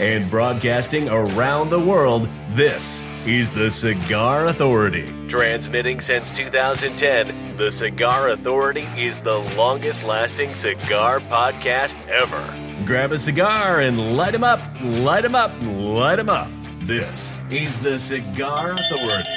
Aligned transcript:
And 0.00 0.30
broadcasting 0.30 1.10
around 1.10 1.68
the 1.68 1.78
world, 1.78 2.26
this 2.54 3.04
is 3.26 3.50
the 3.50 3.70
Cigar 3.70 4.46
Authority. 4.46 5.12
Transmitting 5.28 6.00
since 6.00 6.30
2010, 6.30 7.58
the 7.58 7.70
Cigar 7.70 8.30
Authority 8.30 8.88
is 8.96 9.18
the 9.18 9.40
longest 9.58 10.02
lasting 10.02 10.54
cigar 10.54 11.20
podcast 11.20 11.96
ever. 12.08 12.42
Grab 12.86 13.12
a 13.12 13.18
cigar 13.18 13.80
and 13.80 14.16
light 14.16 14.32
light 14.32 14.34
'em 14.34 14.42
up, 14.42 14.60
Light 14.80 15.04
light 15.04 15.24
'em 15.26 15.34
up, 15.34 15.50
Light 15.60 15.70
light 15.70 16.18
'em 16.18 16.30
up. 16.30 16.48
This 16.86 17.34
is 17.50 17.78
the 17.78 17.98
Cigar 17.98 18.72
Authority. 18.72 19.28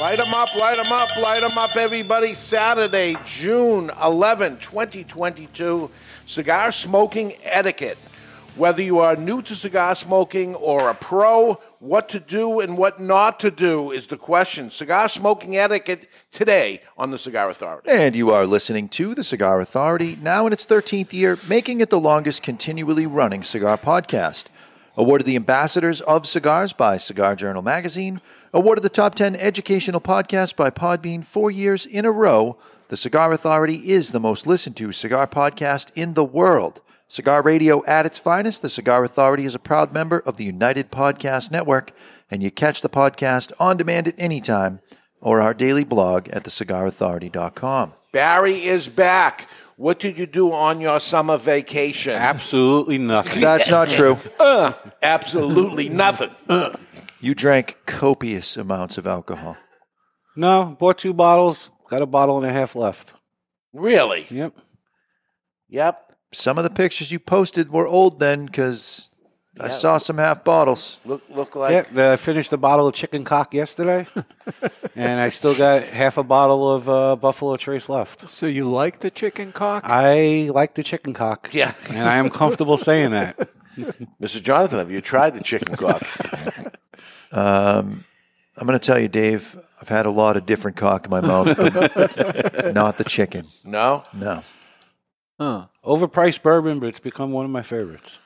Light 0.00 0.16
them 0.16 0.32
up, 0.32 0.48
light 0.58 0.76
them 0.76 0.90
up, 0.90 1.22
light 1.22 1.40
them 1.42 1.58
up, 1.58 1.76
everybody. 1.76 2.32
Saturday, 2.32 3.14
June 3.26 3.90
11, 4.02 4.56
2022. 4.56 5.90
Cigar 6.24 6.72
smoking 6.72 7.34
etiquette. 7.44 7.98
Whether 8.54 8.82
you 8.82 8.98
are 8.98 9.16
new 9.16 9.40
to 9.42 9.56
cigar 9.56 9.94
smoking 9.94 10.54
or 10.54 10.90
a 10.90 10.94
pro, 10.94 11.54
what 11.78 12.10
to 12.10 12.20
do 12.20 12.60
and 12.60 12.76
what 12.76 13.00
not 13.00 13.40
to 13.40 13.50
do 13.50 13.90
is 13.90 14.08
the 14.08 14.18
question. 14.18 14.68
Cigar 14.68 15.08
smoking 15.08 15.56
etiquette 15.56 16.06
today 16.30 16.82
on 16.98 17.10
the 17.10 17.16
Cigar 17.16 17.48
Authority. 17.48 17.88
And 17.90 18.14
you 18.14 18.30
are 18.30 18.44
listening 18.44 18.90
to 18.90 19.14
the 19.14 19.24
Cigar 19.24 19.58
Authority, 19.58 20.18
now 20.20 20.46
in 20.46 20.52
its 20.52 20.66
13th 20.66 21.14
year, 21.14 21.38
making 21.48 21.80
it 21.80 21.88
the 21.88 21.98
longest 21.98 22.42
continually 22.42 23.06
running 23.06 23.42
cigar 23.42 23.78
podcast. 23.78 24.44
Awarded 24.98 25.26
the 25.26 25.36
Ambassadors 25.36 26.02
of 26.02 26.26
Cigars 26.26 26.74
by 26.74 26.98
Cigar 26.98 27.34
Journal 27.34 27.62
Magazine, 27.62 28.20
awarded 28.52 28.84
the 28.84 28.90
Top 28.90 29.14
10 29.14 29.34
Educational 29.36 30.02
Podcast 30.02 30.56
by 30.56 30.68
Podbean 30.68 31.24
four 31.24 31.50
years 31.50 31.86
in 31.86 32.04
a 32.04 32.12
row, 32.12 32.58
the 32.88 32.98
Cigar 32.98 33.32
Authority 33.32 33.76
is 33.90 34.12
the 34.12 34.20
most 34.20 34.46
listened 34.46 34.76
to 34.76 34.92
cigar 34.92 35.26
podcast 35.26 35.90
in 35.96 36.12
the 36.12 36.24
world. 36.24 36.82
Cigar 37.12 37.42
radio 37.42 37.84
at 37.84 38.06
its 38.06 38.18
finest, 38.18 38.62
the 38.62 38.70
Cigar 38.70 39.04
Authority 39.04 39.44
is 39.44 39.54
a 39.54 39.58
proud 39.58 39.92
member 39.92 40.20
of 40.20 40.38
the 40.38 40.46
United 40.46 40.90
Podcast 40.90 41.50
Network, 41.50 41.92
and 42.30 42.42
you 42.42 42.50
catch 42.50 42.80
the 42.80 42.88
podcast 42.88 43.52
on 43.60 43.76
demand 43.76 44.08
at 44.08 44.14
any 44.16 44.40
time 44.40 44.80
or 45.20 45.38
our 45.38 45.52
daily 45.52 45.84
blog 45.84 46.30
at 46.30 46.44
thecigarauthority.com. 46.44 47.92
Barry 48.12 48.64
is 48.64 48.88
back. 48.88 49.46
What 49.76 49.98
did 49.98 50.18
you 50.18 50.24
do 50.24 50.52
on 50.52 50.80
your 50.80 50.98
summer 51.00 51.36
vacation? 51.36 52.14
Absolutely 52.14 52.96
nothing. 52.96 53.42
That's 53.42 53.68
not 53.68 53.90
true. 53.90 54.16
Uh, 54.40 54.72
absolutely 55.02 55.90
nothing. 55.90 56.30
Uh. 56.48 56.74
You 57.20 57.34
drank 57.34 57.76
copious 57.84 58.56
amounts 58.56 58.96
of 58.96 59.06
alcohol. 59.06 59.58
No, 60.34 60.74
bought 60.80 60.96
two 60.96 61.12
bottles. 61.12 61.72
Got 61.90 62.00
a 62.00 62.06
bottle 62.06 62.38
and 62.38 62.46
a 62.50 62.52
half 62.54 62.74
left. 62.74 63.12
Really? 63.74 64.26
Yep. 64.30 64.56
Yep. 65.68 66.11
Some 66.32 66.58
of 66.58 66.64
the 66.64 66.70
pictures 66.70 67.12
you 67.12 67.18
posted 67.18 67.70
were 67.70 67.86
old 67.86 68.18
then 68.18 68.46
because 68.46 69.08
I 69.60 69.64
Yeah. 69.64 69.68
saw 69.70 69.98
some 69.98 70.16
half 70.18 70.44
bottles. 70.44 70.98
Look, 71.04 71.22
look 71.28 71.54
like. 71.54 71.72
Yeah, 71.72 71.82
the- 71.92 72.12
I 72.12 72.16
finished 72.16 72.52
a 72.52 72.56
bottle 72.56 72.86
of 72.86 72.94
chicken 72.94 73.22
cock 73.24 73.52
yesterday, 73.54 74.06
and 74.96 75.20
I 75.20 75.28
still 75.28 75.54
got 75.54 75.82
half 75.84 76.16
a 76.16 76.22
bottle 76.22 76.72
of 76.74 76.88
uh, 76.88 77.16
Buffalo 77.16 77.56
Trace 77.56 77.88
left. 77.90 78.28
So 78.28 78.46
you 78.46 78.64
like 78.64 79.00
the 79.00 79.10
chicken 79.10 79.52
cock? 79.52 79.84
I 79.86 80.48
like 80.54 80.74
the 80.74 80.82
chicken 80.82 81.12
cock. 81.12 81.50
Yeah. 81.52 81.74
and 81.90 82.08
I 82.08 82.16
am 82.16 82.30
comfortable 82.30 82.76
saying 82.78 83.10
that. 83.10 83.36
Mr. 84.20 84.42
Jonathan, 84.42 84.78
have 84.78 84.90
you 84.90 85.00
tried 85.00 85.34
the 85.34 85.42
chicken 85.42 85.76
cock? 85.76 86.02
Um, 87.32 88.04
I'm 88.58 88.66
going 88.66 88.78
to 88.78 88.84
tell 88.86 88.98
you, 88.98 89.08
Dave, 89.08 89.56
I've 89.80 89.88
had 89.88 90.04
a 90.04 90.10
lot 90.10 90.36
of 90.36 90.44
different 90.44 90.76
cock 90.76 91.06
in 91.06 91.10
my 91.10 91.22
mouth, 91.22 91.56
but 91.56 92.74
not 92.74 92.98
the 92.98 93.04
chicken. 93.04 93.46
no? 93.64 94.02
No. 94.12 94.42
Huh. 95.42 95.66
Overpriced 95.84 96.42
bourbon, 96.42 96.78
but 96.78 96.86
it's 96.86 97.00
become 97.00 97.32
one 97.32 97.44
of 97.44 97.50
my 97.50 97.62
favorites. 97.62 98.18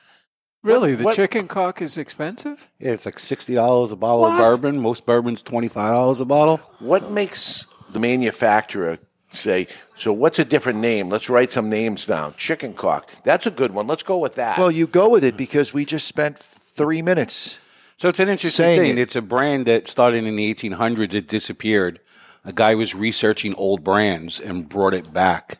Really? 0.63 0.93
The 0.95 1.05
what- 1.05 1.15
chicken 1.15 1.47
cock 1.47 1.81
is 1.81 1.97
expensive? 1.97 2.67
Yeah, 2.79 2.91
it's 2.91 3.05
like 3.05 3.17
sixty 3.19 3.55
dollars 3.55 3.91
a 3.91 3.95
bottle 3.95 4.21
What? 4.21 4.33
of 4.33 4.37
bourbon. 4.37 4.79
Most 4.81 5.05
bourbon's 5.05 5.41
twenty 5.41 5.67
five 5.67 5.93
dollars 5.93 6.19
a 6.19 6.25
bottle. 6.25 6.57
What 6.79 7.09
makes 7.11 7.65
the 7.91 7.99
manufacturer 7.99 8.99
say, 9.31 9.67
so 9.95 10.13
what's 10.13 10.39
a 10.39 10.45
different 10.45 10.79
name? 10.79 11.09
Let's 11.09 11.29
write 11.29 11.51
some 11.51 11.69
names 11.69 12.05
down. 12.05 12.35
Chicken 12.37 12.73
cock. 12.73 13.09
That's 13.23 13.47
a 13.47 13.51
good 13.51 13.73
one. 13.73 13.87
Let's 13.87 14.03
go 14.03 14.17
with 14.17 14.35
that. 14.35 14.57
Well, 14.57 14.71
you 14.71 14.85
go 14.87 15.09
with 15.09 15.23
it 15.23 15.37
because 15.37 15.73
we 15.73 15.85
just 15.85 16.07
spent 16.07 16.37
three 16.37 17.01
minutes. 17.01 17.57
So 17.95 18.09
it's 18.09 18.19
an 18.19 18.29
interesting 18.29 18.77
thing. 18.77 18.91
it. 18.91 18.99
It's 18.99 19.15
a 19.15 19.21
brand 19.23 19.65
that 19.65 19.87
started 19.87 20.23
in 20.23 20.35
the 20.35 20.53
1800s. 20.53 21.13
It 21.15 21.27
disappeared. 21.27 21.99
A 22.45 22.53
guy 22.53 22.75
was 22.75 22.93
researching 22.93 23.55
old 23.55 23.83
brands 23.83 24.39
and 24.39 24.69
brought 24.69 24.93
it 24.93 25.11
back. 25.13 25.57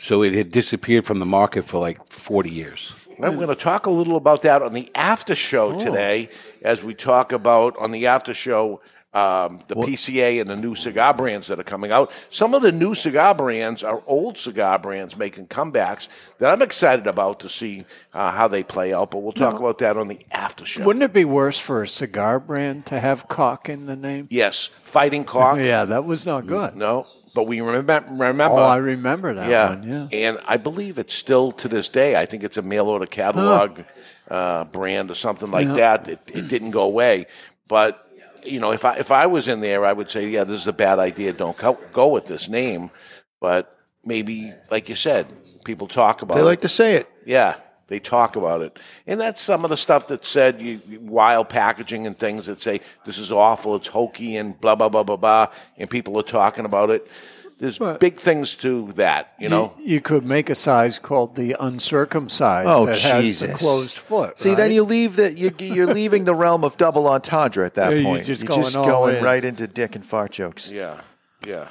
So 0.00 0.22
it 0.22 0.32
had 0.32 0.50
disappeared 0.50 1.04
from 1.04 1.18
the 1.18 1.26
market 1.26 1.66
for 1.66 1.78
like 1.78 2.06
40 2.06 2.50
years. 2.50 2.94
I'm 3.22 3.36
going 3.36 3.48
to 3.48 3.54
talk 3.54 3.84
a 3.84 3.90
little 3.90 4.16
about 4.16 4.40
that 4.42 4.62
on 4.62 4.72
the 4.72 4.90
after 4.94 5.34
show 5.34 5.78
today, 5.78 6.30
as 6.62 6.82
we 6.82 6.94
talk 6.94 7.32
about 7.32 7.76
on 7.76 7.90
the 7.90 8.06
after 8.06 8.32
show 8.32 8.80
um, 9.12 9.60
the 9.66 9.74
PCA 9.74 10.40
and 10.40 10.48
the 10.48 10.56
new 10.56 10.74
cigar 10.74 11.12
brands 11.12 11.48
that 11.48 11.58
are 11.58 11.64
coming 11.64 11.90
out. 11.90 12.12
Some 12.30 12.54
of 12.54 12.62
the 12.62 12.70
new 12.70 12.94
cigar 12.94 13.34
brands 13.34 13.82
are 13.82 14.02
old 14.06 14.38
cigar 14.38 14.78
brands 14.78 15.16
making 15.16 15.48
comebacks 15.48 16.08
that 16.38 16.50
I'm 16.50 16.62
excited 16.62 17.06
about 17.06 17.40
to 17.40 17.48
see 17.48 17.84
uh, 18.14 18.30
how 18.30 18.46
they 18.46 18.62
play 18.62 18.92
out. 18.92 19.10
But 19.10 19.18
we'll 19.18 19.32
talk 19.32 19.58
about 19.58 19.78
that 19.78 19.96
on 19.96 20.08
the 20.08 20.20
after 20.30 20.64
show. 20.64 20.84
Wouldn't 20.84 21.02
it 21.02 21.12
be 21.12 21.24
worse 21.24 21.58
for 21.58 21.82
a 21.82 21.88
cigar 21.88 22.38
brand 22.38 22.86
to 22.86 23.00
have 23.00 23.28
cock 23.28 23.68
in 23.68 23.86
the 23.86 23.96
name? 23.96 24.28
yes, 24.30 24.64
fighting 24.64 25.24
cock. 25.24 25.58
Yeah, 25.58 25.84
that 25.86 26.04
was 26.04 26.24
not 26.24 26.46
good. 26.46 26.76
No, 26.76 27.06
but 27.34 27.44
we 27.44 27.60
remember. 27.60 28.04
Remember. 28.10 28.44
Oh, 28.44 28.56
I 28.56 28.76
remember 28.76 29.34
that 29.34 29.48
yeah. 29.48 29.68
one. 29.70 29.82
Yeah. 29.82 30.08
And 30.28 30.38
I 30.46 30.56
believe 30.56 30.98
it's 30.98 31.14
still 31.14 31.52
to 31.52 31.68
this 31.68 31.88
day. 31.88 32.16
I 32.16 32.26
think 32.26 32.42
it's 32.42 32.56
a 32.56 32.62
mail 32.62 32.86
order 32.88 33.06
catalog 33.06 33.80
uh, 34.30 34.64
brand 34.64 35.10
or 35.10 35.14
something 35.14 35.50
like 35.50 35.66
Yeah. 35.66 35.74
that. 35.74 36.08
It, 36.08 36.20
it 36.34 36.48
didn't 36.48 36.70
go 36.72 36.82
away. 36.82 37.26
But, 37.68 38.04
you 38.44 38.58
know, 38.60 38.72
if 38.72 38.84
I, 38.84 38.96
if 38.96 39.10
I 39.10 39.26
was 39.26 39.46
in 39.48 39.60
there, 39.60 39.84
I 39.84 39.92
would 39.92 40.10
say, 40.10 40.28
yeah, 40.28 40.44
this 40.44 40.60
is 40.60 40.66
a 40.66 40.72
bad 40.72 40.98
idea. 40.98 41.32
Don't 41.32 41.56
co- 41.56 41.78
go 41.92 42.08
with 42.08 42.26
this 42.26 42.48
name. 42.48 42.90
But 43.40 43.76
maybe, 44.04 44.52
like 44.70 44.88
you 44.88 44.94
said, 44.96 45.26
people 45.64 45.86
talk 45.86 46.22
about 46.22 46.34
They 46.34 46.40
it. 46.40 46.44
like 46.44 46.60
to 46.62 46.68
say 46.68 46.94
it. 46.96 47.08
Yeah, 47.24 47.54
they 47.90 47.98
talk 48.00 48.36
about 48.36 48.62
it, 48.62 48.78
and 49.06 49.20
that's 49.20 49.42
some 49.42 49.62
of 49.64 49.68
the 49.70 49.76
stuff 49.76 50.06
that 50.06 50.24
said 50.24 50.62
you, 50.62 50.80
wild 51.02 51.50
packaging 51.50 52.06
and 52.06 52.18
things 52.18 52.46
that 52.46 52.62
say 52.62 52.80
this 53.04 53.18
is 53.18 53.30
awful, 53.30 53.76
it's 53.76 53.88
hokey, 53.88 54.38
and 54.38 54.58
blah 54.58 54.74
blah 54.74 54.88
blah 54.88 55.02
blah 55.02 55.16
blah, 55.16 55.48
and 55.76 55.90
people 55.90 56.18
are 56.18 56.22
talking 56.22 56.64
about 56.64 56.88
it. 56.88 57.06
There's 57.58 57.76
But- 57.78 58.00
big 58.00 58.16
things 58.18 58.54
to 58.64 58.90
that, 58.94 59.34
you 59.38 59.50
know. 59.50 59.74
You, 59.78 59.96
you 59.96 60.00
could 60.00 60.24
make 60.24 60.48
a 60.48 60.54
size 60.54 60.98
called 60.98 61.36
the 61.36 61.54
uncircumcised 61.60 62.66
Oh, 62.66 62.86
that 62.86 62.98
has 63.00 63.22
Jesus. 63.22 63.50
the 63.52 63.58
closed 63.58 63.98
foot. 63.98 64.38
See, 64.38 64.54
then 64.54 64.72
you 64.72 64.82
leave 64.82 65.16
the 65.16 65.30
you, 65.36 65.52
you're 65.58 65.92
leaving 65.92 66.24
the 66.24 66.34
realm 66.34 66.64
of 66.64 66.78
double 66.78 67.06
entendre 67.06 67.66
at 67.66 67.74
that 67.74 67.90
Yeah, 67.90 67.96
you're 67.98 68.04
point. 68.04 68.24
just 68.24 68.44
you're 68.44 68.56
just 68.62 68.72
going 68.74 68.86
all 68.90 68.90
going 69.04 69.16
in. 69.16 69.22
right 69.24 69.44
into 69.44 69.66
dick 69.66 69.94
and 69.94 70.02
fart 70.06 70.30
jokes. 70.32 70.70
Yeah, 70.70 71.02
yeah. 71.46 71.68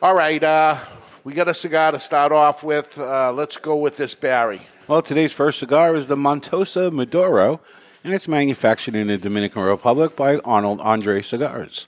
All 0.00 0.14
right, 0.14 0.42
uh, 0.42 0.78
we 1.24 1.32
got 1.34 1.48
a 1.48 1.54
cigar 1.54 1.92
to 1.92 2.00
start 2.00 2.32
off 2.32 2.62
with. 2.62 2.98
Uh, 2.98 3.32
let's 3.32 3.56
go 3.58 3.76
with 3.76 3.96
this 3.98 4.14
Barry. 4.14 4.62
Well, 4.86 5.00
today's 5.00 5.32
first 5.32 5.60
cigar 5.60 5.96
is 5.96 6.08
the 6.08 6.14
Montosa 6.14 6.92
Maduro, 6.92 7.62
and 8.04 8.12
it's 8.12 8.28
manufactured 8.28 8.94
in 8.94 9.06
the 9.06 9.16
Dominican 9.16 9.62
Republic 9.62 10.14
by 10.14 10.36
Arnold 10.40 10.78
Andre 10.82 11.22
Cigars. 11.22 11.86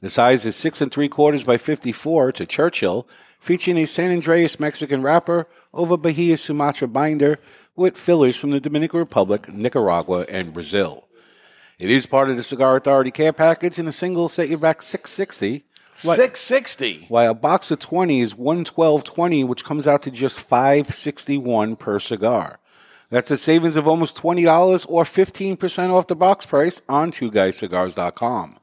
The 0.00 0.08
size 0.08 0.46
is 0.46 0.56
six 0.56 0.80
and 0.80 0.90
three 0.90 1.10
quarters 1.10 1.44
by 1.44 1.58
54 1.58 2.32
to 2.32 2.46
Churchill, 2.46 3.06
featuring 3.38 3.76
a 3.76 3.84
San 3.84 4.18
Andrés 4.18 4.58
Mexican 4.58 5.02
wrapper 5.02 5.46
over 5.74 5.98
Bahia 5.98 6.38
Sumatra 6.38 6.88
binder 6.88 7.38
with 7.76 7.98
fillers 7.98 8.36
from 8.36 8.50
the 8.50 8.60
Dominican 8.60 8.98
Republic, 8.98 9.52
Nicaragua, 9.52 10.24
and 10.30 10.54
Brazil. 10.54 11.06
It 11.78 11.90
is 11.90 12.06
part 12.06 12.30
of 12.30 12.36
the 12.36 12.42
Cigar 12.42 12.76
Authority 12.76 13.10
care 13.10 13.34
package, 13.34 13.78
and 13.78 13.90
a 13.90 13.92
single 13.92 14.30
set 14.30 14.48
you 14.48 14.56
back 14.56 14.80
660 14.80 15.52
What? 15.52 15.67
Six 15.98 16.40
sixty. 16.40 17.06
while 17.08 17.30
a 17.32 17.34
box 17.34 17.70
of 17.70 17.78
20 17.80 18.20
is 18.20 18.34
112.20 18.34 19.46
which 19.46 19.64
comes 19.64 19.86
out 19.86 20.02
to 20.02 20.10
just 20.10 20.40
561 20.40 21.76
per 21.76 21.98
cigar 21.98 22.58
that's 23.10 23.30
a 23.30 23.36
savings 23.36 23.76
of 23.76 23.88
almost 23.88 24.16
$20 24.18 24.86
or 24.88 25.02
15% 25.04 25.90
off 25.90 26.06
the 26.06 26.14
box 26.14 26.46
price 26.46 26.80
on 26.88 27.10
twoguyscigars.com 27.10 28.56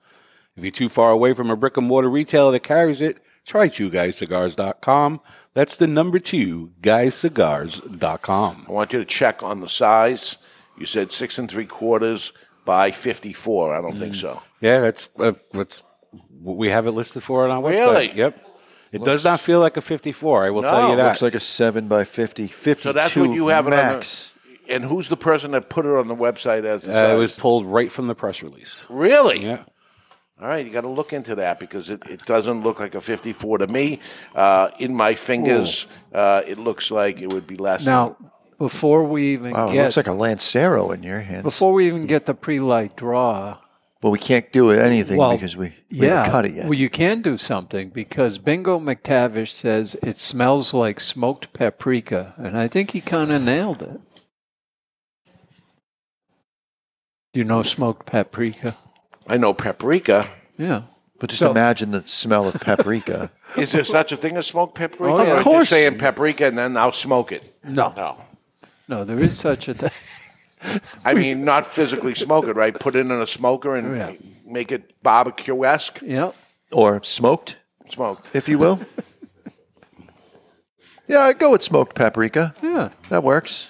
if 0.55 0.63
you're 0.63 0.71
too 0.71 0.87
far 0.89 1.11
away 1.11 1.33
from 1.33 1.49
a 1.51 1.55
brick 1.57 1.75
and 1.77 1.87
mortar 1.87 2.09
retailer 2.09 2.51
that 2.51 2.61
carries 2.63 3.01
it 3.01 3.17
try 3.45 3.67
twoguyscigars.com 3.67 5.19
that's 5.53 5.77
the 5.77 5.88
number 5.88 6.19
two 6.19 6.71
guyscigars.com 6.81 8.65
I 8.67 8.71
want 8.71 8.93
you 8.93 8.99
to 8.99 9.05
check 9.05 9.43
on 9.43 9.59
the 9.61 9.69
size. 9.69 10.38
You 10.77 10.85
said 10.85 11.11
six 11.11 11.38
and 11.38 11.49
three 11.49 11.65
quarters 11.65 12.33
by 12.65 12.91
fifty 12.91 13.31
four. 13.33 13.73
I 13.75 13.81
don't 13.81 13.97
think 13.97 14.15
so. 14.15 14.41
yeah 14.59 14.79
that's 14.79 15.09
uh, 15.19 15.33
that's 15.53 15.83
we 16.53 16.69
have 16.69 16.86
it 16.88 16.92
listed 16.92 17.24
for 17.24 17.45
it 17.45 17.50
on 17.51 17.63
our 17.63 17.71
website 17.71 17.94
Really? 17.94 18.12
yep 18.13 18.47
It 18.92 19.03
does 19.03 19.24
not 19.24 19.39
feel 19.39 19.59
like 19.59 19.75
a 19.77 19.81
54. 19.81 20.45
I 20.45 20.50
will 20.51 20.62
tell 20.63 20.89
you 20.89 20.95
that. 20.95 21.01
It 21.01 21.07
looks 21.07 21.21
like 21.21 21.36
a 21.36 21.39
7 21.39 21.88
by 21.88 22.03
50 22.06 22.47
52 22.47 22.81
So 22.81 22.94
that's 22.94 23.15
what 23.15 23.31
you 23.31 23.47
have 23.47 23.68
it 23.68 23.74
on 23.74 23.77
the- 23.88 23.94
max. 23.95 24.31
And 24.68 24.83
who's 24.86 25.09
the 25.09 25.18
person 25.18 25.51
that 25.51 25.69
put 25.69 25.86
it 25.86 25.92
on 25.92 26.07
the 26.07 26.15
website 26.15 26.65
as 26.65 26.83
the 26.83 27.12
uh, 27.12 27.13
it 27.13 27.18
was 27.18 27.38
pulled 27.38 27.65
right 27.68 27.92
from 27.92 28.07
the 28.07 28.15
press 28.15 28.42
release. 28.42 28.86
really? 28.89 29.39
Yeah. 29.44 29.63
All 30.42 30.47
right, 30.47 30.65
you 30.65 30.71
got 30.71 30.81
to 30.81 30.89
look 30.89 31.13
into 31.13 31.36
that 31.36 31.59
because 31.62 31.89
it, 31.89 32.03
it 32.09 32.19
doesn't 32.25 32.62
look 32.63 32.80
like 32.81 32.94
a 32.95 33.00
54 33.00 33.59
to 33.59 33.68
me. 33.68 34.00
Uh, 34.33 34.69
in 34.80 34.94
my 34.94 35.13
fingers, 35.15 35.88
uh, 36.13 36.41
it 36.48 36.57
looks 36.59 36.91
like 36.91 37.21
it 37.21 37.31
would 37.31 37.48
be 37.48 37.56
less. 37.56 37.86
Now, 37.86 38.18
before 38.57 39.03
we 39.06 39.33
even 39.33 39.51
Wow, 39.51 39.69
it 39.69 39.75
looks 39.81 39.95
like 39.98 40.07
a 40.07 40.13
Lancero 40.13 40.91
in 40.91 41.03
your 41.03 41.21
hands. 41.21 41.44
before 41.44 41.71
we 41.74 41.88
even 41.88 42.06
get 42.06 42.25
the 42.25 42.33
pre-light 42.33 42.98
draw, 42.98 43.57
But 44.05 44.11
we 44.11 44.19
can't 44.19 44.51
do 44.51 44.69
anything 44.69 45.17
well, 45.17 45.31
because 45.33 45.57
we, 45.57 45.69
we 45.89 46.01
yeah, 46.05 46.17
haven't 46.17 46.31
cut 46.31 46.45
it 46.45 46.53
yet. 46.53 46.65
well, 46.65 46.75
you 46.75 46.91
can 46.91 47.23
do 47.23 47.39
something 47.39 47.89
because 47.89 48.37
Bingo 48.37 48.77
McTavish 48.79 49.49
says 49.49 49.95
it 50.03 50.19
smells 50.19 50.75
like 50.75 50.99
smoked 50.99 51.51
paprika, 51.53 52.35
and 52.37 52.55
I 52.55 52.67
think 52.67 52.91
he 52.91 53.01
kind 53.01 53.31
of 53.31 53.41
nailed 53.41 53.81
it. 53.81 53.99
Do 57.33 57.39
you 57.39 57.45
know 57.45 57.63
smoked 57.63 58.05
paprika? 58.05 58.75
I 59.25 59.37
know 59.37 59.55
paprika. 59.55 60.29
Yeah. 60.55 60.83
but 61.19 61.31
just 61.31 61.39
so- 61.39 61.49
imagine 61.49 61.89
the 61.89 62.01
smell 62.01 62.47
of 62.47 62.61
paprika. 62.61 63.31
Is 63.57 63.71
there 63.71 63.83
such 63.83 64.11
a 64.11 64.17
thing 64.17 64.37
as 64.37 64.45
smoked 64.45 64.75
paprika? 64.75 65.03
Oh, 65.15 65.23
yeah. 65.23 65.29
Or 65.29 65.33
Of 65.33 65.37
just 65.37 65.43
course. 65.43 65.69
saying 65.69 65.97
paprika 65.97 66.45
and 66.45 66.59
then 66.59 66.77
I'll 66.77 66.91
smoke 66.91 67.31
it. 67.31 67.51
No. 67.63 67.91
No. 67.97 68.17
No, 68.87 69.03
there 69.03 69.19
is 69.19 69.35
such 69.35 69.67
a 69.67 69.73
thing. 69.73 69.89
I 71.03 71.13
mean, 71.13 71.43
not 71.45 71.65
physically 71.65 72.15
smoke 72.15 72.47
it, 72.47 72.55
right? 72.55 72.73
Put 72.73 72.95
it 72.95 72.99
in 72.99 73.11
a 73.11 73.27
smoker 73.27 73.75
and 73.75 73.97
Yeah. 73.97 74.11
make 74.47 74.71
it 74.71 75.01
barbecue 75.03 75.63
esque 75.65 75.99
Yep. 76.01 76.33
or 76.71 77.03
smoked, 77.03 77.57
smoked. 77.89 78.31
if 78.33 78.47
you 78.49 78.57
will. 78.57 78.79
yeah, 81.07 81.19
I'd 81.21 81.39
go 81.39 81.51
with 81.51 81.61
smoked 81.61 81.95
paprika. 81.95 82.55
Yeah. 82.61 82.89
That 83.09 83.23
works. 83.23 83.69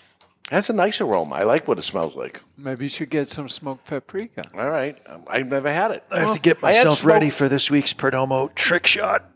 That's 0.52 0.70
a 0.70 0.74
nice 0.74 1.02
aroma. 1.02 1.36
I 1.36 1.44
like 1.44 1.68
what 1.68 1.80
it 1.80 1.82
smells 1.82 2.16
like. 2.16 2.40
Maybe 2.58 2.86
you 2.86 2.90
should 2.90 3.10
get 3.10 3.28
some 3.28 3.50
smoked 3.50 3.86
paprika. 3.86 4.44
All 4.56 4.70
right. 4.70 4.96
Um, 5.08 5.24
I've 5.28 5.48
never 5.48 5.72
had 5.74 5.92
it. 5.92 6.04
I 6.12 6.20
have 6.20 6.36
to 6.36 6.40
get 6.40 6.64
I 6.64 6.72
had 6.74 6.86
myself 6.86 7.04
ready 7.04 7.30
for 7.32 7.50
this 7.50 7.72
week's 7.72 7.94
Perdomo 7.94 8.54
trick 8.54 8.86
shot. 8.86 9.30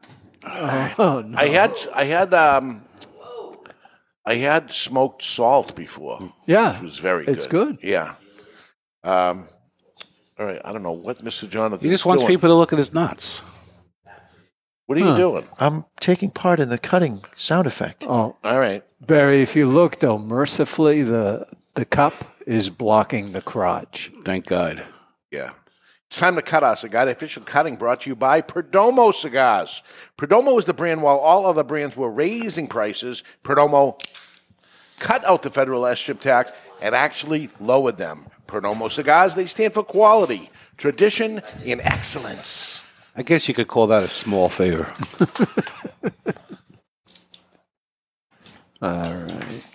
Oh 0.45 1.23
no. 1.27 1.37
I 1.37 1.47
had 1.47 1.73
I 1.95 2.03
had 2.05 2.33
um 2.33 2.83
I 4.29 4.35
had 4.35 4.71
smoked 4.71 5.23
salt 5.23 5.75
before. 5.75 6.31
Yeah. 6.45 6.73
Which 6.73 6.81
was 6.83 6.97
very 6.99 7.25
It's 7.25 7.47
good. 7.47 7.79
good. 7.81 7.87
Yeah. 7.89 8.15
Um 9.03 9.47
all 10.39 10.45
right, 10.45 10.61
I 10.63 10.71
don't 10.71 10.83
know 10.83 10.93
what 10.93 11.23
Mr. 11.23 11.49
Jonathan 11.49 11.83
He 11.85 11.91
just 11.91 12.05
wants 12.05 12.23
doing. 12.23 12.31
people 12.33 12.47
to 12.49 12.55
look 12.55 12.71
at 12.71 12.79
his 12.79 12.93
nuts. 12.93 13.41
What 14.85 14.97
are 14.97 15.01
you 15.01 15.07
Huh. 15.07 15.17
doing? 15.17 15.43
I'm 15.59 15.83
taking 15.99 16.31
part 16.31 16.59
in 16.59 16.69
the 16.69 16.77
cutting 16.77 17.23
sound 17.35 17.67
effect. 17.67 18.05
Oh, 18.07 18.35
All 18.43 18.59
right. 18.59 18.83
Barry, 19.01 19.41
if 19.41 19.55
you 19.55 19.67
look 19.67 19.99
though, 19.99 20.17
mercifully 20.17 21.03
the 21.03 21.45
the 21.75 21.85
cup 21.85 22.13
is 22.45 22.69
blocking 22.69 23.31
the 23.31 23.41
crotch. 23.41 24.11
Thank 24.25 24.45
God. 24.47 24.83
Yeah. 25.31 25.51
It's 26.07 26.17
time 26.17 26.35
to 26.35 26.41
cut 26.41 26.63
our 26.63 26.75
cigar. 26.75 27.05
The 27.05 27.11
official 27.11 27.43
cutting 27.43 27.75
brought 27.75 28.01
to 28.01 28.09
you 28.09 28.15
by 28.15 28.41
Perdomo 28.41 29.13
Cigars. 29.13 29.83
Perdomo 30.17 30.57
is 30.57 30.65
the 30.65 30.73
brand 30.73 31.03
while 31.03 31.17
all 31.19 31.45
other 31.45 31.63
brands 31.63 31.95
were 31.95 32.09
raising 32.09 32.67
prices. 32.67 33.23
Perdomo 33.43 33.95
cut 34.99 35.23
out 35.25 35.41
the 35.43 35.49
federal 35.49 35.83
SCHIP 35.83 36.19
tax 36.21 36.51
and 36.81 36.93
actually 36.93 37.49
lowered 37.59 37.97
them. 37.97 38.27
Perdomo 38.47 38.91
Cigars, 38.91 39.35
they 39.35 39.45
stand 39.45 39.73
for 39.73 39.83
quality, 39.83 40.49
tradition, 40.77 41.41
and 41.65 41.81
excellence. 41.81 42.85
I 43.15 43.21
guess 43.23 43.47
you 43.47 43.53
could 43.53 43.67
call 43.67 43.87
that 43.87 44.03
a 44.03 44.09
small 44.09 44.49
favor. 44.49 44.91
All 48.81 49.01
right. 49.01 49.65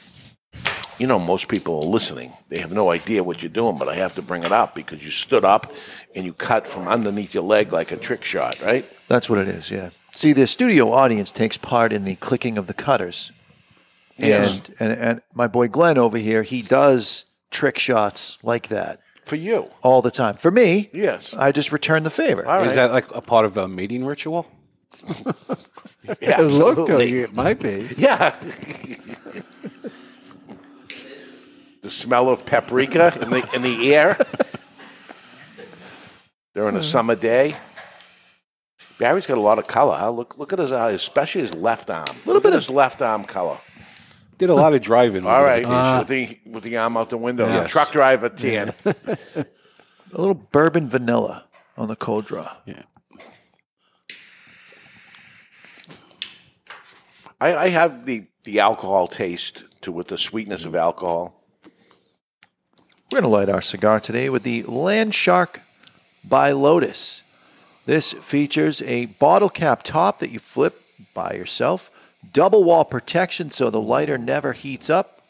You 0.99 1.07
know, 1.07 1.19
most 1.19 1.49
people 1.49 1.85
are 1.85 1.91
listening. 1.91 2.33
They 2.49 2.59
have 2.59 2.73
no 2.73 2.91
idea 2.91 3.23
what 3.25 3.43
you're 3.43 3.51
doing, 3.51 3.77
but 3.77 3.89
I 3.89 3.97
have 3.97 4.15
to 4.15 4.23
bring 4.23 4.45
it 4.45 4.53
up 4.53 4.75
because 4.75 5.05
you 5.05 5.11
stood 5.11 5.45
up 5.45 5.73
and 6.15 6.25
you 6.25 6.33
cut 6.33 6.67
from 6.67 6.87
underneath 6.89 7.35
your 7.35 7.43
leg 7.43 7.73
like 7.73 7.91
a 7.93 7.97
trick 7.97 8.25
shot, 8.25 8.63
right? 8.63 8.85
That's 9.09 9.29
what 9.29 9.41
it 9.41 9.49
is, 9.49 9.71
yeah. 9.71 9.91
See, 10.15 10.33
the 10.33 10.47
studio 10.47 10.93
audience 10.93 11.33
takes 11.33 11.59
part 11.59 11.93
in 11.93 12.05
the 12.05 12.15
clicking 12.15 12.57
of 12.57 12.69
the 12.69 12.75
cutters. 12.75 13.33
Yes. 14.17 14.61
And, 14.79 14.93
and, 14.93 14.93
and 14.93 15.23
my 15.35 15.47
boy 15.47 15.69
Glenn 15.69 15.99
over 15.99 16.19
here, 16.19 16.43
he 16.43 16.63
does 16.63 17.25
trick 17.51 17.79
shots 17.79 18.39
like 18.43 18.69
that 18.69 19.01
For 19.25 19.37
you. 19.37 19.71
all 19.83 20.03
the 20.03 20.11
time. 20.11 20.37
For 20.37 20.51
me, 20.51 20.91
Yes. 20.93 21.35
I 21.35 21.53
just 21.53 21.73
return 21.73 22.03
the 22.03 22.11
favor. 22.11 22.47
All 22.47 22.59
right. 22.59 22.67
Is 22.67 22.75
that 22.75 22.93
like 22.93 23.07
a 23.15 23.21
part 23.21 23.45
of 23.45 23.57
a 23.57 23.69
mating 23.69 24.05
ritual? 24.05 24.47
Yeah, 25.07 25.15
It 26.05 26.41
looked 26.43 26.81
absolutely. 26.81 27.23
like 27.23 27.31
it 27.31 27.37
might 27.37 27.61
be. 27.61 27.89
Yeah. 27.97 28.37
the 31.83 31.91
smell 31.91 32.29
of 32.29 32.47
paprika 32.47 33.13
in 33.21 33.31
the 33.31 33.49
in 33.55 33.63
the 33.63 33.95
air 33.95 34.17
during 36.55 36.77
a 36.77 36.79
hmm. 36.79 36.85
summer 36.85 37.15
day. 37.15 37.57
Barry's 38.99 39.27
got 39.27 39.39
a 39.39 39.41
lot 39.41 39.59
of 39.59 39.67
color. 39.67 39.97
Huh? 39.97 40.11
Look 40.11 40.39
look 40.39 40.53
at 40.53 40.59
his 40.59 40.73
eye, 40.73 40.93
especially 40.93 41.43
his 41.43 41.53
left 41.55 41.91
arm. 41.91 42.07
A 42.09 42.27
little 42.27 42.41
bit 42.41 42.53
of 42.53 42.61
his 42.61 42.71
left 42.71 43.03
arm 43.03 43.25
color. 43.25 43.59
Did 44.39 44.51
a 44.51 44.55
lot 44.55 44.75
of 44.75 44.83
driving. 44.83 45.27
All 45.27 45.43
right, 45.43 45.65
over 45.65 45.75
right, 45.75 45.97
uh, 45.97 45.99
with 46.01 46.09
the 46.09 46.39
with 46.51 46.65
the 46.65 46.77
arm 46.77 46.97
out 46.97 47.11
the 47.11 47.17
window. 47.17 47.47
Yes. 47.47 47.71
Truck 47.71 47.93
driver 47.93 48.29
tan. 48.29 48.73
A 48.85 50.19
little 50.19 50.35
bourbon 50.35 50.89
vanilla 50.89 51.47
on 51.77 51.89
the 51.89 51.97
cold 51.97 52.27
draw. 52.27 52.57
Yeah. 52.67 52.83
I, 57.41 57.57
I 57.57 57.69
have 57.69 58.07
the 58.07 58.27
the 58.45 58.61
alcohol 58.61 59.09
taste 59.09 59.65
to 59.83 59.93
with 59.93 60.09
the 60.09 60.19
sweetness 60.19 60.65
of 60.65 60.75
alcohol. 60.75 61.43
We're 63.11 63.21
going 63.21 63.31
to 63.31 63.37
light 63.37 63.49
our 63.49 63.63
cigar 63.63 64.01
today 64.01 64.29
with 64.29 64.43
the 64.43 64.63
Land 64.65 65.15
Shark 65.15 65.61
by 66.25 66.53
Lotus. 66.53 67.23
This 67.87 68.13
features 68.13 68.83
a 68.83 69.07
bottle 69.07 69.51
cap 69.51 69.83
top 69.83 70.19
that 70.21 70.31
you 70.31 70.39
flip 70.39 70.81
by 71.13 71.35
yourself, 71.35 71.91
double 72.33 72.65
wall 72.65 72.85
protection 72.85 73.51
so 73.51 73.71
the 73.71 73.81
lighter 73.81 74.19
never 74.19 74.53
heats 74.53 74.89
up, 74.89 75.23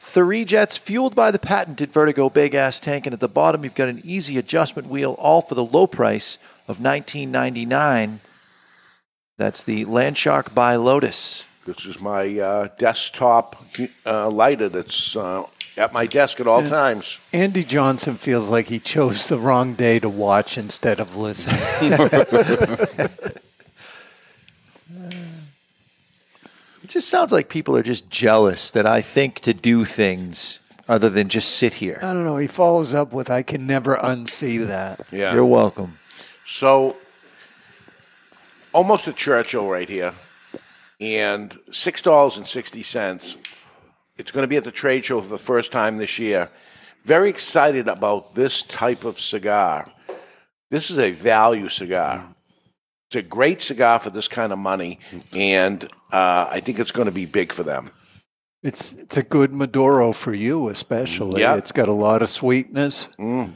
three 0.00 0.44
jets 0.44 0.76
fueled 0.76 1.14
by 1.14 1.30
the 1.30 1.38
patented 1.38 1.90
Vertigo 1.90 2.28
big 2.28 2.54
ass 2.54 2.80
tank, 2.80 3.06
and 3.06 3.14
at 3.14 3.20
the 3.20 3.28
bottom 3.28 3.64
you've 3.64 3.74
got 3.74 3.88
an 3.88 4.00
easy 4.04 4.38
adjustment 4.38 4.88
wheel, 4.88 5.16
all 5.18 5.40
for 5.40 5.54
the 5.54 5.64
low 5.64 5.86
price 5.86 6.38
of 6.68 6.78
$19.99. 6.78 8.18
That's 9.38 9.64
the 9.64 9.84
Land 9.84 10.18
Shark 10.18 10.54
by 10.54 10.76
Lotus. 10.76 11.44
This 11.64 11.86
is 11.86 12.00
my 12.00 12.38
uh, 12.38 12.68
desktop 12.78 13.64
uh, 14.04 14.28
lighter 14.28 14.68
that's 14.68 15.16
uh, 15.16 15.44
at 15.76 15.92
my 15.92 16.06
desk 16.06 16.40
at 16.40 16.46
all 16.46 16.62
times. 16.64 17.18
Andy 17.32 17.62
Johnson 17.62 18.14
feels 18.16 18.50
like 18.50 18.66
he 18.66 18.78
chose 18.78 19.28
the 19.28 19.38
wrong 19.38 19.74
day 19.74 19.98
to 20.00 20.08
watch 20.08 20.58
instead 20.58 21.00
of 21.00 21.16
listen. 21.16 21.54
It 24.92 26.80
just 26.92 27.08
sounds 27.08 27.32
like 27.32 27.48
people 27.48 27.76
are 27.76 27.82
just 27.82 28.10
jealous 28.10 28.70
that 28.72 28.86
I 28.86 29.00
think 29.00 29.40
to 29.40 29.54
do 29.54 29.84
things 29.84 30.58
other 30.88 31.08
than 31.08 31.28
just 31.28 31.56
sit 31.56 31.74
here. 31.74 31.98
I 32.02 32.12
don't 32.12 32.24
know. 32.24 32.36
He 32.36 32.46
follows 32.46 32.94
up 32.94 33.12
with, 33.12 33.30
"I 33.30 33.42
can 33.42 33.66
never 33.66 33.96
unsee 33.96 34.66
that." 34.66 35.00
Yeah. 35.10 35.32
You're 35.32 35.46
welcome. 35.46 35.98
So, 36.44 36.96
almost 38.72 39.06
a 39.08 39.12
Churchill 39.12 39.68
right 39.68 39.88
here, 39.88 40.12
and 41.00 41.58
six 41.70 42.02
dollars 42.02 42.36
and 42.36 42.46
sixty 42.46 42.82
cents. 42.82 43.38
It's 44.18 44.30
going 44.30 44.42
to 44.44 44.48
be 44.48 44.56
at 44.56 44.64
the 44.64 44.70
trade 44.70 45.06
show 45.06 45.20
for 45.22 45.28
the 45.28 45.38
first 45.38 45.72
time 45.72 45.96
this 45.96 46.18
year. 46.18 46.50
Very 47.04 47.30
excited 47.30 47.88
about 47.88 48.34
this 48.34 48.62
type 48.62 49.04
of 49.04 49.18
cigar. 49.18 49.90
This 50.70 50.90
is 50.90 50.98
a 50.98 51.10
value 51.10 51.68
cigar. 51.68 52.28
It's 53.12 53.16
a 53.18 53.22
great 53.28 53.60
cigar 53.60 53.98
for 53.98 54.08
this 54.08 54.26
kind 54.26 54.54
of 54.54 54.58
money, 54.58 54.98
and 55.36 55.84
uh, 56.10 56.48
I 56.50 56.60
think 56.60 56.78
it's 56.78 56.92
going 56.92 57.04
to 57.04 57.12
be 57.12 57.26
big 57.26 57.52
for 57.52 57.62
them. 57.62 57.90
It's 58.62 58.94
it's 58.94 59.18
a 59.18 59.22
good 59.22 59.52
Maduro 59.52 60.12
for 60.12 60.32
you, 60.32 60.68
especially. 60.70 61.42
Yeah. 61.42 61.56
It's 61.56 61.72
got 61.72 61.88
a 61.88 61.92
lot 61.92 62.22
of 62.22 62.30
sweetness, 62.30 63.10
Mm. 63.18 63.50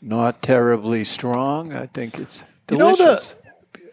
not 0.00 0.40
terribly 0.40 1.04
strong. 1.04 1.72
I 1.72 1.86
think 1.86 2.20
it's 2.20 2.44
delicious. 2.68 3.00
You 3.00 3.06
know 3.06 3.18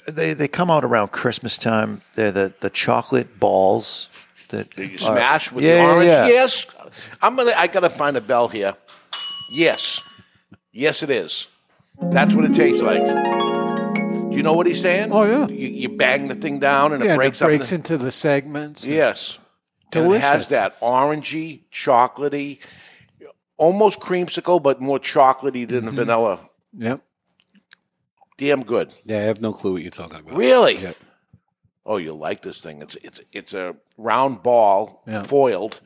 the- 0.05 0.11
They 0.11 0.33
they 0.35 0.47
come 0.47 0.69
out 0.69 0.83
around 0.83 1.07
Christmas 1.11 1.57
time. 1.57 2.01
They're 2.13 2.31
the, 2.31 2.53
the 2.61 2.69
chocolate 2.69 3.39
balls 3.39 4.09
that 4.49 4.77
You 4.77 4.93
are- 4.93 4.97
smash 5.15 5.51
with 5.51 5.63
yeah, 5.65 5.71
the 5.77 5.81
yeah, 5.81 5.87
orange. 5.91 6.05
yeah. 6.07 6.27
Yes, 6.27 6.65
I'm 7.19 7.35
gonna. 7.35 7.53
I 7.57 7.65
gotta 7.65 7.89
find 7.89 8.15
a 8.15 8.21
bell 8.21 8.47
here. 8.47 8.75
Yes, 9.55 10.01
yes, 10.71 11.01
it 11.01 11.09
is. 11.09 11.47
That's 11.99 12.35
what 12.35 12.45
it 12.45 12.53
tastes 12.53 12.83
like. 12.83 13.01
Do 14.39 14.41
you 14.41 14.51
know 14.51 14.53
what 14.53 14.67
he's 14.67 14.81
saying? 14.81 15.11
Oh, 15.11 15.23
yeah. 15.23 15.47
You, 15.49 15.67
you 15.67 15.97
bang 15.97 16.29
the 16.29 16.35
thing 16.35 16.59
down 16.59 16.93
and 16.93 17.03
yeah, 17.03 17.09
it 17.09 17.11
and 17.11 17.17
breaks 17.17 17.41
it 17.41 17.45
breaks 17.45 17.73
up. 17.73 17.75
into 17.75 17.97
the 17.97 18.09
segments. 18.09 18.83
the- 18.83 18.93
yes, 18.93 19.37
And 19.93 20.13
it 20.13 20.21
has 20.21 20.47
that 20.47 20.79
orangey, 20.79 21.63
chocolatey, 21.73 22.59
almost 23.57 23.99
creamsicle, 23.99 24.63
but 24.63 24.79
more 24.79 24.97
chocolatey 24.97 25.67
than 25.67 25.85
Mm-hmm. 25.87 25.95
vanilla. 25.95 26.39
Yep. 26.77 27.01
Damn 28.37 28.63
good. 28.63 28.93
Yeah, 29.03 29.17
I 29.17 29.21
have 29.23 29.41
no 29.41 29.51
clue 29.51 29.73
what 29.73 29.81
you're 29.81 29.91
talking 29.91 30.19
about. 30.21 30.35
Really? 30.37 30.77
Yeah. 30.77 30.93
Oh, 31.85 31.97
you 31.97 32.13
like 32.13 32.41
this 32.41 32.61
thing? 32.61 32.81
It's 32.81 32.95
it's 33.03 33.19
it's 33.33 33.53
a 33.53 33.75
round 33.97 34.41
ball 34.41 35.03
Yeah. 35.05 35.23
foiled, 35.23 35.81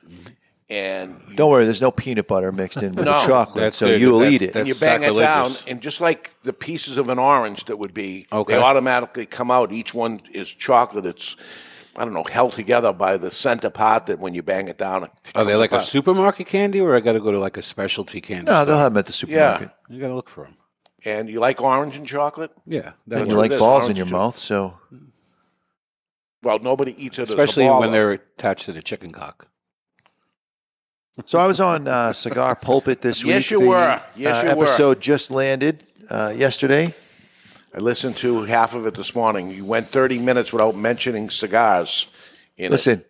and 0.73 1.21
you, 1.29 1.35
Don't 1.35 1.51
worry, 1.51 1.65
there's 1.65 1.81
no 1.81 1.91
peanut 1.91 2.27
butter 2.27 2.51
mixed 2.51 2.81
in 2.81 2.93
with 2.95 3.05
No. 3.05 3.13
the 3.13 3.25
chocolate, 3.27 3.61
That's 3.63 3.77
so 3.77 3.87
good, 3.87 4.01
you'll 4.01 4.19
that- 4.19 4.31
eat 4.31 4.41
it. 4.41 4.55
and 4.55 4.67
you 4.67 4.73
That's 4.73 4.79
bang 4.79 5.03
it 5.03 5.17
down, 5.17 5.51
and 5.67 5.81
just 5.81 6.01
like 6.01 6.31
the 6.43 6.53
pieces 6.53 6.97
of 6.97 7.09
an 7.09 7.19
orange 7.19 7.65
that 7.65 7.77
would 7.79 7.93
be, 7.93 8.27
Okay. 8.31 8.53
they 8.55 8.59
automatically 8.59 9.25
come 9.25 9.51
out. 9.51 9.71
Each 9.71 9.93
one 9.93 10.21
is 10.31 10.49
chocolate. 10.51 11.05
It's 11.05 11.35
I 11.95 12.05
don't 12.05 12.13
know, 12.15 12.23
held 12.23 12.53
together 12.53 12.91
by 12.91 13.17
the 13.17 13.29
center 13.29 13.69
part 13.69 14.07
that 14.07 14.17
when 14.17 14.33
you 14.33 14.41
bang 14.41 14.67
it 14.67 14.79
down, 14.79 15.03
it 15.03 15.11
Are 15.35 15.43
they 15.45 15.51
comes 15.51 15.59
like 15.59 15.71
a 15.73 15.79
supermarket 15.79 16.47
candy, 16.47 16.81
or 16.81 16.95
I 16.95 17.01
got 17.01 17.13
to 17.13 17.19
go 17.19 17.29
to 17.29 17.37
like 17.37 17.55
a 17.55 17.61
specialty 17.61 18.19
candy? 18.19 18.45
no, 18.45 18.51
store? 18.53 18.65
they'll 18.65 18.77
have 18.79 18.93
them 18.93 18.99
at 18.99 19.05
the 19.05 19.13
supermarket. 19.13 19.69
You 19.89 19.99
got 20.01 20.07
to 20.07 20.15
look 20.15 20.27
for 20.27 20.45
them. 20.45 20.55
And 21.05 21.29
you 21.29 21.39
like 21.39 21.61
orange 21.61 21.95
and 21.95 22.07
chocolate? 22.07 22.49
Yeah, 22.65 22.93
And 23.11 23.27
you 23.27 23.35
like 23.37 23.51
balls 23.59 23.89
in 23.89 23.95
your 23.95 24.07
mouth, 24.07 24.39
so 24.39 24.79
Well, 26.41 26.59
nobody 26.59 26.95
eats 26.97 27.19
it 27.19 27.23
especially 27.29 27.65
as 27.65 27.69
a 27.69 27.71
ball, 27.73 27.79
when 27.81 27.89
though. 27.91 27.97
they're 27.97 28.11
attached 28.11 28.65
to 28.65 28.71
the 28.73 28.81
chicken 28.81 29.11
cock. 29.11 29.47
So 31.25 31.37
I 31.37 31.45
was 31.45 31.59
on 31.59 31.87
uh, 31.87 32.11
Cigar 32.11 32.55
Pulpit 32.55 33.01
this 33.01 33.23
week. 33.23 33.33
Yes, 33.33 33.51
you 33.51 33.59
The, 33.59 33.67
were. 33.67 34.01
Yes, 34.15 34.43
uh, 34.43 34.49
you 34.49 34.55
were. 34.57 34.63
episode 34.63 34.99
just 34.99 35.29
landed 35.29 35.83
uh, 36.09 36.33
yesterday. 36.35 36.93
I 37.75 37.79
listened 37.79 38.17
to 38.17 38.43
half 38.43 38.73
of 38.73 38.87
it 38.87 38.95
this 38.95 39.13
morning. 39.13 39.51
You 39.51 39.63
went 39.63 39.87
30 39.87 40.19
minutes 40.19 40.51
without 40.51 40.75
mentioning 40.75 41.29
cigars. 41.29 42.07
In 42.57 42.65
it. 42.65 42.71
Listen, 42.71 43.05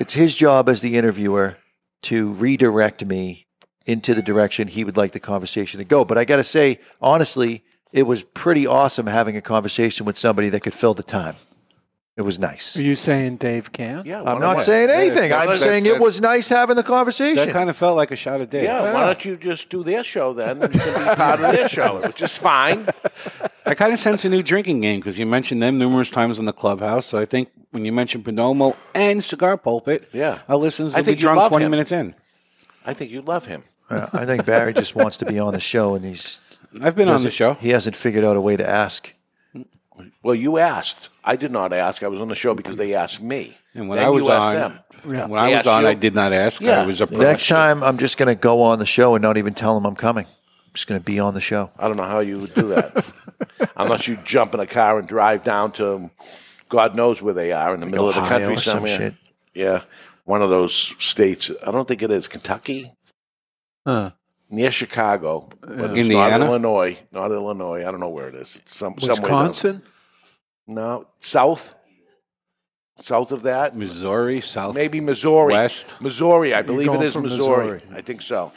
it's 0.00 0.14
his 0.14 0.36
job 0.36 0.68
as 0.68 0.80
the 0.80 0.96
interviewer 0.96 1.58
to 2.02 2.32
redirect 2.32 3.04
me 3.04 3.46
into 3.86 4.12
the 4.14 4.22
direction 4.22 4.66
he 4.66 4.82
would 4.82 4.96
like 4.96 5.12
the 5.12 5.20
conversation 5.20 5.78
to 5.78 5.84
go. 5.84 6.04
But 6.04 6.18
I 6.18 6.24
got 6.24 6.36
to 6.36 6.44
say, 6.44 6.80
honestly, 7.00 7.64
it 7.92 8.02
was 8.02 8.24
pretty 8.24 8.66
awesome 8.66 9.06
having 9.06 9.36
a 9.36 9.40
conversation 9.40 10.06
with 10.06 10.18
somebody 10.18 10.48
that 10.48 10.60
could 10.62 10.74
fill 10.74 10.94
the 10.94 11.04
time. 11.04 11.36
It 12.16 12.22
was 12.22 12.38
nice. 12.38 12.78
Are 12.78 12.82
you 12.82 12.94
saying 12.94 13.36
Dave 13.36 13.72
can't? 13.72 14.06
Yeah, 14.06 14.20
I'm 14.20 14.40
not 14.40 14.40
not? 14.40 14.62
saying 14.62 14.88
anything. 14.88 15.34
I'm 15.34 15.40
that's- 15.40 15.60
saying 15.60 15.84
it 15.84 16.00
was 16.00 16.18
nice 16.18 16.48
having 16.48 16.74
the 16.76 16.82
conversation. 16.82 17.36
That 17.36 17.52
kind 17.52 17.68
of 17.68 17.76
felt 17.76 17.94
like 17.94 18.10
a 18.10 18.16
shot 18.16 18.40
of 18.40 18.48
Dave. 18.48 18.64
Yeah, 18.64 18.94
why 18.94 19.04
don't 19.04 19.22
you 19.22 19.36
just 19.36 19.68
do 19.68 19.84
their 19.84 20.02
show 20.02 20.32
then? 20.32 20.62
You 20.62 20.68
can 20.68 20.78
be 21.08 21.14
part 21.14 21.40
of 21.40 21.52
their 21.54 21.68
show, 21.68 22.00
which 22.00 22.22
is 22.22 22.34
fine. 22.34 22.88
I 23.66 23.74
kind 23.74 23.92
of 23.92 23.98
sense 23.98 24.24
a 24.24 24.30
new 24.30 24.42
drinking 24.42 24.80
game 24.80 25.00
because 25.00 25.18
you 25.18 25.26
mentioned 25.26 25.62
them 25.62 25.78
numerous 25.78 26.10
times 26.10 26.38
in 26.38 26.46
the 26.46 26.54
clubhouse. 26.54 27.04
So 27.04 27.18
I 27.18 27.26
think 27.26 27.50
when 27.72 27.84
you 27.84 27.92
mentioned 27.92 28.24
Bonomo 28.24 28.74
and 28.94 29.22
Cigar 29.22 29.58
Pulpit, 29.58 30.08
Yeah. 30.14 30.38
our 30.48 30.56
listeners 30.56 30.94
I 30.94 30.98
will 31.00 31.04
think 31.04 31.18
be 31.18 31.20
you 31.20 31.26
drunk 31.28 31.38
love 31.40 31.48
20 31.50 31.64
him. 31.66 31.70
minutes 31.70 31.92
in. 31.92 32.14
I 32.86 32.94
think 32.94 33.10
you 33.10 33.20
love 33.20 33.44
him. 33.44 33.64
Yeah, 33.90 34.08
I 34.14 34.24
think 34.24 34.46
Barry 34.46 34.72
just 34.72 34.96
wants 34.96 35.18
to 35.18 35.26
be 35.26 35.38
on 35.38 35.52
the 35.52 35.60
show, 35.60 35.94
and 35.94 36.04
he's 36.04 36.40
I've 36.82 36.96
been 36.96 37.08
on 37.10 37.22
the 37.22 37.30
show. 37.30 37.54
He 37.54 37.68
hasn't 37.70 37.94
figured 37.94 38.24
out 38.24 38.36
a 38.36 38.40
way 38.40 38.56
to 38.56 38.66
ask. 38.66 39.12
Well, 40.26 40.34
you 40.34 40.58
asked. 40.58 41.08
I 41.24 41.36
did 41.36 41.52
not 41.52 41.72
ask. 41.72 42.02
I 42.02 42.08
was 42.08 42.20
on 42.20 42.26
the 42.26 42.34
show 42.34 42.52
because 42.52 42.76
they 42.76 42.94
asked 42.94 43.22
me. 43.22 43.56
And 43.74 43.88
when 43.88 43.98
Then 43.98 44.06
I 44.06 44.10
was 44.10 44.24
you 44.24 44.30
asked 44.32 44.44
on, 44.44 44.54
them. 44.54 44.78
when 45.04 45.16
They 45.16 45.22
I 45.22 45.48
was 45.48 45.58
asked 45.58 45.66
on, 45.68 45.82
you. 45.82 45.88
I 45.88 45.94
did 45.94 46.14
not 46.16 46.32
ask. 46.32 46.60
Yeah. 46.60 46.82
I 46.82 46.86
was 46.86 47.00
approached. 47.00 47.20
Next 47.22 47.46
time, 47.48 47.84
I'm 47.84 47.96
just 47.96 48.18
going 48.18 48.26
to 48.28 48.34
go 48.34 48.62
on 48.62 48.80
the 48.80 48.86
show 48.86 49.14
and 49.14 49.22
not 49.22 49.36
even 49.36 49.54
tell 49.54 49.74
them 49.74 49.86
I'm 49.86 49.94
coming. 49.94 50.24
I'm 50.26 50.72
just 50.74 50.88
going 50.88 51.00
to 51.00 51.04
be 51.04 51.20
on 51.20 51.34
the 51.34 51.40
show. 51.40 51.70
I 51.78 51.86
don't 51.86 51.96
know 51.96 52.02
how 52.02 52.18
you 52.18 52.40
would 52.40 52.54
do 52.54 52.68
that. 52.74 53.04
Unless 53.76 54.08
you 54.08 54.16
jump 54.24 54.52
in 54.54 54.58
a 54.60 54.66
car 54.66 54.98
and 54.98 55.06
drive 55.06 55.44
down 55.44 55.70
to 55.72 56.10
God 56.68 56.96
knows 56.96 57.22
where 57.22 57.34
they 57.34 57.52
are 57.52 57.72
in 57.72 57.78
the 57.78 57.86
middle 57.86 58.08
of 58.08 58.16
the 58.16 58.20
Ohio 58.20 58.38
country 58.38 58.54
or 58.54 58.58
some 58.58 58.72
somewhere. 58.78 58.96
shit. 58.96 59.14
Yeah. 59.54 59.82
One 60.24 60.42
of 60.42 60.50
those 60.50 60.74
states. 60.98 61.52
I 61.64 61.70
don't 61.70 61.86
think 61.86 62.02
it 62.02 62.10
is. 62.10 62.26
Kentucky? 62.26 62.92
Huh. 63.86 64.10
Near 64.50 64.72
Chicago. 64.72 65.48
But 65.60 65.90
it's 65.90 65.98
Indiana? 65.98 66.38
not 66.38 66.46
Illinois. 66.48 66.98
Not 67.12 67.30
Illinois. 67.30 67.82
I 67.86 67.90
don't 67.92 68.00
know 68.00 68.08
where 68.08 68.28
it 68.28 68.34
is. 68.34 68.56
It's 68.56 68.74
some, 68.76 68.98
somewhere 68.98 69.14
down- 69.14 69.22
Wisconsin? 69.48 69.82
No. 70.66 71.06
South? 71.18 71.74
South 73.00 73.30
of 73.30 73.42
that? 73.42 73.76
Missouri, 73.76 74.40
South. 74.40 74.74
Maybe 74.74 75.00
Missouri. 75.00 75.52
West. 75.52 76.00
Missouri, 76.00 76.54
I 76.54 76.62
believe 76.62 76.88
it 76.88 76.92
going 76.92 77.02
is 77.02 77.12
for 77.12 77.20
Missouri. 77.20 77.80
Missouri. 77.80 77.82
I 77.94 78.00
think 78.00 78.22
so. 78.22 78.52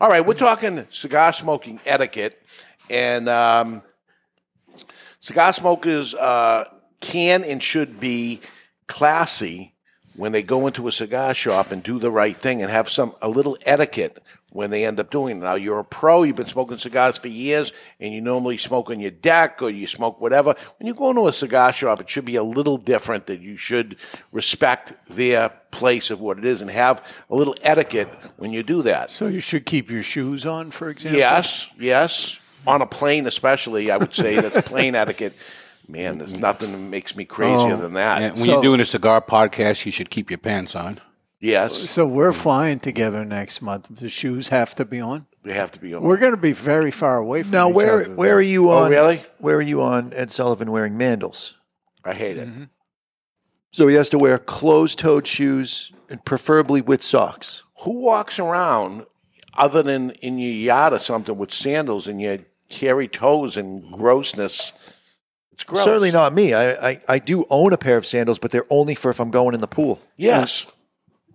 All 0.00 0.08
right, 0.08 0.24
we're 0.24 0.34
talking 0.34 0.86
cigar 0.90 1.32
smoking 1.32 1.80
etiquette, 1.86 2.40
and 2.90 3.28
um, 3.28 3.82
cigar 5.18 5.52
smokers 5.54 6.14
uh, 6.14 6.64
can 7.00 7.42
and 7.42 7.62
should 7.62 7.98
be 7.98 8.40
classy 8.86 9.74
when 10.16 10.32
they 10.32 10.42
go 10.42 10.66
into 10.66 10.86
a 10.86 10.92
cigar 10.92 11.32
shop 11.32 11.72
and 11.72 11.82
do 11.82 11.98
the 11.98 12.10
right 12.10 12.36
thing 12.36 12.60
and 12.60 12.70
have 12.70 12.90
some 12.90 13.14
a 13.22 13.28
little 13.28 13.56
etiquette 13.64 14.22
when 14.50 14.70
they 14.70 14.84
end 14.84 14.98
up 15.00 15.10
doing 15.10 15.36
it. 15.38 15.40
Now 15.40 15.54
you're 15.54 15.78
a 15.78 15.84
pro, 15.84 16.22
you've 16.24 16.36
been 16.36 16.46
smoking 16.46 16.76
cigars 16.78 17.18
for 17.18 17.28
years, 17.28 17.72
and 18.00 18.12
you 18.12 18.20
normally 18.20 18.56
smoke 18.58 18.90
on 18.90 18.98
your 19.00 19.10
deck 19.12 19.62
or 19.62 19.70
you 19.70 19.86
smoke 19.86 20.20
whatever. 20.20 20.54
When 20.78 20.86
you 20.86 20.94
go 20.94 21.10
into 21.10 21.26
a 21.28 21.32
cigar 21.32 21.72
shop, 21.72 22.00
it 22.00 22.10
should 22.10 22.24
be 22.24 22.36
a 22.36 22.42
little 22.42 22.76
different. 22.76 23.26
That 23.26 23.40
you 23.40 23.56
should 23.56 23.96
respect 24.32 24.92
their 25.08 25.50
place 25.70 26.10
of 26.10 26.20
what 26.20 26.38
it 26.38 26.44
is 26.44 26.60
and 26.60 26.70
have 26.70 27.00
a 27.30 27.34
little 27.34 27.54
etiquette 27.62 28.08
when 28.36 28.52
you 28.52 28.62
do 28.62 28.82
that. 28.82 29.10
So 29.10 29.26
you 29.28 29.40
should 29.40 29.66
keep 29.66 29.90
your 29.90 30.02
shoes 30.02 30.44
on, 30.46 30.70
for 30.70 30.90
example? 30.90 31.18
Yes, 31.18 31.70
yes. 31.78 32.38
On 32.66 32.82
a 32.82 32.86
plane, 32.86 33.26
especially, 33.26 33.90
I 33.90 33.96
would 33.96 34.14
say 34.14 34.38
that's 34.40 34.68
plane 34.68 34.94
etiquette. 34.94 35.32
Man, 35.88 36.18
there's 36.18 36.34
nothing 36.34 36.70
that 36.72 36.78
makes 36.78 37.16
me 37.16 37.24
crazier 37.24 37.74
Oh. 37.74 37.76
than 37.76 37.94
that. 37.94 38.22
And 38.22 38.34
when 38.34 38.44
So- 38.44 38.52
you're 38.52 38.62
doing 38.62 38.80
a 38.80 38.84
cigar 38.84 39.20
podcast, 39.20 39.86
you 39.86 39.92
should 39.92 40.10
keep 40.10 40.30
your 40.30 40.38
pants 40.38 40.76
on. 40.76 41.00
Yes, 41.40 41.90
So 41.90 42.06
we're 42.06 42.32
flying 42.32 42.80
together 42.80 43.24
next 43.24 43.62
month. 43.62 43.88
The 43.90 44.08
shoes 44.10 44.48
have 44.48 44.74
to 44.74 44.84
be 44.84 45.00
on. 45.00 45.26
they 45.42 45.54
have 45.54 45.72
to 45.72 45.80
be 45.80 45.94
on. 45.94 46.02
We're 46.02 46.18
going 46.18 46.32
to 46.34 46.36
be 46.40 46.52
very 46.52 46.90
far 46.90 47.16
away 47.16 47.42
from 47.42 47.52
Now, 47.52 47.70
each 47.70 47.74
where 47.76 48.00
other. 48.04 48.14
where 48.14 48.34
are 48.36 48.42
you 48.42 48.70
Oh, 48.70 48.84
on? 48.84 48.90
really? 48.90 49.24
Where 49.38 49.56
are 49.56 49.62
you 49.62 49.80
on 49.82 50.12
Ed 50.14 50.30
Sullivan 50.30 50.70
wearing 50.70 50.94
mandals? 50.98 51.54
I 52.04 52.12
hate 52.12 52.36
it. 52.36 52.46
Mm-hmm. 52.48 52.64
So 53.72 53.86
he 53.86 53.94
has 53.94 54.10
to 54.10 54.18
wear 54.18 54.38
closed-toed 54.38 55.26
shoes 55.26 55.92
and 56.10 56.22
preferably 56.24 56.82
with 56.82 57.02
socks. 57.02 57.62
Who 57.82 58.00
walks 58.00 58.38
around 58.38 59.06
other 59.56 59.82
than 59.82 60.10
in 60.22 60.38
your 60.38 60.50
yard 60.52 60.92
or 60.92 60.98
something 60.98 61.38
with 61.38 61.52
sandals 61.54 62.06
and 62.06 62.20
your 62.20 62.38
hairy 62.70 63.08
toes 63.08 63.56
and 63.56 63.82
grossness? 63.92 64.72
It's 65.52 65.64
gross. 65.64 65.84
Certainly 65.84 66.10
not 66.10 66.34
me. 66.34 66.52
I, 66.52 66.90
I 66.90 67.00
I 67.08 67.18
do 67.18 67.46
own 67.48 67.72
a 67.72 67.78
pair 67.78 67.96
of 67.96 68.04
sandals, 68.04 68.38
but 68.38 68.50
they're 68.50 68.66
only 68.70 68.94
for 68.94 69.10
if 69.10 69.20
I'm 69.20 69.30
going 69.30 69.54
in 69.54 69.60
the 69.60 69.66
pool. 69.68 70.00
Yes. 70.16 70.66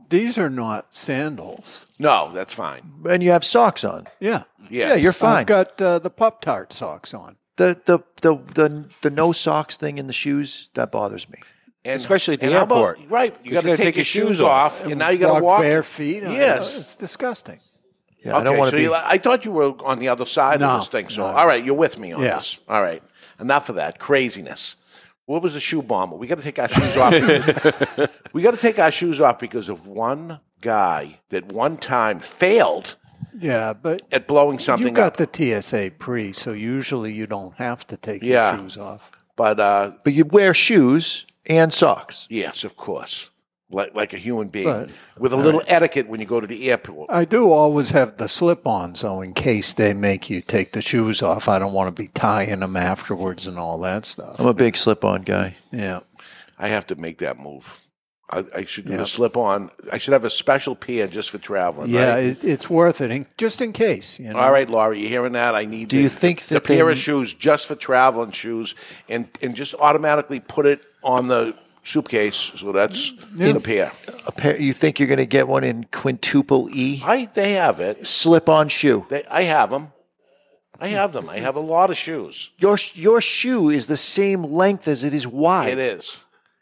These 0.10 0.38
are 0.38 0.50
not 0.50 0.94
sandals. 0.94 1.86
No, 2.00 2.32
that's 2.34 2.54
fine. 2.54 2.82
And 3.10 3.24
you 3.24 3.32
have 3.32 3.44
socks 3.44 3.84
on. 3.84 4.08
Yeah. 4.20 4.44
Yes. 4.70 4.90
Yeah, 4.90 4.96
you're 4.96 5.14
fine. 5.14 5.40
I've 5.40 5.46
got 5.48 5.82
uh, 5.82 6.00
the 6.00 6.10
Pop 6.10 6.42
Tart 6.42 6.74
socks 6.74 7.14
on. 7.14 7.38
the, 7.58 7.80
the 7.86 8.00
the 8.22 8.36
the 8.54 8.86
the 9.02 9.10
no 9.10 9.32
socks 9.32 9.78
thing 9.78 9.98
in 9.98 10.08
the 10.08 10.14
shoes 10.14 10.70
that 10.74 10.92
bothers 10.92 11.30
me. 11.30 11.40
And, 11.84 11.96
Especially 11.96 12.34
at 12.34 12.40
the 12.40 12.48
and 12.48 12.56
how 12.56 12.64
about- 12.64 12.78
airport. 12.78 13.00
right. 13.10 13.36
You 13.44 13.52
'Cause 13.52 13.54
got 13.54 13.62
to 13.62 13.68
you 13.70 13.74
gotta 13.74 13.78
take, 13.78 13.86
take 13.86 13.96
your 13.96 14.00
your 14.00 14.06
shoes 14.06 14.38
shoes 14.38 14.42
off, 14.42 14.84
and 14.86 14.98
now 14.98 15.10
you 15.10 15.20
got 15.20 15.38
to 15.38 15.44
walk 15.44 15.62
bare 15.62 15.84
feet. 15.84 16.24
on- 16.24 16.34
Yes. 16.34 16.78
It's 16.80 16.96
disgusting. 16.96 17.60
Yeah, 18.24 18.38
I 18.38 18.44
don't 18.44 18.48
Okay, 18.54 18.58
want 18.60 18.68
so 18.70 18.72
to 18.72 18.78
be. 18.78 18.84
you, 18.84 18.94
I 18.96 19.18
thought 19.20 19.46
you 19.46 19.52
were 19.52 19.74
on 19.86 20.00
the 20.00 20.08
other 20.10 20.26
side 20.26 20.60
No, 20.60 20.70
of 20.70 20.80
this 20.82 20.90
thing. 20.90 21.10
So, 21.10 21.22
no. 21.22 21.38
all 21.38 21.46
right, 21.46 21.64
you're 21.64 21.76
with 21.76 22.00
me 22.00 22.12
on 22.12 22.24
Yeah. 22.24 22.38
this. 22.38 22.58
All 22.68 22.82
right, 22.82 23.04
enough 23.40 23.70
of 23.70 23.76
that 23.76 24.00
craziness. 24.00 24.78
What 25.26 25.42
was 25.42 25.54
the 25.54 25.60
shoe 25.60 25.82
bomber? 25.82 26.16
We 26.16 26.28
got 26.28 26.38
to 26.38 26.44
take 26.44 26.60
our 26.60 26.70
shoes 26.70 26.98
off. 26.98 27.12
because- 27.12 28.10
we 28.34 28.42
got 28.44 28.52
to 28.52 28.58
take 28.60 28.78
our 28.80 28.92
shoes 28.92 29.20
off 29.20 29.40
because 29.40 29.70
of 29.70 29.88
one 29.88 30.40
guy 30.62 31.20
that 31.30 31.52
one 31.52 31.78
time 31.78 32.20
failed 32.20 32.96
Yeah, 33.40 33.74
but 33.74 34.02
at 34.12 34.28
blowing 34.28 34.60
something 34.60 34.88
you 34.88 34.94
got 34.94 35.20
up. 35.20 35.32
the 35.34 35.62
TSA 35.62 35.92
pre, 35.98 36.32
so 36.32 36.52
usually 36.54 37.12
you 37.14 37.26
don't 37.28 37.56
have 37.56 37.86
to 37.88 37.98
take 37.98 38.22
Yeah. 38.22 38.52
your 38.56 38.62
shoes 38.64 38.78
off. 38.78 39.12
but 39.36 39.60
uh, 39.60 39.92
but 40.04 40.14
you 40.14 40.26
wear 40.26 40.54
shoes 40.54 41.26
and 41.48 41.74
socks. 41.74 42.28
yes, 42.30 42.64
of 42.64 42.76
course, 42.78 43.30
like 43.72 43.96
like 43.96 44.14
a 44.14 44.18
human 44.18 44.48
being 44.50 44.66
But- 44.66 44.92
with 45.18 45.34
a 45.34 45.38
uh, 45.38 45.42
little 45.42 45.62
etiquette 45.68 46.08
when 46.08 46.20
you 46.20 46.26
go 46.26 46.40
to 46.40 46.48
the 46.48 46.70
airport. 46.72 47.10
I 47.12 47.26
do 47.26 47.52
always 47.52 47.92
have 47.92 48.18
the 48.18 48.28
slip-ons, 48.28 49.02
though, 49.02 49.22
in 49.22 49.34
case 49.34 49.74
they 49.74 49.94
make 49.94 50.30
you 50.30 50.42
take 50.42 50.74
the 50.74 50.82
shoes 50.82 51.22
off. 51.22 51.48
I 51.50 51.60
don't 51.60 51.74
want 51.74 51.96
to 51.96 52.02
be 52.02 52.10
tying 52.10 52.60
them 52.60 52.76
afterwards 52.78 53.48
and 53.48 53.58
all 53.58 53.80
that 53.80 54.06
stuff. 54.06 54.40
I'm 54.40 54.46
a 54.48 54.54
big 54.54 54.78
slip-on 54.78 55.24
guy. 55.24 55.56
Yeah. 55.72 56.02
I 56.60 56.68
have 56.70 56.88
to 56.88 56.96
make 56.96 57.18
that 57.20 57.40
move. 57.40 57.80
I, 58.32 58.44
I 58.56 58.66
should 58.66 58.86
do 58.86 58.92
Yeah. 58.94 58.98
the 58.98 59.06
slip 59.06 59.38
on. 59.38 59.70
I 59.92 59.98
should 60.00 60.14
have 60.14 60.26
a 60.26 60.30
special 60.32 60.76
pair 60.76 61.06
just 61.08 61.30
for 61.30 61.38
traveling. 61.38 61.90
Yeah, 61.92 62.14
right? 62.16 62.24
it, 62.24 62.44
it's 62.44 62.68
worth 62.70 63.00
it, 63.02 63.12
in, 63.12 63.28
just 63.38 63.62
in 63.62 63.72
case. 63.72 64.20
You 64.20 64.34
know? 64.34 64.40
All 64.40 64.52
right, 64.52 64.68
Laurie, 64.70 65.00
you 65.02 65.08
hearing 65.08 65.34
that? 65.34 65.54
I 65.54 65.66
need. 65.66 65.90
To 65.92 65.96
do 65.96 65.98
the, 65.98 66.04
you 66.04 66.10
think 66.10 66.42
the 66.42 66.56
that 66.56 66.64
pair 66.64 66.86
they- 66.86 66.92
of 66.94 66.98
shoes 66.98 67.34
just 67.34 67.68
for 67.68 67.76
traveling 67.76 68.32
shoes, 68.32 68.74
and 69.10 69.28
and 69.44 69.54
just 69.56 69.76
automatically 69.76 70.40
put 70.40 70.66
it 70.66 70.82
on 71.04 71.28
the 71.28 71.56
suitcase? 71.86 72.36
So 72.58 72.72
that's 72.72 73.14
the 73.34 73.60
pair. 73.60 73.92
A 74.28 74.32
pair. 74.32 74.60
You 74.60 74.74
think 74.74 75.00
you're 75.00 75.08
going 75.08 75.20
to 75.20 75.26
get 75.26 75.48
one 75.48 75.64
in 75.64 75.86
quintuple 75.86 76.70
E? 76.74 77.02
I 77.06 77.26
they 77.34 77.54
have 77.54 77.80
it. 77.80 78.06
Slip-on 78.06 78.70
shoe. 78.70 79.06
They, 79.10 79.24
I 79.26 79.44
have 79.44 79.70
them. 79.70 79.92
I 80.80 80.90
have 80.90 81.14
them. 81.14 81.30
I 81.30 81.40
have 81.40 81.56
a 81.56 81.62
lot 81.62 81.90
of 81.90 81.98
shoes. 81.98 82.52
Your 82.58 82.78
your 82.94 83.22
shoe 83.22 83.70
is 83.70 83.88
the 83.88 83.98
same 83.98 84.44
length 84.44 84.88
as 84.90 85.04
it 85.06 85.14
is 85.14 85.26
wide. 85.26 85.70
It 85.70 85.80
is, 85.80 86.18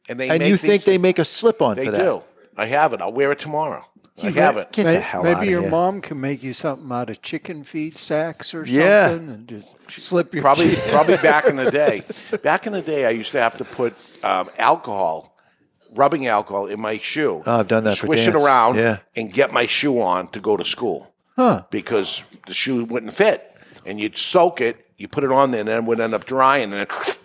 and 0.07 0.19
they 0.19 0.29
And 0.29 0.39
make 0.39 0.49
you 0.49 0.57
think 0.57 0.83
these- 0.83 0.93
they 0.93 0.97
make 0.99 1.17
a 1.17 1.25
slip-on 1.25 1.77
they 1.77 1.85
for 1.85 1.91
that? 1.91 1.97
do. 2.03 2.21
I 2.55 2.67
have 2.67 2.93
it. 2.93 3.01
I'll 3.01 3.11
wear 3.11 3.31
it 3.31 3.39
tomorrow. 3.39 3.83
I 4.21 4.29
have 4.29 4.53
may- 4.55 4.61
it. 4.61 4.71
Get 4.71 4.85
May- 4.85 4.93
the 4.93 4.99
hell 4.99 5.23
Maybe 5.23 5.35
outta 5.37 5.47
your 5.49 5.61
here. 5.61 5.71
mom 5.71 5.99
can 5.99 6.21
make 6.21 6.43
you 6.43 6.53
something 6.53 6.91
out 6.91 7.09
of 7.09 7.23
chicken 7.23 7.63
feed 7.63 7.97
sacks 7.97 8.53
or 8.53 8.63
Yeah. 8.63 9.07
something, 9.09 9.29
and 9.29 9.47
just 9.47 9.75
slip 9.89 10.35
your 10.35 10.43
Probably, 10.43 10.69
cheek- 10.75 10.83
probably 10.91 11.17
back 11.17 11.45
in 11.45 11.55
the 11.55 11.71
day. 11.81 12.03
Back 12.43 12.67
in 12.67 12.73
the 12.73 12.83
day, 12.83 13.07
I 13.07 13.09
used 13.09 13.31
to 13.31 13.39
have 13.41 13.57
to 13.57 13.65
put 13.65 13.95
um, 14.23 14.49
alcohol, 14.57 15.35
rubbing 15.93 16.27
alcohol, 16.27 16.67
in 16.67 16.79
my 16.79 16.97
shoe. 16.97 17.41
Oh, 17.45 17.59
I've 17.59 17.67
done 17.67 17.83
that 17.83 17.97
for 17.97 18.07
Swish 18.07 18.27
it 18.27 18.31
dance. 18.31 18.43
around 18.43 18.75
Yeah. 18.77 18.97
and 19.15 19.31
get 19.31 19.51
my 19.53 19.65
shoe 19.65 20.01
on 20.01 20.27
to 20.29 20.39
go 20.39 20.55
to 20.57 20.65
school. 20.65 21.13
Huh. 21.35 21.63
Because 21.69 22.23
the 22.47 22.53
shoe 22.53 22.85
wouldn't 22.85 23.13
fit, 23.13 23.51
and 23.85 23.99
you'd 23.99 24.17
soak 24.17 24.61
it, 24.61 24.85
you 24.97 25.07
put 25.07 25.23
it 25.23 25.31
on 25.31 25.51
there, 25.51 25.61
and 25.61 25.69
then 25.69 25.77
it 25.79 25.83
would 25.85 25.99
end 25.99 26.13
up 26.13 26.25
drying, 26.25 26.71
and 26.73 26.81
it, 26.83 27.17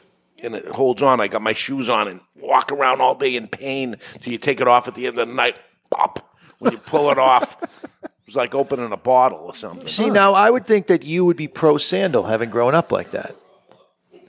and 0.43 0.55
it 0.55 0.67
holds 0.69 1.03
on. 1.03 1.21
I 1.21 1.29
got 1.29 1.43
my 1.43 1.53
shoes 1.53 1.89
on 1.91 2.09
and 2.09 2.21
walk 2.41 2.73
around 2.73 3.01
all 3.03 3.15
day 3.15 3.37
in 3.37 3.47
pain 3.49 3.97
till 4.21 4.33
you 4.33 4.39
take 4.39 4.61
it 4.61 4.67
off 4.69 4.89
at 4.89 4.95
the 4.95 5.07
end 5.07 5.19
of 5.19 5.29
the 5.29 5.35
night. 5.35 5.59
Pop! 5.91 6.25
When 6.59 6.73
you 6.73 6.79
pull 6.79 7.11
it 7.11 7.19
off, 7.19 7.63
it 8.03 8.11
was 8.27 8.35
like 8.35 8.55
opening 8.55 8.91
a 8.93 8.97
bottle 8.97 9.41
or 9.41 9.55
something. 9.55 9.87
See, 9.89 10.09
now 10.11 10.33
I 10.33 10.51
would 10.51 10.65
think 10.67 10.87
that 10.87 11.05
you 11.05 11.25
would 11.27 11.37
be 11.37 11.47
pro 11.49 11.77
sandal, 11.77 12.25
having 12.25 12.49
grown 12.51 12.75
up 12.75 12.91
like 12.91 13.11
that. 13.11 13.37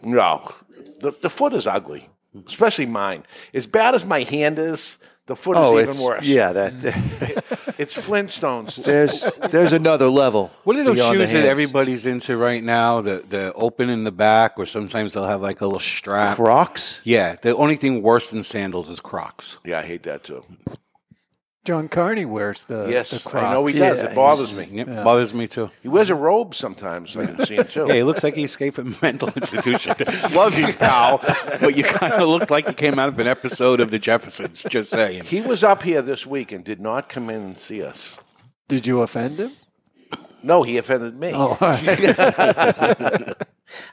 No, 0.03 0.53
the, 0.99 1.11
the 1.21 1.29
foot 1.29 1.53
is 1.53 1.67
ugly, 1.67 2.08
especially 2.47 2.85
mine. 2.85 3.23
As 3.53 3.67
bad 3.67 3.95
as 3.95 4.05
my 4.05 4.23
hand 4.23 4.59
is, 4.59 4.97
the 5.25 5.35
foot 5.35 5.55
Oh, 5.57 5.77
is 5.77 5.95
even 5.95 6.05
worse. 6.07 6.25
yeah. 6.25 6.51
That 6.53 6.73
it's 7.77 7.95
Flintstones. 7.97 8.83
there's 8.83 9.29
there's 9.51 9.73
another 9.73 10.09
level. 10.09 10.49
What 10.63 10.75
are 10.75 10.83
those 10.83 10.97
shoes 10.97 11.31
that 11.31 11.45
everybody's 11.45 12.05
into 12.07 12.35
right 12.37 12.63
now? 12.63 13.01
The 13.01 13.23
the 13.29 13.53
open 13.53 13.89
in 13.89 14.03
the 14.05 14.11
back, 14.11 14.53
or 14.57 14.65
sometimes 14.65 15.13
they'll 15.13 15.27
have 15.27 15.41
like 15.41 15.61
a 15.61 15.65
little 15.65 15.79
strap. 15.79 16.35
Crocs? 16.35 17.01
Yeah, 17.03 17.35
the 17.41 17.55
only 17.55 17.75
thing 17.75 18.01
worse 18.01 18.31
than 18.31 18.41
sandals 18.43 18.89
is 18.89 18.99
Crocs. 18.99 19.57
yeah, 19.63 19.79
I 19.79 19.83
hate 19.83 20.03
that 20.03 20.23
too. 20.23 20.43
John 21.65 21.87
Carney 21.89 22.25
wears 22.25 22.63
the 22.63 22.87
yes, 22.89 23.09
the 23.11 23.19
Crocs. 23.29 23.45
I 23.45 23.53
know 23.53 23.65
he 23.65 23.77
Yeah, 23.77 23.89
does. 23.89 24.03
it 24.03 24.15
bothers 24.15 24.57
me. 24.57 24.67
Yep, 24.71 24.87
bothers 25.03 25.33
me 25.33 25.45
too. 25.47 25.69
He 25.83 25.89
wears 25.89 26.09
a 26.09 26.15
robe 26.15 26.55
sometimes. 26.55 27.15
I 27.17 27.25
can 27.25 27.45
see 27.45 27.55
him 27.57 27.67
too. 27.67 27.85
Yeah, 27.89 27.95
he 27.95 28.03
looks 28.03 28.23
like 28.23 28.35
he 28.35 28.43
escaped 28.45 28.77
a 28.77 28.83
mental 29.01 29.27
institution. 29.35 29.93
Love 30.31 30.57
you, 30.57 30.71
pal, 30.73 31.19
but 31.61 31.75
you 31.75 31.83
kind 31.83 32.13
of 32.13 32.27
looked 32.29 32.49
like 32.49 32.65
you 32.67 32.73
came 32.73 32.97
out 32.97 33.09
of 33.09 33.19
an 33.19 33.27
episode 33.27 33.81
of 33.81 33.91
The 33.91 33.99
Jeffersons. 33.99 34.63
Just 34.69 34.89
saying. 34.89 35.25
He 35.25 35.41
was 35.41 35.63
up 35.63 35.83
here 35.83 36.01
this 36.01 36.25
week 36.25 36.51
and 36.53 36.63
did 36.63 36.79
not 36.79 37.09
come 37.09 37.29
in 37.29 37.41
and 37.41 37.57
see 37.57 37.83
us. 37.83 38.15
Did 38.69 38.87
you 38.87 39.01
offend 39.01 39.37
him? 39.37 39.51
No, 40.41 40.63
he 40.63 40.77
offended 40.77 41.19
me. 41.19 41.31
Oh, 41.35 41.57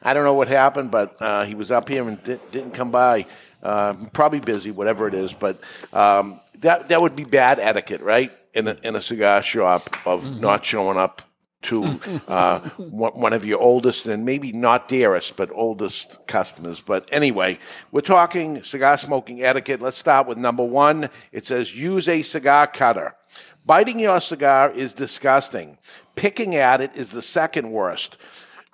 I 0.03 0.15
don't 0.15 0.25
know 0.25 0.35
what 0.35 0.47
happened, 0.49 0.91
but 0.93 1.21
uh, 1.21 1.45
he 1.45 1.55
was 1.57 1.71
up 1.73 1.89
here 1.89 2.07
and 2.09 2.23
di- 2.23 2.39
didn't 2.53 2.73
come 2.75 2.91
by. 2.93 3.27
Uh, 3.63 3.95
probably 4.13 4.39
busy, 4.39 4.71
whatever 4.71 5.09
it 5.09 5.15
is. 5.15 5.33
But 5.33 5.59
um, 5.93 6.39
that 6.61 6.89
that 6.89 7.01
would 7.01 7.17
be 7.17 7.25
bad 7.25 7.59
etiquette, 7.59 8.01
right? 8.01 8.33
In 8.55 8.69
a, 8.69 8.77
in 8.83 8.97
a 8.97 9.01
cigar 9.01 9.43
shop 9.43 9.97
of 10.07 10.41
not 10.41 10.65
showing 10.65 10.97
up 10.97 11.23
to 11.63 11.83
uh, 12.29 12.61
one 12.77 13.13
one 13.13 13.33
of 13.33 13.45
your 13.45 13.61
oldest 13.61 14.07
and 14.07 14.25
maybe 14.25 14.53
not 14.53 14.89
dearest, 14.89 15.37
but 15.37 15.51
oldest 15.53 16.19
customers. 16.27 16.81
But 16.81 17.09
anyway, 17.13 17.59
we're 17.91 18.01
talking 18.01 18.63
cigar 18.63 18.99
smoking 18.99 19.43
etiquette. 19.43 19.83
Let's 19.83 19.99
start 19.99 20.27
with 20.27 20.39
number 20.39 20.65
one. 20.65 21.11
It 21.33 21.47
says 21.47 21.77
use 21.77 22.09
a 22.09 22.23
cigar 22.23 22.67
cutter. 22.67 23.17
Biting 23.65 23.99
your 23.99 24.21
cigar 24.21 24.71
is 24.71 24.93
disgusting. 24.95 25.79
Picking 26.15 26.55
at 26.55 26.81
it 26.81 26.95
is 26.95 27.11
the 27.11 27.23
second 27.23 27.73
worst. 27.73 28.17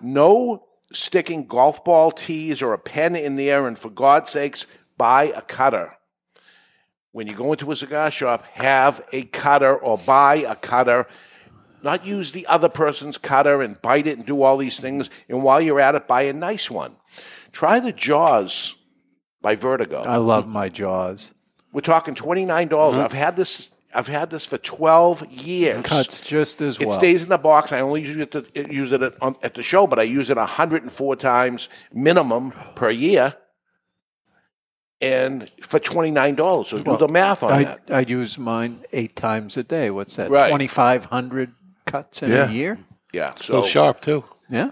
No 0.01 0.67
sticking 0.93 1.47
golf 1.47 1.83
ball 1.83 2.13
tees 2.13 2.61
or 2.61 2.75
a 2.75 2.79
pen 2.79 3.17
in 3.17 3.37
there, 3.37 3.67
and 3.67 3.79
for 3.79 3.89
God's 3.89 4.31
sakes, 4.31 4.67
buy 4.99 5.33
a 5.35 5.41
cutter. 5.41 5.97
When 7.13 7.27
you 7.27 7.35
go 7.35 7.53
into 7.53 7.71
a 7.71 7.77
cigar 7.77 8.11
shop, 8.11 8.43
have 8.55 9.05
a 9.13 9.25
cutter 9.25 9.77
or 9.77 9.99
buy 9.99 10.37
a 10.37 10.57
cutter. 10.57 11.07
Not 11.83 12.07
use 12.07 12.33
the 12.33 12.47
other 12.47 12.69
person's 12.69 13.19
cutter 13.19 13.61
and 13.61 13.81
bite 13.83 14.07
it 14.07 14.17
and 14.17 14.27
do 14.27 14.43
all 14.43 14.57
these 14.57 14.79
things. 14.79 15.11
And 15.29 15.43
while 15.43 15.61
you're 15.61 15.81
at 15.81 15.95
it, 15.95 16.09
buy 16.09 16.23
a 16.23 16.33
nice 16.33 16.71
one. 16.71 16.97
Try 17.53 17.81
the 17.81 17.93
Jaws 17.93 18.77
by 19.43 19.57
Vertigo. 19.57 20.01
I 20.01 20.17
love 20.17 20.47
my 20.47 20.69
jaws. 20.69 21.35
We're 21.73 21.81
talking 21.81 22.15
twenty 22.15 22.45
nine 22.47 22.69
dollars. 22.69 22.97
Mm-hmm. 22.97 23.05
I've 23.05 23.13
had 23.13 23.37
this. 23.37 23.71
I've 23.95 24.09
had 24.09 24.31
this 24.31 24.47
for 24.47 24.57
twelve 24.57 25.27
years. 25.31 25.85
Cuts 25.85 26.21
just 26.21 26.63
as 26.63 26.79
well. 26.79 26.89
It 26.89 26.93
stays 26.93 27.25
in 27.25 27.29
the 27.29 27.39
box. 27.39 27.73
I 27.73 27.81
only 27.81 28.03
use 28.03 28.17
it 28.17 28.31
to, 28.33 28.73
use 28.73 28.93
it 28.93 29.03
at, 29.03 29.21
on, 29.21 29.37
at 29.43 29.55
the 29.55 29.63
show, 29.63 29.87
but 29.87 29.99
I 29.99 30.05
use 30.05 30.31
it 30.31 30.39
104 30.39 31.17
times 31.17 31.69
minimum 31.93 32.53
per 32.75 32.91
year, 32.91 33.35
and 35.03 35.51
for 35.63 35.79
twenty 35.79 36.11
nine 36.11 36.35
dollars. 36.37 36.69
So 36.69 36.83
do 36.83 36.97
the 36.97 37.09
math 37.09 37.43
on 37.43 37.53
I, 37.53 37.65
that. 37.65 37.81
I 37.91 38.01
use 38.01 38.39
mine 38.39 38.85
eight 38.93 39.17
times 39.17 39.57
a 39.57 39.65
day. 39.65 39.91
What's 39.91 40.17
that? 40.17 40.31
Right. 40.31 40.49
Twenty 40.49 40.69
five 40.69 41.07
hundred 41.07 41.53
cuts 41.87 42.23
in 42.23 42.31
Yeah. 42.31 42.49
a 42.49 42.53
year. 42.53 42.79
Yeah. 43.13 43.35
Still 43.35 43.63
So 43.63 43.69
sharp 43.69 44.01
too. 44.01 44.25
Yeah. 44.49 44.71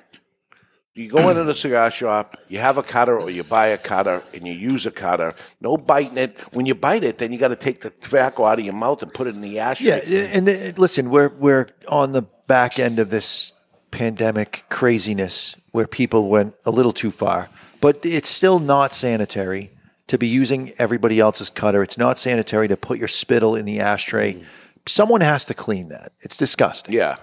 you 0.94 1.08
go 1.08 1.28
into 1.30 1.44
the 1.44 1.54
cigar 1.54 1.90
shop, 1.90 2.36
you 2.48 2.58
have 2.58 2.76
a 2.78 2.82
cutter 2.82 3.18
or 3.18 3.30
you 3.30 3.42
buy 3.42 3.68
a 3.68 3.78
cutter 3.78 4.22
and 4.34 4.46
you 4.46 4.52
use 4.52 4.86
a 4.86 4.90
cutter. 4.90 5.34
No 5.60 5.76
biting 5.76 6.18
it. 6.18 6.36
When 6.52 6.66
you 6.66 6.74
bite 6.74 7.04
it, 7.04 7.18
then 7.18 7.32
you 7.32 7.38
got 7.38 7.48
to 7.48 7.56
take 7.56 7.80
the 7.80 7.90
tobacco 7.90 8.44
out 8.44 8.58
of 8.58 8.64
your 8.64 8.74
mouth 8.74 9.02
and 9.02 9.12
put 9.12 9.26
it 9.26 9.34
in 9.34 9.40
the 9.40 9.58
ashtray. 9.58 9.86
Yeah, 10.06 10.28
and 10.34 10.46
the, 10.46 10.74
listen, 10.76 11.10
we're 11.10 11.30
we're 11.38 11.68
on 11.88 12.12
the 12.12 12.22
back 12.46 12.78
end 12.78 12.98
of 12.98 13.10
this 13.10 13.52
pandemic 13.90 14.64
craziness 14.68 15.56
where 15.72 15.86
people 15.86 16.28
went 16.28 16.54
a 16.66 16.70
little 16.70 16.92
too 16.92 17.10
far, 17.10 17.48
but 17.80 17.98
it's 18.04 18.28
still 18.28 18.58
not 18.58 18.92
sanitary 18.94 19.70
to 20.10 20.18
be 20.18 20.26
using 20.26 20.72
everybody 20.76 21.20
else's 21.20 21.50
cutter. 21.50 21.84
It's 21.84 21.96
not 21.96 22.18
sanitary 22.18 22.66
to 22.66 22.76
put 22.76 22.98
your 22.98 23.06
spittle 23.06 23.54
in 23.54 23.64
the 23.64 23.78
ashtray. 23.78 24.42
Someone 24.84 25.20
has 25.20 25.44
to 25.44 25.54
clean 25.54 25.86
that. 25.86 26.10
It's 26.18 26.36
disgusting. 26.36 26.94
Yeah. 26.94 27.18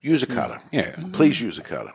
Use 0.00 0.22
a 0.22 0.28
cutter. 0.28 0.60
Yeah. 0.70 0.94
Please 1.12 1.40
use 1.40 1.58
a 1.58 1.62
cutter. 1.62 1.92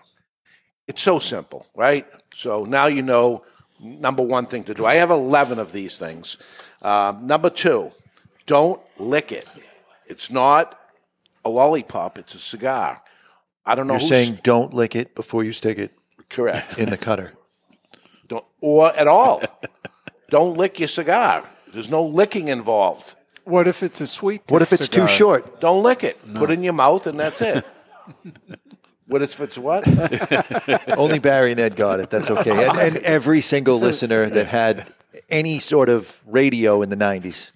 It's 0.88 1.02
so 1.02 1.20
simple, 1.20 1.68
right? 1.74 2.06
So 2.36 2.66
now 2.66 2.88
you 2.88 3.02
know 3.02 3.46
number 3.82 4.24
one 4.24 4.46
thing 4.46 4.66
to 4.66 4.74
do. 4.74 4.86
I 4.86 4.96
have 4.96 5.10
11 5.10 5.58
of 5.58 5.72
these 5.72 5.96
things. 5.98 6.36
Um, 6.82 7.26
number 7.26 7.50
two, 7.50 7.92
don't 8.46 8.82
lick 9.00 9.32
it. 9.32 9.48
It's 10.06 10.30
not 10.30 10.78
a 11.46 11.50
lollipop, 11.50 12.18
it's 12.18 12.36
a 12.36 12.40
cigar. 12.40 13.02
I 13.66 13.74
don't 13.76 13.88
know 13.88 13.94
You're 13.94 14.02
who's 14.02 14.10
saying 14.10 14.40
don't 14.44 14.74
lick 14.74 14.98
it 14.98 15.16
before 15.16 15.46
you 15.46 15.54
stick 15.54 15.78
it 15.78 15.94
correct. 16.30 16.78
in 16.78 16.90
the 16.90 16.98
cutter. 16.98 17.37
Don't, 18.28 18.46
or 18.62 18.96
at 18.96 19.08
all. 19.08 19.42
don't 20.30 20.58
lick 20.58 20.80
your 20.80 20.88
cigar. 20.88 21.44
There's 21.74 21.90
no 21.90 22.04
licking 22.04 22.48
involved. 22.48 23.16
What 23.44 23.68
if 23.68 23.84
it's 23.84 24.02
a 24.02 24.08
sweet? 24.08 24.42
What 24.50 24.62
if 24.62 24.74
it's 24.74 24.86
cigar? 24.88 25.08
too 25.08 25.14
short? 25.14 25.62
Don't 25.62 25.84
lick 25.84 26.04
it. 26.04 26.18
Put 26.34 26.50
it 26.50 26.54
in 26.54 26.64
your 26.64 26.74
mouth 26.74 27.08
and 27.08 27.20
that's 27.20 27.42
it. 27.42 27.66
what 29.08 29.22
if 29.22 29.40
it's 29.40 29.58
what? 29.58 29.88
Only 30.98 31.20
Barry 31.20 31.52
and 31.52 31.60
Ed 31.60 31.76
got 31.76 32.00
it. 32.00 32.10
That's 32.10 32.30
okay. 32.30 32.68
And, 32.68 32.78
and 32.78 32.98
every 32.98 33.42
single 33.42 33.80
listener 33.80 34.30
that 34.30 34.48
had 34.48 34.86
any 35.30 35.60
sort 35.60 35.88
of 35.88 36.22
radio 36.26 36.82
in 36.82 36.90
the 36.90 36.98
90s. 36.98 37.52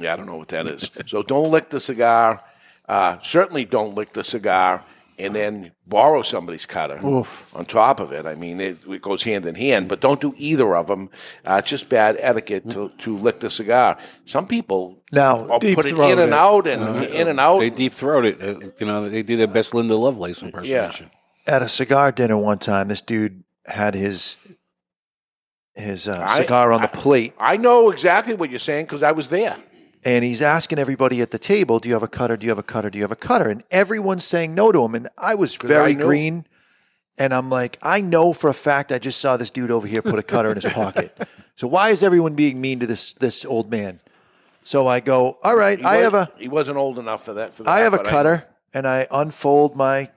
Yeah, 0.00 0.12
I 0.12 0.16
don't 0.16 0.26
know 0.26 0.36
what 0.36 0.48
that 0.48 0.66
is. 0.66 0.90
So 1.06 1.22
don't 1.22 1.50
lick 1.50 1.70
the 1.70 1.80
cigar. 1.80 2.42
Uh, 2.88 3.18
certainly 3.22 3.64
don't 3.64 3.94
lick 3.94 4.12
the 4.12 4.24
cigar 4.24 4.84
and 5.18 5.34
then 5.34 5.72
borrow 5.86 6.22
somebody's 6.22 6.66
cutter 6.66 6.98
on 6.98 7.64
top 7.66 8.00
of 8.00 8.12
it. 8.12 8.26
I 8.26 8.34
mean, 8.34 8.60
it, 8.60 8.78
it 8.88 9.02
goes 9.02 9.22
hand 9.22 9.46
in 9.46 9.54
hand, 9.54 9.88
but 9.88 10.00
don't 10.00 10.20
do 10.20 10.32
either 10.36 10.74
of 10.76 10.86
them. 10.88 11.10
Uh, 11.44 11.56
it's 11.60 11.70
just 11.70 11.88
bad 11.88 12.16
etiquette 12.18 12.68
to, 12.70 12.90
to 12.98 13.16
lick 13.18 13.40
the 13.40 13.50
cigar. 13.50 13.96
Some 14.24 14.46
people 14.46 15.02
Now, 15.12 15.58
deep 15.58 15.76
put 15.76 15.86
it 15.86 15.94
in 15.94 16.18
and 16.18 16.20
it. 16.28 16.32
out 16.32 16.66
and 16.66 17.04
in 17.06 17.28
and 17.28 17.38
out. 17.38 17.60
They 17.60 17.70
deep 17.70 17.92
throat 17.92 18.24
it. 18.24 18.42
Uh, 18.42 18.58
you 18.80 18.86
know, 18.86 19.08
they 19.08 19.22
do 19.22 19.36
their 19.36 19.46
best 19.46 19.72
Linda 19.74 19.96
Lovelace 19.96 20.42
impersonation. 20.42 21.10
at 21.46 21.62
a 21.62 21.68
cigar 21.68 22.10
dinner 22.12 22.36
one 22.38 22.58
time, 22.58 22.88
this 22.88 23.02
dude 23.02 23.44
had 23.66 23.94
his 23.94 24.36
his 25.74 26.08
uh, 26.08 26.24
I- 26.28 26.38
cigar 26.38 26.72
on 26.72 26.82
the 26.82 26.88
I- 26.90 27.00
plate, 27.00 27.34
I 27.38 27.56
know 27.56 27.90
exactly 27.90 28.34
what 28.34 28.50
you're 28.50 28.58
saying 28.58 28.86
because 28.86 29.02
I 29.02 29.12
was 29.12 29.28
there. 29.28 29.56
And 30.04 30.24
he's 30.24 30.42
asking 30.42 30.78
everybody 30.78 31.20
at 31.20 31.30
the 31.30 31.38
table, 31.38 31.78
"Do 31.78 31.88
you 31.88 31.94
have 31.94 32.02
a 32.02 32.08
cutter? 32.08 32.36
Do 32.36 32.44
you 32.44 32.50
have 32.50 32.58
a 32.58 32.62
cutter? 32.62 32.90
Do 32.90 32.98
you 32.98 33.04
have 33.04 33.12
a 33.12 33.16
cutter?" 33.16 33.48
And 33.48 33.62
everyone's 33.70 34.24
saying 34.24 34.54
no 34.54 34.72
to 34.72 34.84
him. 34.84 34.94
And 34.94 35.08
I 35.18 35.34
was 35.34 35.56
very 35.56 35.92
I 35.92 35.94
green, 35.94 36.46
and 37.18 37.32
I'm 37.32 37.48
like, 37.50 37.78
I 37.82 38.00
know 38.00 38.32
for 38.32 38.50
a 38.50 38.54
fact 38.54 38.92
I 38.92 38.98
just 38.98 39.20
saw 39.20 39.36
this 39.36 39.50
dude 39.50 39.70
over 39.70 39.86
here 39.86 40.02
put 40.02 40.18
a 40.18 40.22
cutter 40.22 40.50
in 40.50 40.56
his 40.56 40.72
pocket. 40.72 41.16
So 41.56 41.66
why 41.68 41.90
is 41.90 42.02
everyone 42.02 42.34
being 42.34 42.60
mean 42.60 42.80
to 42.80 42.86
this 42.86 43.12
this 43.14 43.44
old 43.44 43.70
man? 43.70 44.00
So 44.64 44.86
I 44.86 45.00
go, 45.00 45.38
all 45.44 45.56
right, 45.56 45.78
He 45.78 45.84
I 45.84 45.96
have 45.96 46.14
a 46.14 46.30
He 46.38 46.48
wasn't 46.48 46.78
old 46.78 46.98
enough 46.98 47.24
for 47.24 47.34
that. 47.34 47.54
For 47.54 47.62
that 47.62 47.70
I 47.70 47.80
have 47.80 47.94
a 47.94 47.98
cutter, 47.98 48.46
and 48.72 48.88
I 48.88 49.06
unfold 49.10 49.76
my 49.76 50.10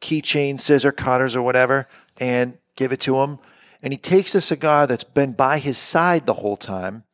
keychain 0.00 0.60
scissor 0.60 0.92
cutters 0.92 1.34
or 1.34 1.42
whatever, 1.42 1.88
and 2.20 2.58
give 2.76 2.92
it 2.92 3.00
to 3.00 3.20
him. 3.20 3.38
And 3.82 3.92
he 3.92 3.98
takes 3.98 4.34
a 4.34 4.40
cigar 4.40 4.86
that's 4.86 5.04
been 5.04 5.32
by 5.32 5.58
his 5.58 5.76
side 5.76 6.24
the 6.24 6.34
whole 6.34 6.56
time, 6.56 7.04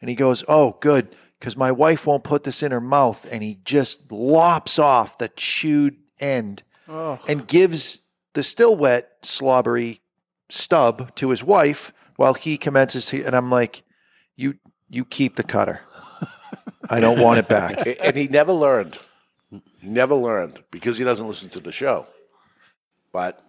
and 0.00 0.08
he 0.08 0.14
goes, 0.14 0.44
"Oh, 0.46 0.76
good, 0.80 1.08
because 1.40 1.56
my 1.56 1.72
wife 1.72 2.06
won't 2.06 2.22
put 2.22 2.44
this 2.44 2.62
in 2.62 2.70
her 2.70 2.80
mouth." 2.80 3.26
And 3.32 3.42
he 3.42 3.58
just 3.64 4.12
lops 4.12 4.78
off 4.78 5.18
the 5.18 5.30
chewed 5.34 5.96
end 6.20 6.62
and 6.86 7.48
gives 7.48 7.98
the 8.34 8.44
still 8.44 8.76
wet, 8.76 9.08
slobbery 9.22 10.00
stub 10.48 11.14
to 11.16 11.30
his 11.30 11.42
wife 11.42 11.92
while 12.14 12.34
he 12.34 12.56
commences. 12.56 13.06
To, 13.06 13.24
and 13.24 13.34
I'm 13.34 13.50
like, 13.50 13.82
"You." 14.36 14.54
you 14.90 15.04
keep 15.04 15.36
the 15.36 15.42
cutter. 15.42 15.80
I 16.90 17.00
don't 17.00 17.20
want 17.20 17.38
it 17.38 17.48
back. 17.48 17.86
And 18.00 18.16
he 18.16 18.26
never 18.26 18.52
learned. 18.52 18.98
He 19.50 19.88
never 19.88 20.14
learned 20.14 20.64
because 20.70 20.98
he 20.98 21.04
doesn't 21.04 21.26
listen 21.26 21.48
to 21.50 21.60
the 21.60 21.72
show. 21.72 22.06
But 23.12 23.40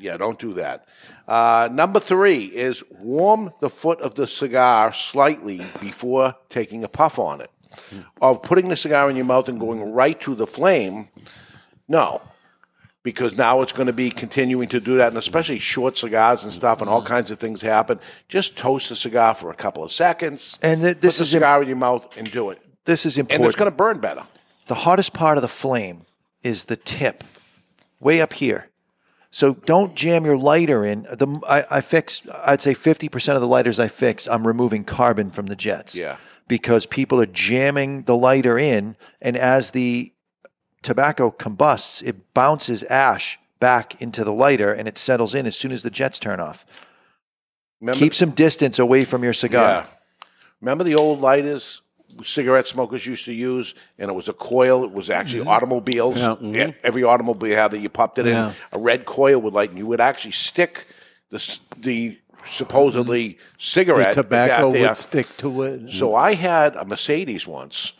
yeah, 0.00 0.16
don't 0.16 0.38
do 0.38 0.54
that. 0.54 0.86
Uh, 1.26 1.68
number 1.72 2.00
three 2.00 2.44
is 2.46 2.82
warm 3.00 3.52
the 3.60 3.68
foot 3.70 4.00
of 4.00 4.14
the 4.14 4.26
cigar 4.26 4.92
slightly 4.92 5.60
before 5.80 6.34
taking 6.48 6.84
a 6.84 6.88
puff 6.88 7.18
on 7.18 7.40
it. 7.40 7.50
Of 8.20 8.42
putting 8.42 8.68
the 8.68 8.76
cigar 8.76 9.08
in 9.10 9.16
your 9.16 9.24
mouth 9.26 9.48
and 9.48 9.60
going 9.60 9.92
right 9.92 10.18
to 10.22 10.34
the 10.34 10.46
flame, 10.46 11.08
no. 11.86 12.22
Because 13.04 13.36
now 13.36 13.62
it's 13.62 13.72
going 13.72 13.86
to 13.86 13.92
be 13.92 14.10
continuing 14.10 14.68
to 14.68 14.80
do 14.80 14.96
that, 14.96 15.08
and 15.08 15.16
especially 15.16 15.58
short 15.58 15.96
cigars 15.96 16.42
and 16.42 16.52
stuff, 16.52 16.80
and 16.80 16.90
all 16.90 17.02
kinds 17.02 17.30
of 17.30 17.38
things 17.38 17.62
happen. 17.62 18.00
Just 18.28 18.58
toast 18.58 18.88
the 18.88 18.96
cigar 18.96 19.32
for 19.34 19.50
a 19.50 19.54
couple 19.54 19.84
of 19.84 19.92
seconds, 19.92 20.58
And 20.62 20.80
th- 20.82 20.94
put 20.96 21.00
this 21.02 21.18
the 21.18 21.22
is 21.22 21.30
cigar 21.30 21.62
in 21.62 21.68
your 21.68 21.76
mouth, 21.76 22.06
and 22.16 22.30
do 22.30 22.50
it. 22.50 22.60
this 22.84 23.06
is 23.06 23.16
important, 23.16 23.42
And 23.42 23.48
it's 23.48 23.56
going 23.56 23.70
to 23.70 23.76
burn 23.76 23.98
better. 24.00 24.24
the 24.66 24.74
hottest 24.74 25.14
part 25.14 25.38
of 25.38 25.42
the 25.42 25.48
flame 25.48 26.02
is 26.42 26.64
the 26.64 26.76
tip, 26.76 27.22
way 28.00 28.20
up 28.20 28.32
here. 28.32 28.67
So 29.30 29.54
don't 29.54 29.94
jam 29.94 30.24
your 30.24 30.38
lighter 30.38 30.84
in. 30.84 31.02
The 31.02 31.40
I, 31.48 31.78
I 31.78 31.80
fix. 31.80 32.22
I'd 32.44 32.62
say 32.62 32.74
fifty 32.74 33.08
percent 33.08 33.36
of 33.36 33.42
the 33.42 33.48
lighters 33.48 33.78
I 33.78 33.88
fix, 33.88 34.26
I'm 34.26 34.46
removing 34.46 34.84
carbon 34.84 35.30
from 35.30 35.46
the 35.46 35.56
jets. 35.56 35.96
Yeah. 35.96 36.16
Because 36.46 36.86
people 36.86 37.20
are 37.20 37.26
jamming 37.26 38.04
the 38.04 38.16
lighter 38.16 38.58
in, 38.58 38.96
and 39.20 39.36
as 39.36 39.72
the 39.72 40.12
tobacco 40.82 41.30
combusts, 41.30 42.00
it 42.00 42.32
bounces 42.32 42.82
ash 42.84 43.38
back 43.60 44.00
into 44.00 44.24
the 44.24 44.32
lighter, 44.32 44.72
and 44.72 44.88
it 44.88 44.96
settles 44.96 45.34
in 45.34 45.44
as 45.46 45.56
soon 45.56 45.72
as 45.72 45.82
the 45.82 45.90
jets 45.90 46.18
turn 46.18 46.40
off. 46.40 46.64
Remember, 47.80 47.98
Keep 47.98 48.14
some 48.14 48.30
distance 48.30 48.78
away 48.78 49.04
from 49.04 49.22
your 49.22 49.34
cigar. 49.34 49.70
Yeah. 49.70 49.86
Remember 50.62 50.84
the 50.84 50.94
old 50.94 51.20
lighters 51.20 51.82
cigarette 52.24 52.66
smokers 52.66 53.06
used 53.06 53.24
to 53.26 53.32
use, 53.32 53.74
and 53.98 54.10
it 54.10 54.14
was 54.14 54.28
a 54.28 54.32
coil. 54.32 54.84
It 54.84 54.92
was 54.92 55.10
actually 55.10 55.40
mm-hmm. 55.40 55.48
automobiles. 55.48 56.18
Mm-hmm. 56.18 56.54
Yeah. 56.54 56.66
Yeah, 56.66 56.72
Every 56.84 57.04
automobile 57.04 57.56
had 57.56 57.74
it. 57.74 57.80
You 57.80 57.88
popped 57.88 58.18
it 58.18 58.26
Yeah. 58.26 58.50
in. 58.50 58.54
A 58.72 58.78
red 58.78 59.04
coil 59.04 59.40
would 59.40 59.54
light, 59.54 59.70
and 59.70 59.78
you 59.78 59.86
would 59.86 60.00
actually 60.00 60.32
stick 60.32 60.86
the 61.30 61.58
the 61.76 62.18
supposedly 62.44 63.30
mm-hmm. 63.30 63.38
The 63.38 63.62
cigarette 63.62 64.14
tobacco 64.14 64.70
that 64.70 64.78
there. 64.78 64.88
would 64.88 64.96
stick 64.96 65.36
to 65.38 65.62
it. 65.62 65.90
So 65.90 66.14
I 66.14 66.34
had 66.34 66.76
a 66.76 66.84
Mercedes 66.84 67.46
once, 67.46 67.92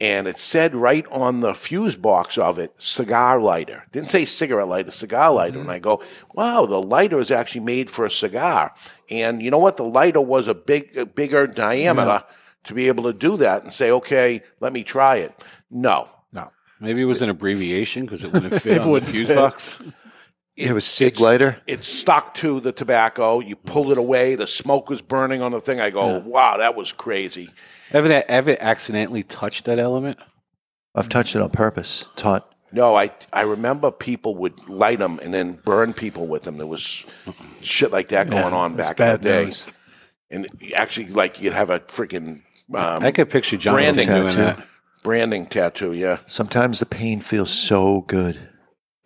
and 0.00 0.28
it 0.28 0.38
said 0.38 0.74
right 0.74 1.06
on 1.10 1.40
the 1.40 1.54
fuse 1.54 1.96
box 1.96 2.38
of 2.38 2.58
it, 2.58 2.72
cigar 2.78 3.40
lighter. 3.40 3.84
Didn't 3.90 4.10
say 4.10 4.24
cigarette 4.24 4.68
lighter, 4.68 4.90
cigar 4.90 5.32
lighter. 5.32 5.58
Mm-hmm. 5.58 5.68
And 5.68 5.70
I 5.70 5.78
go, 5.78 6.02
wow, 6.34 6.66
the 6.66 6.80
lighter 6.80 7.18
is 7.18 7.30
actually 7.30 7.62
made 7.62 7.90
for 7.90 8.04
a 8.04 8.10
cigar. 8.10 8.72
And 9.10 9.42
you 9.42 9.50
know 9.50 9.58
what? 9.58 9.76
The 9.76 9.84
lighter 9.84 10.20
was 10.20 10.46
a 10.46 10.54
big, 10.54 10.96
a 10.96 11.06
bigger 11.06 11.46
diameter 11.46 12.24
to 12.68 12.74
be 12.74 12.88
able 12.88 13.04
to 13.04 13.12
do 13.12 13.36
that 13.38 13.62
and 13.62 13.72
say, 13.72 13.90
okay, 13.90 14.42
let 14.60 14.72
me 14.72 14.84
try 14.84 15.16
it. 15.16 15.32
No. 15.70 16.08
no. 16.32 16.50
Maybe 16.80 17.02
it 17.02 17.06
was 17.06 17.22
an 17.22 17.30
abbreviation 17.30 18.04
because 18.04 18.24
it 18.24 18.32
wouldn't 18.32 18.54
fit 18.62 18.78
on 18.78 18.90
wouldn't 18.90 19.10
fuse 19.10 19.28
fit. 19.28 19.36
box. 19.36 19.82
It 20.56 20.72
was 20.72 20.84
Sig 20.84 21.18
lighter. 21.20 21.58
It 21.66 21.84
stuck 21.84 22.34
to 22.34 22.60
the 22.60 22.72
tobacco. 22.72 23.40
You 23.40 23.56
pull 23.56 23.90
it 23.92 23.98
away. 23.98 24.34
The 24.34 24.46
smoke 24.46 24.90
was 24.90 25.00
burning 25.00 25.40
on 25.40 25.52
the 25.52 25.60
thing. 25.60 25.80
I 25.80 25.90
go, 25.90 26.18
wow, 26.18 26.56
that 26.58 26.74
was 26.76 26.92
crazy. 26.92 27.50
Ever, 27.90 28.22
ever 28.28 28.56
accidentally 28.60 29.22
touched 29.22 29.64
that 29.64 29.78
element? 29.78 30.18
I've 30.94 31.08
touched 31.08 31.36
it 31.36 31.42
on 31.42 31.50
purpose. 31.50 32.04
It's 32.12 32.22
hot. 32.22 32.52
No, 32.70 32.96
I 32.96 33.10
I 33.32 33.42
remember 33.42 33.90
people 33.90 34.34
would 34.34 34.68
light 34.68 34.98
them 34.98 35.18
and 35.22 35.32
then 35.32 35.52
burn 35.64 35.94
people 35.94 36.26
with 36.26 36.42
them. 36.42 36.58
There 36.58 36.66
was 36.66 37.06
shit 37.62 37.92
like 37.92 38.08
that 38.08 38.28
going 38.28 38.52
on 38.52 38.76
back 38.76 39.00
in 39.00 39.06
the 39.12 39.18
day. 39.18 39.44
news. 39.46 39.66
And 40.30 40.46
actually, 40.74 41.08
like 41.08 41.40
you'd 41.40 41.54
have 41.54 41.70
a 41.70 41.80
freaking 41.80 42.42
um, 42.74 43.02
I 43.04 43.10
could 43.12 43.30
picture 43.30 43.56
Jonathan 43.56 43.94
Branding 43.94 44.06
doing 44.08 44.28
tattoo. 44.28 44.38
that. 44.60 44.66
branding 45.02 45.46
tattoo. 45.46 45.92
Yeah, 45.92 46.18
Sometimes 46.26 46.78
the 46.80 46.86
pain 46.86 47.20
feels 47.20 47.50
so 47.50 48.02
good. 48.02 48.38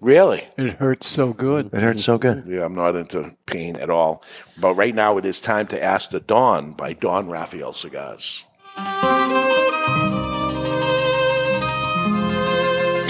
really. 0.00 0.48
It 0.56 0.74
hurts 0.74 1.06
so 1.06 1.32
good. 1.32 1.66
It 1.72 1.80
hurts 1.82 2.04
so 2.04 2.18
good. 2.18 2.46
Yeah, 2.48 2.64
I'm 2.64 2.74
not 2.74 2.96
into 2.96 3.36
pain 3.46 3.76
at 3.76 3.88
all. 3.90 4.24
But 4.60 4.74
right 4.74 4.94
now, 4.94 5.16
it 5.18 5.24
is 5.24 5.40
time 5.40 5.66
to 5.68 5.80
ask 5.82 6.10
the 6.10 6.18
Don 6.20 6.72
by 6.72 6.92
Don 6.92 7.28
Rafael 7.28 7.72
Cigars. 7.72 8.44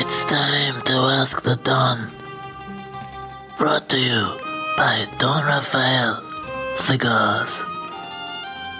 It's 0.02 0.24
time 0.24 0.82
to 0.84 0.92
ask 1.20 1.42
the 1.42 1.56
Don. 1.62 2.10
Brought 3.56 3.88
to 3.90 3.98
you 4.00 4.36
by 4.76 5.06
Don 5.18 5.46
Rafael 5.46 6.20
Cigars. 6.74 7.64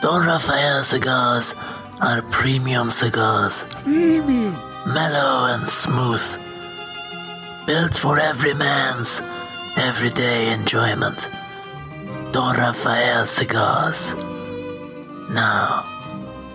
Don 0.03 0.27
Rafael 0.27 0.83
cigars 0.83 1.55
are 2.01 2.23
premium 2.23 2.91
cigars. 2.91 3.65
Premium. 3.85 4.53
Mellow 4.85 5.55
and 5.55 5.69
smooth. 5.69 6.21
Built 7.69 7.95
for 7.95 8.19
every 8.19 8.53
man's 8.55 9.23
everyday 9.77 10.53
enjoyment. 10.53 11.29
Don 12.33 12.57
Rafael 12.57 13.29
cigars. 13.29 14.17
Now, 15.31 15.87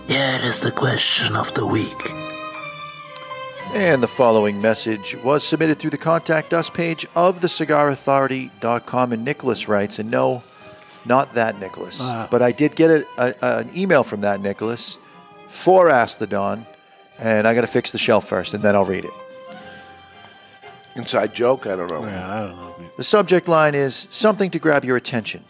here 0.09 0.39
is 0.43 0.59
the 0.59 0.71
question 0.71 1.37
of 1.37 1.53
the 1.53 1.65
week. 1.65 2.11
And 3.73 4.03
the 4.03 4.09
following 4.09 4.61
message 4.61 5.15
was 5.23 5.45
submitted 5.47 5.79
through 5.79 5.91
the 5.91 5.97
contact 5.97 6.53
us 6.53 6.69
page 6.69 7.05
of 7.15 7.39
thecigarauthority.com. 7.39 9.13
And 9.13 9.23
Nicholas 9.23 9.69
writes, 9.69 9.99
and 9.99 10.11
no, 10.11 10.43
not 11.07 11.33
that 11.33 11.59
Nicholas, 11.59 11.99
ah. 12.01 12.27
but 12.29 12.41
I 12.41 12.51
did 12.51 12.75
get 12.75 12.91
a, 12.91 13.05
a, 13.17 13.59
an 13.59 13.69
email 13.75 14.03
from 14.03 14.21
that 14.21 14.41
Nicholas 14.41 14.97
for 15.49 15.89
Ask 15.89 16.19
the 16.19 16.27
Don, 16.27 16.65
and 17.17 17.47
I 17.47 17.53
got 17.53 17.61
to 17.61 17.67
fix 17.67 17.91
the 17.91 17.97
shelf 17.97 18.27
first, 18.27 18.53
and 18.53 18.63
then 18.63 18.75
I'll 18.75 18.85
read 18.85 19.05
it. 19.05 19.11
Inside 20.95 21.33
joke? 21.33 21.67
I 21.67 21.75
don't 21.75 21.89
know. 21.89 22.05
Yeah, 22.05 22.31
I 22.31 22.39
don't 22.47 22.55
know. 22.55 22.75
The 22.97 23.03
subject 23.03 23.47
line 23.47 23.75
is 23.75 24.07
something 24.09 24.49
to 24.51 24.59
grab 24.59 24.83
your 24.83 24.97
attention. 24.97 25.43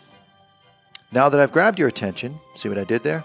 Now 1.12 1.30
that 1.30 1.40
I've 1.40 1.54
grabbed 1.54 1.80
your 1.80 1.88
attention, 1.88 2.40
see 2.54 2.68
what 2.68 2.78
I 2.78 2.84
did 2.84 3.04
there? 3.04 3.24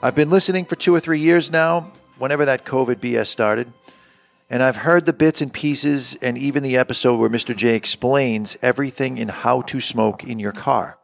I've 0.00 0.14
been 0.14 0.30
listening 0.30 0.64
for 0.64 0.76
two 0.76 0.94
or 0.94 1.00
three 1.00 1.18
years 1.18 1.50
now, 1.50 1.90
whenever 2.18 2.44
that 2.44 2.64
COVID 2.64 2.96
BS 2.96 3.26
started, 3.26 3.72
and 4.50 4.62
I've 4.62 4.76
heard 4.76 5.04
the 5.04 5.12
bits 5.12 5.40
and 5.40 5.52
pieces 5.52 6.14
and 6.22 6.38
even 6.38 6.62
the 6.62 6.76
episode 6.76 7.16
where 7.16 7.28
Mr. 7.28 7.54
J 7.54 7.74
explains 7.74 8.56
everything 8.62 9.18
in 9.18 9.28
how 9.28 9.62
to 9.62 9.80
smoke 9.80 10.24
in 10.24 10.38
your 10.38 10.52
car. 10.52 10.98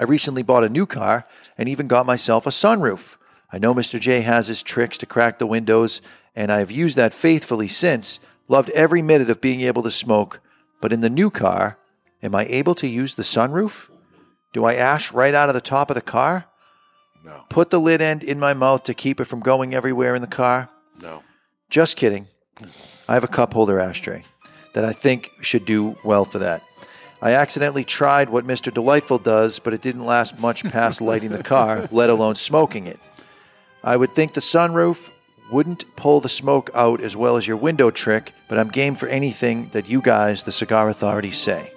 I 0.00 0.04
recently 0.04 0.42
bought 0.42 0.64
a 0.64 0.68
new 0.68 0.84
car 0.86 1.24
and 1.56 1.68
even 1.68 1.86
got 1.86 2.06
myself 2.06 2.46
a 2.46 2.50
sunroof. 2.50 3.16
I 3.52 3.58
know 3.58 3.72
Mr. 3.72 4.00
J 4.00 4.22
has 4.22 4.48
his 4.48 4.62
tricks 4.62 4.98
to 4.98 5.06
crack 5.06 5.38
the 5.38 5.46
windows, 5.46 6.02
and 6.34 6.50
I 6.50 6.58
have 6.58 6.70
used 6.70 6.96
that 6.96 7.14
faithfully 7.14 7.68
since. 7.68 8.18
Loved 8.48 8.70
every 8.70 9.02
minute 9.02 9.30
of 9.30 9.40
being 9.40 9.60
able 9.60 9.82
to 9.82 9.90
smoke, 9.90 10.40
but 10.80 10.92
in 10.92 11.00
the 11.00 11.10
new 11.10 11.30
car, 11.30 11.78
am 12.22 12.34
I 12.34 12.44
able 12.46 12.74
to 12.76 12.88
use 12.88 13.14
the 13.14 13.22
sunroof? 13.22 13.88
Do 14.52 14.64
I 14.64 14.74
ash 14.74 15.12
right 15.12 15.34
out 15.34 15.48
of 15.48 15.54
the 15.54 15.60
top 15.60 15.90
of 15.90 15.94
the 15.94 16.02
car? 16.02 16.46
No. 17.24 17.44
Put 17.48 17.70
the 17.70 17.80
lid 17.80 18.00
end 18.00 18.22
in 18.22 18.38
my 18.38 18.54
mouth 18.54 18.84
to 18.84 18.94
keep 18.94 19.20
it 19.20 19.24
from 19.24 19.40
going 19.40 19.74
everywhere 19.74 20.14
in 20.14 20.22
the 20.22 20.28
car? 20.28 20.68
No. 21.00 21.22
Just 21.70 21.96
kidding. 21.96 22.28
I 23.08 23.14
have 23.14 23.24
a 23.24 23.28
cup 23.28 23.52
holder 23.52 23.78
ashtray 23.78 24.24
that 24.74 24.84
I 24.84 24.92
think 24.92 25.30
should 25.42 25.64
do 25.64 25.96
well 26.04 26.24
for 26.24 26.38
that. 26.38 26.62
I 27.22 27.32
accidentally 27.32 27.84
tried 27.84 28.28
what 28.28 28.44
Mr. 28.44 28.72
Delightful 28.72 29.18
does, 29.18 29.58
but 29.58 29.72
it 29.72 29.80
didn't 29.80 30.04
last 30.04 30.38
much 30.38 30.64
past 30.64 31.00
lighting 31.00 31.30
the 31.30 31.42
car, 31.42 31.88
let 31.92 32.10
alone 32.10 32.34
smoking 32.34 32.86
it. 32.86 33.00
I 33.82 33.96
would 33.96 34.10
think 34.10 34.34
the 34.34 34.40
sunroof 34.40 35.10
wouldn't 35.50 35.96
pull 35.96 36.20
the 36.20 36.28
smoke 36.28 36.70
out 36.74 37.00
as 37.00 37.16
well 37.16 37.36
as 37.36 37.46
your 37.46 37.56
window 37.56 37.90
trick, 37.90 38.32
but 38.48 38.58
I'm 38.58 38.68
game 38.68 38.94
for 38.94 39.08
anything 39.08 39.70
that 39.70 39.88
you 39.88 40.02
guys, 40.02 40.42
the 40.42 40.52
Cigar 40.52 40.88
Authority, 40.88 41.30
say. 41.30 41.72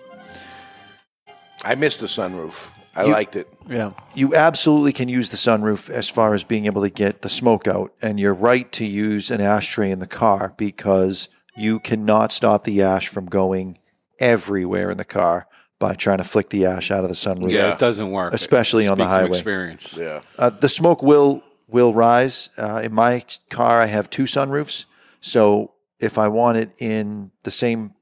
I 1.63 1.75
miss 1.75 1.97
the 1.97 2.07
sunroof. 2.07 2.67
I 2.95 3.05
You- 3.05 3.11
liked 3.11 3.35
it. 3.35 3.47
Yeah. 3.69 3.91
You 4.15 4.33
absolutely 4.35 4.93
can 4.93 5.09
use 5.09 5.29
the 5.29 5.37
sunroof 5.37 5.89
as 5.89 6.09
far 6.09 6.33
as 6.33 6.43
being 6.43 6.65
able 6.65 6.81
to 6.81 6.89
get 6.89 7.21
the 7.21 7.29
smoke 7.29 7.67
out, 7.67 7.93
and 8.01 8.19
you're 8.19 8.33
right 8.33 8.71
to 8.73 8.85
use 8.85 9.29
an 9.29 9.41
ashtray 9.41 9.91
in 9.91 9.99
the 9.99 10.07
car 10.07 10.53
because 10.57 11.29
you 11.55 11.79
cannot 11.79 12.31
stop 12.31 12.63
the 12.63 12.81
ash 12.81 13.07
from 13.07 13.25
going 13.27 13.77
everywhere 14.19 14.89
in 14.91 14.97
the 14.97 15.05
car 15.05 15.47
by 15.77 15.93
trying 15.93 16.17
to 16.17 16.23
flick 16.23 16.49
the 16.49 16.65
ash 16.65 16.91
out 16.91 17.03
of 17.03 17.09
the 17.09 17.15
sunroof. 17.15 17.51
Yeah, 17.51 17.73
it 17.73 17.79
doesn't 17.79 18.11
work, 18.11 18.33
Especially 18.33 18.87
on 18.87 18.97
the 18.97 19.05
highway. 19.05 19.37
Experience. 19.37 19.95
Yeah. 19.95 20.21
Uh, 20.37 20.49
the 20.49 20.67
smoke 20.69 21.01
will 21.03 21.43
will 21.67 21.93
rise. 21.93 22.49
Uh, 22.57 22.81
in 22.83 22.93
my 22.93 23.23
car, 23.51 23.79
I 23.81 23.85
have 23.85 24.09
two 24.09 24.23
sunroofs, 24.23 24.85
so 25.21 25.73
if 25.99 26.17
I 26.17 26.27
want 26.27 26.57
it 26.57 26.71
in 26.81 27.31
the 27.43 27.51
same 27.51 27.93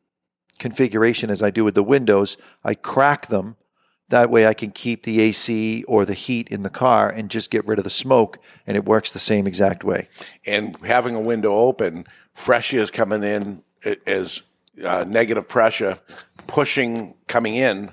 configuration 0.60 1.30
as 1.30 1.44
I 1.44 1.50
do 1.52 1.64
with 1.64 1.76
the 1.76 1.84
windows, 1.84 2.38
I 2.64 2.74
crack 2.74 3.28
them. 3.28 3.58
That 4.10 4.30
way, 4.30 4.48
I 4.48 4.54
can 4.54 4.72
keep 4.72 5.04
the 5.04 5.20
AC 5.22 5.84
or 5.88 6.06
the 6.06 6.14
heat 6.14 6.48
in 6.50 6.64
the 6.64 6.70
car 6.70 7.10
and 7.10 7.30
just 7.30 7.52
get 7.52 7.66
rid 7.66 7.78
of 7.78 7.84
the 7.84 7.90
smoke, 7.90 8.40
and 8.66 8.78
it 8.78 8.86
works 8.86 9.12
the 9.12 9.20
same 9.20 9.46
exact 9.48 9.84
way. 9.84 10.08
and 10.46 10.78
having 10.86 11.14
a 11.16 11.20
window 11.20 11.54
open, 11.58 12.06
fresh 12.34 12.74
air 12.74 12.82
is 12.82 12.90
coming 12.92 13.24
in 13.24 13.64
a- 13.86 13.98
as 14.10 14.42
uh, 14.84 15.04
negative 15.08 15.48
pressure, 15.48 15.98
pushing 16.46 17.16
coming 17.28 17.56
in, 17.56 17.90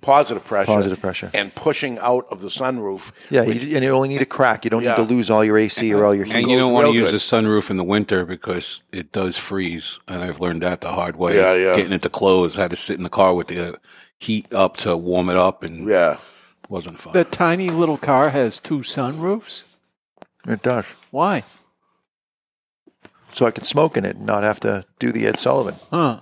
positive 0.00 0.44
pressure, 0.44 0.66
Positive 0.66 1.00
pressure. 1.00 1.30
and 1.32 1.54
pushing 1.54 1.98
out 1.98 2.26
of 2.30 2.40
the 2.40 2.48
sunroof. 2.48 3.12
Yeah, 3.30 3.42
you, 3.44 3.74
and 3.76 3.84
you 3.84 3.90
only 3.90 4.08
need 4.08 4.22
a 4.22 4.26
crack. 4.26 4.64
You 4.64 4.70
don't 4.70 4.82
Yeah. 4.82 4.90
need 4.96 5.06
to 5.08 5.14
lose 5.14 5.30
all 5.30 5.44
your 5.44 5.56
AC 5.56 5.92
or 5.94 6.04
all 6.04 6.14
your 6.14 6.24
heat. 6.24 6.34
And 6.34 6.50
you 6.50 6.58
don't 6.58 6.72
want 6.72 6.88
to 6.88 6.92
use 6.94 7.10
good. 7.10 7.14
the 7.14 7.18
sunroof 7.46 7.70
in 7.70 7.76
the 7.76 7.84
winter 7.84 8.24
because 8.24 8.82
it 8.92 9.12
does 9.12 9.38
freeze, 9.38 10.00
and 10.08 10.22
I've 10.22 10.40
learned 10.40 10.62
that 10.62 10.80
the 10.80 10.88
hard 10.92 11.16
way. 11.16 11.36
Yeah, 11.36 11.54
yeah. 11.54 11.74
Getting 11.76 11.92
into 11.92 12.08
clothes, 12.10 12.58
I 12.58 12.62
had 12.62 12.70
to 12.70 12.76
sit 12.76 12.96
in 12.96 13.02
the 13.04 13.08
car 13.10 13.34
with 13.34 13.46
the 13.48 13.78
heat 14.20 14.52
up 14.52 14.76
to 14.78 14.96
warm 14.96 15.28
it 15.30 15.36
up, 15.36 15.62
and 15.62 15.88
Yeah, 15.88 16.14
it 16.14 16.70
wasn't 16.70 16.98
fun. 16.98 17.12
The 17.12 17.24
tiny 17.24 17.70
little 17.70 17.98
car 17.98 18.30
has 18.30 18.58
two 18.58 18.78
sunroofs. 18.78 19.76
It 20.46 20.62
does. 20.62 20.86
Why? 21.10 21.42
So 23.32 23.46
I 23.46 23.50
can 23.50 23.64
smoke 23.64 23.96
in 23.96 24.04
it 24.04 24.16
and 24.16 24.26
not 24.26 24.42
have 24.44 24.60
to 24.60 24.84
do 24.98 25.10
the 25.10 25.26
Ed 25.26 25.38
Sullivan. 25.38 25.74
Huh? 25.90 26.20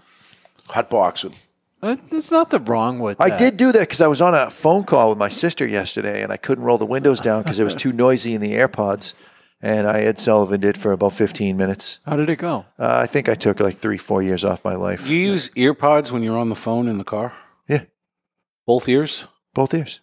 hot 0.69 0.89
boxing. 0.89 1.35
Uh, 1.83 1.97
There's 2.11 2.31
nothing 2.31 2.65
wrong 2.65 2.99
with 3.01 3.21
I 3.21 3.29
that. 3.31 3.39
did 3.39 3.57
do 3.57 3.73
that 3.73 3.81
because 3.81 4.01
I 4.01 4.07
was 4.07 4.21
on 4.23 4.35
a 4.35 4.49
phone 4.49 4.85
call 4.85 5.11
with 5.11 5.19
my 5.19 5.29
sister 5.29 5.67
yesterday 5.67 6.23
and 6.23 6.33
I 6.33 6.37
couldn't 6.39 6.65
roll 6.65 6.79
the 6.79 6.87
windows 6.87 7.21
down 7.21 7.43
because 7.43 7.59
it 7.59 7.65
was 7.65 7.75
too 7.75 7.93
noisy 7.93 8.35
in 8.35 8.41
the 8.41 8.53
AirPods. 8.53 9.13
And 9.61 9.87
I 9.87 10.01
Ed 10.03 10.19
Sullivan 10.19 10.61
did 10.61 10.79
for 10.79 10.93
about 10.93 11.13
15 11.13 11.57
minutes. 11.57 11.99
How 12.07 12.17
did 12.17 12.31
it 12.31 12.37
go? 12.37 12.65
Uh, 12.79 13.01
I 13.03 13.07
think 13.07 13.29
I 13.29 13.35
took 13.35 13.61
like 13.61 13.77
three, 13.77 13.99
four 13.99 14.23
years 14.23 14.45
off 14.45 14.65
my 14.65 14.75
life. 14.77 15.07
Do 15.07 15.15
you 15.15 15.33
use 15.33 15.51
earpods 15.51 16.11
when 16.11 16.23
you're 16.23 16.39
on 16.39 16.49
the 16.49 16.55
phone 16.55 16.89
in 16.89 16.99
the 16.99 17.05
car? 17.05 17.33
Yeah. 18.67 18.75
Both 18.75 18.89
ears? 18.89 19.27
Both 19.55 19.75
ears. 19.75 20.01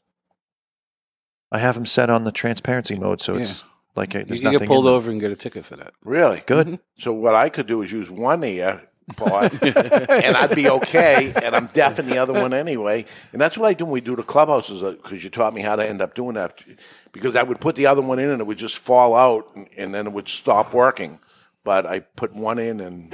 I 1.52 1.60
have 1.60 1.76
them 1.76 1.86
set 1.86 2.10
on 2.10 2.24
the 2.26 2.32
transparency 2.32 2.95
mode, 2.95 3.22
so 3.22 3.36
it's 3.38 3.63
like 3.95 4.13
a, 4.13 4.19
You 4.19 4.26
there's 4.26 4.39
can 4.41 4.52
nothing. 4.54 4.67
get 4.67 4.67
pulled 4.67 4.86
in 4.86 4.93
over 4.93 5.10
and 5.12 5.19
get 5.19 5.32
a 5.32 5.36
ticket 5.36 5.65
for 5.65 5.76
that. 5.78 5.93
Really 6.04 6.43
Good. 6.45 6.67
Mm-hmm. 6.67 6.76
So 7.00 7.12
what 7.13 7.34
I 7.36 7.50
could 7.50 7.65
do 7.67 7.82
is 7.82 7.91
use 7.91 8.10
one 8.12 8.43
ear 8.43 8.84
pod, 9.15 9.58
and 9.63 10.38
I'd 10.38 10.54
be 10.54 10.69
okay. 10.69 11.34
And 11.43 11.56
I'm 11.56 11.67
deaf 11.67 11.98
in 11.98 12.06
the 12.08 12.19
other 12.19 12.34
one 12.34 12.54
anyway. 12.54 13.06
And 13.32 13.41
that's 13.41 13.58
what 13.58 13.67
I 13.67 13.74
do 13.74 13.86
when 13.86 13.93
we 13.93 14.02
do 14.02 14.15
the 14.15 14.22
clubhouses 14.22 14.84
uh, 14.84 14.91
because 14.91 15.24
you 15.24 15.32
taught 15.32 15.56
me 15.56 15.62
how 15.62 15.76
to 15.76 15.88
end 15.88 16.02
up 16.02 16.13
doing 16.13 16.36
that. 16.36 16.63
Because 17.12 17.36
I 17.36 17.41
would 17.41 17.60
put 17.60 17.76
the 17.76 17.88
other 17.88 18.02
one 18.04 18.19
in 18.19 18.30
and 18.30 18.41
it 18.41 18.45
would 18.45 18.60
just 18.60 18.78
fall 18.78 19.15
out, 19.15 19.50
and, 19.56 19.67
and 19.76 19.93
then 19.95 20.06
it 20.06 20.13
would 20.13 20.30
stop 20.30 20.74
working. 20.74 21.17
But 21.63 21.88
I 21.88 22.02
put 22.02 22.34
one 22.36 22.60
in 22.60 22.80
and 22.80 23.13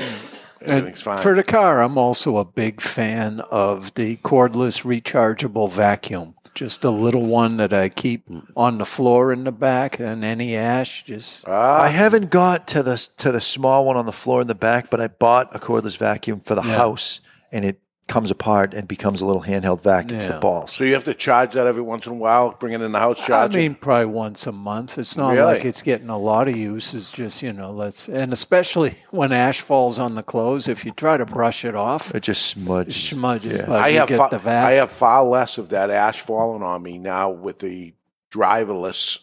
everything's 0.61 1.01
fine. 1.01 1.17
For 1.21 1.35
the 1.35 1.43
car, 1.43 1.81
I'm 1.81 1.97
also 1.97 2.37
a 2.37 2.45
big 2.45 2.81
fan 2.81 3.41
of 3.51 3.93
the 3.95 4.17
cordless 4.17 4.83
rechargeable 4.83 5.71
vacuum. 5.71 6.35
Just 6.53 6.85
a 6.85 6.89
little 6.89 7.25
one 7.25 7.57
that 7.57 7.73
I 7.73 7.89
keep 7.89 8.23
on 8.55 8.77
the 8.77 8.85
floor 8.85 9.33
in 9.33 9.43
the 9.43 9.51
back, 9.51 9.99
and 9.99 10.23
any 10.23 10.55
ash 10.55 11.03
just. 11.03 11.43
Ah. 11.45 11.81
I 11.81 11.89
haven't 11.89 12.29
got 12.29 12.65
to 12.69 12.81
the 12.81 12.97
to 13.17 13.31
the 13.31 13.41
small 13.41 13.85
one 13.85 13.97
on 13.97 14.05
the 14.05 14.13
floor 14.13 14.41
in 14.41 14.47
the 14.47 14.55
back, 14.55 14.89
but 14.89 15.01
I 15.01 15.07
bought 15.07 15.53
a 15.53 15.59
cordless 15.59 15.97
vacuum 15.97 16.39
for 16.39 16.55
the 16.55 16.61
house, 16.61 17.19
and 17.51 17.65
it 17.65 17.81
comes 18.07 18.29
apart 18.29 18.73
and 18.75 18.87
becomes 18.87 19.19
a 19.19 19.25
little 19.25 19.41
handheld 19.41 19.81
vac. 19.81 20.11
It's 20.11 20.27
the 20.27 20.33
Yeah. 20.33 20.39
balls. 20.39 20.71
so 20.73 20.83
you 20.83 20.93
have 20.93 21.05
to 21.05 21.13
charge 21.15 21.53
that 21.53 21.65
every 21.65 21.81
once 21.81 22.05
in 22.05 22.11
a 22.11 22.15
while, 22.15 22.51
bring 22.59 22.73
it 22.73 22.81
in 22.81 22.91
the 22.91 22.99
house, 22.99 23.19
I 23.23 23.27
charge 23.27 23.55
it. 23.55 23.57
mean, 23.57 23.73
probably 23.73 24.05
once 24.05 24.45
a 24.45 24.51
month. 24.51 24.99
It's 24.99 25.17
not 25.17 25.33
Really? 25.33 25.55
like 25.55 25.65
it's 25.65 25.81
getting 25.81 26.09
a 26.09 26.17
lot 26.17 26.47
of 26.47 26.55
use. 26.55 26.93
It's 26.93 27.11
just 27.11 27.41
you 27.41 27.51
know, 27.51 27.71
let's 27.71 28.07
and 28.07 28.31
especially 28.31 28.93
when 29.09 29.31
ash 29.31 29.59
falls 29.61 29.97
on 29.97 30.13
the 30.13 30.21
clothes, 30.23 30.67
if 30.67 30.85
you 30.85 30.91
try 30.91 31.17
to 31.17 31.25
brush 31.25 31.65
it 31.65 31.73
off, 31.75 32.13
It 32.13 32.21
just 32.21 32.45
smudges. 32.45 32.95
smudges. 32.95 33.57
Yeah. 33.57 33.65
But 33.65 33.81
I 33.83 33.87
you 33.87 33.99
have 33.99 34.07
get 34.07 34.17
fa- 34.17 34.27
the 34.29 34.39
vac. 34.39 34.65
I 34.65 34.71
have 34.73 34.91
far 34.91 35.23
less 35.23 35.57
of 35.57 35.69
that 35.69 35.89
ash 35.89 36.21
falling 36.21 36.61
on 36.61 36.83
me 36.83 36.99
now 36.99 37.31
with 37.31 37.57
the 37.59 37.93
driverless 38.31 39.19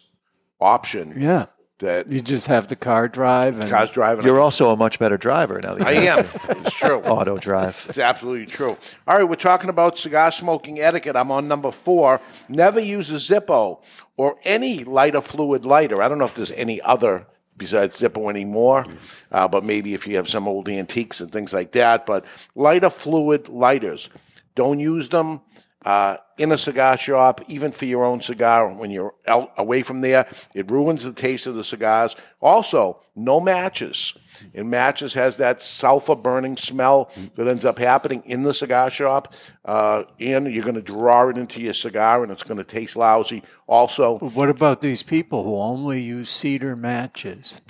option. 0.59 1.13
yeah, 1.17 1.45
That 1.83 2.07
you 2.07 2.21
just 2.21 2.47
have 2.47 2.67
the 2.67 2.77
car 2.77 3.09
drive 3.09 3.59
and 3.59 3.69
cars 3.69 3.91
driving. 3.91 4.25
You're 4.25 4.39
also 4.39 4.71
a 4.71 4.77
much 4.77 4.99
better 4.99 5.17
driver 5.17 5.59
now. 5.61 5.75
That 5.75 5.87
I 5.87 5.91
am. 5.91 6.25
It's 6.49 6.73
true. 6.73 6.99
auto 7.03 7.37
drive. 7.37 7.85
It's 7.89 7.97
absolutely 7.97 8.45
true. 8.45 8.77
All 9.05 9.17
right, 9.17 9.23
we're 9.23 9.35
talking 9.35 9.69
about 9.69 9.97
cigar 9.97 10.31
smoking 10.31 10.79
etiquette. 10.79 11.17
I'm 11.17 11.29
on 11.29 11.49
number 11.49 11.71
four. 11.71 12.21
Never 12.47 12.79
use 12.79 13.11
a 13.11 13.15
Zippo 13.15 13.81
or 14.15 14.37
any 14.45 14.85
lighter 14.85 15.19
fluid 15.19 15.65
lighter. 15.65 16.01
I 16.01 16.07
don't 16.07 16.19
know 16.19 16.25
if 16.25 16.35
there's 16.35 16.53
any 16.53 16.79
other 16.81 17.27
besides 17.57 17.99
Zippo 17.99 18.29
anymore, 18.29 18.85
uh, 19.31 19.49
but 19.49 19.65
maybe 19.65 19.93
if 19.93 20.07
you 20.07 20.15
have 20.15 20.29
some 20.29 20.47
old 20.47 20.69
antiques 20.69 21.19
and 21.19 21.31
things 21.33 21.51
like 21.51 21.73
that. 21.73 22.05
But 22.05 22.23
lighter 22.55 22.89
fluid 22.89 23.49
lighters, 23.49 24.09
don't 24.55 24.79
use 24.79 25.09
them. 25.09 25.41
Uh, 25.85 26.17
in 26.37 26.51
a 26.51 26.57
cigar 26.57 26.97
shop, 26.97 27.41
even 27.47 27.71
for 27.71 27.85
your 27.85 28.03
own 28.05 28.21
cigar, 28.21 28.73
when 28.73 28.89
you're 28.89 29.13
out 29.27 29.51
away 29.57 29.83
from 29.83 30.01
there, 30.01 30.25
it 30.55 30.69
ruins 30.71 31.03
the 31.03 31.13
taste 31.13 31.45
of 31.45 31.55
the 31.55 31.63
cigars. 31.63 32.15
Also, 32.41 32.99
no 33.15 33.39
matches. 33.39 34.17
And 34.55 34.69
matches 34.69 35.13
has 35.13 35.37
that 35.37 35.61
sulfur 35.61 36.15
burning 36.15 36.57
smell 36.57 37.11
that 37.35 37.47
ends 37.47 37.65
up 37.65 37.77
happening 37.79 38.23
in 38.25 38.43
the 38.43 38.53
cigar 38.53 38.89
shop. 38.89 39.33
Uh, 39.63 40.03
and 40.19 40.51
you're 40.51 40.63
going 40.65 40.75
to 40.75 40.81
draw 40.81 41.29
it 41.29 41.37
into 41.37 41.61
your 41.61 41.73
cigar 41.73 42.23
and 42.23 42.31
it's 42.31 42.43
going 42.43 42.57
to 42.57 42.63
taste 42.63 42.95
lousy. 42.97 43.43
Also, 43.67 44.17
What 44.19 44.49
about 44.49 44.81
these 44.81 45.03
people 45.03 45.43
who 45.43 45.55
only 45.55 46.01
use 46.01 46.29
cedar 46.29 46.75
matches? 46.75 47.61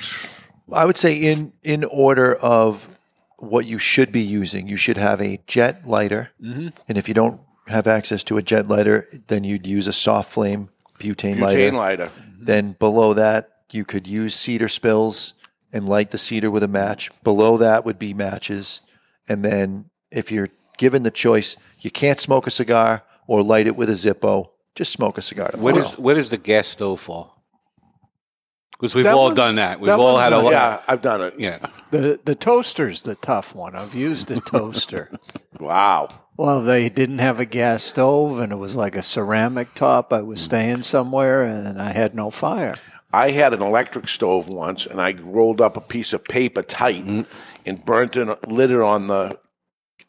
I 0.71 0.85
would 0.85 0.97
say 0.97 1.15
in 1.17 1.53
in 1.63 1.83
order 1.83 2.33
of 2.35 2.87
what 3.37 3.65
you 3.65 3.77
should 3.77 4.11
be 4.11 4.21
using, 4.23 4.67
you 4.67 4.77
should 4.77 4.97
have 4.97 5.21
a 5.21 5.39
jet 5.45 5.85
lighter, 5.85 6.31
Mm-hmm. 6.41 6.69
and 6.87 6.97
if 6.97 7.07
you 7.09 7.13
don't 7.13 7.41
have 7.67 7.87
access 7.87 8.23
to 8.25 8.37
a 8.37 8.41
jet 8.41 8.67
lighter, 8.67 9.07
then 9.27 9.43
you'd 9.43 9.65
use 9.67 9.87
a 9.87 9.93
soft 9.93 10.31
flame 10.31 10.69
butane, 10.99 11.39
lighter. 11.39 11.59
butane 11.59 11.73
lighter. 11.73 12.11
Then 12.39 12.73
below 12.73 13.13
that, 13.13 13.49
you 13.71 13.85
could 13.85 14.07
use 14.07 14.35
cedar 14.35 14.67
spills 14.67 15.33
and 15.71 15.87
light 15.87 16.11
the 16.11 16.17
cedar 16.17 16.51
with 16.51 16.61
a 16.63 16.67
match. 16.67 17.09
Below 17.23 17.57
that 17.57 17.85
would 17.85 17.97
be 17.97 18.13
matches, 18.13 18.81
and 19.27 19.43
then 19.43 19.89
if 20.11 20.31
you're 20.31 20.49
given 20.77 21.03
the 21.03 21.11
choice, 21.11 21.55
you 21.79 21.89
can't 21.89 22.19
smoke 22.19 22.45
a 22.47 22.51
cigar 22.51 23.03
or 23.27 23.41
light 23.41 23.65
it 23.67 23.75
with 23.75 23.89
a 23.89 23.93
Zippo. 23.93 24.49
Just 24.75 24.91
smoke 24.91 25.17
a 25.17 25.21
cigar. 25.21 25.51
Where 25.55 25.73
tomorrow. 25.73 25.89
does 25.91 25.97
where 25.99 26.15
does 26.15 26.29
the 26.29 26.37
gas 26.37 26.67
stove 26.67 26.99
for? 26.99 27.31
Because 28.71 28.95
we've 28.95 29.05
That 29.05 29.13
all 29.13 29.25
one's- 29.25 29.35
done 29.37 29.55
that. 29.55 29.79
We've 29.79 29.87
that 29.87 29.99
all 29.99 30.13
one's 30.15 30.23
had 30.23 30.33
a 30.33 30.35
not- 30.37 30.43
lot. 30.45 30.51
Yeah, 30.51 30.81
I've 30.87 31.01
done 31.01 31.21
it. 31.21 31.35
Yeah. 31.39 31.59
The 31.91 32.19
the 32.25 32.35
toaster's 32.35 33.01
the 33.03 33.15
tough 33.15 33.55
one. 33.55 33.75
I've 33.75 33.95
used 33.95 34.27
the 34.27 34.41
toaster. 34.41 35.09
Wow. 35.59 36.09
Well, 36.37 36.61
they 36.61 36.89
didn't 36.89 37.19
have 37.19 37.39
a 37.39 37.45
gas 37.45 37.83
stove, 37.83 38.39
and 38.39 38.51
it 38.51 38.55
was 38.57 38.75
like 38.75 38.95
a 38.95 39.01
ceramic 39.01 39.73
top. 39.75 40.11
I 40.11 40.21
was 40.21 40.41
staying 40.41 40.83
somewhere, 40.83 41.43
and 41.43 41.81
I 41.81 41.91
had 41.91 42.15
no 42.15 42.31
fire. 42.31 42.75
I 43.11 43.29
had 43.31 43.53
an 43.53 43.61
electric 43.61 44.07
stove 44.07 44.47
once, 44.47 44.85
and 44.87 44.99
I 44.99 45.13
rolled 45.13 45.61
up 45.61 45.77
a 45.77 45.81
piece 45.81 46.13
of 46.13 46.23
paper 46.23 46.63
tight 46.63 47.27
and 47.65 47.85
burnt 47.85 48.15
it, 48.17 48.47
lit 48.47 48.71
it 48.71 48.81
on 48.81 49.07
the 49.07 49.37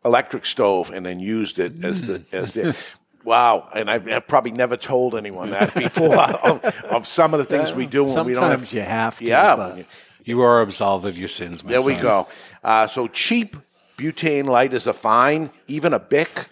electric 0.04 0.46
stove, 0.46 0.90
and 0.90 1.04
then 1.04 1.20
used 1.20 1.58
it 1.58 1.84
as 1.84 2.06
the 2.06 2.22
as 2.32 2.54
the. 2.54 2.76
Wow, 3.24 3.70
and 3.74 3.90
I've, 3.90 4.06
I've 4.06 4.26
probably 4.26 4.50
never 4.50 4.76
told 4.76 5.14
anyone 5.14 5.48
that 5.48 5.72
before 5.84 6.14
of, 6.14 6.62
of 6.84 7.06
some 7.06 7.32
of 7.32 7.38
the 7.38 7.46
things 7.46 7.72
we 7.72 7.86
do 7.86 8.04
when 8.04 8.26
we 8.26 8.34
don't 8.34 8.50
have 8.50 8.68
Sometimes 8.68 8.72
you 8.74 8.82
have 8.82 9.18
to. 9.18 9.24
yeah, 9.24 9.56
but 9.56 9.86
You 10.26 10.42
are 10.42 10.60
absolved 10.60 11.06
of 11.06 11.16
your 11.16 11.28
sins, 11.28 11.64
my 11.64 11.70
there 11.70 11.82
we 11.82 11.94
go. 11.96 12.28
Uh, 12.62 12.86
so 12.86 13.06
cheap 13.06 13.56
butane 13.96 14.46
light 14.46 14.72
is 14.74 14.86
a 14.86 14.92
fine. 14.92 15.50
Even 15.66 15.92
a 15.92 15.98
Bic 15.98 16.48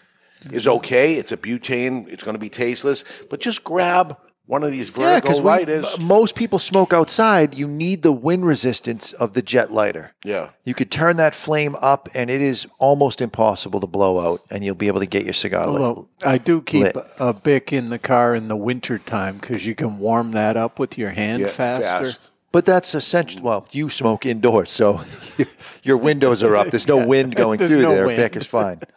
is 0.50 0.64
mm-hmm. 0.64 0.76
okay. 0.78 1.14
It's 1.14 1.32
a 1.32 1.36
butane. 1.36 2.08
It's 2.08 2.24
going 2.24 2.34
to 2.34 2.40
be 2.40 2.48
tasteless, 2.48 3.04
but 3.30 3.40
just 3.40 3.64
grab 3.64 4.16
one 4.46 4.64
of 4.64 4.72
these 4.72 4.88
Yeah, 4.90 5.04
vertical 5.20 5.20
because 5.20 5.40
lighters. 5.40 6.02
most 6.02 6.34
people 6.34 6.58
smoke 6.58 6.92
outside. 6.92 7.54
You 7.54 7.68
need 7.68 8.02
the 8.02 8.10
wind 8.12 8.44
resistance 8.44 9.12
of 9.12 9.34
the 9.34 9.40
jet 9.40 9.70
lighter. 9.72 10.14
yeah. 10.24 10.48
You 10.64 10.74
could 10.74 10.90
turn 10.90 11.16
that 11.16 11.32
flame 11.32 11.76
up, 11.80 12.08
and 12.14 12.28
it 12.28 12.42
is 12.42 12.66
almost 12.78 13.20
impossible 13.20 13.80
to 13.80 13.86
blow 13.86 14.18
out, 14.18 14.42
and 14.50 14.64
you'll 14.64 14.74
be 14.74 14.88
able 14.88 15.00
to 15.00 15.06
get 15.06 15.24
your 15.24 15.32
cigar 15.32 15.68
lit. 15.68 15.80
Although 15.80 16.08
I 16.24 16.38
do 16.38 16.60
keep 16.60 16.94
lit. 16.94 16.96
a 17.20 17.32
Bic 17.32 17.72
in 17.72 17.90
the 17.90 17.98
car 18.00 18.34
in 18.34 18.48
the 18.48 18.56
wintertime 18.56 19.38
because 19.38 19.64
you 19.64 19.74
can 19.76 19.98
warm 19.98 20.32
that 20.32 20.56
up 20.56 20.78
with 20.78 20.98
your 20.98 21.10
hand 21.10 21.42
Yeah, 21.42 21.46
faster. 21.48 22.06
fast. 22.10 22.30
But 22.52 22.66
that's 22.66 22.94
essential. 22.94 23.42
Well, 23.42 23.66
you 23.70 23.88
smoke 23.88 24.26
indoors, 24.26 24.70
so 24.70 25.00
your 25.82 25.96
windows 25.96 26.42
are 26.42 26.54
up. 26.54 26.68
There's 26.68 26.86
no 26.86 27.04
wind 27.04 27.34
going 27.34 27.58
There's 27.58 27.72
through 27.72 27.82
no 27.82 27.90
there. 27.94 28.06
wind. 28.06 28.18
Bic 28.18 28.36
is 28.36 28.46
fine. 28.46 28.80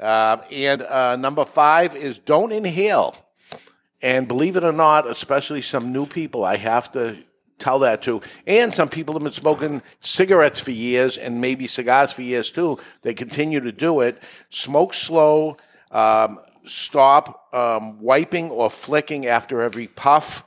Uh, 0.00 0.42
and 0.50 0.80
uh, 0.80 1.14
number 1.16 1.44
five 1.44 1.94
is 1.94 2.16
don't 2.16 2.52
inhale. 2.52 3.14
And 4.00 4.26
believe 4.26 4.56
it 4.56 4.64
or 4.64 4.72
not, 4.72 5.06
especially 5.06 5.60
some 5.60 5.92
new 5.92 6.06
people, 6.06 6.42
I 6.42 6.56
have 6.56 6.90
to 6.92 7.18
tell 7.58 7.80
that 7.80 8.02
to. 8.04 8.22
And 8.46 8.72
some 8.74 8.88
people 8.88 9.12
have 9.14 9.22
been 9.22 9.30
smoking 9.30 9.82
cigarettes 10.00 10.58
for 10.58 10.70
years 10.70 11.18
and 11.18 11.40
maybe 11.40 11.66
cigars 11.66 12.12
for 12.12 12.22
years 12.22 12.50
too. 12.50 12.78
They 13.02 13.12
continue 13.12 13.60
to 13.60 13.72
do 13.72 14.00
it. 14.00 14.18
Smoke 14.48 14.94
slow. 14.94 15.58
Um, 15.90 16.40
stop 16.64 17.52
um, 17.54 18.00
wiping 18.00 18.50
or 18.50 18.70
flicking 18.70 19.26
after 19.26 19.60
every 19.60 19.86
puff. 19.86 20.44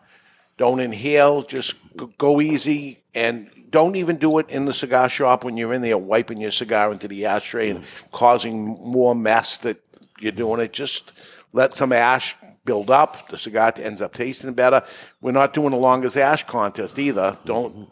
Don't 0.57 0.79
inhale. 0.79 1.41
Just 1.43 1.75
go 2.17 2.39
easy 2.41 3.03
and 3.15 3.49
don't 3.69 3.95
even 3.95 4.17
do 4.17 4.37
it 4.37 4.49
in 4.49 4.65
the 4.65 4.73
cigar 4.73 5.09
shop 5.09 5.43
when 5.43 5.57
you're 5.57 5.73
in 5.73 5.81
there 5.81 5.97
wiping 5.97 6.39
your 6.39 6.51
cigar 6.51 6.91
into 6.91 7.07
the 7.07 7.25
ashtray 7.25 7.69
and 7.71 7.83
causing 8.11 8.65
more 8.65 9.15
mess 9.15 9.57
that 9.57 9.77
you're 10.19 10.31
doing 10.31 10.59
it. 10.61 10.71
Just 10.73 11.11
let 11.53 11.75
some 11.75 11.91
ash 11.91 12.35
build 12.65 12.91
up. 12.91 13.29
The 13.29 13.37
cigar 13.37 13.73
ends 13.77 14.01
up 14.01 14.13
tasting 14.13 14.53
better. 14.53 14.83
We're 15.21 15.31
not 15.31 15.53
doing 15.53 15.71
the 15.71 15.77
longest 15.77 16.17
ash 16.17 16.43
contest 16.45 16.99
either. 16.99 17.37
Don't, 17.45 17.89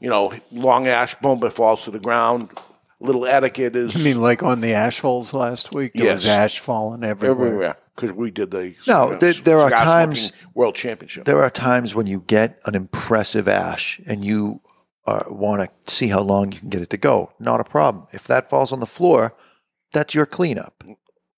you 0.00 0.08
know, 0.08 0.32
long 0.52 0.86
ash, 0.86 1.16
boom, 1.16 1.42
it 1.44 1.50
falls 1.50 1.82
to 1.84 1.90
the 1.90 1.98
ground. 1.98 2.50
Little 3.00 3.26
etiquette 3.26 3.76
is 3.76 3.94
I 3.94 3.98
mean, 4.00 4.22
like 4.22 4.42
on 4.42 4.60
the 4.62 4.72
ash 4.72 5.00
holes 5.00 5.34
last 5.34 5.72
week, 5.74 5.92
there 5.94 6.12
was 6.12 6.24
Yes. 6.24 6.38
ash 6.38 6.58
falling 6.60 7.04
everywhere. 7.04 7.46
everywhere. 7.46 7.76
Because 7.96 8.12
we 8.12 8.30
did 8.30 8.50
the 8.50 8.74
No, 8.86 9.06
you 9.06 9.12
know, 9.12 9.18
there- 9.18 9.32
there 9.32 9.58
are 9.58 9.70
times- 9.70 10.32
world 10.54 10.74
championship. 10.74 11.24
There 11.24 11.42
are 11.42 11.50
times 11.50 11.94
when 11.94 12.06
you 12.06 12.20
get 12.26 12.60
an 12.66 12.74
impressive 12.74 13.48
ash 13.48 14.00
and 14.06 14.24
you 14.24 14.60
uh, 15.06 15.22
want 15.28 15.62
to 15.86 15.92
see 15.92 16.08
how 16.08 16.20
long 16.20 16.50
you 16.50 16.58
can 16.58 16.68
get 16.68 16.82
it 16.82 16.90
to 16.90 16.96
go. 16.96 17.30
Not 17.38 17.60
a 17.60 17.64
problem. 17.64 18.06
If 18.12 18.24
that 18.26 18.50
falls 18.50 18.72
on 18.72 18.80
the 18.80 18.86
floor, 18.86 19.34
that's 19.92 20.16
your 20.16 20.26
cleanup. 20.26 20.82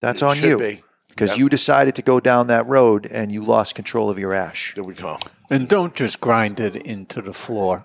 That's 0.01 0.23
It 0.23 0.25
on 0.25 0.41
you 0.41 0.79
because 1.11 1.31
Yep. 1.33 1.39
you 1.39 1.49
decided 1.51 1.95
to 1.97 2.03
go 2.03 2.19
down 2.19 2.47
that 2.47 2.67
road 2.67 3.07
and 3.11 3.31
you 3.31 3.43
lost 3.45 3.75
control 3.75 4.09
of 4.09 4.19
your 4.19 4.33
ash. 4.33 4.73
There 4.75 4.83
we 4.85 4.95
go. 4.95 5.19
And 5.51 5.69
don't 5.69 5.95
just 5.95 6.19
grind 6.19 6.61
it 6.61 6.77
into 6.77 7.21
the 7.21 7.35
floor. 7.35 7.85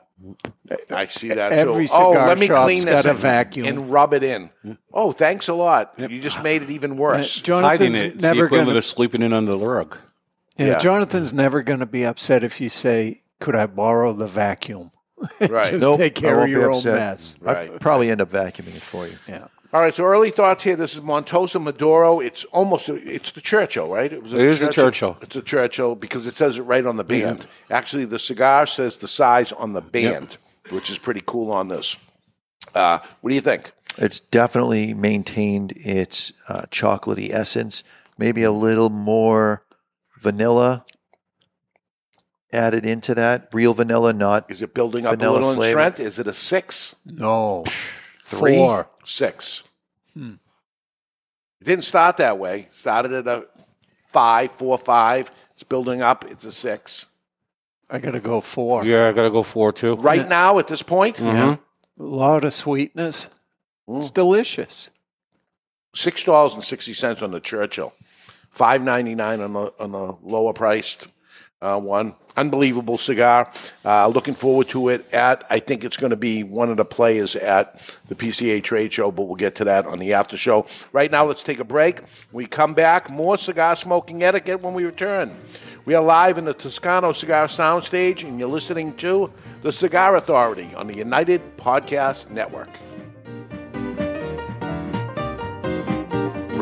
I 0.89 1.07
see 1.07 1.29
that 1.29 1.51
Every 1.51 1.88
too. 1.88 1.93
Oh, 1.95 2.12
let 2.12 2.39
me 2.39 2.47
shop's 2.47 2.63
clean 2.63 2.86
this 2.86 3.03
got 3.03 3.05
a 3.05 3.09
and- 3.12 3.19
vacuum. 3.19 3.67
and 3.67 3.91
rub 3.91 4.13
it 4.13 4.23
in. 4.23 4.49
Oh, 4.93 5.12
thanks 5.12 5.47
a 5.47 5.53
lot. 5.53 5.93
You 5.97 6.21
just 6.21 6.41
made 6.43 6.62
it 6.62 6.69
even 6.69 6.97
worse. 6.97 7.41
Uh, 7.47 7.62
Hiding 7.62 7.93
Jonathan's 7.93 8.01
it. 8.03 8.13
It's 8.15 8.21
never 8.23 8.45
equivalent 8.45 8.67
going 8.67 8.77
of 8.77 8.86
sleeping 8.86 9.21
in 9.21 9.33
under 9.33 9.51
the 9.51 9.59
rug. 9.59 9.97
Yeah, 10.57 10.67
Yeah. 10.67 10.77
Jonathan's 10.79 11.33
never 11.33 11.62
going 11.63 11.79
to 11.79 11.86
be 11.86 12.05
upset 12.05 12.43
if 12.43 12.62
you 12.62 12.69
say, 12.69 13.23
"Could 13.39 13.55
I 13.55 13.65
borrow 13.65 14.13
the 14.13 14.27
vacuum?" 14.27 14.91
Right. 15.41 15.71
Just 15.71 15.81
Nope, 15.86 15.97
take 15.99 16.17
I 16.17 16.21
care 16.21 16.31
won't 16.38 16.43
of 16.43 16.45
be 16.47 16.51
your 16.51 16.69
own 16.69 16.77
upset. 16.77 16.95
mess. 16.97 17.36
Right. 17.41 17.71
I'd 17.71 17.79
probably 17.79 18.09
end 18.12 18.21
up 18.21 18.29
vacuuming 18.29 18.75
it 18.75 18.81
for 18.81 19.07
you. 19.07 19.17
Yeah. 19.27 19.47
All 19.73 19.81
right. 19.81 19.93
So 19.93 20.05
early 20.05 20.29
thoughts 20.29 20.63
here. 20.63 20.75
This 20.75 20.95
is 20.95 21.01
Montosa 21.01 21.62
Maduro. 21.62 22.19
It's 22.19 22.45
almost 22.45 22.89
it's 22.89 23.31
the 23.31 23.41
Churchill, 23.41 23.89
right? 23.89 24.13
It 24.13 24.21
was. 24.21 24.31
It 24.31 24.41
is 24.41 24.59
the 24.59 24.71
Churchill. 24.71 25.17
It's 25.21 25.36
a 25.36 25.41
Churchill 25.41 25.95
because 25.95 26.27
it 26.27 26.36
says 26.36 26.57
it 26.57 26.62
right 26.62 26.86
on 26.86 26.97
the 26.97 27.03
band. 27.03 27.47
Actually, 27.71 28.05
the 28.05 28.19
cigar 28.19 28.67
says 28.67 28.97
the 28.97 29.07
size 29.07 29.51
on 29.51 29.73
the 29.73 29.81
band, 29.81 30.38
which 30.69 30.91
is 30.91 30.99
pretty 30.99 31.23
cool 31.25 31.51
on 31.51 31.69
this. 31.69 31.97
Uh, 32.75 32.99
what 33.21 33.29
do 33.29 33.36
you 33.36 33.41
think? 33.41 33.71
It's 33.97 34.19
definitely 34.19 34.93
maintained 34.93 35.73
its 35.75 36.33
uh, 36.47 36.63
chocolatey 36.71 37.31
essence, 37.31 37.83
maybe 38.17 38.43
a 38.43 38.51
little 38.51 38.89
more 38.89 39.63
vanilla 40.19 40.86
added 42.51 42.86
into 42.86 43.15
that. 43.15 43.49
Real 43.51 43.73
vanilla, 43.73 44.13
not 44.13 44.49
Is 44.49 44.62
it 44.62 44.73
building 44.73 45.05
up 45.05 45.19
a 45.19 45.29
little 45.29 45.51
in 45.51 45.69
strength? 45.69 45.99
Is 45.99 46.19
it 46.19 46.27
a 46.27 46.33
six? 46.33 46.95
No. 47.05 47.65
Three? 48.39 48.55
Four. 48.57 48.87
Six. 49.05 49.63
It 50.15 50.37
didn't 51.63 51.83
start 51.85 52.17
that 52.17 52.37
way. 52.37 52.67
Started 52.71 53.13
at 53.13 53.27
a 53.27 53.45
five, 54.11 54.51
four, 54.51 54.77
five. 54.77 55.31
It's 55.53 55.63
building 55.63 56.01
up. 56.01 56.25
It's 56.29 56.43
a 56.45 56.51
six. 56.51 57.07
I 57.89 57.99
got 57.99 58.11
to 58.11 58.19
go 58.19 58.41
four. 58.41 58.83
Yeah, 58.85 59.07
I 59.07 59.11
got 59.11 59.23
to 59.23 59.29
go 59.29 59.43
four 59.43 59.71
too. 59.71 59.95
Right 59.95 60.27
now, 60.27 60.57
at 60.59 60.67
this 60.67 60.81
point, 60.81 61.17
Mhm. 61.17 61.59
A 61.99 62.03
lot 62.03 62.43
of 62.43 62.53
sweetness. 62.53 63.29
It's 63.87 64.09
delicious. 64.11 64.89
six 65.95 66.23
dollars 66.23 66.55
and 66.55 66.63
sixty 66.63 66.93
cents 66.93 67.21
on 67.21 67.29
the 67.31 67.39
Churchill, 67.39 67.93
five 68.49 68.81
ninety 68.81 69.13
nine 69.13 69.41
on 69.41 69.53
the 69.53 69.71
on 69.79 69.91
the 69.91 70.15
lower 70.23 70.53
priced 70.53 71.07
uh, 71.63 71.80
one. 71.80 72.13
Unbelievable 72.36 72.97
cigar. 72.97 73.52
Uh, 73.86 74.08
looking 74.08 74.34
forward 74.34 74.67
to 74.69 74.89
it. 74.89 75.12
At 75.13 75.45
I 75.49 75.60
think 75.60 75.84
it's 75.84 75.97
going 75.97 76.10
to 76.10 76.17
be 76.17 76.43
one 76.43 76.69
of 76.69 76.78
the 76.78 76.86
players 76.86 77.36
at 77.36 77.80
the 78.08 78.15
PCA 78.15 78.63
trade 78.63 78.91
show, 78.91 79.12
but 79.12 79.23
we'll 79.23 79.36
get 79.36 79.56
to 79.56 79.63
that 79.65 79.86
on 79.86 79.99
the 79.99 80.13
after 80.13 80.36
show. 80.36 80.65
Right 80.91 81.12
now, 81.12 81.26
let's 81.26 81.43
take 81.43 81.60
a 81.60 81.63
break. 81.63 82.02
We 82.32 82.47
come 82.47 82.73
back. 82.73 83.10
More 83.10 83.38
cigar 83.38 83.76
smoking 83.76 84.23
etiquette 84.23 84.62
when 84.62 84.73
we 84.73 84.84
return. 84.84 85.36
We 85.86 85.93
are 85.93 86.04
live 86.04 86.38
in 86.38 86.45
the 86.45 86.54
Toscano 86.54 87.12
Cigar 87.13 87.47
Soundstage, 87.47 88.23
and 88.23 88.39
you're 88.39 88.49
listening 88.49 88.95
to 88.97 89.32
the 89.62 89.71
Cigar 89.71 90.15
Authority 90.15 90.73
on 90.76 90.88
the 90.88 90.95
United 90.97 91.58
Podcast 91.58 92.32
Network. 92.32 92.69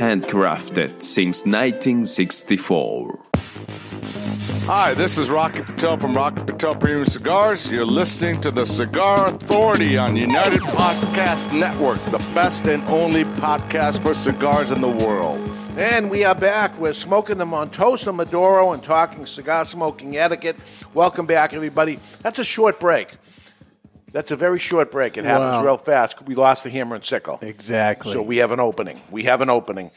Handcrafted 0.00 1.02
since 1.02 1.44
1964. 1.44 3.20
Hi, 4.64 4.94
this 4.94 5.18
is 5.18 5.28
Rocky 5.28 5.60
Patel 5.60 5.98
from 5.98 6.16
Rocky 6.16 6.42
Patel 6.42 6.74
Premium 6.74 7.04
Cigars. 7.04 7.70
You're 7.70 7.84
listening 7.84 8.40
to 8.40 8.50
the 8.50 8.64
Cigar 8.64 9.26
Authority 9.26 9.98
on 9.98 10.16
United 10.16 10.62
Podcast 10.62 11.52
Network, 11.52 12.02
the 12.06 12.16
best 12.34 12.66
and 12.66 12.82
only 12.84 13.24
podcast 13.24 14.00
for 14.00 14.14
cigars 14.14 14.70
in 14.70 14.80
the 14.80 14.88
world. 14.88 15.36
And 15.76 16.08
we 16.10 16.24
are 16.24 16.34
back. 16.34 16.78
We're 16.78 16.94
smoking 16.94 17.36
the 17.36 17.44
Montosa 17.44 18.14
Maduro 18.14 18.72
and 18.72 18.82
talking 18.82 19.26
cigar 19.26 19.66
smoking 19.66 20.16
etiquette. 20.16 20.56
Welcome 20.94 21.26
back, 21.26 21.52
everybody. 21.52 22.00
That's 22.22 22.38
a 22.38 22.44
short 22.44 22.80
break. 22.80 23.16
That's 24.12 24.30
a 24.30 24.36
very 24.36 24.58
short 24.58 24.90
break. 24.90 25.16
It 25.16 25.24
happens 25.24 25.52
Wow. 25.52 25.64
real 25.64 25.78
fast. 25.78 26.22
We 26.22 26.34
lost 26.34 26.64
the 26.64 26.70
hammer 26.70 26.94
and 26.96 27.04
sickle. 27.04 27.38
Exactly. 27.42 28.12
So 28.12 28.22
we 28.22 28.38
have 28.38 28.52
an 28.52 28.60
opening. 28.60 29.00
We 29.10 29.24
have 29.24 29.40
an 29.40 29.50
opening. 29.50 29.90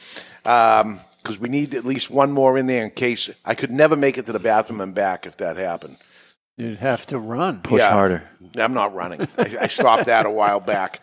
Um, 0.46 1.00
because 1.22 1.40
we 1.40 1.48
need 1.48 1.74
at 1.74 1.86
least 1.86 2.10
one 2.12 2.34
more 2.34 2.58
in 2.58 2.68
there 2.68 2.84
in 2.84 2.92
case 2.92 3.30
I 3.46 3.56
could 3.56 3.72
never 3.72 3.96
make 3.96 4.18
it 4.18 4.26
to 4.26 4.34
the 4.34 4.40
bathroom 4.40 4.82
and 4.82 4.94
back 4.94 5.26
if 5.26 5.38
that 5.38 5.56
happened. 5.56 5.96
You'd 6.58 6.80
have 6.80 7.06
to 7.08 7.18
run. 7.18 7.62
Push 7.62 7.80
Yeah. 7.80 7.92
harder. 7.94 8.24
I'm 8.58 8.74
not 8.74 8.94
running. 8.94 9.22
I, 9.38 9.58
I 9.62 9.68
stopped 9.68 10.06
that 10.08 10.26
a 10.26 10.30
while 10.30 10.60
back. 10.60 11.00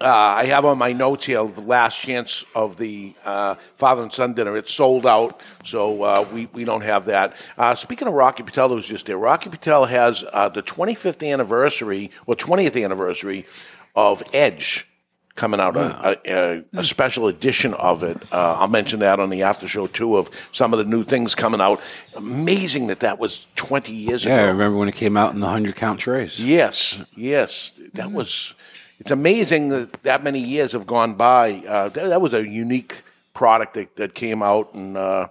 Uh, 0.00 0.06
I 0.06 0.44
have 0.46 0.64
on 0.64 0.78
my 0.78 0.94
notes 0.94 1.26
here 1.26 1.42
the 1.44 1.60
last 1.60 2.00
chance 2.00 2.46
of 2.54 2.78
the 2.78 3.12
uh, 3.22 3.54
father 3.54 4.02
and 4.02 4.10
son 4.10 4.32
dinner. 4.32 4.56
It's 4.56 4.72
sold 4.72 5.06
out, 5.06 5.38
so 5.62 6.02
uh, 6.02 6.26
we, 6.32 6.46
we 6.54 6.64
don't 6.64 6.80
have 6.80 7.04
that. 7.04 7.36
Uh, 7.58 7.74
speaking 7.74 8.08
of 8.08 8.14
Rocky 8.14 8.42
Patel, 8.42 8.70
who 8.70 8.76
was 8.76 8.86
just 8.86 9.04
there, 9.04 9.18
Rocky 9.18 9.50
Patel 9.50 9.84
has 9.84 10.24
uh, 10.32 10.48
the 10.48 10.62
25th 10.62 11.30
anniversary 11.30 12.10
or 12.24 12.34
20th 12.34 12.82
anniversary 12.82 13.46
of 13.94 14.22
Edge 14.32 14.86
coming 15.34 15.60
out, 15.60 15.76
a, 15.76 16.18
a, 16.26 16.64
a 16.74 16.84
special 16.84 17.26
edition 17.28 17.72
of 17.74 18.02
it. 18.02 18.16
Uh, 18.32 18.56
I'll 18.58 18.68
mention 18.68 19.00
that 19.00 19.20
on 19.20 19.30
the 19.30 19.42
after 19.42 19.68
show 19.68 19.86
too 19.86 20.16
of 20.16 20.28
some 20.52 20.72
of 20.72 20.78
the 20.78 20.84
new 20.84 21.04
things 21.04 21.34
coming 21.34 21.60
out. 21.60 21.80
Amazing 22.16 22.88
that 22.88 23.00
that 23.00 23.18
was 23.18 23.48
20 23.56 23.92
years 23.92 24.24
ago. 24.24 24.34
Yeah, 24.34 24.42
I 24.42 24.46
remember 24.48 24.78
when 24.78 24.88
it 24.88 24.94
came 24.94 25.16
out 25.16 25.34
in 25.34 25.40
the 25.40 25.46
100 25.46 25.76
count 25.76 26.00
trays. 26.00 26.42
Yes, 26.42 27.02
yes, 27.16 27.78
that 27.94 28.12
was. 28.12 28.54
It's 29.00 29.10
amazing 29.10 29.68
that 29.70 29.92
that 30.02 30.22
many 30.22 30.38
years 30.40 30.72
have 30.72 30.86
gone 30.86 31.14
by. 31.14 31.62
Uh, 31.66 31.88
that, 31.88 32.08
that 32.08 32.20
was 32.20 32.34
a 32.34 32.46
unique 32.46 33.02
product 33.34 33.74
that, 33.74 33.96
that 33.96 34.14
came 34.14 34.42
out 34.42 34.74
and 34.74 34.96
uh, 34.96 35.28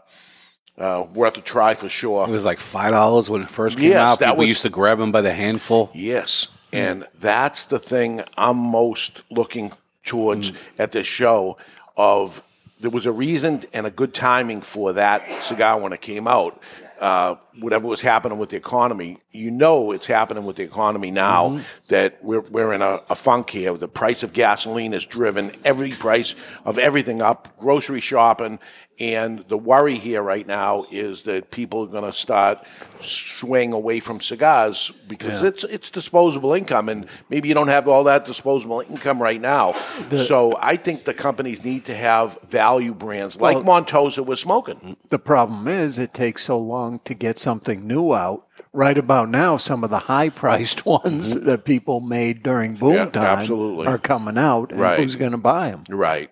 uh, 0.78 1.05
worth 1.13 1.38
a 1.38 1.41
try 1.41 1.76
for 1.76 1.88
sure. 1.88 2.28
It 2.28 2.32
was 2.32 2.45
like 2.45 2.57
$5 2.59 3.30
when 3.30 3.41
it 3.43 3.49
first 3.49 3.78
came 3.78 3.91
Yes, 3.91 3.99
out. 3.99 4.20
that 4.20 4.26
People 4.28 4.38
was- 4.39 4.49
used 4.49 4.61
to 4.63 4.70
grab 4.70 4.97
them 4.97 5.11
by 5.11 5.22
the 5.22 5.34
handful. 5.34 5.91
Yes, 5.93 6.47
and 6.74 7.05
that's 7.20 7.65
the 7.65 7.80
thing 7.80 8.24
I'm 8.38 8.57
most 8.57 9.22
looking 9.32 9.72
towards 10.03 10.51
at 10.80 10.91
this 10.91 11.07
show. 11.07 11.57
Of 11.97 12.41
there 12.80 12.89
was 12.89 13.05
a 13.05 13.11
reason 13.11 13.63
and 13.74 13.86
a 13.86 13.91
good 13.91 14.13
timing 14.13 14.61
for 14.61 14.93
that 14.93 15.43
cigar 15.43 15.78
when 15.80 15.91
it 15.93 15.99
came 16.01 16.28
out. 16.28 16.59
Uh, 17.00 17.36
whatever 17.60 17.88
was 17.88 18.02
happening 18.02 18.38
with 18.38 18.50
the 18.50 18.58
economy, 18.58 19.18
you 19.32 19.52
know 19.52 19.91
it's 19.91 20.06
happening 20.06 20.43
with 20.43 20.58
the 20.58 20.64
economy 20.64 21.12
now 21.12 21.60
that 21.88 22.22
we're, 22.24 22.41
we're 22.41 22.74
in 22.74 22.82
a, 22.82 23.02
a 23.10 23.16
funk 23.16 23.50
here. 23.50 23.74
The 23.78 23.88
price 23.88 24.22
of 24.22 24.34
gasoline 24.34 24.91
has 24.91 25.06
driven 25.06 25.52
every 25.64 25.91
price 25.91 26.36
of 26.66 26.78
everything 26.78 27.22
up, 27.22 27.58
grocery 27.58 28.02
shopping, 28.02 28.60
and 29.00 29.45
the 29.47 29.58
worry 29.58 29.95
here 29.95 30.22
right 30.22 30.45
now 30.45 30.86
is 30.91 31.24
that 31.24 31.52
people 31.52 31.84
are 31.84 31.88
going 31.88 32.04
to 32.04 32.12
start 32.12 32.60
swaying 33.00 33.72
away 33.74 34.00
from 34.00 34.20
cigars 34.20 34.91
because 35.08 35.41
Yeah. 35.41 35.47
it's 35.50 35.64
it's 35.64 35.89
disposable 35.89 36.54
income, 36.54 36.89
and 36.89 37.06
maybe 37.30 37.47
you 37.47 37.54
don't 37.54 37.70
have 37.70 37.88
all 37.88 38.04
that 38.06 38.26
disposable 38.26 38.82
income 38.82 39.22
right 39.22 39.39
now. 39.41 39.74
so 40.16 40.58
I 40.62 40.76
think 40.76 41.06
the 41.06 41.14
companies 41.14 41.64
need 41.64 41.86
to 41.86 41.95
have 41.95 42.38
value 42.50 42.93
brands 42.93 43.39
like 43.39 43.64
Well- 43.64 43.82
Montosa 43.84 44.26
was 44.26 44.39
smoking. 44.39 44.97
The 45.10 45.20
problem 45.20 45.68
is 45.68 45.97
it 46.00 46.14
takes 46.14 46.43
so 46.43 46.58
long 46.60 47.00
to 47.06 47.14
get 47.14 47.39
something 47.39 47.88
new 47.88 48.14
out. 48.14 48.45
Right 48.74 48.97
about 48.97 49.30
now, 49.30 49.58
some 49.58 49.84
of 49.84 49.89
the 49.89 49.97
high-priced 50.00 50.86
ones 50.97 51.39
that 51.39 51.64
people 51.66 52.02
made 52.02 52.43
during 52.43 52.76
boom 52.76 52.93
Yeah, 52.93 53.06
time 53.06 53.39
absolutely. 53.39 53.88
are 53.88 53.97
coming 53.97 54.38
out, 54.38 54.72
and 54.72 54.80
Right. 54.80 55.00
who's 55.00 55.16
going 55.16 55.32
to 55.32 55.38
buy 55.39 55.72
them? 55.72 55.86
Right. 55.89 56.30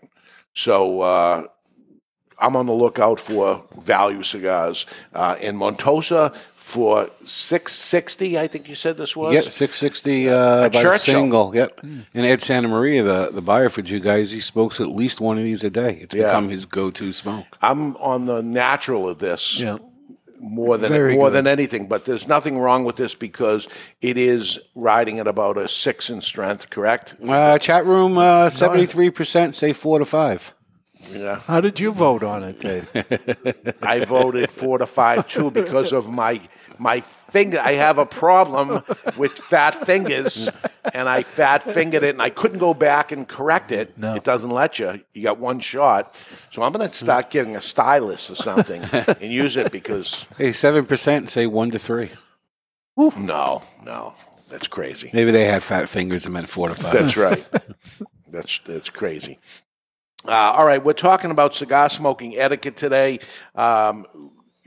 So 0.54 1.02
uh, 1.02 1.44
I'm 2.40 2.56
on 2.56 2.66
the 2.68 2.74
lookout 2.74 3.20
for 3.20 3.64
value 3.80 4.24
cigars. 4.24 4.86
Uh, 5.14 5.36
in 5.42 5.58
Montosa 5.58 6.36
for 6.56 7.10
six 7.26 7.74
sixty, 7.74 8.38
I 8.38 8.48
think 8.48 8.68
you 8.68 8.76
said 8.76 8.98
this 8.98 9.16
was. 9.16 9.34
Yep, 9.34 9.44
660 9.46 10.30
uh, 10.30 10.70
by 10.70 10.82
Churchill. 10.82 10.98
single. 11.00 11.56
Yep. 11.56 11.80
And 11.82 12.06
Ed 12.26 12.42
Santa 12.42 12.68
Maria, 12.68 13.04
the, 13.04 13.30
the 13.32 13.42
buyer 13.42 13.70
for 13.70 13.82
you 13.82 14.00
guys, 14.02 14.32
he 14.32 14.42
smokes 14.42 14.80
at 14.82 14.88
least 14.90 15.22
one 15.22 15.38
of 15.38 15.44
these 15.46 15.64
a 15.64 15.70
day. 15.70 15.98
It's 16.02 16.14
Yeah. 16.14 16.26
become 16.26 16.50
his 16.50 16.66
go 16.66 16.92
to 16.92 17.12
smoke. 17.14 17.58
I'm 17.62 17.96
on 17.98 18.26
the 18.26 18.42
natural 18.44 19.08
of 19.10 19.20
this. 19.20 19.60
Yeah. 19.60 19.78
More 20.40 20.78
than 20.78 20.92
Very 20.92 21.16
more 21.16 21.30
good. 21.30 21.38
than 21.38 21.48
anything, 21.48 21.88
but 21.88 22.06
there's 22.06 22.28
nothing 22.28 22.60
wrong 22.60 22.84
with 22.86 22.96
this 22.98 23.16
because 23.16 23.68
it 24.02 24.20
is 24.20 24.60
riding 24.76 25.18
at 25.18 25.28
about 25.28 25.58
a 25.58 25.68
six 25.68 26.12
in 26.12 26.22
strength, 26.22 26.70
correct? 26.70 27.16
Uh, 27.28 27.58
chat 27.58 27.88
room, 27.88 28.20
uh, 28.20 28.48
73% 28.50 29.56
say 29.56 29.74
four 29.74 29.98
to 29.98 30.06
five. 30.06 30.54
Yeah. 31.12 31.40
How 31.42 31.62
did 31.62 31.80
you 31.80 31.92
vote 31.92 32.24
on 32.24 32.44
it, 32.44 32.60
Dave? 32.60 32.92
I 33.82 34.04
voted 34.06 34.52
four 34.52 34.78
to 34.78 34.86
five 34.86 35.28
too 35.28 35.52
because 35.52 35.92
of 35.94 36.10
my 36.10 36.42
my 36.80 37.00
finger. 37.02 37.60
I 37.60 37.74
have 37.74 37.98
a 37.98 38.06
problem 38.06 38.84
with 39.18 39.32
fat 39.34 39.86
fingers, 39.86 40.50
and 40.94 41.10
I 41.10 41.24
fat 41.24 41.64
fingered 41.64 42.04
it, 42.04 42.10
and 42.12 42.22
I 42.22 42.30
couldn't 42.30 42.60
go 42.60 42.74
back 42.74 43.12
and 43.12 43.28
correct 43.28 43.72
it. 43.72 43.94
It 43.98 44.24
doesn't 44.24 44.50
let 44.52 44.80
you. 44.80 45.02
You 45.14 45.24
got 45.24 45.40
one 45.40 45.60
shot, 45.60 46.16
so 46.52 46.62
I'm 46.62 46.72
going 46.72 46.88
to 46.88 46.94
start 46.94 47.30
getting 47.32 47.56
a 47.56 47.62
stylus 47.62 48.30
or 48.30 48.36
something 48.36 48.84
and 48.84 49.32
use 49.32 49.58
it 49.58 49.72
because 49.72 50.26
Hey, 50.38 50.50
7% 50.50 51.30
say 51.30 51.48
one 51.48 51.72
to 51.72 51.80
three. 51.80 52.12
no, 52.98 53.64
no, 53.84 54.14
that's 54.50 54.68
crazy. 54.68 55.10
Maybe 55.14 55.32
they 55.32 55.46
had 55.46 55.64
fat 55.64 55.90
fingers 55.90 56.26
and 56.26 56.34
meant 56.34 56.50
four 56.50 56.70
to 56.70 56.76
five. 56.76 56.94
That's 56.94 57.18
right. 57.18 57.46
That's 58.30 58.60
that's 58.66 58.90
crazy. 58.90 59.40
Uh, 60.26 60.32
all 60.32 60.66
right, 60.66 60.84
we're 60.84 60.94
talking 60.94 61.32
about 61.32 61.54
cigar 61.54 61.90
smoking 61.90 62.38
etiquette 62.38 62.76
today. 62.76 63.20
Um, 63.56 64.06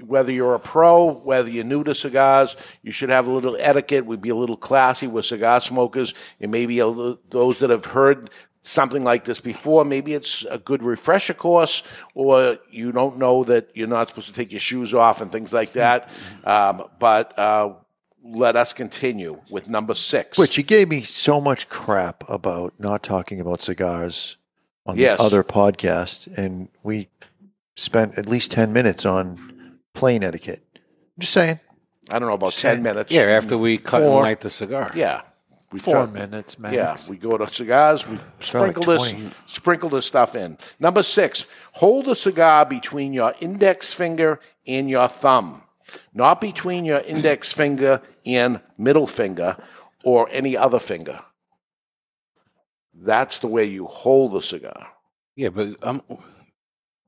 whether 0.07 0.33
you're 0.33 0.55
a 0.55 0.61
pro, 0.61 1.13
whether 1.13 1.51
you're 1.51 1.65
new 1.65 1.85
to 1.85 1.95
cigars, 1.95 2.57
you 2.83 2.93
should 2.93 3.11
have 3.11 3.27
a 3.27 3.31
little 3.31 3.57
etiquette. 3.59 4.07
We'd 4.07 4.23
be 4.23 4.31
a 4.31 4.35
little 4.35 4.57
classy 4.57 5.07
with 5.07 5.27
cigar 5.27 5.61
smokers, 5.61 6.15
and 6.41 6.51
maybe 6.51 6.79
a 6.79 6.87
little, 6.87 7.19
those 7.31 7.59
that 7.59 7.71
have 7.71 7.87
heard 7.87 8.31
something 8.63 9.05
like 9.05 9.25
this 9.25 9.41
before. 9.41 9.85
Maybe 9.85 10.15
it's 10.15 10.45
a 10.45 10.59
good 10.59 10.83
refresher 10.83 11.35
course, 11.35 11.83
or 12.15 12.59
you 12.71 12.93
don't 12.93 13.19
know 13.19 13.45
that 13.45 13.71
you're 13.75 13.89
not 13.89 14.09
supposed 14.09 14.29
to 14.29 14.35
take 14.35 14.53
your 14.53 14.61
shoes 14.61 14.95
off 14.95 15.21
and 15.21 15.31
things 15.31 15.53
like 15.53 15.73
that. 15.73 16.11
Um, 16.45 16.85
but 16.99 17.39
uh, 17.39 17.75
let 18.23 18.57
us 18.57 18.73
continue 18.73 19.41
with 19.51 19.69
number 19.69 19.95
six. 19.95 20.39
Which 20.39 20.57
you 20.57 20.65
gave 20.65 20.89
me 20.89 21.03
so 21.03 21.41
much 21.41 21.69
crap 21.69 22.25
about 22.29 22.75
not 22.79 23.03
talking 23.03 23.41
about 23.41 23.61
cigars 23.61 24.37
on 24.91 24.97
Yes. 24.99 25.19
the 25.19 25.25
other 25.25 25.43
podcast, 25.45 26.27
and 26.37 26.69
we 26.83 27.09
spent 27.77 28.19
at 28.19 28.27
least 28.27 28.51
ten 28.53 28.73
minutes 28.73 29.07
on 29.07 29.79
plane 29.95 30.23
etiquette. 30.23 30.63
I'm 30.75 31.21
just 31.21 31.33
saying. 31.33 31.61
I 32.09 32.19
don't 32.19 32.29
know 32.29 32.35
about 32.35 32.53
ten 32.53 32.83
minutes. 32.83 33.13
Yeah, 33.13 33.23
after 33.23 33.57
we 33.57 33.79
cut 33.79 34.03
and 34.03 34.13
light 34.15 34.41
the 34.41 34.51
cigar. 34.51 34.91
Yeah. 34.95 35.23
We 35.73 35.79
Four 35.79 35.95
try- 35.95 36.07
minutes, 36.07 36.59
max. 36.59 36.75
Yeah, 36.75 36.97
we 37.09 37.17
go 37.17 37.39
to 37.39 37.47
cigars. 37.47 38.05
We 38.05 38.17
Felt 38.41 38.67
like 38.67 38.75
sprinkle 38.75 38.83
this, 38.93 39.15
sprinkle 39.47 39.89
this 39.89 40.05
stuff 40.07 40.35
in. 40.35 40.59
Number 40.81 41.03
six: 41.05 41.47
hold 41.75 42.07
the 42.07 42.17
cigar 42.17 42.67
between 42.67 43.13
your 43.13 43.35
index 43.41 43.95
finger 43.95 44.41
and 44.67 44.91
your 44.91 45.07
thumb, 45.07 45.63
not 46.13 46.41
between 46.41 46.85
your 46.85 46.99
index 47.01 47.53
finger 47.53 48.03
and 48.27 48.59
middle 48.79 49.07
finger 49.07 49.57
or 50.03 50.29
any 50.33 50.57
other 50.57 50.81
finger. 50.81 51.21
That's 53.03 53.39
the 53.39 53.47
way 53.47 53.65
you 53.65 53.87
hold 53.87 54.33
the 54.33 54.43
cigar. 54.43 54.89
Yeah, 55.37 55.49
but 55.49 55.77
um, 55.83 56.03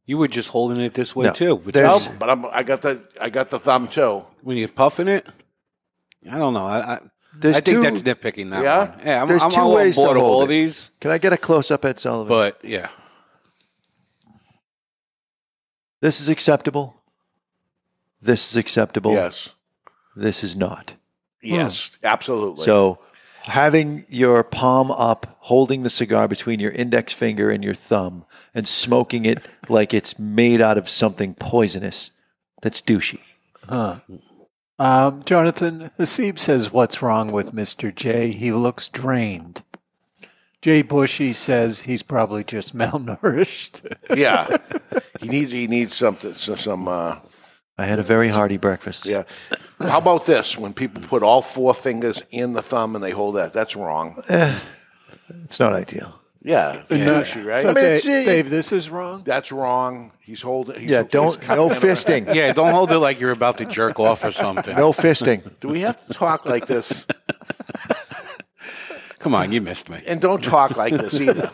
You 0.07 0.16
were 0.18 0.28
just 0.28 0.49
holding 0.49 0.80
it 0.80 0.95
this 0.95 1.14
way 1.14 1.26
No, 1.26 1.32
too. 1.32 1.55
With 1.57 1.74
there's- 1.74 2.09
but 2.09 2.30
I'm, 2.30 2.47
I 2.47 2.62
got 2.62 2.80
the 2.82 3.03
I 3.20 3.28
got 3.30 3.51
the 3.51 3.59
thumb 3.59 3.88
too. 3.88 4.24
When 4.43 4.57
you're 4.57 4.68
puffing 4.68 5.09
it, 5.09 5.26
I 6.30 6.38
don't 6.38 6.55
know. 6.55 6.66
I, 6.66 6.95
I, 6.95 6.99
There's 7.36 7.57
I 7.57 7.61
think 7.61 7.76
two- 7.76 7.82
that's 7.82 8.03
nitpicking 8.03 8.51
that 8.51 8.64
Yeah? 8.64 8.78
one. 8.90 9.01
Yeah, 9.05 9.22
I'm, 9.22 9.28
There's 9.28 9.43
I'm 9.43 9.51
two 9.51 9.61
all 9.61 9.74
ways 9.74 9.97
to 9.97 10.03
board 10.03 10.16
with 10.16 10.22
hold 10.24 10.34
all 10.34 10.43
it. 10.45 10.49
these, 10.49 10.90
Can 11.01 11.11
I 11.11 11.18
get 11.18 11.32
a 11.32 11.36
close 11.36 11.70
up, 11.70 11.84
Ed 11.84 11.99
Sullivan? 11.99 12.28
but 12.28 12.64
yeah. 12.64 12.88
this 16.01 16.20
is 16.20 16.28
acceptable. 16.28 16.97
This 18.20 18.51
is 18.51 18.57
acceptable. 18.57 19.12
Yes. 19.12 19.51
This 20.16 20.45
is 20.45 20.57
not. 20.57 20.95
Yes, 21.43 21.97
absolutely. 22.05 22.64
So, 22.64 23.01
having 23.43 24.05
your 24.09 24.43
palm 24.45 24.90
up, 24.90 25.36
holding 25.40 25.82
the 25.82 25.90
cigar 25.90 26.28
between 26.28 26.61
your 26.61 26.72
index 26.72 27.12
finger 27.12 27.51
and 27.51 27.62
your 27.64 27.74
thumb, 27.74 28.24
and 28.55 28.66
smoking 28.66 29.24
it 29.24 29.38
like 29.68 29.93
it's 29.95 30.18
made 30.18 30.61
out 30.61 30.78
of 30.78 30.88
something 30.88 31.34
poisonous, 31.34 32.11
that's 32.61 32.80
douchey. 32.80 33.20
Huh. 33.68 34.01
Um, 34.78 35.22
Jonathan 35.24 35.90
Hasib 35.99 36.38
says, 36.38 36.72
"What's 36.72 37.03
wrong 37.03 37.30
with 37.30 37.53
Mister 37.53 37.93
J? 37.93 38.30
He 38.30 38.53
looks 38.53 38.88
drained." 38.88 39.62
Jay 40.61 40.82
Bushy 40.82 41.32
says 41.32 41.82
he's 41.82 42.03
probably 42.05 42.45
just 42.45 42.76
malnourished. 42.76 43.97
yeah, 44.16 44.57
he 45.20 45.28
needs 45.28 45.53
he 45.53 45.66
needs 45.66 45.95
something 45.95 46.34
some, 46.34 46.57
some 46.57 46.88
uh, 46.88 47.18
I 47.82 47.86
had 47.86 47.98
a 47.98 48.02
very 48.02 48.28
hearty 48.28 48.56
breakfast. 48.56 49.06
yeah. 49.06 49.24
How 49.80 49.98
about 49.98 50.26
this? 50.26 50.56
When 50.56 50.72
people 50.72 51.02
put 51.02 51.22
all 51.22 51.42
four 51.42 51.74
fingers 51.74 52.22
in 52.30 52.52
the 52.52 52.62
thumb 52.62 52.94
and 52.94 53.02
they 53.04 53.10
hold 53.10 53.36
that, 53.36 53.52
that's 53.52 53.74
wrong. 53.76 54.22
Eh, 54.28 54.58
it's 55.44 55.58
not 55.60 55.72
ideal. 55.72 56.18
Yeah, 56.44 56.82
No, 56.90 56.96
douchey, 57.22 57.44
right? 57.44 57.62
So 57.62 57.70
I 57.70 57.72
mean, 57.74 57.84
Dave, 58.00 58.02
Dave, 58.26 58.50
this 58.50 58.72
is 58.72 58.90
wrong. 58.90 59.22
that's 59.24 59.52
wrong. 59.52 60.10
He's 60.20 60.42
holding. 60.42 60.80
He's, 60.80 60.90
Yeah, 60.90 61.04
don't- 61.04 61.40
cutting 61.40 61.64
no 61.64 61.70
it. 61.70 61.78
fisting. 61.78 62.34
Yeah, 62.34 62.52
don't 62.52 62.72
hold 62.72 62.90
it 62.90 62.98
like 62.98 63.20
you're 63.20 63.30
about 63.30 63.58
to 63.58 63.64
jerk 63.64 64.00
off 64.00 64.24
or 64.24 64.32
something. 64.32 64.74
No 64.76 64.90
fisting. 64.92 65.42
Do 65.60 65.68
we 65.68 65.80
have 65.82 66.04
to 66.06 66.12
talk 66.12 66.44
like 66.46 66.66
this? 66.66 67.06
Come 69.20 69.36
on, 69.36 69.52
you 69.52 69.60
missed 69.60 69.88
me. 69.88 70.02
And 70.06 70.20
don't 70.20 70.42
talk 70.42 70.76
like 70.76 70.94
this 70.94 71.20
either. 71.20 71.50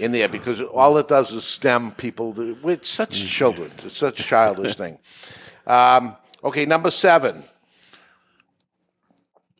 In 0.00 0.12
there, 0.12 0.28
because 0.28 0.60
all 0.60 0.96
it 0.98 1.08
does 1.08 1.32
is 1.32 1.44
stem 1.44 1.92
people. 1.92 2.34
To, 2.34 2.54
with 2.62 2.86
such 2.86 3.26
children, 3.26 3.70
it's 3.84 3.96
such 3.96 4.20
a 4.20 4.22
childish 4.22 4.74
thing. 4.76 4.98
Um, 5.66 6.16
okay, 6.42 6.66
number 6.66 6.90
seven. 6.90 7.44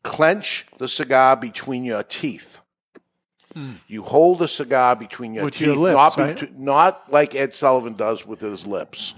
Clench 0.03 0.67
the 0.79 0.89
cigar 0.89 1.37
between 1.37 1.85
your 1.85 2.03
teeth. 2.03 2.61
You 3.89 4.03
hold 4.05 4.39
the 4.39 4.47
cigar 4.47 4.95
between 4.95 5.35
your 5.35 5.45
With 5.45 5.55
teeth, 5.55 5.67
your 5.67 5.77
lips, 5.77 6.17
not, 6.17 6.19
right? 6.19 6.59
not 6.59 7.13
like 7.13 7.35
Ed 7.35 7.53
Sullivan 7.55 7.95
does 7.95 8.25
with 8.25 8.41
his 8.41 8.67
lips. 8.67 9.15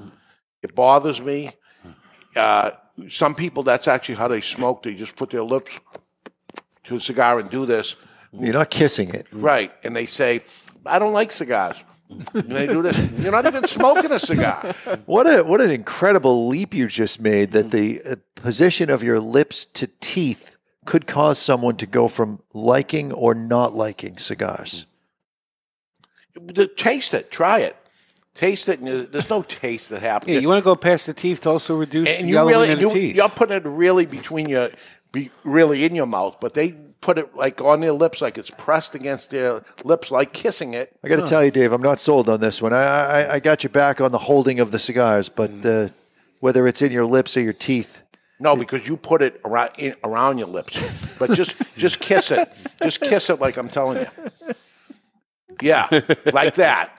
It 0.63 0.75
bothers 0.75 1.21
me. 1.21 1.51
Uh, 2.35 2.71
some 3.09 3.35
people, 3.35 3.63
that's 3.63 3.87
actually 3.87 4.15
how 4.15 4.29
they 4.29 4.41
smoke. 4.41 4.83
They 4.83 4.95
just 4.95 5.15
put 5.17 5.31
their 5.31 5.43
lips 5.43 5.79
to 6.85 6.95
a 6.95 7.01
cigar 7.01 7.39
and 7.39 7.51
do 7.51 7.67
this. 7.67 7.97
You're 8.33 8.55
not 8.55 8.71
kissing 8.71 9.13
it. 9.13 9.27
Right. 9.33 9.73
And 9.85 9.95
they 9.95 10.07
say, 10.07 10.43
I 10.87 10.99
don't 10.99 11.13
like 11.13 11.33
cigars. 11.33 11.85
And 12.35 12.51
they 12.51 12.67
do 12.67 12.83
this. 12.83 12.99
You're 13.21 13.33
not 13.33 13.47
even 13.47 13.67
smoking 13.67 14.11
a 14.11 14.19
cigar. 14.19 14.75
What 15.07 15.27
a 15.27 15.45
what 15.45 15.61
an 15.61 15.71
incredible 15.71 16.49
leap 16.49 16.75
you 16.75 16.89
just 16.89 17.21
made 17.21 17.53
that 17.53 17.71
the 17.71 18.01
uh, 18.03 18.17
position 18.35 18.91
of 18.91 19.03
your 19.03 19.21
lips 19.21 19.65
to 19.65 19.89
teeth 20.01 20.57
could 20.87 21.07
cause 21.07 21.39
someone 21.39 21.77
to 21.77 21.87
go 21.87 22.09
from 22.09 22.43
liking 22.53 23.13
or 23.13 23.35
not 23.35 23.75
liking 23.75 24.19
cigars. 24.19 24.87
Taste 26.77 27.15
it. 27.15 27.31
Try 27.31 27.61
it. 27.61 27.77
Taste 28.35 28.69
it. 28.69 28.81
And 28.81 29.13
there's 29.13 29.31
no 29.31 29.43
taste 29.43 29.91
that 29.91 30.03
happens. 30.03 30.33
Yeah, 30.33 30.41
you 30.41 30.49
want 30.49 30.59
to 30.61 30.65
go 30.65 30.75
past 30.75 31.07
the 31.07 31.15
teeth 31.15 31.43
to 31.43 31.51
also 31.51 31.77
reduce 31.77 32.09
and 32.09 32.25
the 32.25 32.29
you 32.29 32.35
yellowing 32.35 32.55
really, 32.55 32.73
of 32.73 32.79
the 32.79 32.87
you, 32.87 32.93
teeth. 32.93 33.17
you're 33.17 33.29
putting 33.29 33.57
it 33.57 33.65
really 33.65 34.07
between 34.07 34.49
your, 34.49 34.71
be 35.13 35.31
really 35.45 35.85
in 35.85 35.95
your 35.95 36.07
mouth, 36.07 36.39
but 36.41 36.55
they 36.55 36.75
put 37.01 37.19
it 37.19 37.35
like 37.35 37.61
on 37.61 37.81
their 37.81 37.93
lips, 37.93 38.21
like 38.21 38.39
it's 38.39 38.51
pressed 38.51 38.95
against 38.95 39.31
their 39.31 39.63
lips, 39.85 40.11
like 40.11 40.33
kissing 40.33 40.75
it. 40.75 40.97
I 41.03 41.09
got 41.09 41.17
to 41.17 41.27
tell 41.27 41.45
you, 41.45 41.51
Dave, 41.51 41.73
I'm 41.73 41.83
not 41.83 41.99
sold 41.99 42.29
on 42.29 42.41
this 42.41 42.61
one. 42.63 42.73
I, 42.73 42.83
I 42.83 43.33
I 43.35 43.41
got 43.41 43.63
you 43.65 43.69
back 43.71 44.01
on 44.01 44.13
the 44.13 44.19
holding 44.19 44.61
of 44.61 44.71
the 44.71 44.79
cigars, 44.79 45.29
but 45.29 45.51
uh, 45.65 45.89
whether 46.41 46.67
it's 46.67 46.83
in 46.83 46.93
your 46.93 47.07
lips 47.07 47.37
or 47.37 47.41
your 47.43 47.53
teeth, 47.53 48.03
No, 48.39 48.57
because 48.57 48.87
you 48.89 48.97
put 48.97 49.23
it 49.23 49.41
around 49.45 49.71
in, 49.79 49.95
around 50.05 50.39
your 50.39 50.49
lips. 50.49 50.79
But 51.19 51.33
just 51.33 51.57
just 51.77 52.01
kiss 52.01 52.31
it. 52.31 52.51
Just 52.83 53.01
kiss 53.01 53.31
it 53.31 53.41
like 53.41 53.57
I'm 53.57 53.69
telling 53.69 53.99
you. 54.07 54.55
Yeah, 55.63 55.89
like 56.33 56.55
that. 56.55 56.91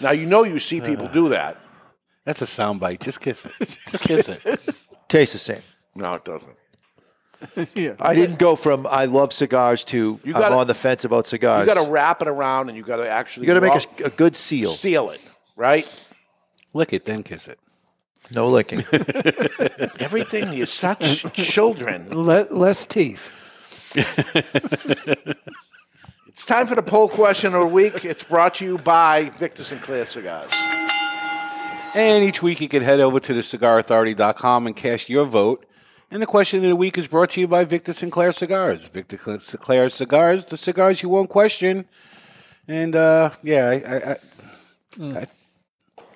Now 0.00 0.10
you 0.10 0.26
know 0.26 0.44
you 0.44 0.58
see 0.58 0.80
people 0.80 1.08
do 1.08 1.28
that. 1.30 1.56
That's 2.24 2.42
a 2.42 2.44
soundbite. 2.44 3.00
Just 3.00 3.20
kiss 3.20 3.44
it. 3.46 3.52
Just 3.58 4.00
kiss 4.00 4.40
it. 4.44 4.60
tastes 5.08 5.32
the 5.32 5.38
same. 5.40 5.62
No, 5.96 6.14
it 6.14 6.24
doesn't. 6.24 6.56
yeah. 7.74 7.94
I 8.00 8.14
didn't 8.14 8.38
go 8.38 8.56
from 8.56 8.86
I 8.88 9.06
love 9.06 9.32
cigars 9.32 9.84
to 9.86 10.20
You 10.24 10.34
I'm 10.34 10.52
on 10.52 10.66
the 10.66 10.74
fence 10.74 11.04
about 11.04 11.26
cigars. 11.26 11.66
You 11.66 11.74
got 11.74 11.84
to 11.84 11.90
wrap 11.90 12.22
it 12.22 12.28
around, 12.28 12.68
and 12.68 12.76
you 12.76 12.84
got 12.84 12.96
to 12.96 13.08
actually 13.08 13.46
You 13.46 13.54
got 13.54 13.60
to 13.60 13.66
make 13.66 14.00
a, 14.00 14.04
a 14.06 14.10
good 14.10 14.36
seal. 14.36 14.70
seal 14.70 15.10
it, 15.10 15.20
right? 15.56 15.86
Lick 16.74 16.92
it, 16.92 17.04
then 17.04 17.22
kiss 17.22 17.48
it. 17.48 17.58
No 18.34 18.48
licking. 18.48 18.80
Everything 20.00 20.52
you're 20.52 20.66
such 20.66 21.32
children. 21.34 22.08
Le- 22.10 22.46
less 22.50 22.86
teeth. 22.86 23.30
It's 26.28 26.46
time 26.46 26.66
for 26.66 26.74
the 26.74 26.82
poll 26.82 27.08
question 27.08 27.54
of 27.54 27.60
the 27.60 27.66
week. 27.66 28.06
It's 28.06 28.22
brought 28.24 28.54
to 28.56 28.64
you 28.64 28.78
by 28.78 29.30
Victor 29.38 29.64
Sinclair 29.64 30.06
Cigars. 30.06 30.50
And 31.94 32.24
each 32.24 32.42
week 32.42 32.62
you 32.62 32.70
can 32.70 32.82
head 32.82 33.00
over 33.00 33.20
to 33.20 33.34
thecigarauthority.com 33.34 34.66
and 34.66 34.74
cast 34.74 35.10
your 35.10 35.26
vote. 35.26 35.66
And 36.12 36.20
the 36.20 36.26
question 36.26 36.62
of 36.62 36.68
the 36.68 36.76
week 36.76 36.98
is 36.98 37.08
brought 37.08 37.30
to 37.30 37.40
you 37.40 37.48
by 37.48 37.64
Victor 37.64 37.94
Sinclair 37.94 38.32
Cigars. 38.32 38.86
Victor 38.88 39.16
Sinclair 39.40 39.88
Cigars, 39.88 40.44
the 40.44 40.58
cigars 40.58 41.02
you 41.02 41.08
won't 41.08 41.30
question. 41.30 41.86
And 42.68 42.94
uh, 42.94 43.30
yeah, 43.42 43.70
I, 43.70 43.72
I, 43.72 44.16
I, 45.00 45.18
I, 45.20 45.26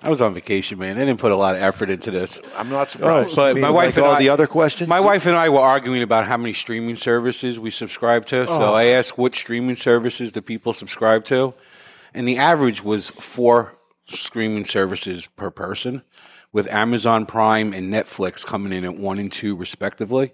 I 0.03 0.09
was 0.09 0.21
on 0.21 0.35
vacation, 0.35 0.77
man. 0.77 0.97
I 0.97 1.05
didn't 1.05 1.19
put 1.19 1.31
a 1.31 1.35
lot 1.35 1.55
of 1.55 1.63
effort 1.63 1.89
into 1.89 2.11
this. 2.11 2.39
I'm 2.55 2.69
not 2.69 2.91
surprised. 2.91 3.35
But 3.35 3.55
mean 3.55 3.63
my 3.63 3.69
like 3.69 3.75
wife 3.75 3.97
and 3.97 4.05
all 4.05 4.13
I, 4.13 4.19
the 4.19 4.29
other 4.29 4.45
questions? 4.45 4.87
My 4.87 4.99
wife 4.99 5.25
and 5.25 5.35
I 5.35 5.49
were 5.49 5.61
arguing 5.61 6.03
about 6.03 6.27
how 6.27 6.37
many 6.37 6.53
streaming 6.53 6.95
services 6.95 7.59
we 7.59 7.71
subscribe 7.71 8.23
to. 8.27 8.47
So 8.47 8.65
Oh. 8.65 8.73
I 8.75 8.83
asked 8.83 9.17
what 9.17 9.33
streaming 9.33 9.73
services 9.73 10.31
do 10.31 10.41
people 10.41 10.73
subscribe 10.73 11.25
to, 11.25 11.55
and 12.13 12.27
the 12.27 12.37
average 12.37 12.83
was 12.83 13.09
four 13.09 13.73
streaming 14.05 14.63
services 14.63 15.25
per 15.25 15.49
person, 15.49 16.03
with 16.57 16.73
Amazon 16.73 17.27
Prime 17.27 17.71
and 17.71 17.93
Netflix 17.93 18.43
coming 18.43 18.73
in 18.73 18.83
at 18.83 18.97
one 18.97 19.19
and 19.19 19.31
two 19.31 19.55
respectively, 19.55 20.31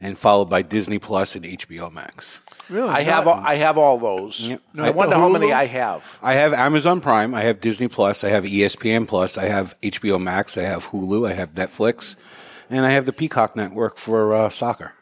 and 0.00 0.16
followed 0.16 0.48
by 0.48 0.62
Disney 0.62 1.00
Plus 1.00 1.34
and 1.34 1.44
HBO 1.44 1.92
Max. 1.92 2.40
Really? 2.70 2.88
I 2.88 3.00
have 3.00 3.26
all, 3.26 3.34
I 3.34 3.56
have 3.56 3.76
all 3.76 3.98
those. 3.98 4.52
I 4.78 4.90
wonder 4.90 5.16
how 5.16 5.28
many 5.28 5.52
I 5.52 5.66
have. 5.66 6.20
I 6.22 6.34
have 6.34 6.54
Amazon 6.54 7.00
Prime, 7.00 7.34
I 7.34 7.40
have 7.42 7.60
Disney 7.60 7.88
Plus, 7.88 8.22
I 8.22 8.28
have 8.28 8.44
ESPN 8.44 9.08
Plus, 9.08 9.36
I 9.36 9.46
have 9.46 9.74
HBO 9.80 10.22
Max, 10.22 10.56
I 10.56 10.62
have 10.62 10.90
Hulu, 10.90 11.28
I 11.28 11.32
have 11.34 11.54
Netflix, 11.54 12.14
and 12.70 12.86
I 12.86 12.90
have 12.90 13.04
the 13.04 13.12
Peacock 13.12 13.56
Network 13.56 13.98
for 13.98 14.34
uh, 14.34 14.48
soccer. 14.50 14.92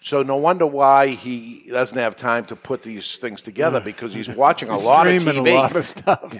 So 0.00 0.22
no 0.22 0.36
wonder 0.36 0.64
why 0.66 1.08
he 1.08 1.66
doesn't 1.68 1.98
have 1.98 2.16
time 2.16 2.46
to 2.46 2.56
put 2.56 2.82
these 2.82 3.16
things 3.16 3.42
together 3.42 3.78
because 3.78 4.14
he's 4.14 4.30
watching 4.30 4.70
a 4.70 4.78
lot 4.78 5.06
of 5.06 5.22
TV. 5.22 5.50
a 5.50 5.54
lot 5.54 5.76
of 5.76 5.84
stuff. 5.84 6.34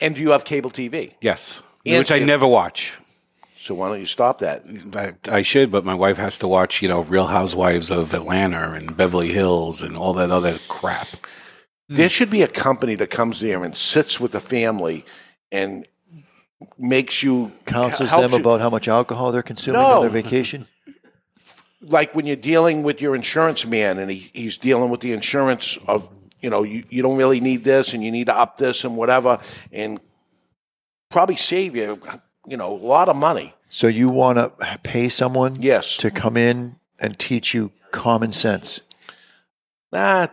and 0.00 0.16
do 0.16 0.20
you 0.20 0.30
have 0.30 0.44
cable 0.44 0.72
TV? 0.72 1.12
Yes, 1.20 1.62
And 1.86 1.98
which 1.98 2.10
I 2.10 2.16
cable. 2.16 2.26
never 2.26 2.46
watch. 2.46 2.94
So 3.60 3.74
why 3.74 3.88
don't 3.88 4.00
you 4.00 4.06
stop 4.06 4.38
that? 4.40 4.64
I, 4.94 5.36
I 5.38 5.42
should, 5.42 5.70
but 5.70 5.84
my 5.84 5.94
wife 5.94 6.18
has 6.18 6.38
to 6.40 6.48
watch, 6.48 6.82
you 6.82 6.88
know, 6.88 7.00
Real 7.00 7.26
Housewives 7.28 7.90
of 7.90 8.12
Atlanta 8.12 8.72
and 8.72 8.94
Beverly 8.96 9.28
Hills 9.32 9.80
and 9.82 9.96
all 9.96 10.12
that 10.14 10.30
other 10.30 10.56
crap. 10.68 11.08
There 11.88 12.08
should 12.10 12.30
be 12.30 12.42
a 12.42 12.48
company 12.48 12.94
that 12.96 13.10
comes 13.10 13.40
there 13.40 13.64
and 13.64 13.74
sits 13.76 14.20
with 14.20 14.32
the 14.32 14.40
family 14.40 15.04
and 15.50 15.86
makes 16.78 17.22
you 17.22 17.52
Counsels 17.66 18.10
helps 18.10 18.22
them 18.22 18.32
you- 18.32 18.38
about 18.40 18.60
how 18.60 18.70
much 18.70 18.86
alcohol 18.88 19.32
they're 19.32 19.42
consuming 19.42 19.80
No. 19.80 19.86
on 19.86 20.00
their 20.02 20.10
vacation. 20.10 20.66
like 21.80 22.14
when 22.14 22.24
you're 22.26 22.36
dealing 22.36 22.82
with 22.82 23.00
your 23.02 23.14
insurance 23.14 23.66
man 23.66 23.98
and 23.98 24.10
he, 24.10 24.30
he's 24.32 24.56
dealing 24.56 24.88
with 24.90 25.00
the 25.00 25.12
insurance 25.12 25.76
of 25.86 26.08
you 26.40 26.48
know 26.48 26.62
you, 26.62 26.82
you 26.88 27.02
don't 27.02 27.16
really 27.16 27.40
need 27.40 27.64
this 27.64 27.92
and 27.92 28.02
you 28.02 28.10
need 28.10 28.26
to 28.26 28.34
up 28.34 28.56
this 28.56 28.84
and 28.84 28.96
whatever 28.96 29.38
and 29.72 30.00
probably 31.14 31.36
save 31.36 31.76
you 31.76 31.96
you 32.44 32.56
know 32.56 32.72
a 32.72 32.80
lot 32.94 33.08
of 33.08 33.14
money. 33.14 33.54
So 33.68 33.86
you 33.86 34.08
want 34.08 34.38
to 34.38 34.78
pay 34.82 35.08
someone 35.08 35.56
yes. 35.60 35.96
to 35.98 36.10
come 36.10 36.36
in 36.36 36.76
and 37.00 37.16
teach 37.18 37.54
you 37.54 37.70
common 37.92 38.32
sense. 38.32 38.80
nah 39.92 40.26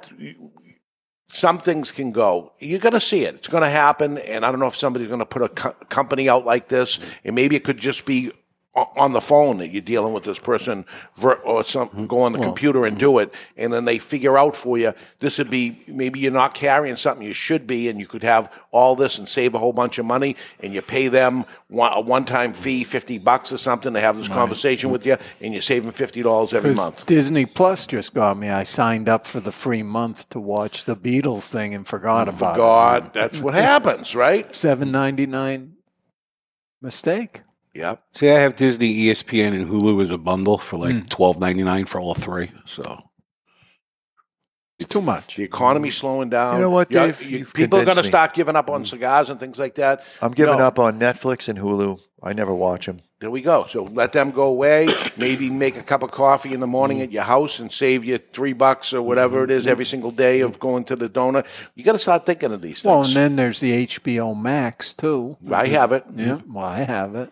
some 1.28 1.60
things 1.60 1.92
can 1.92 2.12
go. 2.12 2.52
You're 2.60 2.80
going 2.80 2.94
to 2.94 3.00
see 3.00 3.24
it. 3.24 3.36
It's 3.36 3.48
going 3.48 3.64
to 3.64 3.70
happen 3.70 4.18
and 4.18 4.44
i 4.44 4.52
don't 4.52 4.60
know 4.60 4.68
if 4.68 4.76
somebody's 4.76 5.08
going 5.08 5.20
to 5.20 5.26
put 5.26 5.44
a 5.44 5.50
co- 5.50 5.78
company 5.88 6.28
out 6.28 6.46
like 6.46 6.68
this 6.68 7.00
and 7.24 7.36
maybe 7.36 7.56
it 7.56 7.64
could 7.64 7.78
just 7.78 8.06
be 8.06 8.32
on 8.74 9.12
the 9.12 9.20
phone 9.20 9.58
that 9.58 9.68
you're 9.68 9.82
dealing 9.82 10.14
with 10.14 10.24
this 10.24 10.40
person 10.40 10.86
ver- 11.18 11.34
or 11.34 11.62
some 11.62 11.90
mm-hmm. 11.90 12.06
go 12.06 12.22
on 12.22 12.32
the 12.32 12.40
computer 12.40 12.86
and 12.86 12.96
mm-hmm. 12.96 13.06
do 13.06 13.20
it 13.20 13.34
and 13.58 13.74
then 13.74 13.84
they 13.84 14.00
figure 14.00 14.38
out 14.38 14.56
for 14.56 14.78
you 14.78 14.94
this 15.20 15.38
would 15.38 15.50
be 15.50 15.78
maybe 15.90 16.20
you're 16.20 16.32
not 16.32 16.54
carrying 16.54 16.96
something 16.96 17.28
you 17.28 17.34
should 17.34 17.68
be 17.68 17.90
and 17.90 18.00
you 18.00 18.08
could 18.08 18.24
have 18.24 18.50
all 18.72 18.96
this 18.96 19.18
and 19.18 19.28
save 19.28 19.54
a 19.54 19.60
whole 19.60 19.74
bunch 19.74 19.98
of 19.98 20.06
money 20.06 20.38
and 20.62 20.74
you 20.74 20.82
pay 20.82 21.10
them 21.10 21.44
one, 21.68 21.92
a 21.92 22.00
one-time 22.00 22.54
fee 22.54 22.86
50 22.86 23.18
bucks 23.18 23.52
or 23.52 23.58
something 23.58 23.94
to 23.94 24.00
have 24.00 24.16
this 24.16 24.30
conversation 24.30 24.88
mm-hmm. 24.88 24.94
with 24.94 25.06
you 25.06 25.18
and 25.42 25.54
you're 25.54 25.62
saving 25.62 25.92
$50 25.92 26.54
every 26.54 26.74
month 26.74 27.06
Disney 27.06 27.46
Plus 27.46 27.88
just 27.88 28.14
got 28.14 28.38
me. 28.38 28.50
I 28.50 28.64
signed 28.64 29.10
up 29.10 29.28
for 29.28 29.40
the 29.40 29.52
free 29.52 29.84
month 29.84 30.30
to 30.30 30.40
watch 30.40 30.86
the 30.86 30.96
Beatles 30.96 31.50
thing 31.50 31.76
and 31.76 31.86
forgot 31.86 32.28
oh, 32.28 32.32
about 32.32 32.56
it 32.56 32.58
God, 32.58 33.14
that's 33.14 33.38
what 33.42 33.54
happens, 33.54 34.16
right? 34.16 34.46
it. 34.46 34.56
Seven 34.56 34.92
ninety 34.92 35.26
nine 35.26 35.74
mistake. 36.82 37.42
Yep. 37.74 38.04
See, 38.12 38.30
I 38.30 38.40
have 38.40 38.56
Disney, 38.56 38.94
ESPN, 39.06 39.54
and 39.54 39.68
Hulu 39.68 40.02
as 40.02 40.12
a 40.12 40.18
bundle 40.18 40.58
for 40.58 40.78
like 40.78 40.94
Mm. 40.96 41.10
twelve 41.10 41.40
ninety 41.40 41.64
nine 41.64 41.86
for 41.86 42.00
all 42.02 42.14
three. 42.14 42.50
So 42.66 42.98
It's 44.80 44.90
too 44.90 45.02
much. 45.02 45.36
The 45.36 45.44
economy's 45.44 45.96
slowing 45.96 46.30
down. 46.30 46.56
You 46.56 46.62
know 46.62 46.72
what, 46.72 46.90
Dave? 46.90 47.22
you- 47.22 47.38
You've 47.40 47.54
people 47.54 47.78
are 47.80 47.86
going 47.86 47.98
to 47.98 48.04
start 48.04 48.34
giving 48.34 48.56
up 48.56 48.68
on 48.68 48.84
cigars 48.84 49.30
and 49.30 49.40
things 49.40 49.60
like 49.60 49.76
that. 49.76 50.04
I'm 50.24 50.32
giving 50.32 50.58
No. 50.58 50.66
up 50.66 50.80
on 50.80 51.00
Netflix 51.00 51.48
and 51.48 51.60
Hulu. 51.60 52.02
I 52.24 52.34
never 52.34 52.52
watch 52.52 52.88
them. 52.88 52.98
There 53.20 53.30
we 53.30 53.42
go. 53.44 53.66
So 53.70 53.84
let 53.84 54.12
them 54.14 54.32
go 54.32 54.42
away. 54.46 54.90
Maybe 55.18 55.52
make 55.52 55.78
a 55.78 55.84
cup 55.84 56.02
of 56.02 56.10
coffee 56.10 56.52
in 56.56 56.62
the 56.62 56.66
morning 56.68 56.98
Mm. 56.98 57.04
at 57.04 57.12
your 57.12 57.22
house 57.24 57.60
and 57.60 57.72
save 57.72 58.04
you 58.04 58.18
three 58.18 58.54
bucks 58.54 58.92
or 58.92 59.04
whatever 59.04 59.44
it 59.44 59.52
is 59.52 59.68
every 59.68 59.86
single 59.86 60.10
day 60.10 60.40
of 60.40 60.60
going 60.60 60.84
to 60.86 60.96
the 60.96 61.08
donut. 61.08 61.46
You 61.76 61.84
got 61.84 61.92
to 61.92 62.00
start 62.00 62.26
thinking 62.26 62.52
of 62.52 62.64
these 62.64 62.82
things. 62.82 62.86
Well, 62.86 63.04
and 63.04 63.14
then 63.14 63.36
there's 63.36 63.60
the 63.60 63.74
HBO 63.74 64.34
Max 64.34 64.94
too. 64.94 65.38
I 65.52 65.68
have 65.68 65.92
it. 65.92 66.06
Yeah, 66.16 66.40
well, 66.52 66.66
I 66.66 66.80
have 66.80 67.14
it. 67.14 67.32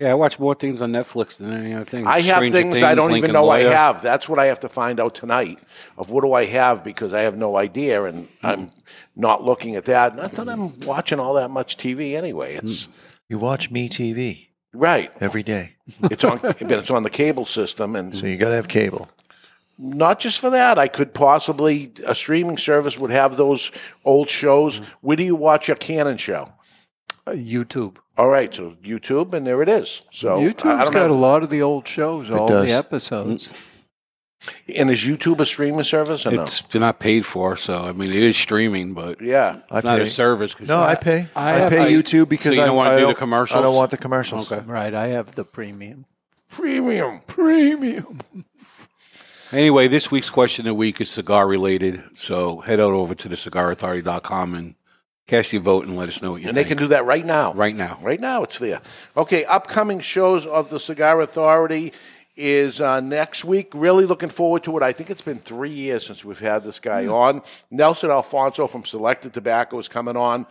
Yeah, 0.00 0.12
I 0.12 0.14
watch 0.14 0.38
more 0.38 0.54
things 0.54 0.80
on 0.80 0.92
Netflix 0.92 1.38
than 1.38 1.52
any 1.52 1.74
other 1.74 1.84
thing. 1.84 2.06
I 2.06 2.20
have 2.20 2.44
Stranger 2.44 2.70
things 2.70 2.82
I 2.84 2.94
don't 2.94 3.16
even 3.16 3.32
know 3.32 3.46
Lawyer. 3.46 3.68
I 3.68 3.74
have. 3.74 4.00
That's 4.00 4.28
what 4.28 4.38
I 4.38 4.46
have 4.46 4.60
to 4.60 4.68
find 4.68 5.00
out 5.00 5.16
tonight 5.16 5.60
of 5.96 6.10
what 6.10 6.22
do 6.22 6.32
I 6.34 6.44
have 6.44 6.84
because 6.84 7.12
I 7.12 7.22
have 7.22 7.36
no 7.36 7.56
idea 7.56 8.04
and 8.04 8.28
I'm 8.42 8.70
not 9.16 9.42
looking 9.42 9.74
at 9.74 9.86
that. 9.86 10.14
Not 10.14 10.32
that 10.32 10.48
I'm 10.48 10.78
watching 10.80 11.18
all 11.18 11.34
that 11.34 11.50
much 11.50 11.76
TV 11.76 12.14
anyway. 12.14 12.54
It's 12.54 12.86
mm. 12.86 12.90
You 13.28 13.38
watch 13.38 13.72
Me 13.72 13.88
TV 13.88 14.46
right. 14.72 15.10
every 15.20 15.42
day, 15.42 15.76
It's 16.04 16.22
on, 16.22 16.38
but 16.42 16.62
it's 16.62 16.90
on 16.90 17.02
the 17.02 17.10
cable 17.10 17.44
system, 17.44 17.96
and 17.96 18.16
so 18.16 18.26
you 18.26 18.36
got 18.36 18.50
to 18.50 18.54
have 18.54 18.68
cable. 18.68 19.08
not 19.76 20.20
just 20.20 20.38
for 20.38 20.48
that. 20.50 20.78
I 20.78 20.86
could 20.88 21.12
possibly 21.12 21.92
a 22.06 22.14
streaming 22.14 22.56
service 22.56 22.96
would 22.98 23.10
have 23.10 23.36
those 23.36 23.72
old 24.04 24.30
shows. 24.30 24.78
Mm. 24.78 24.84
Where 25.00 25.16
do 25.16 25.24
you 25.24 25.34
watch 25.34 25.68
a 25.68 25.74
Cannon 25.74 26.18
show? 26.18 26.52
Uh, 27.26 27.32
YouTube. 27.32 27.96
All 28.16 28.28
right, 28.28 28.52
so 28.54 28.72
YouTube, 28.82 29.32
and 29.32 29.46
there 29.46 29.62
it 29.62 29.68
is. 29.68 30.02
So 30.10 30.36
I- 30.36 30.40
I 30.40 30.44
YouTube's 30.44 30.62
don't 30.84 30.92
got 30.92 30.94
have- 30.94 31.10
a 31.10 31.14
lot 31.14 31.42
of 31.42 31.50
the 31.50 31.62
old 31.62 31.86
shows, 31.86 32.30
all 32.30 32.48
does. 32.48 32.66
the 32.66 32.72
episodes. 32.72 33.54
And 34.76 34.88
is 34.90 35.00
YouTube 35.04 35.40
a 35.40 35.44
streaming 35.46 35.82
service 35.82 36.24
or 36.24 36.30
no? 36.30 36.42
It's 36.44 36.62
they're 36.62 36.80
not 36.80 37.00
paid 37.00 37.26
for, 37.26 37.56
so 37.56 37.84
I 37.84 37.92
mean 37.92 38.10
it 38.10 38.22
is 38.22 38.36
streaming, 38.36 38.94
but 38.94 39.20
yeah, 39.20 39.56
it's 39.70 39.84
I 39.84 39.88
not 39.88 39.98
pay. 39.98 40.04
a 40.04 40.06
service. 40.06 40.58
No, 40.60 40.78
I 40.80 40.94
pay. 40.94 41.26
I 41.36 41.66
I, 41.66 41.68
pay 41.68 41.80
I- 41.86 41.92
YouTube 41.92 42.28
because 42.28 42.54
So 42.54 42.60
you 42.60 42.62
I 42.62 42.66
don't 42.66 42.76
wanna 42.76 42.90
do 42.90 43.06
the 43.08 43.14
don't- 43.14 43.50
I 43.52 43.60
don't 43.62 43.74
want 43.74 43.90
the 43.90 43.96
commercials. 43.98 44.50
Okay. 44.50 44.64
Right, 44.64 44.94
I 44.94 45.08
have 45.08 45.34
the 45.34 45.44
premium. 45.44 46.06
premium. 46.50 47.20
Premium. 47.26 48.20
Anyway, 49.52 49.88
this 49.88 50.10
week's 50.10 50.30
question 50.30 50.62
of 50.66 50.70
the 50.70 50.74
week 50.74 51.00
is 51.00 51.10
cigar 51.10 51.46
related. 51.48 52.02
So 52.14 52.60
head 52.60 52.80
out 52.80 52.92
over 52.92 53.14
to 53.16 53.28
the 53.28 53.34
cigarauthority.com 53.36 54.54
and 54.54 54.74
cast 55.28 55.52
your 55.52 55.62
vote 55.62 55.86
and 55.86 55.96
let 55.96 56.08
us 56.08 56.20
know 56.20 56.32
what 56.32 56.40
you 56.40 56.46
think. 56.46 56.56
And 56.56 56.56
they 56.56 56.68
can 56.68 56.78
do 56.78 56.88
that 56.88 57.04
right 57.04 57.24
now. 57.24 57.52
right 57.52 57.76
now. 57.76 57.98
Right 58.02 58.20
now, 58.20 58.42
it's 58.42 58.58
there. 58.58 58.80
Okay, 59.16 59.44
upcoming 59.44 60.00
shows 60.00 60.46
of 60.46 60.70
the 60.70 60.80
Cigar 60.80 61.20
Authority 61.20 61.92
is 62.36 62.80
uh, 62.80 62.98
next 63.00 63.44
week. 63.44 63.70
Really 63.74 64.06
looking 64.06 64.30
forward 64.30 64.64
to 64.64 64.76
it. 64.76 64.82
I 64.82 64.92
think 64.92 65.10
it's 65.10 65.22
been 65.22 65.38
three 65.38 65.70
years 65.70 66.06
since 66.06 66.24
we've 66.24 66.38
had 66.38 66.64
this 66.64 66.80
guy 66.80 67.06
on. 67.06 67.42
Nelson 67.70 68.10
Alfonso 68.10 68.66
from 68.66 68.84
Selected 68.84 69.32
Tobacco 69.32 69.78
is 69.78 69.86
coming 69.86 70.16
on. 70.16 70.46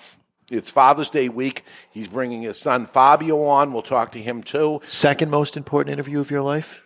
It's 0.49 0.71
Father's 0.71 1.09
Day 1.09 1.27
week. 1.27 1.63
He's 1.91 2.07
bringing 2.07 2.43
his 2.43 2.57
son 2.57 2.85
Fabio 2.85 3.43
on. 3.43 3.73
We'll 3.73 3.81
talk 3.81 4.13
to 4.13 4.21
him 4.21 4.43
too. 4.43 4.81
Second 4.87 5.29
most 5.29 5.57
important 5.57 5.91
interview 5.91 6.21
of 6.21 6.31
your 6.31 6.41
life. 6.41 6.81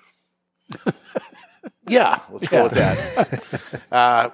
Yeah, 1.87 2.19
let's 2.29 2.47
go 2.47 2.63
with 2.63 2.73
that. 2.73 3.81
uh, 3.91 4.29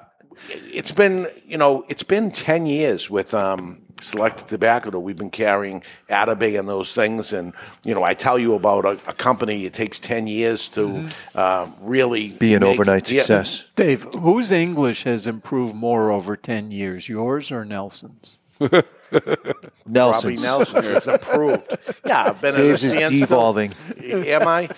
it's 0.50 0.92
been, 0.92 1.28
you 1.46 1.58
know, 1.58 1.86
it's 1.90 2.04
been 2.04 2.32
10 2.32 2.66
years 2.66 3.10
with 3.10 3.34
um, 3.34 3.82
Selected 4.00 4.48
Tobacco 4.48 4.92
that 4.92 5.00
we've 5.00 5.18
been 5.18 5.30
carrying 5.32 5.82
Atabey 6.10 6.60
and 6.60 6.68
those 6.70 6.94
things. 6.94 7.34
And, 7.34 7.54
you 7.84 7.96
know, 7.96 8.04
I 8.04 8.14
tell 8.14 8.38
you 8.38 8.54
about 8.54 8.86
a, 8.86 8.92
a 9.10 9.14
company, 9.14 9.66
it 9.66 9.74
takes 9.74 10.00
10 10.00 10.28
years 10.28 10.70
to 10.70 11.10
uh, 11.36 11.68
really 11.82 12.30
Be 12.30 12.54
an 12.54 12.62
make- 12.62 12.72
overnight 12.74 13.12
Yeah. 13.12 13.20
success. 13.20 13.68
Dave, 13.76 14.06
whose 14.20 14.52
English 14.52 15.04
has 15.04 15.26
improved 15.28 15.74
more 15.76 16.12
over 16.12 16.36
10 16.38 16.72
years, 16.72 17.10
yours 17.10 17.52
or 17.52 17.66
Nelson's? 17.66 18.40
Robbie 18.60 18.82
Nelson's. 19.86 20.42
Nelson 20.44 20.84
has 20.84 21.08
improved. 21.08 21.78
Yeah, 22.06 22.24
I've 22.26 22.42
been 22.42 22.56
Dave's 22.56 22.84
at 22.84 23.12
is 23.12 23.20
devolving. 23.22 23.74
Am 24.04 24.48
I? 24.48 24.70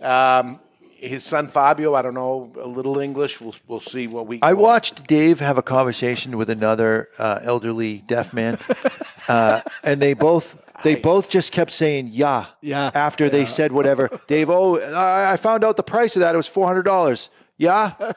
Um, 0.00 0.60
his 1.02 1.24
son 1.24 1.48
Fabio, 1.48 1.94
I 1.94 2.02
don't 2.02 2.14
know 2.14 2.52
a 2.60 2.66
little 2.66 2.98
English. 2.98 3.40
We'll 3.40 3.54
we'll 3.66 3.80
see 3.80 4.06
what 4.06 4.26
we. 4.26 4.38
I 4.42 4.52
watched 4.52 5.06
Dave 5.06 5.40
have 5.40 5.58
a 5.58 5.62
conversation 5.62 6.36
with 6.36 6.48
another 6.48 7.08
uh, 7.18 7.40
elderly 7.42 7.98
deaf 8.06 8.32
man, 8.32 8.58
uh, 9.28 9.60
and 9.82 10.00
they 10.00 10.14
both 10.14 10.56
they 10.82 10.94
both 10.94 11.28
just 11.28 11.52
kept 11.52 11.72
saying 11.72 12.08
"yeah" 12.12 12.46
Yeah. 12.60 12.90
after 12.94 13.28
they 13.28 13.46
said 13.46 13.72
whatever. 13.72 14.08
Dave, 14.28 14.48
oh, 14.48 14.78
I 14.78 15.32
I 15.32 15.36
found 15.36 15.64
out 15.64 15.76
the 15.76 15.82
price 15.82 16.16
of 16.16 16.20
that. 16.20 16.34
It 16.34 16.38
was 16.38 16.48
four 16.48 16.66
hundred 16.66 16.84
dollars. 16.84 17.30
Yeah. 17.58 17.92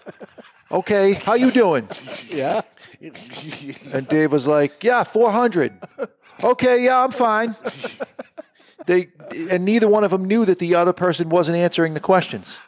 Okay. 0.71 1.13
How 1.13 1.35
you 1.35 1.51
doing? 1.51 1.87
Yeah. 2.27 2.61
And 3.93 4.07
Dave 4.07 4.31
was 4.31 4.47
like, 4.47 4.83
"Yeah, 4.83 5.03
four 5.03 5.31
hundred. 5.31 5.73
Okay. 6.43 6.83
Yeah, 6.83 7.03
I'm 7.03 7.11
fine." 7.11 7.55
They 8.85 9.09
and 9.51 9.65
neither 9.65 9.87
one 9.87 10.03
of 10.03 10.11
them 10.11 10.25
knew 10.25 10.45
that 10.45 10.59
the 10.59 10.75
other 10.75 10.93
person 10.93 11.29
wasn't 11.29 11.57
answering 11.57 11.93
the 11.95 11.99
questions. 11.99 12.59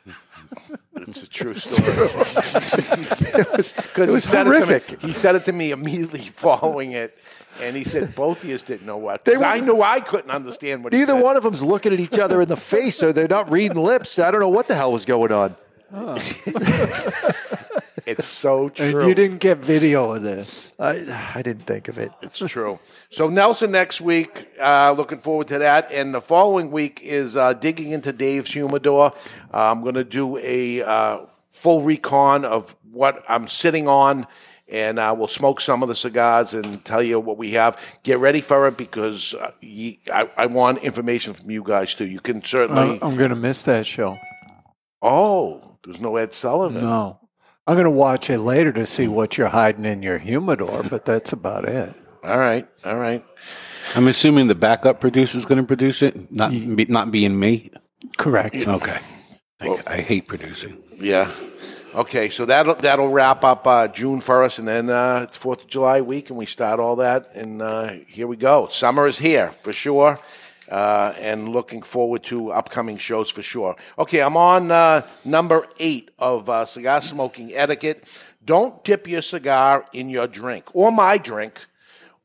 It's 0.96 1.24
a 1.24 1.28
true 1.30 1.54
story. 1.54 1.84
It 3.40 3.48
was, 3.56 3.74
Because 3.74 4.10
it 4.10 4.12
was 4.12 4.24
he 4.26 4.30
said 4.32 4.48
horrific. 4.48 4.92
It 4.94 5.00
to 5.00 5.06
me, 5.08 5.14
he 5.14 5.14
said 5.20 5.36
it 5.36 5.46
to 5.46 5.52
me 5.52 5.72
immediately 5.72 6.20
following 6.36 6.92
it, 6.94 7.16
and 7.62 7.76
he 7.76 7.84
said 7.84 8.16
both 8.16 8.44
of 8.44 8.50
us 8.50 8.64
didn't 8.64 8.86
know 8.88 8.98
what. 8.98 9.24
They 9.26 9.34
'Cause 9.34 9.42
were- 9.42 9.46
I 9.46 9.60
knew 9.60 9.82
I 9.84 10.00
couldn't 10.00 10.32
understand 10.32 10.84
what. 10.84 10.94
he 10.94 11.00
Neither 11.00 11.14
said. 11.14 11.22
one 11.24 11.38
of 11.38 11.44
them's 11.44 11.62
looking 11.62 11.94
at 11.94 12.00
each 12.00 12.18
other 12.18 12.42
in 12.42 12.48
the 12.48 12.58
face, 12.58 13.04
or 13.04 13.14
they're 13.14 13.28
not 13.28 13.52
reading 13.52 13.78
lips. 13.78 14.18
I 14.18 14.32
don't 14.32 14.40
know 14.40 14.50
what 14.50 14.68
the 14.68 14.76
hell 14.76 14.92
was 14.92 15.06
going 15.06 15.32
on. 15.32 15.56
It's 18.08 18.26
so 18.26 18.70
true. 18.70 18.86
And 19.00 19.08
you 19.08 19.14
didn't 19.14 19.40
get 19.40 19.58
video 19.58 20.14
of 20.14 20.24
this. 20.24 20.72
I, 20.80 21.32
I 21.36 21.42
didn't 21.42 21.64
think 21.64 21.88
of 21.90 21.98
it. 21.98 22.10
It's 22.22 22.40
true. 22.40 22.80
So 23.10 23.28
Nelson 23.28 23.72
next 23.72 24.00
week, 24.02 24.48
uh, 24.60 24.94
looking 24.98 25.20
forward 25.20 25.48
to 25.50 25.60
that. 25.60 25.92
And 25.92 26.14
the 26.14 26.22
following 26.22 26.72
week 26.72 27.02
is 27.04 27.36
uh, 27.36 27.54
digging 27.54 27.92
into 27.92 28.14
Dave's 28.14 28.54
humidor. 28.54 29.14
Uh, 29.54 29.72
I'm 29.72 29.82
going 29.82 29.96
to 29.96 30.04
do 30.04 30.38
a 30.38 30.82
uh, 30.84 31.20
full 31.52 31.82
recon 31.82 32.46
of 32.46 32.76
what 32.92 33.24
I'm 33.28 33.48
sitting 33.48 33.88
on, 33.88 34.26
and 34.70 34.98
uh, 35.00 35.14
we'll 35.18 35.28
smoke 35.28 35.60
some 35.62 35.84
of 35.84 35.90
the 35.90 35.96
cigars 35.96 36.54
and 36.54 36.84
tell 36.86 37.04
you 37.04 37.20
what 37.20 37.38
we 37.38 37.52
have. 37.52 37.78
Get 38.04 38.20
ready 38.20 38.42
for 38.42 38.68
it 38.68 38.78
because 38.78 39.34
uh, 39.34 39.52
ye, 39.62 40.00
I, 40.12 40.30
I 40.38 40.46
want 40.48 40.80
information 40.80 41.34
from 41.34 41.52
you 41.52 41.62
guys 41.64 41.94
too. 41.94 42.06
You 42.06 42.20
can 42.22 42.44
certainly. 42.44 43.00
I'm, 43.02 43.12
I'm 43.12 43.18
going 43.18 43.30
to 43.32 43.36
miss 43.36 43.64
that 43.64 43.86
show. 43.86 44.18
oh, 45.02 45.78
there's 45.84 46.02
no 46.02 46.16
Ed 46.18 46.34
Sullivan. 46.34 46.82
No. 46.84 47.20
I'm 47.68 47.76
going 47.76 47.84
to 47.84 47.92
watch 47.92 48.30
it 48.30 48.40
later 48.40 48.72
to 48.72 48.86
see 48.86 49.10
what 49.10 49.38
you're 49.38 49.50
hiding 49.50 49.84
in 49.84 50.02
your 50.02 50.18
humidor, 50.18 50.84
but 50.90 51.04
that's 51.04 51.34
about 51.34 51.66
it. 51.66 51.94
All 52.24 52.40
right, 52.40 52.66
all 52.86 52.98
right. 52.98 53.26
I'm 53.94 54.08
assuming 54.08 54.48
the 54.48 54.56
backup 54.56 55.02
producer 55.02 55.38
is 55.38 55.46
going 55.46 55.60
to 55.60 55.68
produce 55.68 56.02
it, 56.02 56.32
not 56.32 56.52
be, 56.52 56.86
not 56.86 57.12
being 57.12 57.38
me. 57.38 57.72
Correct. 58.18 58.68
Okay. 58.68 59.00
I, 59.60 59.80
I 59.86 59.98
hate 59.98 60.28
producing. 60.28 60.82
Yeah. 60.96 61.32
Okay, 61.96 62.30
so 62.30 62.46
that'll 62.46 62.76
that'll 62.76 63.10
wrap 63.10 63.44
up 63.44 63.66
uh, 63.66 63.88
June 63.88 64.22
for 64.22 64.44
us, 64.44 64.60
and 64.60 64.68
then 64.68 64.90
uh, 64.90 65.22
it's 65.24 65.36
Fourth 65.36 65.64
of 65.64 65.68
July 65.68 66.00
week, 66.02 66.30
and 66.30 66.38
we 66.38 66.46
start 66.46 66.80
all 66.80 66.98
that, 66.98 67.32
and 67.34 67.62
uh, 67.62 67.94
here 68.08 68.28
we 68.28 68.38
go. 68.38 68.68
Summer 68.68 69.08
is 69.08 69.18
here 69.18 69.50
for 69.50 69.74
sure, 69.74 70.20
uh, 70.70 71.14
and 71.20 71.50
looking 71.50 71.82
forward 71.82 72.24
to 72.24 72.52
upcoming 72.52 72.98
shows 72.98 73.30
for 73.30 73.42
sure. 73.42 73.76
Okay, 73.98 74.22
I'm 74.22 74.38
on 74.38 74.72
uh, 74.72 75.02
number 75.24 75.68
eight 75.80 76.12
of 76.20 76.50
uh, 76.50 76.66
cigar 76.66 77.02
smoking 77.02 77.54
etiquette. 77.54 78.04
Don't 78.44 78.84
dip 78.84 79.08
your 79.08 79.22
cigar 79.22 79.86
in 79.94 80.10
your 80.10 80.28
drink 80.28 80.66
or 80.74 80.92
my 80.92 81.18
drink 81.18 81.60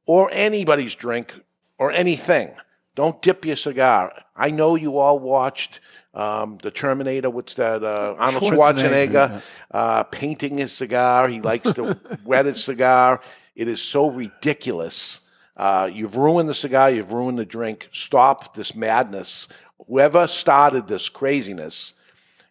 or 0.07 0.31
anybody's 0.33 0.95
drink 0.95 1.35
or 1.79 1.91
anything. 1.91 2.55
Don't 2.95 3.21
dip 3.23 3.45
your 3.45 3.57
cigar. 3.57 4.13
I 4.37 4.51
know 4.51 4.77
you 4.77 4.99
all 4.99 5.19
watched 5.19 5.81
um, 6.15 6.59
the 6.63 6.71
Terminator. 6.71 7.31
What's 7.31 7.55
that? 7.55 7.83
Uh, 7.83 8.15
Arnold 8.19 8.45
Schwarzenegger, 8.45 9.11
Schwarzenegger 9.11 9.45
uh, 9.71 10.03
painting 10.05 10.59
his 10.59 10.73
cigar. 10.73 11.29
He 11.29 11.41
likes 11.41 11.73
to 11.75 11.99
wet 12.25 12.47
his 12.47 12.63
cigar. 12.63 13.21
It 13.55 13.69
is 13.69 13.81
so 13.81 14.09
ridiculous. 14.09 15.21
Uh, 15.63 15.89
you've 15.93 16.17
ruined 16.17 16.49
the 16.49 16.55
cigar. 16.55 16.91
You've 16.91 17.13
ruined 17.13 17.39
the 17.39 17.47
drink. 17.47 17.89
Stop 17.93 18.55
this 18.55 18.75
madness 18.75 19.47
Whoever 19.89 20.27
started 20.27 20.89
this 20.89 21.09
craziness, 21.09 21.95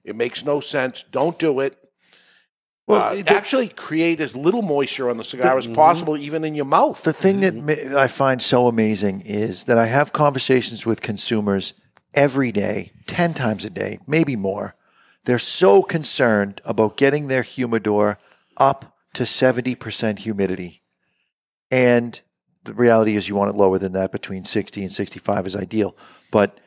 it 0.04 0.16
makes 0.16 0.44
no 0.46 0.60
sense. 0.60 1.04
Don't 1.04 1.40
do 1.40 1.60
it. 1.60 1.78
Well, 2.88 3.18
Uh, 3.18 3.24
actually, 3.28 3.70
create 3.70 4.20
as 4.20 4.36
little 4.36 4.62
moisture 4.62 5.10
on 5.10 5.18
the 5.18 5.24
cigar 5.24 5.58
as 5.58 5.68
possible, 5.68 6.18
even 6.18 6.44
in 6.44 6.56
your 6.56 6.66
mouth. 6.66 7.02
The 7.04 7.14
thing 7.14 7.40
that 7.42 7.56
ma- 7.56 8.00
I 8.00 8.08
find 8.08 8.42
so 8.42 8.68
amazing 8.68 9.22
is 9.22 9.64
that 9.66 9.78
I 9.78 9.86
have 9.86 10.12
conversations 10.12 10.86
with 10.86 11.02
consumers 11.02 11.74
every 12.14 12.52
day, 12.52 12.92
10 13.08 13.34
times 13.34 13.64
a 13.64 13.70
day, 13.70 14.00
maybe 14.06 14.36
more. 14.36 14.76
They're 15.24 15.40
so 15.40 15.84
concerned 15.84 16.62
about 16.66 16.98
getting 16.98 17.28
their 17.28 17.44
humidor 17.44 18.18
up 18.58 18.98
to 19.14 19.24
70% 19.24 20.20
humidity. 20.20 20.82
And 21.70 22.20
the 22.64 22.74
reality 22.74 23.16
is 23.16 23.28
you 23.30 23.36
want 23.36 23.54
it 23.54 23.58
lower 23.58 23.78
than 23.80 23.94
that, 23.94 24.12
between 24.12 24.44
60 24.46 24.82
and 24.84 24.92
65 24.94 25.48
is 25.48 25.56
ideal. 25.56 25.96
But 26.32 26.58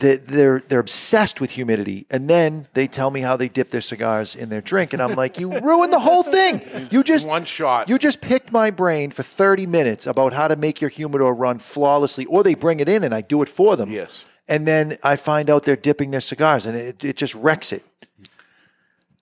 they- 0.00 0.16
they're 0.16 0.62
they're 0.66 0.80
obsessed 0.80 1.40
with 1.40 1.52
humidity, 1.52 2.06
and 2.10 2.28
then 2.28 2.66
they 2.74 2.86
tell 2.86 3.10
me 3.10 3.20
how 3.20 3.36
they 3.36 3.48
dip 3.48 3.70
their 3.70 3.80
cigars 3.80 4.34
in 4.34 4.48
their 4.48 4.60
drink, 4.60 4.92
and 4.92 5.00
I'm 5.00 5.14
like, 5.14 5.38
you 5.38 5.58
ruined 5.60 5.92
the 5.92 6.00
whole 6.00 6.22
thing. 6.24 6.60
You 6.90 7.02
just 7.04 7.26
one 7.26 7.44
shot. 7.44 7.88
You 7.88 7.96
just 7.98 8.20
picked 8.20 8.50
my 8.52 8.70
brain 8.70 9.10
for 9.12 9.22
30 9.22 9.64
minutes 9.66 10.06
about 10.06 10.32
how 10.32 10.48
to 10.48 10.56
make 10.56 10.80
your 10.80 10.90
humidor 10.90 11.34
run 11.34 11.58
flawlessly, 11.60 12.26
or 12.26 12.42
they 12.42 12.54
bring 12.54 12.80
it 12.80 12.88
in 12.88 13.04
and 13.04 13.14
I 13.14 13.20
do 13.22 13.42
it 13.42 13.48
for 13.48 13.76
them. 13.76 13.90
Yes. 13.90 14.24
And 14.48 14.66
then 14.66 14.98
I 15.02 15.16
find 15.16 15.48
out 15.48 15.64
they're 15.64 15.76
dipping 15.76 16.10
their 16.10 16.20
cigars, 16.20 16.66
and 16.66 16.76
it, 16.76 17.02
it 17.04 17.16
just 17.16 17.34
wrecks 17.34 17.72
it. 17.72 17.84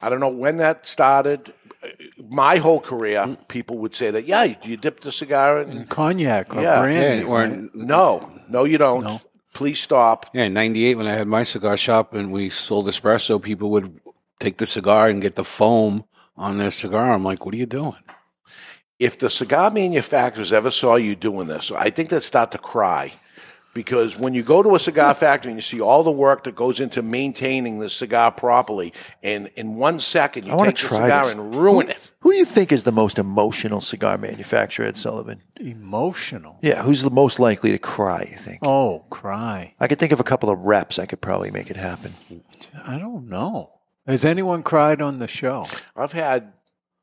I 0.03 0.09
don't 0.11 0.21
know 0.21 0.29
when 0.29 0.57
that 0.59 0.87
started. 0.87 1.53
My 2.19 2.57
whole 2.57 2.81
career, 2.81 3.37
people 3.49 3.79
would 3.79 3.95
say 3.95 4.11
that, 4.11 4.27
yeah, 4.27 4.55
you 4.63 4.77
dip 4.77 5.01
the 5.01 5.13
cigar 5.13 5.61
in 5.61 5.87
Cognac 5.87 6.55
or 6.55 6.63
yeah, 6.63 6.81
brandy. 6.81 7.25
yeah, 7.25 7.29
or 7.29 7.47
no, 7.75 8.31
no, 8.49 8.65
you 8.65 8.79
don't. 8.79 9.23
Please 9.53 9.81
stop. 9.81 10.27
Yeah, 10.35 10.45
in 10.45 10.55
'98 10.55 10.97
when 10.97 11.07
I 11.07 11.15
had 11.15 11.29
my 11.29 11.45
cigar 11.45 11.77
shop 11.77 12.13
and 12.13 12.33
we 12.33 12.51
sold 12.51 12.89
espresso, 12.89 13.41
people 13.41 13.71
would 13.71 14.01
take 14.41 14.59
the 14.59 14.67
cigar 14.67 15.09
and 15.09 15.23
get 15.23 15.37
the 15.37 15.45
foam 15.45 16.05
on 16.37 16.59
their 16.59 16.71
cigar. 16.71 17.13
I'm 17.13 17.25
like, 17.25 17.45
what 17.45 17.55
are 17.55 17.59
you 17.59 17.67
doing? 17.67 18.03
If 18.99 19.19
the 19.19 19.31
cigar 19.31 19.71
manufacturers 19.71 20.53
ever 20.53 20.71
saw 20.71 20.97
you 20.97 21.15
doing 21.15 21.49
this, 21.49 21.71
I 21.71 21.91
think 21.91 22.11
they'd 22.11 22.23
start 22.23 22.51
to 22.53 22.59
cry. 22.59 23.13
Because 23.75 24.17
when 24.17 24.35
you 24.35 24.43
go 24.45 24.63
to 24.63 24.75
a 24.77 24.79
cigar 24.79 25.13
factory 25.15 25.51
and 25.51 25.59
you 25.59 25.63
see 25.63 25.81
all 25.81 26.05
the 26.05 26.11
work 26.11 26.45
that 26.45 26.55
goes 26.55 26.79
into 26.81 27.03
maintaining 27.03 27.81
the 27.81 27.91
cigar 27.91 28.31
properly, 28.31 28.93
and 29.23 29.51
in 29.57 29.75
one 29.75 29.99
second 29.99 30.47
you 30.47 30.53
I 30.53 30.55
want 30.55 30.69
take 30.69 30.77
to 30.77 30.83
the 30.85 30.89
try 30.89 31.03
cigar 31.03 31.25
this. 31.25 31.33
and 31.35 31.55
ruin 31.57 31.87
who, 31.87 31.93
it. 31.93 32.11
Who 32.21 32.33
do 32.33 32.39
you 32.39 32.45
think 32.45 32.71
is 32.71 32.85
the 32.85 32.93
most 32.93 33.19
emotional 33.19 33.81
cigar 33.81 34.17
manufacturer, 34.17 34.87
Ed 34.87 34.97
Sullivan? 34.97 35.43
Emotional. 35.61 36.59
Yeah, 36.63 36.83
who's 36.83 37.03
the 37.03 37.11
most 37.11 37.39
likely 37.41 37.73
to 37.73 37.79
cry, 37.79 38.27
you 38.31 38.37
think? 38.37 38.61
Oh, 38.63 39.05
cry. 39.11 39.75
I 39.81 39.89
could 39.89 39.99
think 39.99 40.13
of 40.13 40.21
a 40.21 40.25
couple 40.25 40.51
of 40.51 40.61
reps. 40.61 40.99
I 40.99 41.07
could 41.07 41.21
probably 41.21 41.51
make 41.51 41.69
it 41.71 41.77
happen. 41.77 42.15
I 42.87 42.99
don't 42.99 43.29
know. 43.29 43.73
Has 44.07 44.25
anyone 44.25 44.63
cried 44.63 45.03
on 45.03 45.19
the 45.19 45.27
show? 45.29 45.67
I've 45.97 46.13
had 46.13 46.53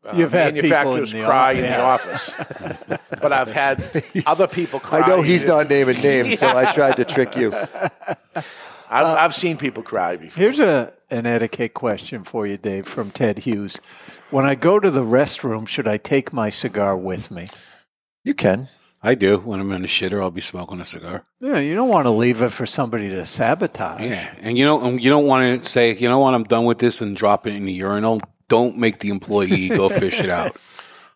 uh, 0.03 0.13
You've 0.15 0.31
had 0.31 0.55
people 0.55 0.69
manufacturers 0.69 1.13
in 1.13 1.25
cry 1.25 1.51
office. 1.51 2.29
in 2.29 2.37
the 2.37 2.47
office, 2.49 2.97
but 3.21 3.31
I've 3.33 3.49
had 3.51 4.03
other 4.25 4.47
people 4.47 4.79
cry. 4.79 5.01
I 5.01 5.07
know 5.07 5.21
he's 5.21 5.45
not 5.45 5.69
naming 5.69 6.01
names, 6.01 6.39
so 6.39 6.47
I 6.57 6.71
tried 6.73 6.97
to 6.97 7.05
trick 7.05 7.35
you. 7.37 7.53
I've, 7.53 9.05
I've 9.05 9.35
seen 9.35 9.57
people 9.57 9.83
cry 9.83 10.17
before. 10.17 10.41
Here's 10.41 10.59
a 10.59 10.93
an 11.09 11.25
etiquette 11.25 11.73
question 11.73 12.23
for 12.23 12.47
you, 12.47 12.57
Dave, 12.57 12.87
from 12.87 13.11
Ted 13.11 13.39
Hughes. 13.39 13.79
When 14.31 14.45
I 14.45 14.55
go 14.55 14.79
to 14.79 14.89
the 14.89 15.03
restroom, 15.03 15.67
should 15.67 15.87
I 15.87 15.97
take 15.97 16.31
my 16.31 16.49
cigar 16.49 16.95
with 16.97 17.29
me? 17.31 17.47
You 18.23 18.33
can. 18.33 18.67
I 19.03 19.15
do. 19.15 19.37
When 19.37 19.59
I'm 19.59 19.71
in 19.71 19.81
the 19.81 19.87
shitter, 19.87 20.21
I'll 20.21 20.31
be 20.31 20.41
smoking 20.41 20.79
a 20.79 20.85
cigar. 20.85 21.25
Yeah, 21.39 21.57
you 21.57 21.73
don't 21.73 21.89
want 21.89 22.05
to 22.05 22.11
leave 22.11 22.41
it 22.41 22.49
for 22.51 22.65
somebody 22.65 23.09
to 23.09 23.25
sabotage. 23.25 24.01
Yeah, 24.01 24.33
and 24.41 24.57
you 24.57 24.65
don't 24.65 25.01
you 25.01 25.09
don't 25.09 25.25
want 25.25 25.63
to 25.63 25.69
say 25.69 25.95
you 25.95 26.07
know 26.07 26.19
what 26.19 26.33
I'm 26.33 26.43
done 26.43 26.65
with 26.65 26.77
this 26.79 27.01
and 27.01 27.17
drop 27.17 27.47
it 27.47 27.55
in 27.55 27.65
the 27.65 27.73
urinal. 27.73 28.21
Don't 28.51 28.77
make 28.77 28.97
the 28.99 29.07
employee 29.07 29.69
go 29.69 29.87
fish 30.03 30.19
it 30.19 30.29
out. 30.29 30.57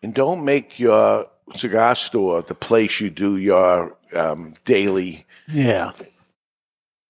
And 0.02 0.14
don't 0.14 0.42
make 0.42 0.78
your 0.80 1.28
cigar 1.54 1.94
store 1.94 2.40
the 2.40 2.54
place 2.54 2.98
you 2.98 3.10
do 3.10 3.36
your 3.36 3.94
um, 4.14 4.54
daily. 4.64 5.26
Yeah. 5.46 5.92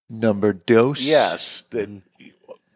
Number 0.09 0.51
dose. 0.51 1.01
Yes, 1.01 1.63
that 1.69 2.01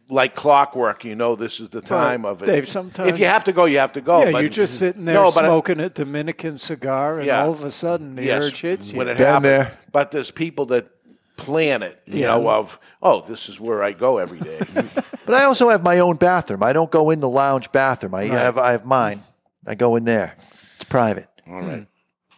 like 0.09 0.33
clockwork. 0.33 1.03
You 1.03 1.15
know, 1.15 1.35
this 1.35 1.59
is 1.59 1.71
the 1.71 1.81
time 1.81 2.23
of 2.25 2.41
it. 2.41 2.45
Dave, 2.45 2.69
sometimes- 2.69 3.09
if 3.09 3.19
you 3.19 3.25
have 3.25 3.43
to 3.43 3.51
go, 3.51 3.65
you 3.65 3.79
have 3.79 3.91
to 3.93 4.01
go. 4.01 4.23
yeah, 4.23 4.31
but 4.31 4.39
you're 4.43 4.49
just 4.49 4.79
sitting 4.79 5.03
there 5.03 5.15
No, 5.15 5.29
smoking 5.29 5.81
a 5.81 5.89
Dominican 5.89 6.57
cigar, 6.57 7.17
and 7.17 7.27
Yeah. 7.27 7.43
all 7.43 7.51
of 7.51 7.65
a 7.65 7.71
sudden 7.71 8.15
the 8.15 8.23
yes, 8.23 8.43
urge 8.43 8.61
hits 8.61 8.93
you. 8.93 8.97
when 8.97 9.09
it 9.09 9.17
Been 9.17 9.25
happens. 9.25 9.43
there. 9.43 9.77
But 9.91 10.11
there's 10.11 10.31
people 10.31 10.67
that 10.67 10.87
plan 11.45 11.83
it. 11.83 11.99
You 12.05 12.21
Yeah. 12.21 12.27
know, 12.37 12.49
of 12.49 12.79
oh, 13.01 13.21
this 13.21 13.49
is 13.49 13.59
where 13.59 13.83
I 13.83 13.91
go 13.93 14.17
every 14.17 14.39
day. 14.39 14.59
But 15.23 15.35
I 15.35 15.43
also 15.45 15.69
have 15.69 15.83
my 15.83 15.99
own 15.99 16.15
bathroom. 16.17 16.63
I 16.63 16.73
don't 16.73 16.89
go 16.91 17.11
in 17.11 17.19
the 17.19 17.29
lounge 17.29 17.71
bathroom. 17.71 18.15
I 18.15 18.25
have 18.25 18.57
I 18.57 18.71
have 18.71 18.85
mine. 18.85 19.21
I 19.67 19.75
go 19.75 19.95
in 19.95 20.03
there. 20.03 20.35
It's 20.75 20.85
private. 20.85 21.27
all 21.47 21.61
right. 21.61 21.85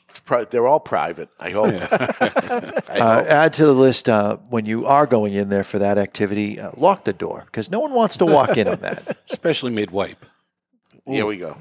It's 0.10 0.20
pri- 0.20 0.44
they're 0.46 0.68
all 0.68 0.82
private. 0.82 1.30
I 1.40 1.52
hope. 1.52 1.74
I 1.92 3.00
Uh, 3.00 3.20
hope. 3.20 3.28
add 3.28 3.54
to 3.54 3.66
the 3.66 3.74
list 3.74 4.10
uh, 4.10 4.38
when 4.50 4.66
you 4.66 4.86
are 4.86 5.06
going 5.08 5.34
in 5.34 5.48
there 5.50 5.64
for 5.64 5.80
that 5.80 5.98
activity. 5.98 6.60
Uh, 6.60 6.72
lock 6.76 7.06
the 7.06 7.14
door 7.14 7.44
because 7.46 7.72
no 7.72 7.80
one 7.80 7.94
wants 7.94 8.18
to 8.18 8.26
walk 8.26 8.58
in 8.58 8.68
on 8.68 8.80
that. 8.82 9.18
Especially 9.30 9.72
mid 9.72 9.90
wipe. 9.92 10.26
Here 11.08 11.26
we 11.26 11.38
go. 11.38 11.58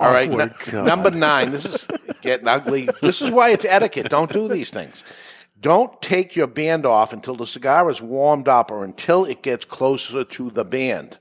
All 0.00 0.10
right, 0.12 0.28
Awkward. 0.30 0.54
nu- 0.66 0.72
God. 0.72 0.86
number 0.86 1.10
nine. 1.10 1.50
This 1.52 1.64
is 1.66 1.86
getting 2.22 2.48
ugly. 2.48 2.88
This 3.02 3.22
is 3.22 3.30
why 3.30 3.50
it's 3.50 3.64
etiquette. 3.66 4.08
Don't 4.10 4.32
do 4.32 4.48
these 4.48 4.70
things. 4.70 5.04
Don't 5.62 6.02
take 6.02 6.34
your 6.34 6.48
band 6.48 6.84
off 6.84 7.12
until 7.12 7.36
the 7.36 7.46
cigar 7.46 7.88
is 7.88 8.02
warmed 8.02 8.48
up 8.48 8.72
or 8.72 8.84
until 8.84 9.24
it 9.24 9.42
gets 9.42 9.64
closer 9.64 10.24
to 10.24 10.50
the 10.50 10.64
band. 10.64 11.18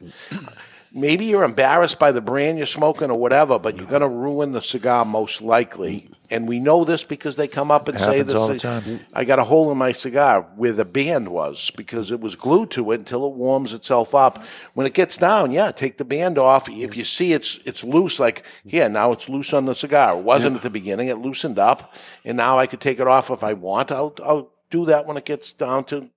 Maybe 0.93 1.25
you're 1.25 1.45
embarrassed 1.45 1.99
by 1.99 2.11
the 2.11 2.19
brand 2.19 2.57
you're 2.57 2.67
smoking 2.67 3.09
or 3.09 3.17
whatever, 3.17 3.57
but 3.57 3.77
you're 3.77 3.85
going 3.85 4.01
to 4.01 4.09
ruin 4.09 4.51
the 4.51 4.61
cigar 4.61 5.05
most 5.05 5.41
likely. 5.41 6.09
And 6.29 6.49
we 6.49 6.59
know 6.59 6.83
this 6.83 7.05
because 7.05 7.37
they 7.37 7.47
come 7.47 7.71
up 7.71 7.87
and 7.87 7.97
say 7.97 8.17
Happens 8.17 8.27
this. 8.27 8.35
all 8.35 8.47
the 8.49 8.59
time. 8.59 8.99
I 9.13 9.23
got 9.23 9.39
a 9.39 9.45
hole 9.45 9.71
in 9.71 9.77
my 9.77 9.93
cigar 9.93 10.41
where 10.55 10.73
the 10.73 10.83
band 10.83 11.29
was 11.29 11.71
because 11.71 12.11
it 12.11 12.19
was 12.19 12.35
glued 12.35 12.71
to 12.71 12.91
it 12.91 12.99
until 12.99 13.25
it 13.25 13.35
warms 13.35 13.73
itself 13.73 14.13
up. 14.13 14.37
When 14.73 14.85
it 14.85 14.93
gets 14.93 15.15
down, 15.15 15.51
yeah, 15.51 15.71
take 15.71 15.97
the 15.97 16.05
band 16.05 16.37
off. 16.37 16.69
If 16.69 16.97
you 16.97 17.05
see 17.05 17.31
it's 17.31 17.59
it's 17.65 17.83
loose, 17.83 18.19
like 18.19 18.45
here 18.65 18.89
now 18.89 19.13
it's 19.13 19.29
loose 19.29 19.53
on 19.53 19.65
the 19.65 19.75
cigar. 19.75 20.17
It 20.17 20.23
wasn't 20.23 20.57
at 20.57 20.61
the 20.61 20.69
beginning. 20.69 21.07
It 21.07 21.19
loosened 21.19 21.59
up, 21.59 21.93
and 22.25 22.35
now 22.37 22.59
I 22.59 22.67
could 22.67 22.81
take 22.81 22.99
it 22.99 23.07
off 23.07 23.29
if 23.29 23.43
I 23.43 23.53
want. 23.53 23.91
I'll 23.91 24.13
I'll 24.23 24.51
do 24.69 24.85
that 24.85 25.05
when 25.05 25.15
it 25.17 25.25
gets 25.25 25.51
down 25.53 25.83
to 25.85 26.09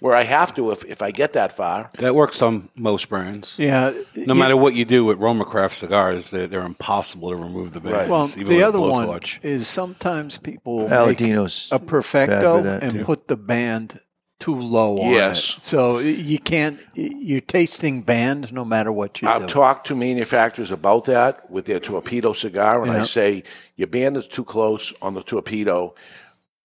where 0.00 0.14
I 0.14 0.22
have 0.24 0.54
to 0.54 0.70
if 0.70 0.84
if 0.84 1.02
I 1.02 1.10
get 1.10 1.32
that 1.32 1.52
far. 1.52 1.90
That 1.98 2.14
works 2.14 2.40
on 2.42 2.68
most 2.76 3.08
brands. 3.08 3.56
yeah. 3.58 3.92
No 4.14 4.34
matter 4.34 4.56
what 4.56 4.74
you 4.74 4.84
do 4.84 5.04
with 5.04 5.18
Roma 5.18 5.44
Craft 5.44 5.74
cigars, 5.74 6.30
they're, 6.30 6.46
they're 6.46 6.64
impossible 6.66 7.30
to 7.34 7.36
remove 7.40 7.72
the 7.72 7.80
bands. 7.80 8.08
Well, 8.10 8.28
even 8.36 8.48
the 8.48 8.54
with 8.56 8.64
other 8.64 8.80
one 8.80 9.06
blowtorch. 9.08 9.38
is 9.42 9.66
sometimes 9.66 10.38
people 10.38 10.88
make 10.88 10.90
Aladino's 10.90 11.68
a 11.72 11.78
perfecto 11.78 12.58
and 12.64 12.92
too. 12.92 13.04
put 13.04 13.28
the 13.28 13.36
band 13.36 14.00
too 14.38 14.54
low 14.54 15.00
on 15.00 15.10
Yes. 15.12 15.56
it. 15.56 15.62
So 15.62 15.98
you 15.98 16.38
can't. 16.38 16.78
You're 16.94 17.40
tasting 17.40 18.02
band 18.02 18.52
no 18.52 18.64
matter 18.64 18.92
what 18.92 19.20
you 19.20 19.26
I've 19.28 19.48
do. 19.48 19.52
talked 19.52 19.88
to 19.88 19.96
manufacturers 19.96 20.70
about 20.70 21.06
that 21.06 21.50
with 21.50 21.64
their 21.66 21.80
torpedo 21.80 22.32
cigar, 22.34 22.82
and 22.82 22.92
I 22.92 23.02
say 23.02 23.42
your 23.74 23.88
band 23.88 24.16
is 24.16 24.28
too 24.28 24.44
close 24.44 24.94
on 25.02 25.14
the 25.14 25.22
torpedo. 25.24 25.94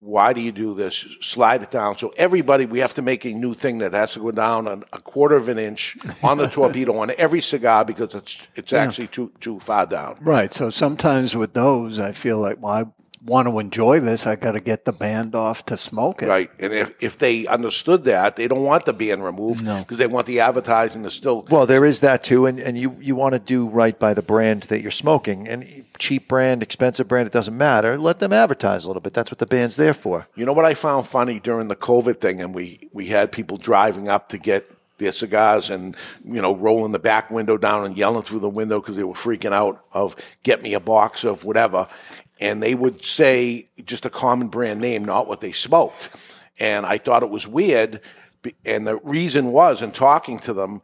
Why 0.06 0.34
do 0.34 0.42
you 0.42 0.52
do 0.52 0.76
this? 0.76 1.08
Slide 1.22 1.64
it 1.64 1.72
down. 1.72 1.96
So 1.98 2.14
everybody, 2.18 2.66
we 2.66 2.80
have 2.80 2.94
to 2.96 3.02
make 3.02 3.24
a 3.24 3.34
new 3.34 3.54
thing 3.54 3.78
that 3.78 3.94
has 3.94 4.14
to 4.14 4.20
go 4.20 4.32
down 4.32 4.68
a, 4.68 4.82
a 4.92 5.00
quarter 5.00 5.38
of 5.38 5.48
an 5.48 5.58
inch 5.58 5.98
on 6.22 6.38
the 6.38 6.48
torpedo 6.48 6.98
on 6.98 7.14
every 7.18 7.40
cigar 7.40 7.86
because 7.86 8.14
it's 8.14 8.50
it's 8.56 8.74
actually 8.74 9.08
too 9.08 9.32
too 9.40 9.62
far 9.62 9.86
down. 9.86 10.18
Right. 10.20 10.54
So 10.54 10.70
sometimes 10.70 11.38
with 11.38 11.54
those, 11.54 12.00
I 12.00 12.12
feel 12.12 12.38
like, 12.38 12.62
well, 12.62 12.74
I 12.74 12.86
want 13.26 13.48
to 13.48 13.60
enjoy 13.60 14.00
this. 14.00 14.28
I 14.28 14.36
got 14.36 14.54
to 14.54 14.60
get 14.60 14.86
the 14.86 14.92
band 14.92 15.36
off 15.36 15.66
to 15.68 15.78
smoke 15.78 16.22
it. 16.22 16.28
Right, 16.28 16.52
and 16.60 16.74
if, 16.74 16.94
if 17.02 17.18
they 17.18 17.48
understood 17.48 18.04
that, 18.04 18.36
they 18.36 18.48
don't 18.48 18.64
want 18.64 18.86
the 18.86 18.94
band 18.94 19.24
removed 19.24 19.66
because 19.66 19.98
they 19.98 20.08
want 20.08 20.28
the 20.28 20.40
advertising 20.40 21.04
to 21.04 21.12
still. 21.12 21.46
Well, 21.50 21.66
there 21.66 21.86
is 21.86 22.02
that 22.02 22.24
too, 22.24 22.46
and, 22.46 22.60
and 22.60 22.78
you, 22.78 22.98
you 23.00 23.16
want 23.16 23.34
to 23.34 23.40
do 23.40 23.68
right 23.68 23.98
by 23.98 24.14
the 24.14 24.22
brand 24.22 24.64
that 24.64 24.82
you're 24.82 24.92
smoking. 24.92 25.48
And 25.48 25.86
cheap 25.98 26.28
brand, 26.28 26.62
expensive 26.62 27.08
brand, 27.08 27.28
it 27.28 27.34
doesn't 27.34 27.58
matter. 27.58 27.98
Let 27.98 28.20
them 28.20 28.34
advertise 28.34 28.84
a 28.84 28.88
little 28.88 29.02
bit. 29.02 29.14
That's 29.14 29.32
what 29.32 29.40
the 29.40 29.46
band's 29.46 29.76
there 29.78 29.94
for. 29.94 30.28
You 30.36 30.46
know 30.46 30.54
what 30.54 30.66
I 30.66 30.74
found 30.74 31.08
funny 31.08 31.40
during 31.40 31.68
the 31.68 31.76
COVID 31.76 32.20
thing, 32.20 32.42
and 32.42 32.54
we 32.54 32.90
we 32.92 33.08
had 33.08 33.32
people 33.32 33.58
driving 33.58 34.10
up 34.10 34.30
to 34.30 34.38
get 34.38 34.70
their 34.98 35.12
cigars 35.12 35.70
and 35.70 35.96
you 36.24 36.42
know 36.42 36.56
rolling 36.56 36.92
the 36.92 37.00
back 37.00 37.32
window 37.32 37.58
down 37.58 37.86
and 37.86 37.98
yelling 37.98 38.24
through 38.24 38.40
the 38.40 38.50
window 38.50 38.80
because 38.80 38.96
they 38.96 39.04
were 39.04 39.14
freaking 39.14 39.52
out 39.52 39.84
of 39.92 40.16
get 40.44 40.62
me 40.62 40.74
a 40.74 40.80
box 40.80 41.24
of 41.24 41.44
whatever, 41.44 41.88
and 42.44 42.62
they 42.62 42.76
would 42.76 43.06
say 43.06 43.68
just 43.86 44.06
a 44.06 44.10
common 44.10 44.50
brand 44.50 44.82
name, 44.82 45.06
not 45.06 45.28
what 45.28 45.40
they 45.40 45.54
smoked, 45.54 46.10
and 46.60 46.86
I 46.86 46.98
thought 46.98 47.24
it 47.24 47.30
was 47.30 47.48
weird, 47.48 48.02
and 48.66 48.86
the 48.86 48.98
reason 48.98 49.54
was 49.54 49.82
in 49.82 49.94
talking 49.94 50.38
to 50.40 50.54
them, 50.54 50.82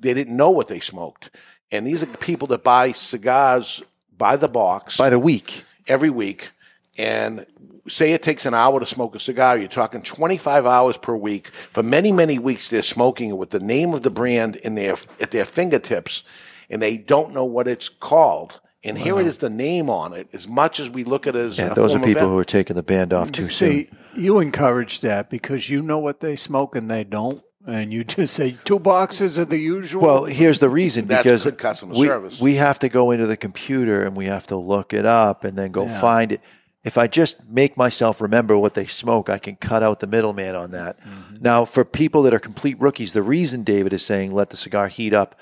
they 0.00 0.12
didn't 0.12 0.36
know 0.36 0.50
what 0.50 0.66
they 0.66 0.80
smoked, 0.80 1.30
and 1.70 1.86
these 1.86 2.02
are 2.02 2.06
people 2.06 2.48
that 2.48 2.64
buy 2.64 2.90
cigars 2.90 3.84
by 4.18 4.36
the 4.36 4.48
box 4.48 4.96
By 4.96 5.08
the 5.08 5.20
week. 5.20 5.62
every 5.86 6.10
week 6.10 6.50
and 6.98 7.46
say 7.86 8.12
it 8.12 8.22
takes 8.22 8.44
an 8.44 8.54
hour 8.54 8.80
to 8.80 8.86
smoke 8.86 9.14
a 9.14 9.20
cigar, 9.20 9.56
you're 9.56 9.68
talking 9.68 10.02
25 10.02 10.66
hours 10.66 10.96
per 10.96 11.14
week. 11.14 11.46
For 11.48 11.82
many, 11.84 12.10
many 12.10 12.38
weeks, 12.38 12.68
they're 12.68 12.82
smoking 12.82 13.30
it 13.30 13.38
with 13.38 13.50
the 13.50 13.60
name 13.60 13.94
of 13.94 14.02
the 14.02 14.10
brand 14.10 14.56
in 14.56 14.74
their 14.74 14.96
at 15.20 15.30
their 15.30 15.44
fingertips, 15.44 16.24
and 16.68 16.82
they 16.82 16.96
don't 16.96 17.32
know 17.32 17.44
what 17.44 17.68
it's 17.68 17.88
called. 17.88 18.58
And 18.88 18.96
here 18.98 19.18
it 19.18 19.22
Wow. 19.22 19.28
is, 19.28 19.38
the 19.38 19.50
name 19.50 19.90
on 19.90 20.12
it. 20.12 20.28
As 20.32 20.46
much 20.48 20.80
as 20.80 20.88
we 20.90 21.04
look 21.04 21.26
at 21.26 21.34
it 21.36 21.40
as 21.40 21.58
Yeah, 21.58 21.72
a 21.72 21.74
those 21.74 21.92
are 21.94 21.98
form 21.98 22.02
of 22.02 22.06
people 22.14 22.28
ed- 22.28 22.30
who 22.30 22.38
are 22.38 22.44
taking 22.44 22.76
the 22.76 22.82
band 22.82 23.12
off 23.12 23.32
too 23.32 23.46
soon. 23.46 23.70
See, 23.70 23.90
you 24.14 24.38
encourage 24.38 25.00
that 25.00 25.28
because 25.30 25.68
you 25.70 25.82
know 25.82 25.98
what 25.98 26.20
they 26.20 26.36
smoke 26.36 26.74
and 26.76 26.90
they 26.90 27.04
don't, 27.04 27.42
and 27.66 27.92
you 27.92 28.04
just 28.16 28.34
say 28.34 28.56
two 28.64 28.78
boxes 28.78 29.38
are 29.38 29.44
the 29.44 29.58
usual. 29.58 30.02
Well, 30.02 30.24
here's 30.24 30.60
the 30.60 30.68
reason 30.68 31.06
That's 31.06 31.22
because 31.24 31.44
good 31.44 31.58
customer 31.58 31.94
we, 31.94 32.06
service. 32.06 32.40
we 32.40 32.54
have 32.56 32.78
to 32.80 32.88
go 32.88 33.10
into 33.10 33.26
the 33.26 33.36
computer 33.36 34.04
and 34.04 34.16
we 34.16 34.26
have 34.26 34.46
to 34.48 34.56
look 34.56 34.92
it 34.94 35.04
up 35.04 35.44
and 35.44 35.58
then 35.58 35.72
go 35.72 35.84
Yeah. 35.86 36.00
find 36.00 36.32
it. 36.32 36.40
If 36.84 36.96
I 36.96 37.08
just 37.08 37.48
make 37.50 37.76
myself 37.76 38.20
remember 38.20 38.56
what 38.56 38.74
they 38.74 38.86
smoke, 38.86 39.28
I 39.28 39.38
can 39.38 39.56
cut 39.56 39.82
out 39.82 39.98
the 39.98 40.06
middleman 40.06 40.54
on 40.54 40.70
that. 40.70 41.00
Mm-hmm. 41.00 41.34
Now, 41.40 41.64
for 41.64 41.84
people 41.84 42.22
that 42.22 42.32
are 42.32 42.38
complete 42.38 42.80
rookies, 42.80 43.12
the 43.12 43.24
reason 43.24 43.64
David 43.64 43.92
is 43.92 44.04
saying 44.06 44.30
let 44.30 44.50
the 44.50 44.56
cigar 44.56 44.86
heat 44.86 45.12
up, 45.12 45.34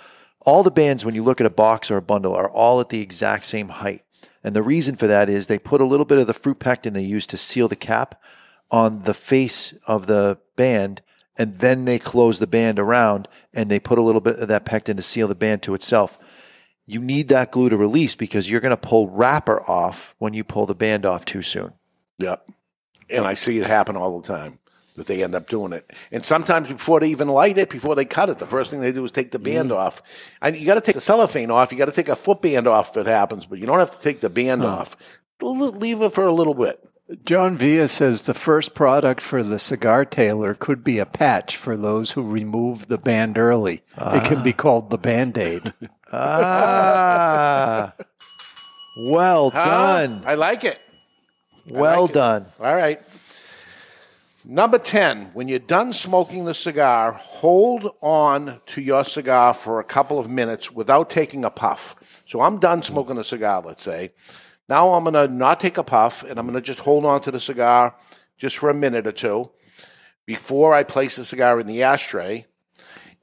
all 0.45 0.63
the 0.63 0.71
bands, 0.71 1.05
when 1.05 1.15
you 1.15 1.23
look 1.23 1.41
at 1.41 1.47
a 1.47 1.51
box 1.51 1.91
or 1.91 1.97
a 1.97 2.03
bundle, 2.03 2.35
are 2.35 2.51
all 2.51 2.81
at 2.81 2.91
the 2.91 3.01
exact 3.01 3.47
same 3.47 3.69
height. 3.69 4.03
And 4.43 4.55
the 4.55 4.63
reason 4.63 4.95
for 4.95 5.07
that 5.07 5.29
is 5.29 5.47
they 5.47 5.59
put 5.59 5.81
a 5.81 5.87
little 5.87 6.05
bit 6.05 6.19
of 6.19 6.27
the 6.27 6.35
fruit 6.35 6.59
pectin 6.59 6.93
they 6.93 7.03
use 7.03 7.27
to 7.29 7.39
seal 7.39 7.67
the 7.67 7.77
cap 7.77 8.21
on 8.71 9.01
the 9.01 9.15
face 9.15 9.73
of 9.89 10.07
the 10.07 10.39
band, 10.57 11.01
and 11.39 11.59
then 11.59 11.87
they 11.87 11.99
close 11.99 12.39
the 12.39 12.47
band 12.47 12.79
around 12.79 13.27
and 13.53 13.71
they 13.71 13.81
put 13.81 13.99
a 13.99 14.03
little 14.03 14.21
bit 14.21 14.37
of 14.37 14.49
that 14.49 14.65
pectin 14.65 14.97
to 14.97 15.03
seal 15.03 15.27
the 15.27 15.35
band 15.35 15.63
to 15.63 15.75
itself. 15.75 16.19
You 16.87 17.01
need 17.01 17.29
that 17.29 17.51
glue 17.51 17.71
to 17.71 17.77
release 17.77 18.15
because 18.15 18.51
you're 18.51 18.61
going 18.61 18.71
to 18.71 18.77
pull 18.77 19.09
wrapper 19.09 19.63
off 19.63 20.15
when 20.19 20.35
you 20.35 20.45
pull 20.45 20.67
the 20.67 20.75
band 20.75 21.07
off 21.07 21.25
too 21.25 21.41
soon. 21.41 21.73
Yep. 22.19 22.47
And 23.09 23.27
I 23.27 23.35
see 23.35 23.59
it 23.59 23.67
happen 23.67 23.97
all 23.97 24.21
the 24.21 24.27
time 24.27 24.59
that 24.97 25.07
they 25.07 25.23
end 25.25 25.35
up 25.35 25.49
doing 25.49 25.73
it. 25.73 25.91
And 26.13 26.25
sometimes 26.25 26.69
before 26.69 27.01
they 27.01 27.09
even 27.09 27.29
light 27.29 27.59
it, 27.59 27.69
before 27.71 27.95
they 27.95 28.05
cut 28.05 28.29
it, 28.29 28.39
the 28.39 28.47
first 28.47 28.71
thing 28.71 28.81
they 28.81 28.93
do 28.93 29.05
is 29.05 29.11
take 29.11 29.33
the 29.33 29.39
band 29.39 29.73
off. 29.73 30.03
And 30.41 30.57
you 30.57 30.65
got 30.67 30.75
to 30.75 30.81
take 30.81 30.95
the 30.95 31.01
cellophane 31.01 31.51
off. 31.51 31.73
You 31.73 31.79
got 31.79 31.87
to 31.87 31.93
take 31.93 32.09
a 32.09 32.17
foot 32.17 32.41
band 32.43 32.67
off 32.69 32.91
if 32.97 33.07
it 33.07 33.07
happens, 33.11 33.47
but 33.47 33.59
you 33.59 33.67
don't 33.67 33.79
have 33.81 33.91
to 33.91 34.01
take 34.01 34.21
the 34.21 34.31
band 34.31 34.63
Huh. 34.63 34.69
off. 34.69 34.97
Leave 35.41 36.01
it 36.01 36.13
for 36.13 36.25
a 36.25 36.33
little 36.33 36.55
bit. 36.55 36.79
John 37.27 37.59
Villa 37.59 37.87
says 37.89 38.23
the 38.23 38.33
first 38.33 38.75
product 38.75 39.21
for 39.21 39.43
the 39.43 39.59
cigar 39.59 40.07
tailor 40.07 40.55
could 40.55 40.83
be 40.83 40.99
a 40.99 41.05
patch 41.05 41.55
for 41.57 41.77
those 41.77 42.13
who 42.13 42.23
remove 42.23 42.89
the 42.89 42.97
band 42.97 43.37
early. 43.37 43.83
It 44.01 44.25
can 44.25 44.43
be 44.43 44.55
called 44.55 44.89
the 44.91 44.97
band 44.99 45.37
aid. 45.37 45.73
Ah, 46.17 47.93
well 49.09 49.51
Huh? 49.51 49.65
done. 49.65 50.23
I 50.25 50.35
like 50.35 50.63
it. 50.65 50.79
Well 51.69 52.07
done. 52.07 52.47
All 52.61 52.75
right. 52.75 53.01
Number 54.47 54.79
10, 54.79 55.31
when 55.33 55.49
you're 55.49 55.59
done 55.59 55.95
smoking 55.95 56.45
the 56.45 56.53
cigar, 56.53 57.13
hold 57.13 57.95
on 58.03 58.61
to 58.67 58.83
your 58.83 59.03
cigar 59.03 59.55
for 59.55 59.81
a 59.81 59.85
couple 59.85 60.19
of 60.19 60.29
minutes 60.29 60.71
without 60.71 61.09
taking 61.09 61.47
a 61.47 61.51
puff. 61.51 61.97
So 62.27 62.43
I'm 62.43 62.59
done 62.59 62.83
smoking 62.83 63.17
the 63.17 63.25
cigar, 63.25 63.63
let's 63.65 63.83
say. 63.83 64.13
Now 64.69 64.93
I'm 64.93 65.05
going 65.05 65.15
to 65.15 65.35
not 65.35 65.61
take 65.61 65.79
a 65.79 65.83
puff 65.83 66.23
and 66.25 66.39
I'm 66.39 66.45
going 66.45 66.57
to 66.57 66.61
just 66.61 66.81
hold 66.81 67.07
on 67.07 67.23
to 67.23 67.31
the 67.31 67.41
cigar 67.41 67.95
just 68.37 68.59
for 68.59 68.69
a 68.69 68.75
minute 68.75 69.07
or 69.07 69.13
two 69.13 69.51
before 70.27 70.75
I 70.75 70.83
place 70.83 71.17
the 71.17 71.25
cigar 71.25 71.59
in 71.59 71.67
the 71.67 71.83
ashtray. 71.83 72.45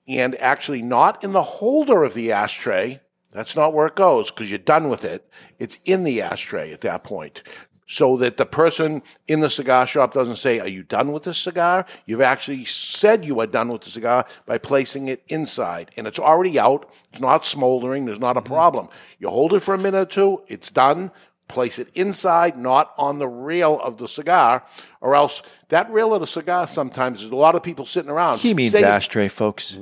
And 0.08 0.36
actually, 0.38 0.82
not 0.82 1.24
in 1.24 1.34
the 1.34 1.44
holder 1.44 2.04
of 2.04 2.16
the 2.16 2.32
ashtray. 2.32 3.00
That's 3.30 3.56
not 3.56 3.76
where 3.76 3.86
it 3.86 3.96
goes 3.96 4.32
because 4.32 4.50
you're 4.50 4.58
done 4.58 4.90
with 4.90 5.06
it. 5.06 5.28
It's 5.60 5.78
in 5.86 6.04
the 6.04 6.20
ashtray 6.24 6.74
at 6.74 6.82
that 6.82 7.04
point. 7.04 7.44
So 7.92 8.16
that 8.16 8.38
the 8.38 8.46
person 8.46 9.02
in 9.28 9.42
the 9.42 9.50
cigar 9.50 9.86
shop 9.86 10.14
doesn't 10.14 10.38
say, 10.38 10.62
Are 10.62 10.68
you 10.68 10.82
done 10.82 11.12
with 11.12 11.24
this 11.24 11.38
cigar? 11.38 11.86
You've 12.06 12.22
actually 12.22 12.64
said 12.64 13.26
you 13.26 13.42
are 13.42 13.46
done 13.46 13.68
with 13.68 13.82
the 13.82 13.90
cigar 13.90 14.26
by 14.46 14.60
placing 14.60 15.10
it 15.10 15.24
inside. 15.28 15.92
And 15.98 16.08
it's 16.08 16.18
already 16.18 16.58
out. 16.58 16.90
It's 17.12 17.20
not 17.20 17.46
smoldering. 17.46 18.06
There's 18.06 18.18
not 18.18 18.38
a 18.38 18.40
mm-hmm. 18.40 18.54
problem. 18.54 18.88
You 19.20 19.28
hold 19.28 19.54
it 19.54 19.60
for 19.60 19.74
a 19.74 19.78
minute 19.78 19.98
or 19.98 20.06
two. 20.06 20.42
It's 20.48 20.72
done. 20.72 21.12
Place 21.50 21.80
it 21.80 21.90
inside, 21.94 22.58
not 22.58 22.94
on 22.98 23.20
the 23.20 23.28
rail 23.28 23.78
of 23.82 23.98
the 23.98 24.08
cigar, 24.08 24.64
or 25.02 25.14
else 25.14 25.44
that 25.68 25.92
rail 25.92 26.14
of 26.14 26.22
the 26.22 26.28
cigar 26.28 26.68
sometimes 26.68 27.20
there's 27.20 27.32
a 27.32 27.36
lot 27.36 27.56
of 27.56 27.62
people 27.62 27.84
sitting 27.84 28.10
around. 28.10 28.40
He 28.40 28.54
means 28.54 28.72
Stay- 28.72 28.86
ashtray, 28.86 29.28
folks. 29.28 29.78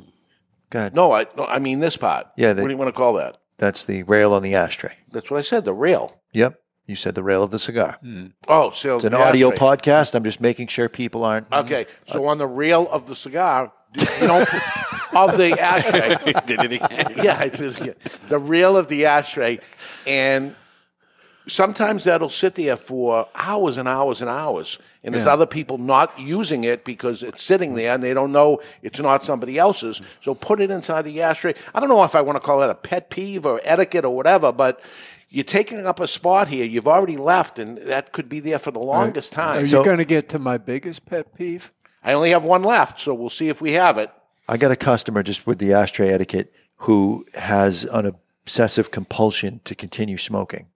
Go 0.71 0.79
ahead. 0.79 0.95
No, 0.95 1.11
I 1.11 1.27
no, 1.37 1.45
I 1.45 1.59
mean 1.59 1.79
this 1.79 1.95
part. 1.95 2.25
Yeah, 2.35 2.53
they- 2.53 2.63
what 2.63 2.69
do 2.69 2.73
you 2.73 2.77
want 2.79 2.89
to 2.89 2.97
call 2.97 3.13
that? 3.13 3.37
That's 3.59 3.85
the 3.85 4.01
rail 4.01 4.33
on 4.33 4.41
the 4.41 4.55
ashtray. 4.55 4.95
That's 5.11 5.29
what 5.29 5.37
I 5.37 5.41
said. 5.41 5.63
The 5.63 5.73
rail. 5.73 6.19
Yep. 6.33 6.59
You 6.89 6.95
said 6.95 7.13
the 7.13 7.21
rail 7.21 7.43
of 7.43 7.51
the 7.51 7.59
cigar. 7.59 7.97
Hmm. 8.01 8.27
Oh, 8.47 8.71
so 8.71 8.95
It's 8.95 9.05
an 9.05 9.11
the 9.11 9.19
audio 9.19 9.51
ashtray. 9.51 9.67
podcast. 9.67 10.15
I'm 10.15 10.23
just 10.23 10.41
making 10.41 10.67
sure 10.67 10.89
people 10.89 11.23
aren't. 11.23 11.45
Okay, 11.53 11.85
so 12.07 12.25
uh, 12.25 12.31
on 12.31 12.39
the 12.39 12.47
rail 12.47 12.87
of 12.91 13.05
the 13.05 13.15
cigar, 13.15 13.71
you 14.19 14.27
know, 14.27 14.41
of 15.15 15.37
the 15.37 15.55
ashtray. 15.59 16.15
Did 16.47 16.63
it 16.63 16.73
again. 16.81 17.13
yeah, 17.23 17.37
I 17.39 17.49
did 17.49 17.61
it 17.61 17.79
again. 17.81 17.95
The 18.27 18.39
rail 18.39 18.75
of 18.75 18.87
the 18.87 19.05
ashtray, 19.05 19.59
and 20.07 20.55
sometimes 21.47 22.05
that'll 22.05 22.27
sit 22.29 22.55
there 22.55 22.75
for 22.75 23.27
hours 23.35 23.77
and 23.77 23.87
hours 23.87 24.21
and 24.21 24.29
hours. 24.29 24.79
And 25.03 25.13
there's 25.13 25.25
Yeah. 25.25 25.33
other 25.33 25.45
people 25.45 25.77
not 25.77 26.19
using 26.19 26.63
it 26.63 26.83
because 26.83 27.21
it's 27.23 27.41
sitting 27.43 27.75
there 27.75 27.93
and 27.93 28.03
they 28.03 28.13
don't 28.15 28.31
know 28.31 28.59
it's 28.81 28.99
not 28.99 29.23
somebody 29.23 29.57
else's. 29.59 30.01
So 30.21 30.33
put 30.35 30.59
it 30.59 30.71
inside 30.71 31.03
the 31.03 31.21
ashtray. 31.21 31.53
I 31.73 31.79
don't 31.79 31.89
know 31.89 32.03
if 32.03 32.15
I 32.15 32.21
want 32.21 32.35
to 32.35 32.41
call 32.41 32.59
that 32.61 32.69
a 32.71 32.75
pet 32.75 33.09
peeve 33.11 33.45
or 33.45 33.61
etiquette 33.63 34.05
or 34.05 34.15
whatever, 34.15 34.51
but 34.51 34.81
you're 35.29 35.43
taking 35.43 35.85
up 35.85 35.99
a 35.99 36.07
spot 36.07 36.47
here. 36.47 36.65
You've 36.65 36.87
already 36.87 37.17
left, 37.17 37.59
and 37.59 37.77
that 37.77 38.11
could 38.11 38.29
be 38.29 38.39
there 38.39 38.59
for 38.59 38.71
the 38.71 38.79
longest 38.79 39.31
time. 39.33 39.57
Are 39.57 39.67
time. 39.67 39.79
you 39.79 39.85
going 39.85 39.97
to 39.97 40.05
get 40.05 40.29
to 40.29 40.39
my 40.39 40.57
biggest 40.57 41.05
pet 41.05 41.35
peeve? 41.35 41.71
I 42.03 42.13
only 42.13 42.31
have 42.31 42.43
one 42.43 42.63
left, 42.63 42.99
so 42.99 43.13
we'll 43.13 43.29
see 43.29 43.49
if 43.49 43.61
we 43.61 43.73
have 43.73 43.97
it. 43.97 44.09
I 44.47 44.57
got 44.57 44.71
a 44.71 44.75
customer 44.75 45.21
just 45.21 45.45
with 45.45 45.59
the 45.59 45.73
ashtray 45.73 46.09
etiquette 46.09 46.53
who 46.77 47.25
has 47.35 47.83
an 47.85 48.05
obsessive 48.05 48.89
compulsion 48.89 49.61
to 49.65 49.75
continue 49.75 50.17
smoking. 50.17 50.67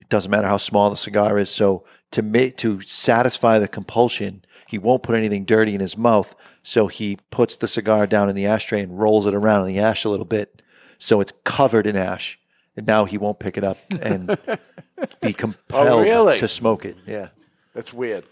It 0.00 0.08
doesn't 0.08 0.30
matter 0.30 0.48
how 0.48 0.58
small 0.58 0.90
the 0.90 0.96
cigar 0.96 1.38
is. 1.38 1.50
So 1.50 1.84
to 2.10 2.22
make 2.22 2.56
to 2.58 2.80
satisfy 2.82 3.58
the 3.58 3.68
compulsion, 3.68 4.44
he 4.66 4.76
won't 4.76 5.02
put 5.02 5.14
anything 5.14 5.44
dirty 5.44 5.74
in 5.74 5.80
his 5.80 5.96
mouth. 5.96 6.34
So 6.62 6.88
he 6.88 7.18
puts 7.30 7.56
the 7.56 7.68
cigar 7.68 8.06
down 8.06 8.28
in 8.28 8.36
the 8.36 8.46
ashtray 8.46 8.80
and 8.80 8.98
rolls 8.98 9.26
it 9.26 9.34
around 9.34 9.66
in 9.66 9.74
the 9.74 9.80
ash 9.80 10.04
a 10.04 10.08
little 10.08 10.26
bit, 10.26 10.60
so 10.98 11.20
it's 11.20 11.32
covered 11.44 11.86
in 11.86 11.96
ash. 11.96 12.39
And 12.76 12.86
now 12.86 13.04
he 13.04 13.18
won't 13.18 13.38
pick 13.40 13.58
it 13.58 13.64
up 13.64 13.78
and 14.00 14.38
be 15.20 15.32
compelled 15.44 15.88
Oh, 15.88 16.02
really? 16.02 16.38
to 16.38 16.48
smoke 16.48 16.84
it. 16.84 16.96
Yeah, 17.06 17.28
That's 17.74 17.92
weird. 17.92 18.24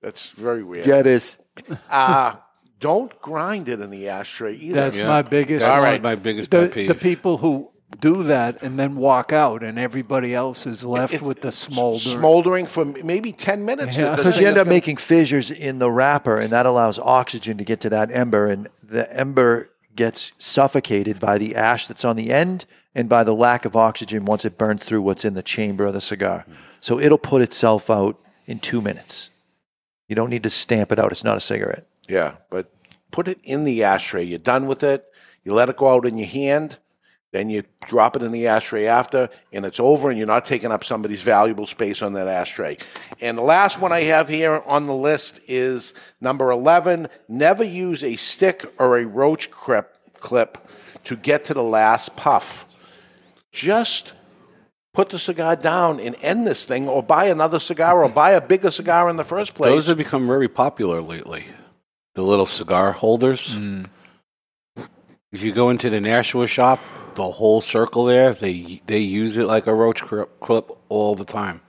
That's 0.00 0.30
very 0.30 0.62
weird. 0.62 0.86
yeah, 0.86 0.98
it 1.00 1.06
is. 1.06 1.38
Uh, 1.90 2.36
don't 2.80 3.20
grind 3.20 3.68
it 3.68 3.80
in 3.80 3.90
the 3.90 4.08
ashtray 4.08 4.54
either. 4.56 4.74
That's 4.74 4.98
my 4.98 5.22
biggest. 5.22 5.60
That's 5.64 5.76
All 5.78 5.84
right. 5.84 6.02
my 6.02 6.14
biggest 6.16 6.50
the, 6.50 6.62
pet 6.62 6.72
peeve. 6.72 6.88
the 6.88 6.94
people 6.96 7.36
who 7.36 7.70
do 8.00 8.22
that 8.24 8.62
and 8.62 8.78
then 8.78 8.96
walk 8.96 9.32
out, 9.32 9.62
and 9.62 9.78
everybody 9.78 10.34
else 10.34 10.66
is 10.66 10.82
left 10.84 11.12
If- 11.14 11.22
with 11.22 11.42
the 11.42 11.52
smolder. 11.52 11.98
smoldering 12.00 12.66
for 12.66 12.84
maybe 12.86 13.30
10 13.32 13.64
minutes. 13.66 13.96
Yeah. 13.98 14.16
Because 14.16 14.34
thing 14.34 14.42
you 14.42 14.48
end 14.48 14.56
up 14.56 14.64
gonna- 14.64 14.74
making 14.74 14.96
fissures 14.96 15.50
in 15.50 15.78
the 15.78 15.90
wrapper, 15.90 16.38
and 16.38 16.48
that 16.50 16.64
allows 16.66 16.98
oxygen 16.98 17.58
to 17.58 17.64
get 17.64 17.78
to 17.82 17.90
that 17.90 18.10
ember, 18.10 18.46
and 18.46 18.68
the 18.82 19.06
ember 19.16 19.68
gets 19.94 20.32
suffocated 20.38 21.20
by 21.20 21.36
the 21.38 21.54
ash 21.54 21.86
that's 21.86 22.04
on 22.04 22.16
the 22.16 22.32
end 22.32 22.64
and 22.94 23.08
by 23.08 23.24
the 23.24 23.34
lack 23.34 23.64
of 23.64 23.76
oxygen 23.76 24.24
once 24.24 24.44
it 24.44 24.58
burns 24.58 24.84
through 24.84 25.02
what's 25.02 25.24
in 25.24 25.34
the 25.34 25.42
chamber 25.42 25.86
of 25.86 25.94
the 25.94 26.00
cigar. 26.00 26.44
So 26.80 26.98
it'll 26.98 27.18
put 27.18 27.42
itself 27.42 27.90
out 27.90 28.18
in 28.46 28.58
two 28.58 28.80
minutes. 28.80 29.30
You 30.08 30.16
don't 30.16 30.30
need 30.30 30.42
to 30.42 30.50
stamp 30.50 30.92
it 30.92 30.98
out. 30.98 31.12
It's 31.12 31.24
not 31.24 31.36
a 31.36 31.40
cigarette. 31.40 31.86
Yeah, 32.08 32.36
but 32.50 32.70
put 33.10 33.28
it 33.28 33.38
in 33.44 33.64
the 33.64 33.82
ashtray. 33.82 34.24
You're 34.24 34.38
done 34.38 34.66
with 34.66 34.82
it. 34.84 35.06
You 35.44 35.54
let 35.54 35.70
it 35.70 35.76
go 35.76 35.88
out 35.88 36.06
in 36.06 36.18
your 36.18 36.28
hand. 36.28 36.78
Then 37.30 37.48
you 37.48 37.64
drop 37.86 38.14
it 38.14 38.22
in 38.22 38.30
the 38.30 38.46
ashtray 38.46 38.86
after, 38.86 39.30
and 39.54 39.64
it's 39.64 39.80
over, 39.80 40.10
and 40.10 40.18
you're 40.18 40.26
not 40.26 40.44
taking 40.44 40.70
up 40.70 40.84
somebody's 40.84 41.22
valuable 41.22 41.66
space 41.66 42.02
on 42.02 42.12
that 42.12 42.28
ashtray. 42.28 42.76
And 43.22 43.38
the 43.38 43.42
last 43.42 43.80
one 43.80 43.90
I 43.90 44.02
have 44.02 44.28
here 44.28 44.62
on 44.66 44.86
the 44.86 44.94
list 44.94 45.40
is 45.48 45.94
number 46.20 46.50
11 46.50 47.08
never 47.28 47.64
use 47.64 48.04
a 48.04 48.16
stick 48.16 48.66
or 48.78 48.98
a 48.98 49.06
roach 49.06 49.50
clip, 49.50 49.96
to 51.04 51.16
get 51.16 51.44
to 51.44 51.54
the 51.54 51.62
last 51.62 52.16
puff. 52.16 52.66
Just 53.52 54.14
put 54.94 55.10
the 55.10 55.18
cigar 55.18 55.56
down 55.56 56.00
and 56.00 56.16
end 56.22 56.46
this 56.46 56.64
thing, 56.64 56.88
or 56.88 57.02
buy 57.02 57.26
another 57.26 57.58
cigar, 57.58 58.02
or 58.02 58.08
buy 58.08 58.32
a 58.32 58.40
bigger 58.40 58.70
cigar 58.70 59.08
in 59.08 59.16
the 59.16 59.24
first 59.24 59.54
place. 59.54 59.70
Those 59.70 59.86
have 59.86 59.98
become 59.98 60.26
very 60.26 60.48
popular 60.48 61.00
lately. 61.00 61.44
The 62.14 62.22
little 62.22 62.46
cigar 62.46 62.92
holders. 62.92 63.54
Mm. 63.54 63.86
If 65.30 65.42
you 65.42 65.52
go 65.52 65.70
into 65.70 65.88
the 65.88 66.00
Nashua 66.00 66.46
shop, 66.46 66.78
the 67.14 67.30
whole 67.30 67.60
circle 67.60 68.04
there, 68.04 68.32
they 68.34 68.82
they 68.86 68.98
use 68.98 69.36
it 69.36 69.44
like 69.44 69.66
a 69.66 69.74
roach 69.74 70.02
clip 70.02 70.70
all 70.88 71.14
the 71.14 71.24
time. 71.24 71.60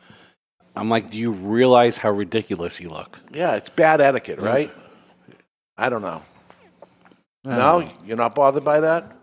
I'm 0.75 0.89
like, 0.89 1.11
do 1.11 1.17
you 1.17 1.31
realize 1.31 1.97
how 1.97 2.09
ridiculous 2.11 2.81
you 2.81 2.89
look? 2.89 3.19
Yeah, 3.31 3.55
it's 3.55 3.69
bad 3.69 4.01
etiquette, 4.01 4.39
right? 4.39 4.71
I 5.77 5.89
don't 5.89 6.01
know. 6.01 6.23
No, 7.45 7.89
you're 8.05 8.17
not 8.17 8.35
bothered 8.35 8.63
by 8.63 8.79
that. 8.81 9.15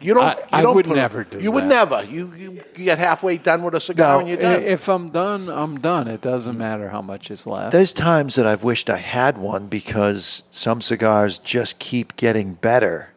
You 0.00 0.14
don't. 0.14 0.22
I- 0.24 0.34
you 0.36 0.42
I 0.52 0.62
don't 0.62 0.74
would 0.74 0.86
put- 0.86 0.96
never 0.96 1.24
do 1.24 1.40
You 1.40 1.50
would 1.52 1.64
never. 1.64 2.02
You, 2.04 2.32
you 2.36 2.52
you 2.52 2.84
get 2.84 2.98
halfway 2.98 3.36
done 3.36 3.62
with 3.62 3.74
a 3.74 3.80
cigar 3.80 4.14
No, 4.14 4.18
and 4.20 4.28
you're 4.28 4.38
done. 4.38 4.62
if 4.62 4.88
I'm 4.88 5.10
done, 5.10 5.48
I'm 5.48 5.78
done. 5.80 6.08
It 6.08 6.20
doesn't 6.22 6.56
matter 6.56 6.88
how 6.88 7.02
much 7.02 7.30
is 7.30 7.46
left. 7.46 7.72
There's 7.72 7.92
times 7.92 8.34
that 8.36 8.46
I've 8.46 8.64
wished 8.64 8.88
I 8.90 8.96
had 8.96 9.38
one 9.38 9.66
because 9.68 10.44
some 10.50 10.80
cigars 10.80 11.38
just 11.38 11.78
keep 11.78 12.16
getting 12.16 12.54
better. 12.54 13.10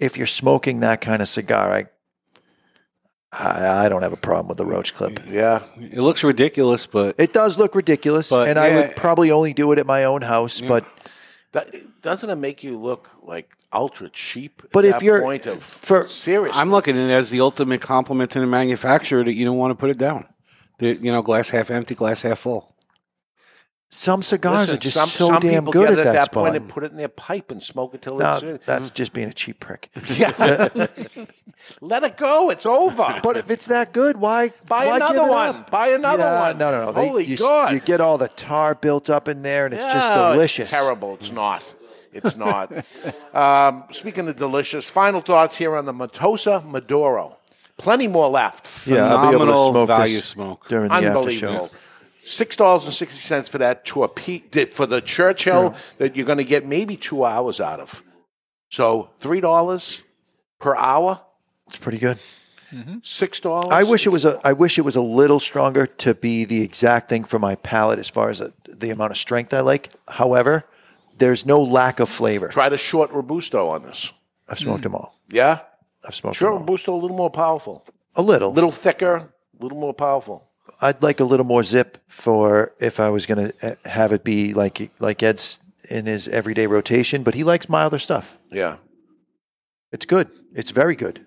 If 0.00 0.16
you're 0.16 0.26
smoking 0.26 0.80
that 0.80 1.00
kind 1.00 1.20
of 1.22 1.28
cigar, 1.28 1.72
I 1.72 1.84
I, 3.32 3.86
I 3.86 3.88
don't 3.88 4.02
have 4.02 4.12
a 4.12 4.16
problem 4.16 4.48
with 4.48 4.58
the 4.58 4.66
roach 4.66 4.94
clip. 4.94 5.18
Yeah, 5.28 5.62
It 5.76 5.98
looks 5.98 6.22
ridiculous, 6.22 6.86
but 6.86 7.16
It 7.18 7.32
does 7.32 7.58
look 7.58 7.74
ridiculous, 7.74 8.30
But, 8.30 8.48
and 8.48 8.58
I 8.58 8.74
would 8.76 8.96
probably 8.96 9.30
only 9.32 9.52
do 9.52 9.72
it 9.72 9.78
at 9.80 9.86
my 9.86 10.04
own 10.04 10.22
house. 10.22 10.60
But 10.60 10.84
That, 11.54 11.72
doesn't 12.02 12.28
it 12.28 12.34
make 12.34 12.64
you 12.64 12.76
look 12.76 13.10
like 13.22 13.56
ultra 13.72 14.08
cheap? 14.08 14.60
at 14.64 14.72
But 14.72 14.84
if 14.84 15.02
you're- 15.02 15.20
point 15.20 15.46
of 15.46 15.62
for 15.62 16.08
serious, 16.08 16.54
I'm 16.56 16.70
looking 16.72 16.96
at 16.98 17.08
it 17.08 17.12
as 17.12 17.30
the 17.30 17.40
ultimate 17.40 17.80
compliment 17.80 18.32
to 18.32 18.40
the 18.40 18.46
manufacturer 18.46 19.22
that 19.22 19.34
you 19.34 19.44
don't 19.44 19.56
want 19.56 19.70
to 19.70 19.78
put 19.78 19.88
it 19.88 19.96
down. 19.96 20.26
The, 20.78 20.96
you 20.96 21.12
know, 21.12 21.22
glass 21.22 21.50
half 21.50 21.70
empty, 21.70 21.94
glass 21.94 22.22
half 22.22 22.40
full. 22.40 22.73
Some 23.90 24.22
cigars 24.22 24.58
Listen, 24.70 24.74
are 24.74 24.78
just 24.80 24.96
some, 24.96 25.08
so 25.08 25.26
some 25.28 25.40
damn 25.40 25.62
people 25.66 25.72
good 25.72 25.88
get 25.88 25.92
at 25.92 25.98
it 26.00 26.04
that, 26.04 26.14
at 26.16 26.20
that 26.20 26.32
point 26.32 26.48
spot. 26.48 26.56
and 26.56 26.68
put 26.68 26.82
it 26.82 26.90
in 26.90 26.96
their 26.96 27.06
pipe 27.08 27.52
and 27.52 27.62
smoke 27.62 27.94
it 27.94 28.02
till 28.02 28.18
No, 28.18 28.40
it's. 28.42 28.64
that's 28.64 28.90
just 28.90 29.12
being 29.12 29.28
a 29.28 29.32
cheap 29.32 29.60
prick. 29.60 29.88
Yeah. 30.16 30.32
Let 31.80 32.02
it 32.02 32.16
go. 32.16 32.50
It's 32.50 32.66
over. 32.66 33.18
But 33.22 33.36
if 33.36 33.50
it's 33.50 33.66
that 33.68 33.92
good, 33.92 34.16
why 34.16 34.50
Buy 34.66 34.86
why 34.86 34.96
another 34.96 35.14
give 35.20 35.26
it 35.26 35.30
one. 35.30 35.48
up? 35.56 35.70
Buy 35.70 35.88
another 35.90 36.22
Yeah, 36.24 36.40
one. 36.40 36.58
No, 36.58 36.70
no, 36.72 36.84
no. 36.86 36.92
They- 36.92 37.06
Holy 37.08 37.24
you, 37.24 37.36
God. 37.36 37.72
You 37.72 37.80
get 37.80 38.00
all 38.00 38.18
the 38.18 38.28
tar 38.28 38.74
built 38.74 39.08
up 39.08 39.28
in 39.28 39.42
there, 39.42 39.64
and 39.66 39.74
it's 39.74 39.84
just 39.92 40.08
delicious. 40.08 40.64
It's 40.64 40.72
terrible. 40.72 41.14
It's 41.14 41.30
not. 41.32 41.72
It's 42.12 42.36
not. 42.36 42.72
um, 43.32 43.84
speaking 43.92 44.28
of 44.28 44.36
delicious, 44.36 44.88
final 44.90 45.20
thoughts 45.20 45.56
here 45.56 45.76
on 45.76 45.84
the 45.84 45.92
Montosa 45.92 46.64
Maduro. 46.68 47.38
Plenty 47.76 48.06
more 48.08 48.28
left. 48.28 48.86
Yeah, 48.86 49.14
I'll 49.14 49.28
be 49.30 49.34
able 49.36 49.46
to 49.46 49.52
smoke 49.72 49.86
value 49.88 50.14
this 50.16 50.24
smoke. 50.26 50.68
during 50.68 50.88
the 50.90 50.94
after 50.94 51.30
show. 51.32 51.70
Six 52.26 52.56
dollars 52.56 52.84
and 52.84 52.94
sixty 52.94 53.20
cents 53.20 53.48
for 53.48 53.58
that 53.58 53.84
to 53.84 53.92
torpedo 53.92 54.66
for 54.66 54.86
the 54.86 55.00
Churchill 55.00 55.74
that 55.98 56.16
you're 56.16 56.26
going 56.26 56.38
to 56.38 56.44
get 56.44 56.66
maybe 56.66 56.96
two 56.96 57.24
hours 57.24 57.60
out 57.60 57.80
of. 57.80 58.02
So 58.70 59.10
three 59.18 59.40
dollars 59.40 60.02
per 60.58 60.74
hour, 60.76 61.20
It's 61.66 61.76
pretty 61.76 61.98
good. 61.98 62.16
Mm-hmm. 62.72 62.98
six 63.02 63.40
dollars. 63.40 63.68
I 63.70 63.82
wish 63.84 64.06
it 64.06 64.10
was 64.10 64.24
a. 64.24 64.40
I 64.42 64.52
wish 64.52 64.78
it 64.78 64.82
was 64.82 64.96
a 64.96 65.02
little 65.02 65.38
stronger 65.38 65.86
to 65.86 66.14
be 66.14 66.44
the 66.44 66.62
exact 66.62 67.08
thing 67.08 67.22
for 67.24 67.38
my 67.38 67.54
palate 67.56 67.98
as 67.98 68.08
far 68.08 68.30
as 68.30 68.40
a, 68.40 68.52
the 68.66 68.90
amount 68.90 69.12
of 69.12 69.16
strength 69.18 69.52
I 69.54 69.60
like. 69.60 69.90
However, 70.08 70.64
there's 71.18 71.46
no 71.46 71.62
lack 71.62 72.00
of 72.00 72.08
flavor. 72.08 72.48
Try 72.48 72.68
the 72.68 72.78
short 72.78 73.12
robusto 73.12 73.68
on 73.68 73.82
this. 73.84 74.12
I've 74.48 74.58
smoked 74.58 74.78
hmm. 74.78 74.92
them 74.92 74.94
all. 74.96 75.20
Yeah, 75.28 75.60
I've 76.06 76.14
smoked 76.14 76.36
short 76.36 76.50
them 76.50 76.54
all. 76.54 76.60
robusto 76.60 76.94
a 76.94 77.00
little 77.00 77.16
more 77.16 77.30
powerful, 77.30 77.84
A 78.16 78.22
little. 78.22 78.50
a 78.50 78.54
little 78.54 78.72
thicker, 78.72 79.14
a 79.16 79.62
little 79.62 79.78
more 79.78 79.94
powerful. 79.94 80.48
I'd 80.80 81.02
like 81.02 81.20
a 81.20 81.24
little 81.24 81.46
more 81.46 81.62
zip 81.62 81.98
for 82.08 82.72
if 82.80 83.00
I 83.00 83.10
was 83.10 83.26
going 83.26 83.50
to 83.50 83.76
have 83.84 84.12
it 84.12 84.24
be 84.24 84.54
like 84.54 84.90
like 84.98 85.22
Ed's 85.22 85.60
in 85.90 86.06
his 86.06 86.28
everyday 86.28 86.66
rotation, 86.66 87.22
but 87.22 87.34
he 87.34 87.44
likes 87.44 87.68
milder 87.68 87.98
stuff. 87.98 88.38
Yeah. 88.50 88.76
It's 89.92 90.06
good. 90.06 90.28
It's 90.54 90.70
very 90.70 90.96
good. 90.96 91.24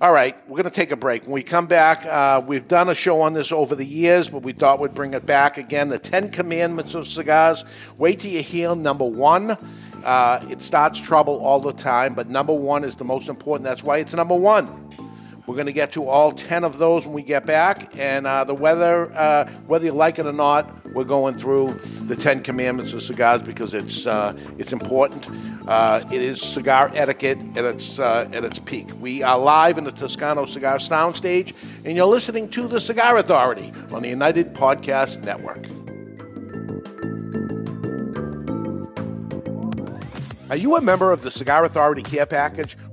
All 0.00 0.12
right, 0.12 0.36
we're 0.48 0.56
going 0.56 0.64
to 0.64 0.70
take 0.70 0.90
a 0.90 0.96
break. 0.96 1.22
When 1.22 1.32
we 1.32 1.44
come 1.44 1.68
back, 1.68 2.04
uh, 2.06 2.42
we've 2.44 2.66
done 2.66 2.88
a 2.88 2.94
show 2.94 3.20
on 3.20 3.34
this 3.34 3.52
over 3.52 3.76
the 3.76 3.84
years, 3.84 4.28
but 4.28 4.42
we 4.42 4.52
thought 4.52 4.80
we'd 4.80 4.94
bring 4.94 5.14
it 5.14 5.24
back 5.24 5.58
again. 5.58 5.90
The 5.90 5.98
Ten 6.00 6.32
Commandments 6.32 6.96
of 6.96 7.06
Cigars. 7.06 7.64
Wait 7.98 8.18
till 8.18 8.32
you 8.32 8.42
hear 8.42 8.74
number 8.74 9.04
one. 9.04 9.56
Uh, 10.02 10.44
it 10.50 10.60
starts 10.60 10.98
trouble 10.98 11.38
all 11.38 11.60
the 11.60 11.72
time, 11.72 12.14
but 12.14 12.28
number 12.28 12.52
one 12.52 12.82
is 12.82 12.96
the 12.96 13.04
most 13.04 13.28
important. 13.28 13.62
That's 13.62 13.84
why 13.84 13.98
it's 13.98 14.12
number 14.12 14.34
one. 14.34 14.88
We're 15.46 15.56
going 15.56 15.66
to 15.66 15.72
get 15.72 15.92
to 15.92 16.06
all 16.06 16.30
10 16.30 16.62
of 16.62 16.78
those 16.78 17.04
when 17.04 17.14
we 17.14 17.22
get 17.22 17.44
back. 17.44 17.96
And 17.98 18.26
uh, 18.26 18.44
the 18.44 18.54
weather, 18.54 19.12
uh, 19.12 19.50
whether 19.66 19.84
you 19.84 19.92
like 19.92 20.20
it 20.20 20.26
or 20.26 20.32
not, 20.32 20.86
we're 20.94 21.02
going 21.02 21.34
through 21.34 21.80
the 22.02 22.14
10 22.14 22.42
commandments 22.42 22.92
of 22.92 23.02
cigars 23.02 23.42
because 23.42 23.74
it's, 23.74 24.06
uh, 24.06 24.38
it's 24.58 24.72
important. 24.72 25.26
Uh, 25.66 26.00
it 26.12 26.22
is 26.22 26.40
cigar 26.40 26.92
etiquette 26.94 27.38
at 27.56 27.64
its, 27.64 27.98
uh, 27.98 28.28
at 28.32 28.44
its 28.44 28.60
peak. 28.60 28.88
We 29.00 29.24
are 29.24 29.38
live 29.38 29.78
in 29.78 29.84
the 29.84 29.92
Toscano 29.92 30.46
Cigar 30.46 30.76
Soundstage, 30.76 31.54
and 31.84 31.96
you're 31.96 32.06
listening 32.06 32.48
to 32.50 32.68
The 32.68 32.78
Cigar 32.78 33.16
Authority 33.16 33.72
on 33.92 34.02
the 34.02 34.08
United 34.08 34.54
Podcast 34.54 35.24
Network. 35.24 35.66
Are 40.50 40.56
you 40.56 40.76
a 40.76 40.82
member 40.82 41.12
of 41.12 41.22
the 41.22 41.30
Cigar 41.30 41.64
Authority 41.64 42.02
Care 42.02 42.26
Package? 42.26 42.76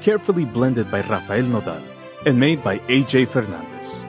carefully 0.00 0.44
blended 0.44 0.90
by 0.90 1.00
Rafael 1.02 1.44
Nodal 1.44 1.82
and 2.26 2.38
made 2.38 2.62
by 2.62 2.78
AJ 2.80 3.28
Fernandez. 3.28 4.06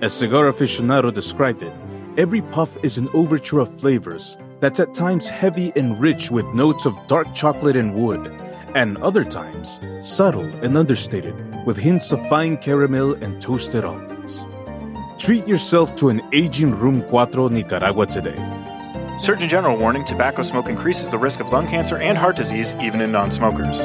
As 0.00 0.12
Cigar 0.12 0.50
Aficionado 0.50 1.12
described 1.12 1.62
it, 1.62 1.72
every 2.16 2.42
puff 2.42 2.76
is 2.84 2.98
an 2.98 3.08
overture 3.14 3.60
of 3.60 3.80
flavors 3.80 4.38
that's 4.60 4.80
at 4.80 4.94
times 4.94 5.28
heavy 5.28 5.72
and 5.76 6.00
rich 6.00 6.30
with 6.30 6.44
notes 6.46 6.86
of 6.86 6.96
dark 7.06 7.32
chocolate 7.34 7.76
and 7.76 7.94
wood, 7.94 8.26
and 8.74 8.98
other 8.98 9.24
times 9.24 9.80
subtle 10.00 10.44
and 10.62 10.76
understated 10.76 11.34
with 11.66 11.76
hints 11.76 12.12
of 12.12 12.28
fine 12.28 12.56
caramel 12.56 13.14
and 13.14 13.40
toasted 13.40 13.84
almonds. 13.84 14.46
Treat 15.18 15.46
yourself 15.48 15.96
to 15.96 16.10
an 16.10 16.22
aging 16.32 16.78
Room 16.78 17.06
4 17.08 17.50
Nicaragua 17.50 18.06
today. 18.06 18.36
Surgeon 19.18 19.48
General 19.48 19.76
warning 19.76 20.04
tobacco 20.04 20.42
smoke 20.42 20.68
increases 20.68 21.10
the 21.10 21.18
risk 21.18 21.40
of 21.40 21.52
lung 21.52 21.66
cancer 21.66 21.98
and 21.98 22.16
heart 22.16 22.36
disease 22.36 22.74
even 22.80 23.00
in 23.00 23.10
non 23.10 23.32
smokers. 23.32 23.84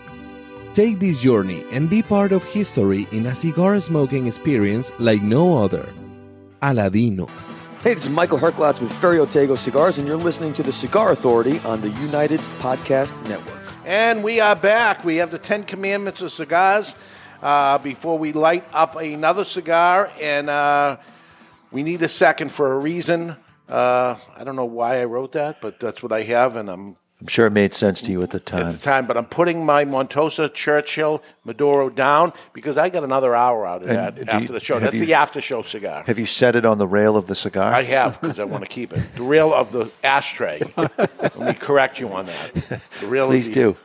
Take 0.73 0.99
this 0.99 1.19
journey 1.19 1.65
and 1.71 1.89
be 1.89 2.01
part 2.01 2.31
of 2.31 2.45
history 2.45 3.05
in 3.11 3.25
a 3.25 3.35
cigar 3.35 3.77
smoking 3.81 4.27
experience 4.27 4.93
like 4.99 5.21
no 5.21 5.61
other. 5.61 5.93
Aladino. 6.61 7.29
Hey, 7.83 7.93
this 7.93 8.05
is 8.05 8.09
Michael 8.09 8.37
Herklots 8.37 8.79
with 8.79 8.89
Ferio 8.89 9.25
Tego 9.25 9.57
Cigars, 9.57 9.97
and 9.97 10.07
you're 10.07 10.15
listening 10.15 10.53
to 10.53 10.63
the 10.63 10.71
Cigar 10.71 11.11
Authority 11.11 11.59
on 11.65 11.81
the 11.81 11.89
United 11.89 12.39
Podcast 12.59 13.21
Network. 13.27 13.59
And 13.85 14.23
we 14.23 14.39
are 14.39 14.55
back. 14.55 15.03
We 15.03 15.17
have 15.17 15.31
the 15.31 15.39
Ten 15.39 15.65
Commandments 15.65 16.21
of 16.21 16.31
cigars. 16.31 16.95
Uh, 17.41 17.79
before 17.79 18.17
we 18.17 18.31
light 18.31 18.63
up 18.71 18.95
another 18.95 19.43
cigar, 19.43 20.09
and 20.21 20.49
uh, 20.49 20.97
we 21.71 21.83
need 21.83 22.01
a 22.03 22.07
second 22.07 22.49
for 22.49 22.71
a 22.71 22.77
reason. 22.77 23.35
Uh, 23.67 24.15
I 24.37 24.43
don't 24.45 24.55
know 24.55 24.65
why 24.65 25.01
I 25.01 25.05
wrote 25.05 25.31
that, 25.33 25.59
but 25.59 25.81
that's 25.81 26.01
what 26.01 26.13
I 26.13 26.21
have, 26.21 26.55
and 26.55 26.69
I'm 26.69 26.97
I'm 27.21 27.27
sure 27.27 27.45
it 27.45 27.51
made 27.51 27.71
sense 27.71 28.01
to 28.03 28.11
you 28.11 28.23
at 28.23 28.31
the 28.31 28.39
time. 28.39 28.65
at 28.67 28.71
the 28.73 28.79
time. 28.79 29.05
But 29.05 29.15
I'm 29.15 29.25
putting 29.25 29.63
my 29.63 29.85
Montosa 29.85 30.51
Churchill 30.51 31.21
Maduro 31.45 31.87
down 31.89 32.33
because 32.51 32.79
I 32.79 32.89
got 32.89 33.03
another 33.03 33.35
hour 33.35 33.67
out 33.67 33.83
of 33.83 33.89
And 33.89 33.97
that 33.99 34.27
after 34.27 34.47
you- 34.47 34.53
the 34.53 34.59
show. 34.59 34.79
That's 34.79 34.95
you- 34.95 35.05
the 35.05 35.13
after 35.13 35.39
show 35.39 35.61
cigar. 35.61 36.03
Have 36.07 36.17
you 36.17 36.25
set 36.25 36.55
it 36.55 36.65
on 36.65 36.79
the 36.79 36.87
rail 36.87 37.15
of 37.15 37.27
the 37.27 37.35
cigar? 37.35 37.71
I 37.71 37.83
have 37.83 38.19
because 38.19 38.39
I 38.39 38.43
want 38.45 38.63
to 38.63 38.69
keep 38.69 38.91
it. 38.91 39.03
The 39.15 39.21
rail 39.21 39.53
of 39.53 39.71
the 39.71 39.91
ashtray. 40.03 40.61
Let 40.75 41.39
me 41.39 41.53
correct 41.53 41.99
you 41.99 42.09
on 42.09 42.25
that. 42.25 42.81
The 42.99 43.05
rail 43.07 43.27
Please 43.27 43.47
of 43.49 43.53
the, 43.53 43.59
do. 43.61 43.77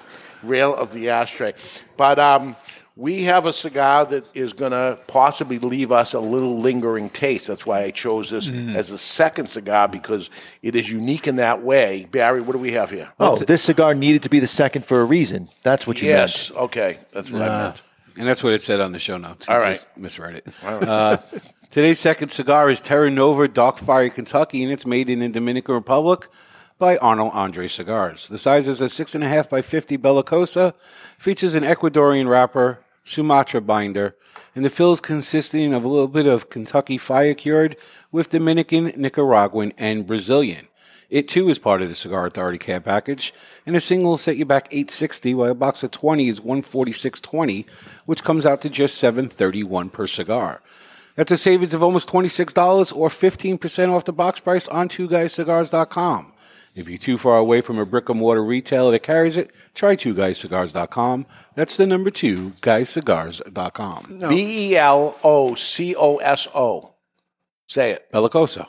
Rail 0.42 0.74
of 0.74 0.94
the 0.94 1.10
ashtray. 1.10 1.52
But 1.98 2.18
um, 2.18 2.56
we 2.98 3.24
have 3.24 3.44
a 3.44 3.52
cigar 3.52 4.06
that 4.06 4.24
is 4.34 4.54
going 4.54 4.72
to 4.72 4.98
possibly 5.06 5.58
leave 5.58 5.92
us 5.92 6.14
a 6.14 6.20
little 6.20 6.58
lingering 6.58 7.10
taste. 7.10 7.46
That's 7.48 7.66
why 7.66 7.82
I 7.82 7.90
chose 7.90 8.30
this 8.30 8.48
Mm. 8.48 8.74
as 8.74 8.90
a 8.90 8.96
second 8.96 9.48
cigar 9.48 9.86
because 9.86 10.30
it 10.62 10.74
is 10.74 10.90
unique 10.90 11.28
in 11.28 11.36
that 11.36 11.62
way. 11.62 12.08
Barry, 12.10 12.40
what 12.40 12.52
do 12.52 12.58
we 12.58 12.72
have 12.72 12.90
here? 12.90 13.10
Oh, 13.20 13.36
this 13.36 13.62
cigar 13.62 13.94
needed 13.94 14.22
to 14.22 14.30
be 14.30 14.40
the 14.40 14.46
second 14.46 14.86
for 14.86 15.02
a 15.02 15.04
reason. 15.04 15.48
That's 15.62 15.86
what 15.86 16.00
you 16.00 16.08
yes. 16.08 16.50
meant. 16.50 16.56
Yes. 16.56 16.64
Okay. 16.64 16.98
That's 17.12 17.30
what 17.30 17.42
I 17.42 17.64
meant. 17.64 17.82
And 18.16 18.26
that's 18.26 18.42
what 18.42 18.54
it 18.54 18.62
said 18.62 18.80
on 18.80 18.92
the 18.92 18.98
show 18.98 19.18
notes. 19.18 19.46
All 19.46 19.60
I 19.60 19.72
just 19.72 19.86
misread 19.98 20.36
it. 20.36 20.46
All 20.64 20.78
right. 20.78 20.88
Uh, 20.88 21.16
today's 21.70 22.00
second 22.00 22.30
cigar 22.30 22.70
is 22.70 22.80
Terra 22.80 23.10
Nova 23.10 23.46
Dark 23.46 23.76
Fire 23.76 24.08
Kentucky, 24.08 24.62
and 24.62 24.72
it's 24.72 24.86
made 24.86 25.10
in 25.10 25.18
the 25.18 25.28
Dominican 25.28 25.74
Republic 25.74 26.28
by 26.78 26.96
Arnold 26.96 27.32
Andre 27.34 27.68
Cigars. 27.68 28.28
The 28.28 28.38
size 28.38 28.68
is 28.68 28.80
a 28.80 28.86
6.5 28.86 29.50
by 29.50 29.60
50 29.60 29.98
Bellicosa, 29.98 30.72
features 31.18 31.54
an 31.54 31.62
Ecuadorian 31.62 32.26
wrapper, 32.28 32.78
Sumatra 33.06 33.60
binder, 33.60 34.16
and 34.54 34.64
the 34.64 34.70
fills 34.70 35.00
consisting 35.00 35.72
of 35.72 35.84
a 35.84 35.88
little 35.88 36.08
bit 36.08 36.26
of 36.26 36.50
Kentucky 36.50 36.98
fire 36.98 37.34
cured 37.34 37.76
with 38.10 38.30
Dominican, 38.30 38.92
Nicaraguan, 38.96 39.72
and 39.78 40.06
Brazilian. 40.06 40.66
It 41.08 41.28
too 41.28 41.48
is 41.48 41.60
part 41.60 41.82
of 41.82 41.88
the 41.88 41.94
Cigar 41.94 42.26
Authority 42.26 42.58
care 42.58 42.80
package, 42.80 43.32
and 43.64 43.76
a 43.76 43.80
single 43.80 44.10
will 44.10 44.18
set 44.18 44.36
you 44.36 44.44
back 44.44 44.66
860, 44.72 45.34
while 45.34 45.52
a 45.52 45.54
box 45.54 45.84
of 45.84 45.92
20 45.92 46.28
is 46.28 46.40
146.20, 46.40 47.64
which 48.06 48.24
comes 48.24 48.44
out 48.44 48.60
to 48.62 48.68
just 48.68 48.98
731 48.98 49.88
per 49.90 50.08
cigar. 50.08 50.62
That's 51.14 51.30
a 51.30 51.36
savings 51.36 51.74
of 51.74 51.82
almost 51.82 52.08
$26 52.08 52.94
or 52.94 53.08
15% 53.08 53.92
off 53.92 54.04
the 54.04 54.12
box 54.12 54.40
price 54.40 54.66
on 54.66 54.88
twoguyscigars.com. 54.88 56.32
If 56.76 56.88
you're 56.90 56.98
too 56.98 57.16
far 57.16 57.38
away 57.38 57.62
from 57.62 57.78
a 57.78 57.86
brick 57.86 58.10
and 58.10 58.18
mortar 58.18 58.44
retailer 58.44 58.90
that 58.92 59.02
carries 59.02 59.36
it, 59.38 59.50
try 59.74 59.96
twoguyscigars.com. 59.96 61.26
That's 61.54 61.76
the 61.76 61.86
number 61.86 62.10
two, 62.10 62.50
guyscigars.com. 62.60 64.18
B 64.28 64.70
E 64.72 64.76
L 64.76 65.18
O 65.24 65.54
C 65.54 65.94
O 65.96 66.18
S 66.18 66.46
O. 66.54 66.92
Say 67.66 67.92
it. 67.92 68.10
Bellicosa. 68.12 68.66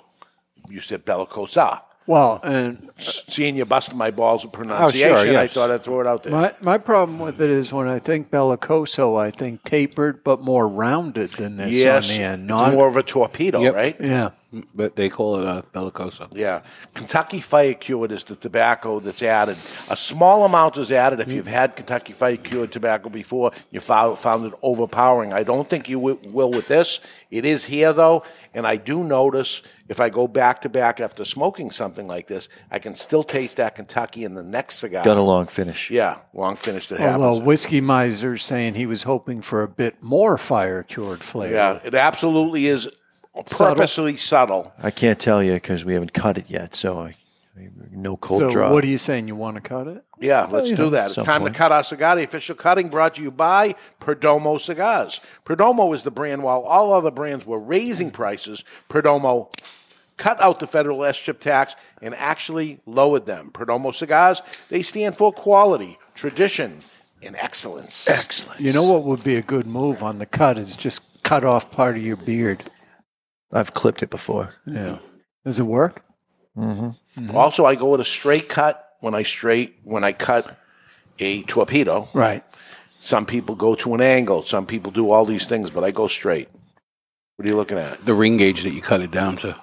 You 0.69 0.79
said 0.79 1.05
Bellicosa. 1.05 1.81
Well, 2.07 2.39
and 2.41 2.89
S- 2.97 3.25
seeing 3.27 3.57
you 3.57 3.65
busting 3.65 3.97
my 3.97 4.11
balls 4.11 4.45
with 4.45 4.55
oh, 4.55 4.57
pronunciation, 4.59 5.35
I 5.35 5.41
yes. 5.41 5.53
thought 5.53 5.69
I'd 5.69 5.83
throw 5.83 5.99
it 5.99 6.07
out 6.07 6.23
there. 6.23 6.31
my 6.31 6.53
my 6.61 6.77
problem 6.77 7.19
with 7.19 7.41
it 7.41 7.49
is 7.49 7.73
when 7.73 7.89
I 7.89 7.99
think 7.99 8.31
bellicoso, 8.31 9.19
I 9.19 9.29
think 9.29 9.63
tapered 9.65 10.23
but 10.23 10.39
more 10.39 10.69
rounded 10.69 11.31
than 11.31 11.57
this 11.57 11.75
yes, 11.75 12.09
on 12.09 12.15
the 12.17 12.23
end. 12.23 12.49
it's 12.49 12.73
more 12.73 12.87
of 12.87 12.95
a 12.95 13.03
torpedo, 13.03 13.59
Yep. 13.61 13.75
right? 13.75 13.95
yeah. 13.99 14.29
But 14.73 14.95
they 14.95 15.09
call 15.09 15.39
it 15.39 15.45
a 15.45 15.63
Bellicosa. 15.73 16.29
Yeah. 16.31 16.61
Kentucky 16.93 17.41
Fire 17.41 17.73
Cured 17.73 18.13
is 18.13 18.23
the 18.23 18.35
tobacco 18.37 19.01
that's 19.01 19.21
added. 19.21 19.57
A 19.89 19.97
small 19.97 20.45
amount 20.45 20.77
is 20.77 20.89
added. 20.89 21.19
If 21.19 21.33
you've 21.33 21.47
had 21.47 21.75
Kentucky 21.75 22.13
Fire 22.13 22.37
Cured 22.37 22.71
tobacco 22.71 23.09
before, 23.09 23.51
you 23.71 23.81
found, 23.81 24.17
found 24.19 24.45
it 24.45 24.53
overpowering. 24.61 25.33
I 25.33 25.43
don't 25.43 25.69
think 25.69 25.89
you 25.89 25.97
wi- 25.97 26.19
will 26.31 26.49
with 26.51 26.69
this. 26.69 27.01
It 27.29 27.45
is 27.45 27.65
here, 27.65 27.91
though, 27.91 28.23
and 28.53 28.65
I 28.65 28.77
do 28.77 29.03
notice 29.03 29.63
if 29.89 29.99
I 29.99 30.07
go 30.07 30.29
back 30.29 30.61
to 30.61 30.69
back 30.69 31.01
after 31.01 31.25
smoking 31.25 31.69
something 31.69 32.07
like 32.07 32.27
this, 32.27 32.47
I 32.71 32.79
can 32.79 32.95
still 32.95 33.23
taste 33.23 33.57
that 33.57 33.75
Kentucky 33.75 34.23
in 34.23 34.33
the 34.35 34.43
next 34.43 34.75
cigar. 34.75 35.03
Got 35.03 35.17
a 35.17 35.21
long 35.21 35.47
finish. 35.47 35.91
Yeah, 35.91 36.19
long 36.33 36.55
finish 36.55 36.87
that 36.87 37.01
Although 37.01 37.31
happens. 37.33 37.45
whiskey 37.45 37.81
miser's 37.81 38.43
saying 38.45 38.75
he 38.75 38.85
was 38.85 39.03
hoping 39.03 39.41
for 39.41 39.61
a 39.61 39.67
bit 39.67 40.01
more 40.01 40.37
fire 40.37 40.83
cured 40.83 41.21
flavor. 41.21 41.53
Yeah, 41.53 41.79
it 41.83 41.93
absolutely 41.93 42.67
is 42.67 42.83
Subtle. 42.83 42.93
Purposely 43.45 44.17
subtle. 44.17 44.73
I 44.81 44.91
can't 44.91 45.19
tell 45.19 45.43
you 45.43 45.53
because 45.53 45.85
we 45.85 45.93
haven't 45.93 46.13
cut 46.13 46.37
it 46.37 46.45
yet, 46.47 46.75
so 46.75 46.99
I, 46.99 47.15
No 47.91 48.17
cold 48.17 48.39
so 48.41 48.49
draw. 48.49 48.71
what 48.71 48.83
are 48.83 48.87
you 48.87 48.97
saying? 48.97 49.27
You 49.27 49.35
want 49.35 49.55
to 49.55 49.61
cut 49.61 49.87
it? 49.87 50.03
Yeah, 50.19 50.47
let's 50.49 50.69
do 50.71 50.83
know, 50.83 50.89
that. 50.91 51.05
It's 51.07 51.15
some 51.15 51.25
time 51.25 51.41
point. 51.41 51.53
to 51.53 51.57
cut 51.57 51.71
our 51.71 51.83
cigar. 51.83 52.15
The 52.15 52.23
official 52.23 52.55
cutting 52.55 52.89
brought 52.89 53.15
to 53.15 53.21
you 53.21 53.31
by 53.31 53.75
Perdomo 53.99 54.59
Cigars. 54.59 55.21
Perdomo 55.45 55.93
is 55.93 56.03
the 56.03 56.11
brand. 56.11 56.43
While 56.43 56.61
all 56.61 56.93
other 56.93 57.11
brands 57.11 57.45
were 57.45 57.61
raising 57.61 58.09
prices, 58.11 58.63
Perdomo 58.89 59.51
cut 60.17 60.41
out 60.41 60.59
the 60.59 60.67
federal 60.67 60.99
SCHIP 61.01 61.39
tax 61.39 61.75
and 62.01 62.15
actually 62.15 62.79
lowered 62.85 63.25
them. 63.27 63.51
Perdomo 63.51 63.93
Cigars, 63.93 64.41
they 64.69 64.81
stand 64.81 65.15
for 65.15 65.31
quality, 65.31 65.99
tradition, 66.15 66.79
and 67.21 67.35
excellence. 67.35 68.09
Excellent. 68.09 68.59
You 68.59 68.73
know 68.73 68.83
what 68.83 69.03
would 69.03 69.23
be 69.23 69.35
a 69.35 69.41
good 69.41 69.67
move 69.67 70.01
on 70.03 70.19
the 70.19 70.25
cut 70.25 70.57
is 70.57 70.75
just 70.75 71.23
cut 71.23 71.43
off 71.43 71.71
part 71.71 71.95
of 71.97 72.03
your 72.03 72.15
beard. 72.15 72.63
I've 73.51 73.73
clipped 73.73 74.03
it 74.03 74.09
before. 74.09 74.53
Yeah. 74.65 74.97
Does 75.45 75.59
it 75.59 75.63
work? 75.63 76.03
Mm-hmm. 76.57 77.35
Also, 77.35 77.65
I 77.65 77.75
go 77.75 77.91
with 77.91 78.01
a 78.01 78.05
straight 78.05 78.49
cut 78.49 78.83
when 78.99 79.13
I 79.15 79.23
straight 79.23 79.75
when 79.83 80.03
I 80.03 80.11
cut 80.11 80.57
a 81.19 81.43
torpedo. 81.43 82.07
Right. 82.13 82.43
Some 82.99 83.25
people 83.25 83.55
go 83.55 83.75
to 83.75 83.93
an 83.93 84.01
angle. 84.01 84.43
Some 84.43 84.65
people 84.65 84.91
do 84.91 85.11
all 85.11 85.23
these 85.25 85.45
things, 85.45 85.69
but 85.69 85.83
I 85.83 85.91
go 85.91 86.07
straight. 86.07 86.49
What 87.35 87.45
are 87.45 87.49
you 87.49 87.55
looking 87.55 87.77
at? 87.77 87.99
The 87.99 88.13
ring 88.15 88.37
gauge 88.37 88.63
that 88.63 88.71
you 88.71 88.81
cut 88.81 89.01
it 89.01 89.11
down 89.11 89.35
to. 89.37 89.55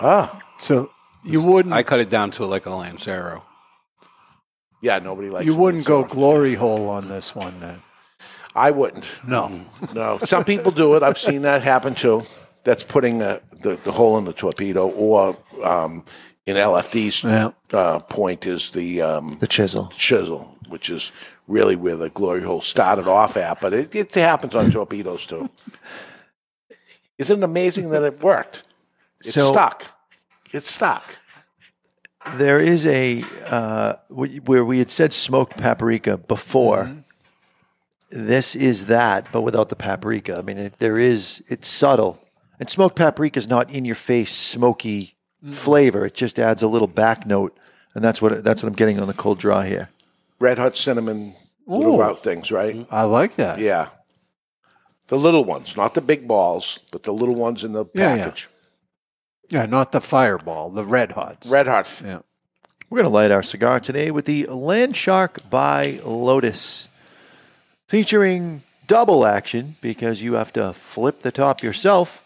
Ah, 0.00 0.40
So 0.58 0.90
you 1.24 1.42
wouldn't 1.42 1.74
I 1.74 1.82
cut 1.82 2.00
it 2.00 2.10
down 2.10 2.30
to 2.32 2.44
like 2.44 2.66
a 2.66 2.70
Lancero. 2.70 3.42
yeah. 4.82 4.98
Nobody 4.98 5.30
likes. 5.30 5.46
you 5.46 5.56
wouldn't 5.56 5.84
So- 5.84 6.02
go 6.02 6.08
glory 6.08 6.54
hole 6.54 6.88
on 6.90 7.08
this 7.08 7.34
one 7.34 7.58
then. 7.60 7.80
I 8.54 8.70
wouldn't. 8.70 9.06
No. 9.26 9.64
No. 9.94 10.18
Some 10.24 10.44
people 10.44 10.70
do 10.70 10.94
it. 10.94 11.02
I've 11.02 11.18
seen 11.18 11.42
that 11.42 11.62
happen 11.62 11.94
too. 11.94 12.22
That's 12.64 12.82
putting 12.82 13.18
the, 13.18 13.40
the, 13.60 13.76
the 13.76 13.92
hole 13.92 14.16
in 14.18 14.24
the 14.24 14.32
torpedo, 14.32 14.88
or 14.88 15.36
um, 15.62 16.04
in 16.46 16.56
LFD's 16.56 17.22
Yeah. 17.24 17.50
uh, 17.72 17.98
point 18.00 18.46
is 18.46 18.70
the 18.70 19.02
um, 19.02 19.36
The 19.40 19.46
chisel. 19.46 19.88
chisel, 19.96 20.56
which 20.68 20.90
is 20.90 21.12
really 21.46 21.76
where 21.76 21.96
the 21.96 22.08
glory 22.10 22.42
hole 22.42 22.60
started 22.62 23.06
off 23.06 23.36
at. 23.36 23.60
But 23.60 23.72
it, 23.74 23.94
it 23.94 24.14
happens 24.14 24.54
on 24.54 24.70
torpedoes 24.70 25.26
too. 25.26 25.48
Isn't 27.18 27.38
it 27.40 27.44
amazing 27.44 27.90
that 27.90 28.02
it 28.02 28.20
worked? 28.22 28.62
It's 29.20 29.34
So- 29.34 29.52
stuck. 29.52 29.84
It's 30.52 30.70
stuck. 30.70 31.16
There 32.36 32.58
is 32.60 32.86
a 32.86 33.22
uh, 33.50 33.94
where 34.08 34.64
we 34.64 34.78
had 34.78 34.90
said 34.90 35.12
smoked 35.12 35.58
paprika 35.58 36.16
before. 36.16 36.84
Mm-hmm. 36.84 37.00
This 38.26 38.54
is 38.54 38.86
that, 38.86 39.26
but 39.32 39.42
without 39.42 39.68
the 39.68 39.76
paprika. 39.76 40.38
I 40.38 40.42
mean, 40.42 40.56
it, 40.58 40.78
there 40.78 40.96
is 40.98 41.42
it's 41.48 41.68
subtle, 41.68 42.18
and 42.58 42.68
smoked 42.70 42.96
paprika 42.96 43.38
is 43.38 43.48
not 43.48 43.70
in 43.70 43.84
your 43.84 43.94
face 43.94 44.32
smoky 44.32 45.14
flavor. 45.52 46.06
It 46.06 46.14
just 46.14 46.38
adds 46.38 46.62
a 46.62 46.68
little 46.68 46.88
back 46.88 47.26
note, 47.26 47.56
and 47.94 48.02
that's 48.04 48.20
what 48.22 48.42
that's 48.44 48.62
what 48.62 48.68
I'm 48.68 48.74
getting 48.76 48.98
on 49.00 49.06
the 49.08 49.14
cold 49.14 49.38
draw 49.38 49.62
here. 49.62 49.90
Red 50.40 50.58
hot 50.58 50.76
cinnamon 50.76 51.34
little 51.66 51.94
Ooh. 51.94 52.00
route 52.00 52.22
things, 52.22 52.50
right? 52.52 52.86
I 52.90 53.04
like 53.04 53.36
that. 53.36 53.58
Yeah. 53.58 53.88
The 55.08 55.18
little 55.18 55.44
ones, 55.44 55.76
not 55.76 55.94
the 55.94 56.00
big 56.00 56.26
balls, 56.26 56.78
but 56.90 57.02
the 57.02 57.12
little 57.12 57.34
ones 57.34 57.62
in 57.62 57.72
the 57.72 57.84
Yeah, 57.94 58.14
yeah. 58.16 58.24
package. 58.24 58.48
Yeah, 59.50 59.66
not 59.66 59.92
the 59.92 60.00
fireball, 60.00 60.70
the 60.70 60.84
red 60.84 61.12
hots. 61.12 61.50
Red 61.50 61.66
hot. 61.66 61.90
Yeah. 62.02 62.20
We're 62.88 62.98
going 63.02 63.10
to 63.10 63.14
light 63.14 63.30
our 63.30 63.42
cigar 63.42 63.80
today 63.80 64.10
with 64.10 64.24
the 64.24 64.46
Land 64.46 64.96
Shark 64.96 65.48
by 65.50 66.00
Lotus, 66.04 66.88
featuring 67.86 68.62
double 68.86 69.26
action 69.26 69.76
because 69.80 70.22
you 70.22 70.34
have 70.34 70.52
to 70.54 70.72
flip 70.72 71.20
the 71.20 71.32
top 71.32 71.62
yourself. 71.62 72.23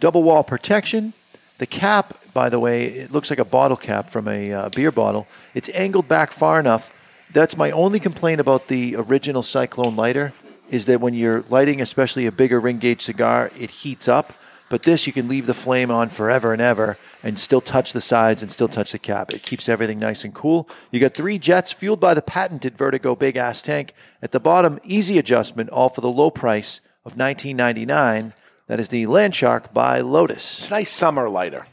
Double 0.00 0.22
wall 0.22 0.44
protection. 0.44 1.12
The 1.58 1.66
cap, 1.66 2.14
by 2.32 2.48
the 2.48 2.60
way, 2.60 2.84
it 2.84 3.10
looks 3.10 3.30
like 3.30 3.40
a 3.40 3.44
bottle 3.44 3.76
cap 3.76 4.10
from 4.10 4.28
a 4.28 4.52
uh, 4.52 4.68
beer 4.68 4.92
bottle. 4.92 5.26
It's 5.54 5.68
angled 5.70 6.06
back 6.06 6.30
far 6.30 6.60
enough. 6.60 6.94
That's 7.32 7.56
my 7.56 7.72
only 7.72 7.98
complaint 7.98 8.40
about 8.40 8.68
the 8.68 8.94
original 8.96 9.42
Cyclone 9.42 9.96
lighter 9.96 10.32
is 10.70 10.86
that 10.86 11.00
when 11.00 11.14
you're 11.14 11.42
lighting, 11.48 11.80
especially 11.80 12.26
a 12.26 12.32
bigger 12.32 12.60
ring 12.60 12.78
gauge 12.78 13.02
cigar, 13.02 13.50
it 13.58 13.70
heats 13.70 14.06
up. 14.06 14.34
But 14.70 14.82
this, 14.82 15.06
you 15.06 15.12
can 15.12 15.28
leave 15.28 15.46
the 15.46 15.54
flame 15.54 15.90
on 15.90 16.10
forever 16.10 16.52
and 16.52 16.60
ever 16.62 16.96
and 17.22 17.38
still 17.38 17.60
touch 17.60 17.92
the 17.92 18.00
sides 18.00 18.42
and 18.42 18.52
still 18.52 18.68
touch 18.68 18.92
the 18.92 18.98
cap. 18.98 19.32
It 19.32 19.42
keeps 19.42 19.68
everything 19.68 19.98
nice 19.98 20.24
and 20.24 20.34
cool. 20.34 20.68
You 20.90 21.00
got 21.00 21.12
three 21.12 21.38
jets 21.38 21.72
fueled 21.72 22.00
by 22.00 22.14
the 22.14 22.22
patented 22.22 22.76
Vertigo 22.76 23.16
big 23.16 23.36
ass 23.36 23.62
tank. 23.62 23.94
At 24.22 24.32
the 24.32 24.40
bottom, 24.40 24.78
easy 24.84 25.18
adjustment, 25.18 25.70
all 25.70 25.88
for 25.88 26.02
the 26.02 26.12
low 26.12 26.30
price 26.30 26.80
of 27.04 27.16
$19.99. 27.16 28.32
That 28.68 28.80
is 28.80 28.90
the 28.90 29.04
Landshark 29.06 29.72
by 29.72 30.00
Lotus. 30.00 30.60
It's 30.60 30.68
a 30.68 30.72
nice 30.74 30.92
summer 30.92 31.28
lighter. 31.28 31.66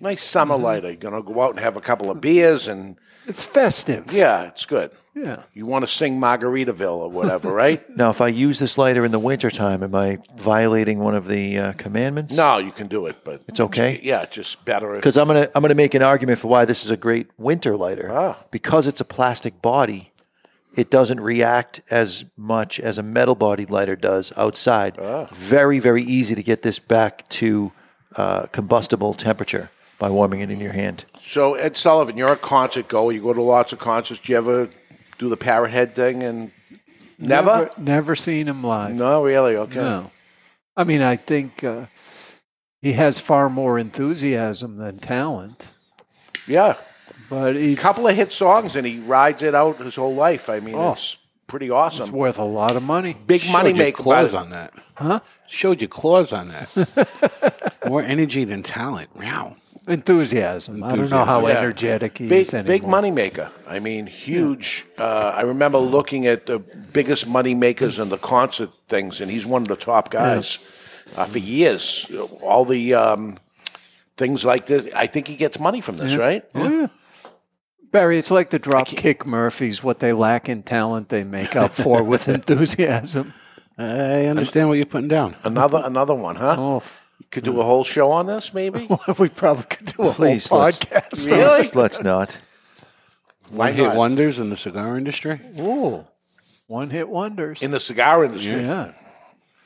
Nice 0.00 0.22
summer 0.22 0.56
lighter. 0.56 0.88
You're 0.88 0.96
going 0.96 1.14
to 1.14 1.22
go 1.22 1.40
out 1.40 1.50
and 1.50 1.60
have 1.60 1.76
a 1.76 1.80
couple 1.80 2.10
of 2.10 2.20
beers 2.20 2.68
and. 2.68 2.96
It's 3.26 3.44
festive. 3.44 4.12
Yeah, 4.12 4.44
it's 4.48 4.66
good. 4.66 4.90
Yeah. 5.14 5.44
You 5.54 5.64
want 5.66 5.82
to 5.84 5.90
sing 5.90 6.20
Margaritaville 6.20 6.96
or 6.98 7.08
whatever, 7.10 7.50
right? 7.50 7.82
Now, 7.96 8.10
if 8.10 8.20
I 8.20 8.28
use 8.28 8.58
this 8.58 8.76
lighter 8.76 9.04
in 9.04 9.10
the 9.12 9.18
wintertime, 9.18 9.82
am 9.82 9.94
I 9.94 10.18
violating 10.36 10.98
one 10.98 11.14
of 11.14 11.26
the 11.26 11.58
uh, 11.58 11.72
commandments? 11.72 12.36
no, 12.36 12.58
you 12.58 12.70
can 12.70 12.86
do 12.88 13.06
it, 13.06 13.16
but. 13.24 13.42
It's 13.48 13.58
okay? 13.58 13.98
Yeah, 14.02 14.20
it's 14.22 14.32
just 14.34 14.64
better. 14.66 14.94
if- 14.94 15.00
Because 15.00 15.16
I'm 15.16 15.26
gonna 15.28 15.48
I'm 15.54 15.62
gonna 15.62 15.74
make 15.74 15.94
an 15.94 16.02
argument 16.02 16.38
for 16.38 16.48
why 16.48 16.66
this 16.66 16.84
is 16.84 16.90
a 16.90 16.96
great 16.96 17.28
winter 17.38 17.76
lighter. 17.76 18.12
Ah. 18.12 18.38
Because 18.50 18.86
it's 18.86 19.00
a 19.00 19.04
plastic 19.06 19.62
body, 19.62 20.12
it 20.76 20.90
doesn't 20.90 21.20
react 21.20 21.80
as 21.90 22.24
much 22.36 22.78
as 22.78 22.98
a 22.98 23.02
metal 23.02 23.34
bodied 23.34 23.70
lighter 23.70 23.96
does 23.96 24.32
outside. 24.36 24.98
Ah. 24.98 25.26
Very 25.32 25.78
very 25.78 26.02
easy 26.02 26.34
to 26.34 26.42
get 26.42 26.62
this 26.62 26.78
back 26.78 27.26
to 27.28 27.72
uh, 28.16 28.46
combustible 28.46 29.14
temperature 29.14 29.70
by 29.98 30.10
warming 30.10 30.40
it 30.40 30.50
in 30.50 30.60
your 30.60 30.72
hand. 30.72 31.04
So, 31.20 31.54
Ed 31.54 31.76
Sullivan, 31.76 32.16
you're 32.16 32.32
a 32.32 32.36
concert 32.36 32.88
goer. 32.88 33.12
You 33.12 33.22
go 33.22 33.32
to 33.32 33.42
lots 33.42 33.72
of 33.72 33.78
concerts. 33.78 34.20
Do 34.20 34.32
you 34.32 34.38
ever 34.38 34.68
do 35.18 35.28
the 35.28 35.36
parrot 35.36 35.70
head 35.70 35.94
thing? 35.94 36.22
And 36.22 36.50
never? 37.18 37.50
Never, 37.50 37.70
never 37.78 38.16
seen 38.16 38.48
him 38.48 38.62
live. 38.62 38.94
No, 38.94 39.24
really? 39.24 39.56
Okay. 39.56 39.80
No. 39.80 40.10
I 40.76 40.84
mean, 40.84 41.00
I 41.00 41.16
think 41.16 41.64
uh, 41.64 41.86
he 42.82 42.92
has 42.92 43.20
far 43.20 43.48
more 43.48 43.78
enthusiasm 43.78 44.76
than 44.76 44.98
talent. 44.98 45.66
Yeah. 46.46 46.76
But 47.28 47.56
A 47.56 47.74
couple 47.76 48.06
of 48.06 48.14
hit 48.16 48.32
songs, 48.32 48.76
and 48.76 48.86
he 48.86 48.98
rides 49.00 49.42
it 49.42 49.54
out 49.54 49.78
his 49.78 49.96
whole 49.96 50.14
life. 50.14 50.48
I 50.48 50.60
mean, 50.60 50.74
Oh. 50.76 50.92
it's 50.92 51.16
pretty 51.46 51.70
awesome. 51.70 52.02
it's 52.02 52.10
worth 52.10 52.38
a 52.38 52.44
lot 52.44 52.76
of 52.76 52.82
money. 52.82 53.14
Big 53.26 53.40
Showed 53.42 53.52
money 53.52 53.72
maker. 53.72 54.02
claws 54.02 54.34
on 54.34 54.50
that. 54.50 54.72
Huh? 54.96 55.20
Showed 55.48 55.80
your 55.80 55.88
claws 55.88 56.32
on 56.32 56.48
that. 56.48 57.78
More 57.86 58.02
energy 58.02 58.44
than 58.44 58.62
talent. 58.62 59.08
Wow. 59.16 59.56
Enthusiasm. 59.88 60.82
I 60.82 60.96
don't 60.96 61.10
know 61.10 61.24
how 61.24 61.46
Yeah. 61.46 61.58
energetic 61.58 62.18
he 62.18 62.28
big, 62.28 62.40
is 62.40 62.54
anymore. 62.54 62.66
Big 62.78 62.86
money 62.88 63.10
maker. 63.12 63.50
I 63.68 63.78
mean, 63.78 64.06
huge. 64.08 64.84
Uh, 64.98 65.32
I 65.36 65.42
remember 65.42 65.78
looking 65.78 66.26
at 66.26 66.46
the 66.46 66.58
biggest 66.58 67.28
money 67.28 67.54
makers 67.54 68.00
in 68.00 68.08
the 68.08 68.18
concert 68.18 68.70
things, 68.88 69.20
and 69.20 69.30
he's 69.30 69.46
one 69.46 69.62
of 69.62 69.68
the 69.68 69.76
top 69.76 70.10
guys 70.10 70.58
uh, 71.16 71.24
for 71.26 71.38
years. 71.38 72.10
All 72.42 72.64
the 72.64 72.94
um, 72.94 73.38
things 74.16 74.44
like 74.44 74.66
this. 74.66 74.88
I 74.92 75.06
think 75.06 75.28
he 75.28 75.36
gets 75.36 75.60
money 75.60 75.80
from 75.80 75.96
this, 75.98 76.10
Yeah. 76.12 76.18
right? 76.18 76.44
Oh, 76.56 76.68
yeah. 76.68 76.86
Barry, 77.90 78.18
it's 78.18 78.30
like 78.30 78.50
the 78.50 78.58
Dropkick 78.58 79.26
Murphys. 79.26 79.82
What 79.82 80.00
they 80.00 80.12
lack 80.12 80.48
in 80.48 80.62
talent, 80.62 81.08
they 81.08 81.24
make 81.24 81.56
up 81.56 81.72
for 81.72 82.02
with 82.02 82.28
enthusiasm. 82.36 83.32
I 83.78 84.26
understand 84.26 84.68
what 84.68 84.74
you're 84.74 84.86
putting 84.86 85.08
down. 85.08 85.36
Another 85.44 85.82
another 85.84 86.14
one, 86.14 86.36
huh? 86.36 86.56
Oh, 86.58 86.82
Could 87.30 87.44
do 87.44 87.60
a 87.60 87.64
whole 87.64 87.84
show 87.84 88.10
on 88.10 88.26
this, 88.26 88.52
maybe. 88.54 88.88
we 89.18 89.28
probably 89.28 89.64
could 89.64 89.86
do 89.86 90.08
a 90.08 90.12
Please 90.12 90.48
whole 90.48 90.60
let's, 90.60 90.78
podcast. 90.78 91.26
Really? 91.26 91.42
let's, 91.42 91.74
let's 91.74 92.02
not. 92.02 92.38
Why 93.48 93.66
One 93.68 93.74
hit 93.74 93.82
not? 93.88 93.96
wonders 93.96 94.38
in 94.38 94.50
the 94.50 94.56
cigar 94.56 94.96
industry. 94.98 95.40
Ooh, 95.60 96.04
one 96.66 96.90
hit 96.90 97.08
wonders. 97.08 97.62
in 97.62 97.70
the 97.70 97.80
cigar 97.80 98.24
industry. 98.24 98.52
yeah. 98.62 98.92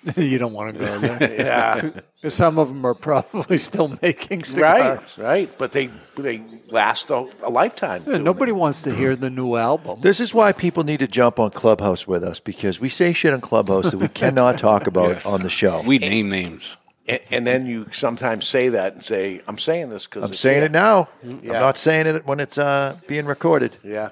you 0.16 0.38
don't 0.38 0.52
want 0.52 0.74
to 0.74 0.78
go 0.80 0.98
there. 0.98 1.34
yeah, 2.22 2.28
Some 2.30 2.58
of 2.58 2.68
them 2.68 2.84
are 2.84 2.94
probably 2.94 3.58
still 3.58 3.96
making 4.02 4.44
cigars. 4.44 5.18
Right, 5.18 5.24
right. 5.24 5.58
But 5.58 5.72
they 5.72 5.90
they 6.16 6.42
last 6.70 7.10
a, 7.10 7.28
a 7.42 7.50
lifetime. 7.50 8.04
Yeah, 8.06 8.18
nobody 8.18 8.50
it. 8.50 8.56
wants 8.56 8.82
to 8.82 8.94
hear 8.94 9.14
the 9.16 9.30
new 9.30 9.56
album. 9.56 10.00
This 10.00 10.20
is 10.20 10.32
why 10.34 10.52
people 10.52 10.84
need 10.84 11.00
to 11.00 11.08
jump 11.08 11.38
on 11.38 11.50
Clubhouse 11.50 12.06
with 12.06 12.24
us 12.24 12.40
because 12.40 12.80
we 12.80 12.88
say 12.88 13.12
shit 13.12 13.32
on 13.34 13.40
Clubhouse 13.40 13.90
that 13.90 13.98
we 13.98 14.08
cannot 14.08 14.58
talk 14.58 14.86
about 14.86 15.10
Yes. 15.16 15.26
on 15.26 15.40
the 15.40 15.50
show. 15.50 15.82
We 15.86 15.98
name 15.98 16.30
names. 16.30 16.76
And, 17.08 17.20
and 17.30 17.46
then 17.46 17.66
you 17.66 17.86
sometimes 17.92 18.46
say 18.46 18.68
that 18.70 18.92
and 18.94 19.02
say, 19.04 19.40
"I'm 19.48 19.58
saying 19.58 19.90
this 19.90 20.06
because 20.06 20.22
I'm 20.22 20.32
saying 20.32 20.62
it 20.62 20.72
now. 20.72 21.08
I'm 21.22 21.44
not 21.46 21.76
saying 21.76 22.06
it 22.06 22.26
when 22.26 22.40
it's 22.40 22.58
uh, 22.58 22.96
being 23.06 23.26
recorded. 23.26 23.76
Yeah. 23.82 24.10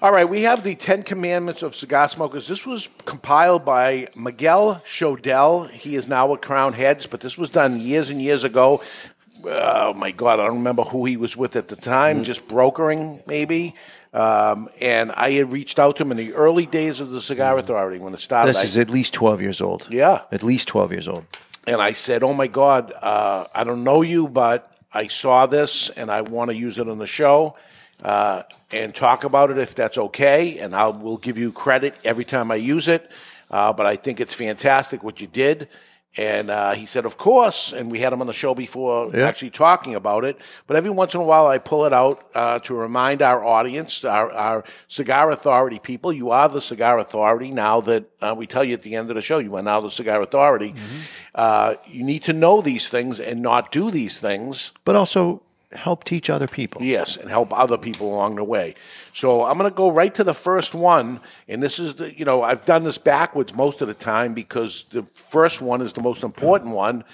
All 0.00 0.12
right, 0.12 0.28
we 0.28 0.42
have 0.42 0.62
the 0.62 0.76
Ten 0.76 1.02
Commandments 1.02 1.64
of 1.64 1.74
Cigar 1.74 2.08
Smokers. 2.08 2.46
This 2.46 2.64
was 2.64 2.88
compiled 3.04 3.64
by 3.64 4.06
Miguel 4.14 4.80
Shodell. 4.86 5.68
He 5.70 5.96
is 5.96 6.06
now 6.06 6.32
at 6.34 6.40
Crowned 6.40 6.76
Heads, 6.76 7.06
but 7.06 7.20
this 7.20 7.36
was 7.36 7.50
done 7.50 7.80
years 7.80 8.08
and 8.08 8.22
years 8.22 8.44
ago. 8.44 8.80
Oh 9.44 9.94
my 9.94 10.12
God, 10.12 10.38
I 10.38 10.44
don't 10.46 10.58
remember 10.58 10.84
who 10.84 11.04
he 11.04 11.16
was 11.16 11.36
with 11.36 11.56
at 11.56 11.66
the 11.66 11.74
time, 11.74 12.22
just 12.22 12.46
brokering 12.46 13.24
maybe. 13.26 13.74
Um, 14.14 14.68
and 14.80 15.10
I 15.12 15.32
had 15.32 15.52
reached 15.52 15.80
out 15.80 15.96
to 15.96 16.04
him 16.04 16.12
in 16.12 16.16
the 16.16 16.32
early 16.34 16.66
days 16.66 17.00
of 17.00 17.10
the 17.10 17.20
Cigar 17.20 17.58
Authority 17.58 17.98
when 17.98 18.14
it 18.14 18.20
started. 18.20 18.50
This 18.50 18.60
I- 18.60 18.64
is 18.64 18.76
at 18.76 18.90
least 18.90 19.14
12 19.14 19.42
years 19.42 19.60
old. 19.60 19.88
yeah. 19.90 20.20
At 20.30 20.44
least 20.44 20.68
12 20.68 20.92
years 20.92 21.08
old. 21.08 21.24
And 21.66 21.82
I 21.82 21.92
said, 21.92 22.22
"Oh 22.22 22.32
my 22.32 22.46
God, 22.46 22.92
uh, 23.02 23.46
I 23.52 23.64
don't 23.64 23.82
know 23.82 24.02
you, 24.02 24.28
but 24.28 24.72
I 24.94 25.08
saw 25.08 25.46
this 25.46 25.90
and 25.90 26.08
I 26.08 26.20
want 26.20 26.50
to 26.52 26.56
use 26.56 26.78
it 26.78 26.88
on 26.88 26.98
the 26.98 27.06
show 27.06 27.56
uh, 28.02 28.42
and 28.70 28.94
talk 28.94 29.24
about 29.24 29.50
it 29.50 29.58
if 29.58 29.74
that's 29.74 29.98
okay. 29.98 30.58
And 30.58 30.74
I 30.74 30.88
will 30.88 31.16
give 31.18 31.38
you 31.38 31.52
credit 31.52 31.94
every 32.04 32.24
time 32.24 32.50
I 32.50 32.56
use 32.56 32.88
it. 32.88 33.10
Uh, 33.50 33.72
but 33.72 33.86
I 33.86 33.96
think 33.96 34.20
it's 34.20 34.34
fantastic 34.34 35.02
what 35.02 35.20
you 35.20 35.26
did. 35.26 35.68
And 36.16 36.50
uh, 36.50 36.72
he 36.72 36.84
said, 36.86 37.04
of 37.04 37.16
course. 37.16 37.72
And 37.72 37.90
we 37.92 38.00
had 38.00 38.12
him 38.12 38.20
on 38.20 38.26
the 38.26 38.32
show 38.32 38.54
before 38.54 39.08
Yeah. 39.14 39.26
actually 39.28 39.50
talking 39.50 39.94
about 39.94 40.24
it. 40.24 40.36
But 40.66 40.76
every 40.76 40.90
once 40.90 41.14
in 41.14 41.20
a 41.20 41.24
while, 41.24 41.46
I 41.46 41.58
pull 41.58 41.84
it 41.84 41.92
out 41.92 42.24
uh, 42.34 42.58
to 42.60 42.74
remind 42.74 43.22
our 43.22 43.44
audience, 43.44 44.04
our, 44.04 44.30
our 44.32 44.64
Cigar 44.88 45.30
Authority 45.30 45.78
people, 45.78 46.12
you 46.12 46.30
are 46.30 46.48
the 46.48 46.60
Cigar 46.60 46.98
Authority 46.98 47.50
now 47.52 47.80
that 47.82 48.04
uh, 48.20 48.34
we 48.36 48.46
tell 48.46 48.64
you 48.64 48.74
at 48.74 48.82
the 48.82 48.96
end 48.96 49.10
of 49.10 49.16
the 49.16 49.22
show, 49.22 49.38
you 49.38 49.54
are 49.56 49.62
now 49.62 49.80
the 49.80 49.90
Cigar 49.90 50.20
Authority. 50.22 50.74
Uh, 51.34 51.74
you 51.86 52.02
need 52.02 52.22
to 52.24 52.32
know 52.32 52.60
these 52.62 52.88
things 52.88 53.20
and 53.20 53.40
not 53.40 53.70
do 53.70 53.90
these 53.90 54.18
things. 54.18 54.72
But 54.84 54.96
also 54.96 55.42
help 55.72 56.04
teach 56.04 56.30
other 56.30 56.46
people. 56.46 56.82
Yes, 56.82 57.16
and 57.16 57.28
help 57.28 57.52
other 57.52 57.76
people 57.76 58.12
along 58.12 58.36
the 58.36 58.44
way. 58.44 58.74
So 59.12 59.44
I'm 59.44 59.58
going 59.58 59.70
to 59.70 59.76
go 59.76 59.90
right 59.90 60.14
to 60.14 60.24
the 60.24 60.34
first 60.34 60.74
one, 60.74 61.20
and 61.46 61.62
this 61.62 61.78
is 61.78 61.96
the 61.96 62.16
you 62.16 62.24
know 62.24 62.42
I've 62.42 62.64
done 62.64 62.84
this 62.84 62.98
backwards 62.98 63.54
most 63.54 63.82
of 63.82 63.88
the 63.88 63.94
time 63.94 64.34
because 64.34 64.84
the 64.84 65.02
first 65.14 65.60
one 65.60 65.82
is 65.82 65.92
the 65.92 66.02
most 66.02 66.22
important 66.22 66.74
one, 66.74 67.04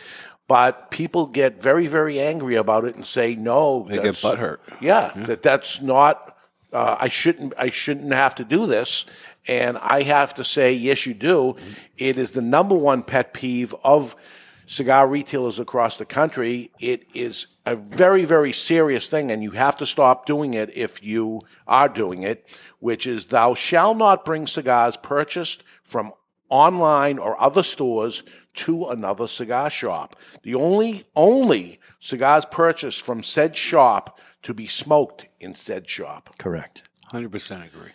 but 0.48 0.90
people 0.90 1.26
get 1.26 1.60
very 1.60 1.86
very 1.86 2.20
angry 2.20 2.54
about 2.54 2.84
it 2.84 2.94
and 2.94 3.06
say 3.06 3.34
no. 3.34 3.86
They 3.88 3.96
get 3.96 4.14
butthurt. 4.14 4.58
Yeah, 4.80 5.12
that 5.16 5.42
that's 5.42 5.82
not. 5.82 6.36
Uh, 6.72 6.96
I 6.98 7.08
shouldn't. 7.08 7.54
I 7.58 7.70
shouldn't 7.70 8.12
have 8.12 8.34
to 8.36 8.44
do 8.44 8.66
this. 8.66 9.06
And 9.46 9.76
I 9.78 10.02
have 10.02 10.32
to 10.34 10.44
say, 10.44 10.72
yes, 10.72 11.04
you 11.04 11.12
do. 11.12 11.56
It 11.98 12.18
is 12.18 12.30
the 12.30 12.40
number 12.40 12.74
one 12.74 13.02
pet 13.02 13.34
peeve 13.34 13.74
of 13.84 14.16
cigar 14.66 15.06
retailers 15.06 15.58
across 15.58 15.96
the 15.96 16.04
country. 16.04 16.70
It 16.80 17.06
is 17.14 17.48
a 17.66 17.76
very, 17.76 18.24
very 18.24 18.52
serious 18.52 19.06
thing, 19.06 19.30
and 19.30 19.42
you 19.42 19.52
have 19.52 19.76
to 19.78 19.86
stop 19.86 20.26
doing 20.26 20.54
it 20.54 20.70
if 20.76 21.02
you 21.02 21.40
are 21.66 21.88
doing 21.88 22.22
it, 22.22 22.46
which 22.80 23.06
is 23.06 23.26
thou 23.26 23.54
shall 23.54 23.94
not 23.94 24.24
bring 24.24 24.46
cigars 24.46 24.96
purchased 24.96 25.64
from 25.82 26.12
online 26.48 27.18
or 27.18 27.40
other 27.40 27.62
stores 27.62 28.22
to 28.54 28.86
another 28.86 29.26
cigar 29.26 29.70
shop. 29.70 30.16
The 30.42 30.54
only, 30.54 31.04
only 31.16 31.80
cigars 31.98 32.44
purchased 32.44 33.02
from 33.02 33.22
said 33.22 33.56
shop 33.56 34.18
to 34.42 34.54
be 34.54 34.66
smoked 34.66 35.26
in 35.40 35.54
said 35.54 35.88
shop. 35.88 36.36
Correct. 36.38 36.88
100% 37.12 37.66
agree. 37.66 37.90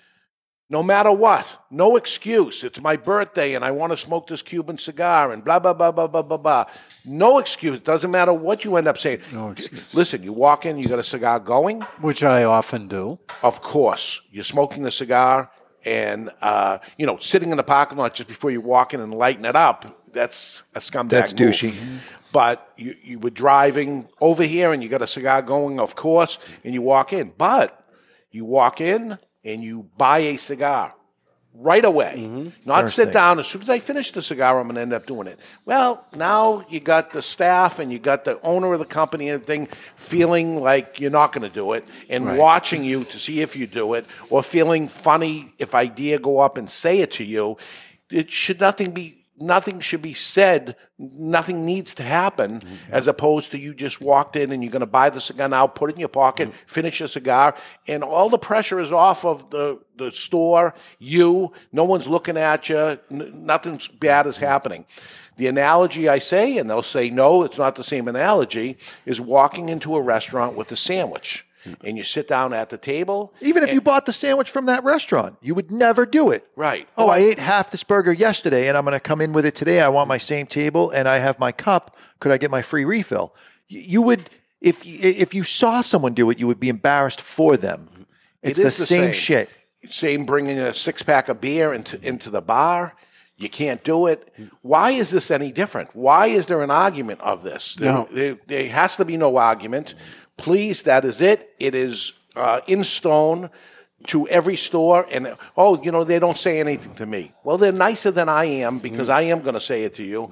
No 0.72 0.84
matter 0.84 1.12
what, 1.12 1.66
no 1.72 1.96
excuse. 1.96 2.64
It's 2.64 2.80
my 2.80 2.96
birthday 2.96 3.56
and 3.56 3.66
I 3.66 3.72
want 3.72 3.92
to 3.92 3.98
smoke 3.98 4.28
this 4.28 4.44
Cuban 4.44 4.78
cigar 4.78 5.32
and 5.32 5.44
blah, 5.44 5.58
blah, 5.58 5.74
blah, 5.74 5.92
blah, 5.92 6.06
blah, 6.06 6.22
blah, 6.22 6.38
blah. 6.38 6.66
No 7.06 7.40
excuse. 7.40 7.78
It 7.78 7.84
Doesn't 7.84 8.12
matter 8.12 8.34
what 8.34 8.64
you 8.64 8.76
end 8.76 8.88
up 8.88 9.00
saying. 9.00 9.22
No 9.34 9.50
excuse. 9.50 9.96
Listen, 9.96 10.22
you 10.22 10.32
walk 10.32 10.68
in, 10.68 10.78
you 10.78 10.88
got 10.88 11.00
a 11.00 11.04
cigar 11.04 11.40
going. 11.40 11.82
Which 12.02 12.24
I 12.24 12.44
often 12.44 12.88
do. 12.88 13.18
Of 13.42 13.62
course. 13.62 14.22
You're 14.32 14.44
smoking 14.44 14.84
the 14.84 14.92
cigar 14.92 15.50
and, 15.86 16.30
uh, 16.40 16.78
you 16.98 17.08
know, 17.08 17.18
sitting 17.18 17.50
in 17.50 17.58
the 17.58 17.64
parking 17.64 17.98
lot 17.98 18.14
just 18.14 18.30
before 18.30 18.52
you 18.52 18.62
walk 18.62 18.94
in 18.94 19.00
and 19.00 19.12
lighting 19.12 19.46
it 19.46 19.56
up. 19.56 20.04
That's 20.14 20.62
a 20.76 20.80
scumbag 20.82 21.10
That's 21.10 21.40
move. 21.40 21.50
douchey. 21.50 21.76
But 22.32 22.72
you, 22.78 22.96
you 23.02 23.18
were 23.18 23.32
driving 23.32 24.08
over 24.22 24.44
here 24.44 24.72
and 24.72 24.84
you 24.84 24.90
got 24.90 25.02
a 25.02 25.08
cigar 25.08 25.42
going, 25.42 25.80
of 25.80 25.96
course, 25.96 26.38
and 26.64 26.76
you 26.76 26.84
walk 26.84 27.12
in. 27.12 27.34
But 27.36 27.84
you 28.30 28.46
walk 28.46 28.82
in 28.82 29.18
and 29.50 29.64
you 29.64 29.90
buy 29.98 30.20
a 30.20 30.38
cigar 30.38 30.94
right 31.56 31.84
away. 31.84 32.14
Mm-hmm. 32.18 32.50
Not 32.70 32.84
First 32.84 32.96
sit 32.96 33.06
thing. 33.06 33.14
down. 33.14 33.40
As 33.40 33.48
soon 33.48 33.62
as 33.64 33.70
I 33.70 33.80
finish 33.80 34.12
the 34.12 34.22
cigar, 34.22 34.60
I'm 34.60 34.66
going 34.68 34.76
to 34.76 34.82
end 34.82 34.94
up 34.94 35.06
doing 35.08 35.28
it. 35.28 35.40
Well, 35.66 36.06
now 36.16 36.64
you 36.70 36.80
got 36.80 37.12
the 37.12 37.22
staff 37.22 37.80
and 37.80 37.92
you 37.92 38.00
got 38.00 38.24
the 38.24 38.40
owner 38.44 38.72
of 38.72 38.80
the 38.80 38.86
company 38.86 39.28
and 39.30 39.42
everything 39.42 39.68
feeling 39.96 40.62
like 40.62 41.00
you're 41.02 41.12
not 41.12 41.34
going 41.34 41.48
to 41.48 41.54
do 41.54 41.74
it 41.74 41.86
and 42.10 42.26
Right. 42.26 42.38
watching 42.38 42.84
you 42.84 43.04
to 43.06 43.20
see 43.20 43.42
if 43.42 43.56
you 43.56 43.68
do 43.68 43.94
it 43.96 44.06
or 44.30 44.42
feeling 44.44 44.88
funny 44.88 45.54
if 45.58 45.74
I 45.76 45.88
dare 45.88 46.20
go 46.20 46.40
up 46.40 46.58
and 46.58 46.70
say 46.70 47.00
it 47.00 47.12
to 47.14 47.24
you. 47.24 47.58
It 48.12 48.32
should 48.32 48.62
nothing 48.62 48.92
be 48.92 49.19
nothing 49.42 49.80
should 49.80 50.02
be 50.02 50.14
said. 50.14 50.76
Nothing 50.98 51.66
needs 51.66 51.96
to 51.96 52.04
happen 52.04 52.60
mm-hmm. 52.60 52.94
as 52.94 53.08
opposed 53.08 53.52
to 53.52 53.60
you 53.60 53.74
just 53.74 54.02
walked 54.02 54.36
in 54.36 54.52
and 54.52 54.64
you're 54.64 54.72
going 54.72 54.82
to 54.82 54.86
buy 54.86 55.10
the 55.10 55.22
cigar 55.22 55.48
now, 55.48 55.68
put 55.68 55.90
it 55.90 55.94
in 55.94 56.00
your 56.00 56.10
pocket, 56.10 56.50
mm-hmm. 56.50 56.68
finish 56.68 57.00
your 57.00 57.08
cigar, 57.08 57.56
and 57.88 58.04
all 58.04 58.30
the 58.30 58.38
pressure 58.38 58.80
is 58.80 58.92
off 58.92 59.24
of 59.26 59.50
the, 59.50 59.80
the 59.98 60.12
store, 60.12 60.74
you. 60.98 61.54
No 61.72 61.84
one's 61.86 62.08
looking 62.08 62.38
at 62.38 62.70
you. 62.70 62.78
N- 62.78 63.46
nothing 63.46 63.80
bad 64.00 64.28
is 64.28 64.36
mm-hmm. 64.36 64.46
happening. 64.46 64.86
The 65.38 65.48
analogy 65.48 66.10
I 66.10 66.20
say, 66.20 66.58
and 66.58 66.70
they'll 66.70 66.84
say, 66.84 67.10
no, 67.10 67.44
it's 67.44 67.58
not 67.58 67.76
the 67.76 67.84
same 67.84 68.10
analogy, 68.10 68.78
is 69.06 69.22
walking 69.22 69.70
into 69.70 69.96
a 69.96 70.02
restaurant 70.02 70.58
with 70.58 70.72
a 70.74 70.76
sandwich. 70.76 71.49
Mm-hmm. 71.66 71.86
And 71.88 71.98
you 71.98 72.04
sit 72.04 72.28
down 72.28 72.54
at 72.54 72.70
the 72.70 72.78
table. 72.78 73.34
Even 73.42 73.64
if 73.64 73.74
you 73.74 73.82
bought 73.82 74.06
the 74.06 74.14
sandwich 74.14 74.50
from 74.50 74.66
that 74.68 74.84
restaurant, 74.84 75.38
you 75.42 75.54
would 75.56 75.72
never 75.72 76.06
do 76.06 76.32
it. 76.32 76.48
Right. 76.56 76.88
Oh, 76.98 77.10
I 77.10 77.18
ate 77.18 77.40
half 77.40 77.72
this 77.72 77.84
burger 77.84 78.14
yesterday 78.14 78.68
and 78.70 78.78
I'm 78.78 78.86
going 78.86 78.94
to 78.96 79.00
come 79.00 79.20
in 79.22 79.34
with 79.34 79.46
it 79.46 79.56
today. 79.56 79.82
I 79.82 79.90
want 79.90 80.08
my 80.08 80.18
same 80.18 80.46
table 80.46 80.90
and 80.92 81.08
I 81.08 81.18
have 81.18 81.38
my 81.40 81.52
cup. 81.52 81.98
Could 82.20 82.32
I 82.32 82.38
get 82.38 82.50
my 82.52 82.62
free 82.62 82.86
refill? 82.86 83.36
You 83.68 84.02
would, 84.04 84.30
if 84.62 84.84
if 84.86 85.34
you 85.34 85.44
saw 85.44 85.82
someone 85.82 86.14
do 86.14 86.30
it, 86.30 86.40
you 86.40 86.48
would 86.48 86.60
be 86.60 86.70
embarrassed 86.70 87.22
for 87.22 87.58
them. 87.58 87.90
Mm-hmm. 87.92 88.04
It's 88.44 88.60
It 88.60 88.64
the, 88.64 88.68
the 88.70 88.72
same, 88.72 89.04
same. 89.04 89.12
shit. 89.14 89.50
Same 89.86 90.26
bringing 90.26 90.58
a 90.60 90.74
six 90.74 91.04
pack 91.04 91.30
of 91.30 91.40
beer 91.40 91.74
into 91.74 92.00
into 92.06 92.30
the 92.30 92.42
bar. 92.42 92.96
You 93.38 93.48
can't 93.48 93.82
do 93.86 94.06
it. 94.08 94.34
Why 94.62 94.92
is 94.92 95.12
this 95.12 95.32
any 95.32 95.54
different? 95.54 95.96
Why 95.96 96.28
is 96.28 96.48
there 96.48 96.62
an 96.62 96.72
argument 96.72 97.22
of 97.22 97.42
this? 97.44 97.76
There, 97.76 97.90
No. 97.92 98.08
there, 98.12 98.38
there 98.48 98.68
has 98.68 98.98
to 98.98 99.06
be 99.06 99.16
no 99.16 99.38
argument. 99.38 99.96
Please, 100.40 100.84
that 100.84 101.04
is 101.06 101.22
it. 101.22 101.54
It 101.60 101.76
is 101.76 102.14
uh, 102.36 102.62
in 102.66 102.84
stone 102.84 103.50
to 104.08 104.28
every 104.30 104.56
store. 104.56 105.06
And 105.12 105.36
oh, 105.58 105.82
you 105.84 105.92
know, 105.92 106.06
they 106.06 106.20
don't 106.20 106.38
say 106.38 106.60
anything 106.60 106.96
to 106.96 107.06
me. 107.06 107.34
Well, 107.44 107.58
they're 107.58 107.74
nicer 107.74 108.12
than 108.12 108.30
I 108.30 108.46
am 108.46 108.80
because 108.80 109.10
I 109.10 109.24
am 109.24 109.42
going 109.42 109.56
to 109.56 109.60
say 109.60 109.84
it 109.84 109.96
to 109.96 110.04
you. 110.04 110.32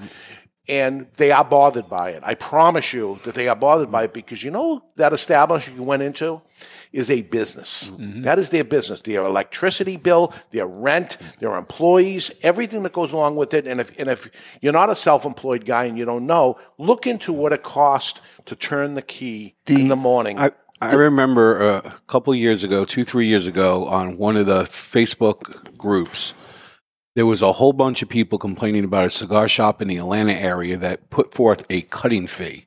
And 0.69 1.07
they 1.15 1.31
are 1.31 1.45
bothered 1.45 1.87
by 1.87 2.09
it. 2.09 2.23
I 2.25 2.35
promise 2.35 2.91
you 2.91 3.19
that 3.23 3.35
they 3.35 3.47
are 3.47 3.55
bothered 3.55 3.89
by 3.89 4.03
it 4.03 4.13
because 4.13 4.43
you 4.43 4.51
know 4.51 4.83
that 4.97 5.13
establishment 5.13 5.79
you 5.79 5.83
went 5.83 6.03
into 6.03 6.41
is 6.91 7.09
a 7.09 7.21
business. 7.21 7.89
That 7.97 8.37
is 8.37 8.49
their 8.49 8.65
business. 8.65 9.01
Their 9.01 9.23
electricity 9.23 9.95
bill, 9.95 10.33
their 10.51 10.67
rent, 10.67 11.17
their 11.39 11.55
employees, 11.55 12.31
everything 12.43 12.83
that 12.83 12.91
goes 12.91 13.13
along 13.13 13.37
with 13.37 13.53
it. 13.53 13.65
And 13.65 13.79
if 13.79 13.97
and 13.97 14.09
if 14.09 14.29
you're 14.61 14.73
not 14.73 14.89
a 14.89 14.95
self-employed 14.95 15.63
guy 15.63 15.85
and 15.85 15.97
you 15.97 16.03
don't 16.03 16.25
know, 16.25 16.57
look 16.77 17.07
into 17.07 17.31
what 17.31 17.53
it 17.53 17.63
costs 17.63 18.19
to 18.47 18.55
turn 18.55 18.95
the 18.95 19.01
key 19.01 19.55
in 19.67 19.87
the 19.87 19.95
morning. 19.95 20.39
I, 20.39 20.51
I 20.81 20.93
remember 20.93 21.61
uh, 21.61 21.81
a 21.85 22.01
couple 22.07 22.33
years 22.35 22.63
ago, 22.63 22.85
two, 22.85 23.03
three 23.03 23.27
years 23.27 23.47
ago, 23.47 23.85
on 23.85 24.17
one 24.17 24.35
of 24.35 24.45
the 24.45 24.63
Facebook 24.63 25.77
groups, 25.77 26.33
there 27.15 27.25
was 27.25 27.41
a 27.41 27.53
whole 27.53 27.73
bunch 27.73 28.01
of 28.01 28.09
people 28.09 28.37
complaining 28.37 28.83
about 28.83 29.05
a 29.05 29.09
cigar 29.09 29.47
shop 29.47 29.81
in 29.81 29.87
the 29.87 29.97
Atlanta 29.97 30.33
area 30.33 30.77
that 30.77 31.09
put 31.09 31.33
forth 31.33 31.65
a 31.69 31.81
cutting 31.83 32.27
fee. 32.27 32.65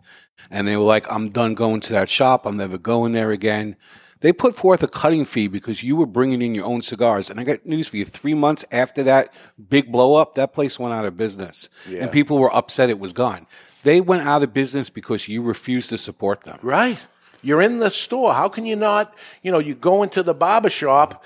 And 0.51 0.67
they 0.67 0.77
were 0.77 0.85
like, 0.85 1.11
I'm 1.13 1.31
done 1.31 1.55
going 1.55 1.81
to 1.83 1.93
that 1.93 2.09
shop. 2.09 2.47
I'm 2.47 2.57
never 2.57 2.79
going 2.79 3.13
there 3.13 3.31
again. 3.31 3.77
They 4.21 4.33
put 4.33 4.55
forth 4.55 4.83
a 4.83 4.89
cutting 4.89 5.25
fee 5.25 5.49
because 5.49 5.83
you 5.83 5.97
were 5.97 6.07
bringing 6.07 6.43
in 6.43 6.55
your 6.55 6.67
own 6.67 6.83
cigars. 6.83 7.31
And 7.31 7.41
I 7.41 7.45
got 7.45 7.65
news 7.65 7.89
for 7.89 7.97
you. 7.97 8.05
Three 8.05 8.35
months 8.35 8.65
after 8.71 9.03
that 9.05 9.33
big 9.69 9.91
blow 9.91 10.17
up, 10.17 10.35
that 10.35 10.53
place 10.53 10.79
went 10.79 10.93
out 10.93 11.07
of 11.07 11.17
business. 11.17 11.69
Yeah. 11.89 12.03
And 12.03 12.11
people 12.11 12.39
were 12.39 12.55
upset 12.55 12.91
it 12.91 12.99
was 12.99 13.13
gone. 13.13 13.47
They 13.83 14.01
went 14.01 14.23
out 14.23 14.43
of 14.43 14.53
business 14.53 14.91
because 14.91 15.29
you 15.29 15.43
refused 15.43 15.91
to 15.91 15.99
support 15.99 16.43
them. 16.45 16.59
Right. 16.63 17.07
You're 17.43 17.63
in 17.63 17.79
the 17.79 17.91
store. 17.91 18.35
How 18.35 18.49
can 18.49 18.67
you 18.67 18.77
not? 18.77 19.15
You 19.43 19.53
know, 19.53 19.59
you 19.59 19.75
go 19.75 20.03
into 20.03 20.23
the 20.23 20.35
barber 20.35 20.69
shop, 20.69 21.25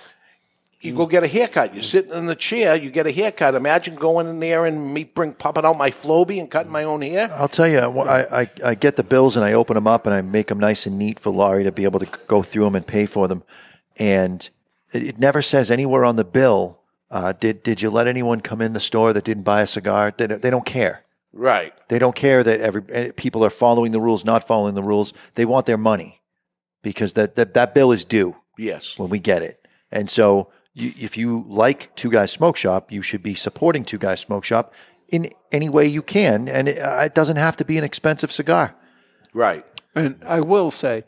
you 0.81 0.94
go 0.94 1.06
get 1.06 1.24
a 1.24 1.26
haircut. 1.26 1.72
You're 1.72 1.82
sitting 1.82 2.12
in 2.12 2.26
the 2.26 2.36
chair, 2.36 2.76
you 2.76 2.90
get 2.90 3.06
a 3.06 3.10
haircut. 3.10 3.55
Imagine 3.55 3.94
going 3.94 4.28
in 4.28 4.39
there 4.39 4.66
and 4.66 4.93
me 4.93 5.05
bring 5.05 5.32
popping 5.32 5.64
out 5.64 5.78
my 5.78 5.90
Flowbee 5.90 6.39
and 6.39 6.51
cutting 6.51 6.70
my 6.70 6.85
own 6.85 7.01
hair. 7.01 7.31
I'll 7.32 7.48
tell 7.48 7.66
you, 7.66 7.78
I, 7.78 8.43
I, 8.43 8.51
I 8.64 8.74
get 8.74 8.97
the 8.97 9.02
bills 9.02 9.36
and 9.36 9.44
I 9.44 9.55
open 9.55 9.74
them 9.74 9.86
up 9.86 10.06
and 10.06 10.14
I 10.14 10.20
make 10.20 10.48
them 10.48 10.60
nice 10.60 10.85
and 10.86 10.98
neat 10.98 11.18
for 11.18 11.31
Laurie 11.31 11.64
to 11.64 11.72
be 11.72 11.85
able 11.85 12.01
to 12.01 12.18
go 12.26 12.43
through 12.43 12.64
them 12.64 12.74
and 12.74 12.86
pay 12.86 13.06
for 13.06 13.28
them. 13.28 13.43
And 13.98 14.48
it, 14.93 15.02
it 15.02 15.18
never 15.18 15.40
says 15.40 15.70
anywhere 15.70 16.05
on 16.05 16.16
the 16.16 16.24
bill, 16.24 16.81
uh, 17.10 17.32
did, 17.32 17.62
did 17.62 17.81
you 17.81 17.90
let 17.90 18.06
anyone 18.06 18.40
come 18.40 18.60
in 18.60 18.74
the 18.74 18.81
store 18.81 19.12
that 19.14 19.24
didn't 19.24 19.44
buy 19.44 19.62
a 19.62 19.66
cigar? 19.66 20.12
They, 20.16 20.26
they 20.26 20.51
don't 20.51 20.66
care. 20.66 21.05
Right. 21.36 21.74
They 21.89 21.98
don't 21.98 22.15
care 22.15 22.43
that 22.44 22.61
every 22.61 22.82
eh, 22.90 23.11
people 23.16 23.44
are 23.44 23.51
following 23.51 23.90
the 23.93 24.01
rules, 24.01 24.24
not 24.24 24.47
following 24.47 24.74
the 24.74 24.82
rules. 24.82 25.12
They 25.35 25.44
want 25.44 25.66
their 25.66 25.77
money 25.77 26.20
because 26.82 27.15
that, 27.15 27.35
that, 27.35 27.55
that 27.55 27.74
bill 27.74 27.90
is 27.93 28.05
due 28.05 28.36
Yes. 28.56 28.97
when 28.97 29.11
we 29.11 29.19
get 29.19 29.43
it. 29.43 29.66
And 29.90 30.09
so 30.09 30.51
you, 30.74 30.93
if 30.98 31.16
you 31.16 31.44
like 31.48 31.94
Two 31.97 32.11
Guys 32.11 32.31
Smoke 32.31 32.56
Shop, 32.56 32.93
you 32.93 33.02
should 33.02 33.23
be 33.23 33.35
supporting 33.35 33.85
Two 33.85 33.98
Guys 33.98 34.20
Smoke 34.20 34.44
Shop 34.44 34.73
in 35.09 35.31
any 35.51 35.69
way 35.69 35.86
you 35.86 36.02
can. 36.02 36.48
And 36.48 36.69
it, 36.69 36.78
uh, 36.78 37.01
it 37.05 37.15
doesn't 37.15 37.36
have 37.36 37.56
to 37.59 37.65
be 37.65 37.78
an 37.78 37.85
expensive 37.85 38.31
cigar. 38.31 38.77
Right. 39.32 39.65
And 39.94 40.23
I 40.27 40.40
will 40.40 40.70
say, 40.70 41.02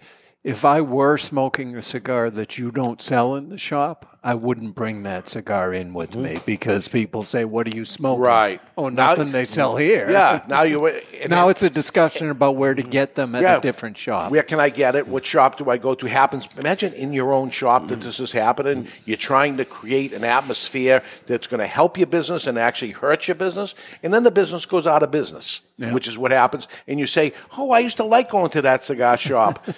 If 0.46 0.64
I 0.64 0.80
were 0.80 1.18
smoking 1.18 1.74
a 1.74 1.82
cigar 1.82 2.30
that 2.30 2.56
you 2.56 2.70
don't 2.70 3.02
sell 3.02 3.34
in 3.34 3.48
the 3.48 3.58
shop, 3.58 4.16
I 4.22 4.34
wouldn't 4.34 4.76
bring 4.76 5.02
that 5.02 5.28
cigar 5.28 5.74
in 5.74 5.92
with 5.92 6.12
mm-hmm. 6.12 6.22
me 6.22 6.38
because 6.46 6.86
people 6.86 7.24
say, 7.24 7.44
"What 7.44 7.66
are 7.66 7.76
you 7.76 7.84
smoking?" 7.84 8.22
Right. 8.22 8.60
Oh, 8.78 8.88
Now- 8.88 9.08
nothing 9.08 9.32
they 9.32 9.44
sell 9.44 9.72
mm-hmm. 9.72 9.80
here. 9.80 10.08
Yeah. 10.08 10.42
Now 10.46 10.62
you. 10.62 11.00
now 11.28 11.48
it's 11.48 11.64
a 11.64 11.70
discussion 11.70 12.30
about 12.30 12.54
where 12.54 12.74
to 12.74 12.82
mm-hmm. 12.82 12.90
get 12.92 13.16
them 13.16 13.34
at 13.34 13.42
Yeah. 13.42 13.56
a 13.56 13.60
different 13.60 13.98
shop. 13.98 14.30
Where 14.30 14.44
can 14.44 14.60
I 14.60 14.68
get 14.68 14.94
it? 14.94 15.08
What 15.08 15.26
shop 15.26 15.58
do 15.58 15.68
I 15.68 15.78
go 15.78 15.96
to? 15.96 16.06
Happens. 16.06 16.48
Imagine 16.56 16.92
in 16.92 17.12
your 17.12 17.32
own 17.32 17.50
shop 17.50 17.88
that 17.88 18.02
this 18.02 18.20
is 18.20 18.30
happening. 18.30 18.86
You're 19.04 19.16
trying 19.16 19.56
to 19.56 19.64
create 19.64 20.12
an 20.12 20.22
atmosphere 20.22 21.02
that's 21.26 21.48
going 21.48 21.58
to 21.58 21.66
help 21.66 21.98
your 21.98 22.06
business 22.06 22.46
and 22.46 22.56
actually 22.56 22.92
hurt 22.92 23.26
your 23.26 23.34
business, 23.34 23.74
and 24.00 24.14
then 24.14 24.22
the 24.22 24.30
business 24.30 24.64
goes 24.64 24.86
out 24.86 25.02
of 25.02 25.10
business, 25.10 25.60
Yeah. 25.76 25.92
which 25.92 26.06
is 26.06 26.16
what 26.16 26.30
happens. 26.30 26.68
And 26.86 27.00
you 27.00 27.08
say, 27.08 27.32
"Oh, 27.58 27.72
I 27.72 27.80
used 27.80 27.96
to 27.96 28.04
like 28.04 28.30
going 28.30 28.50
to 28.50 28.62
that 28.62 28.84
cigar 28.84 29.16
shop." 29.16 29.66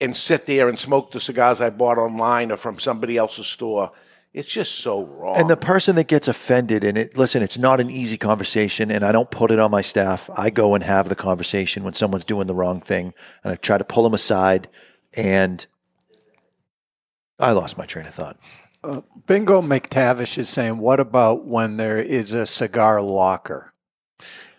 And 0.00 0.16
sit 0.16 0.46
there 0.46 0.68
and 0.68 0.78
smoke 0.78 1.10
the 1.10 1.20
cigars 1.20 1.60
I 1.60 1.70
bought 1.70 1.98
online 1.98 2.50
or 2.50 2.56
from 2.56 2.78
somebody 2.78 3.16
else's 3.16 3.46
store. 3.46 3.92
It's 4.32 4.48
just 4.48 4.76
so 4.76 5.04
wrong. 5.04 5.36
And 5.36 5.50
the 5.50 5.56
person 5.56 5.96
that 5.96 6.06
gets 6.06 6.28
offended, 6.28 6.84
and 6.84 6.96
it, 6.96 7.18
listen, 7.18 7.42
it's 7.42 7.58
not 7.58 7.80
an 7.80 7.90
easy 7.90 8.16
conversation, 8.16 8.90
and 8.90 9.04
I 9.04 9.10
don't 9.10 9.30
put 9.30 9.50
it 9.50 9.58
on 9.58 9.72
my 9.72 9.82
staff. 9.82 10.30
I 10.36 10.50
go 10.50 10.74
and 10.74 10.84
have 10.84 11.08
the 11.08 11.16
conversation 11.16 11.82
when 11.82 11.94
someone's 11.94 12.24
doing 12.24 12.46
the 12.46 12.54
wrong 12.54 12.80
thing, 12.80 13.12
and 13.42 13.52
I 13.52 13.56
try 13.56 13.76
to 13.76 13.84
pull 13.84 14.04
them 14.04 14.14
aside, 14.14 14.68
and 15.16 15.66
I 17.40 17.50
lost 17.52 17.76
my 17.76 17.86
train 17.86 18.06
of 18.06 18.14
thought. 18.14 18.38
Uh, 18.84 19.00
Bingo 19.26 19.60
McTavish 19.60 20.38
is 20.38 20.48
saying, 20.48 20.78
"What 20.78 21.00
about 21.00 21.44
when 21.44 21.76
there 21.76 22.00
is 22.00 22.32
a 22.32 22.46
cigar 22.46 23.02
locker?" 23.02 23.74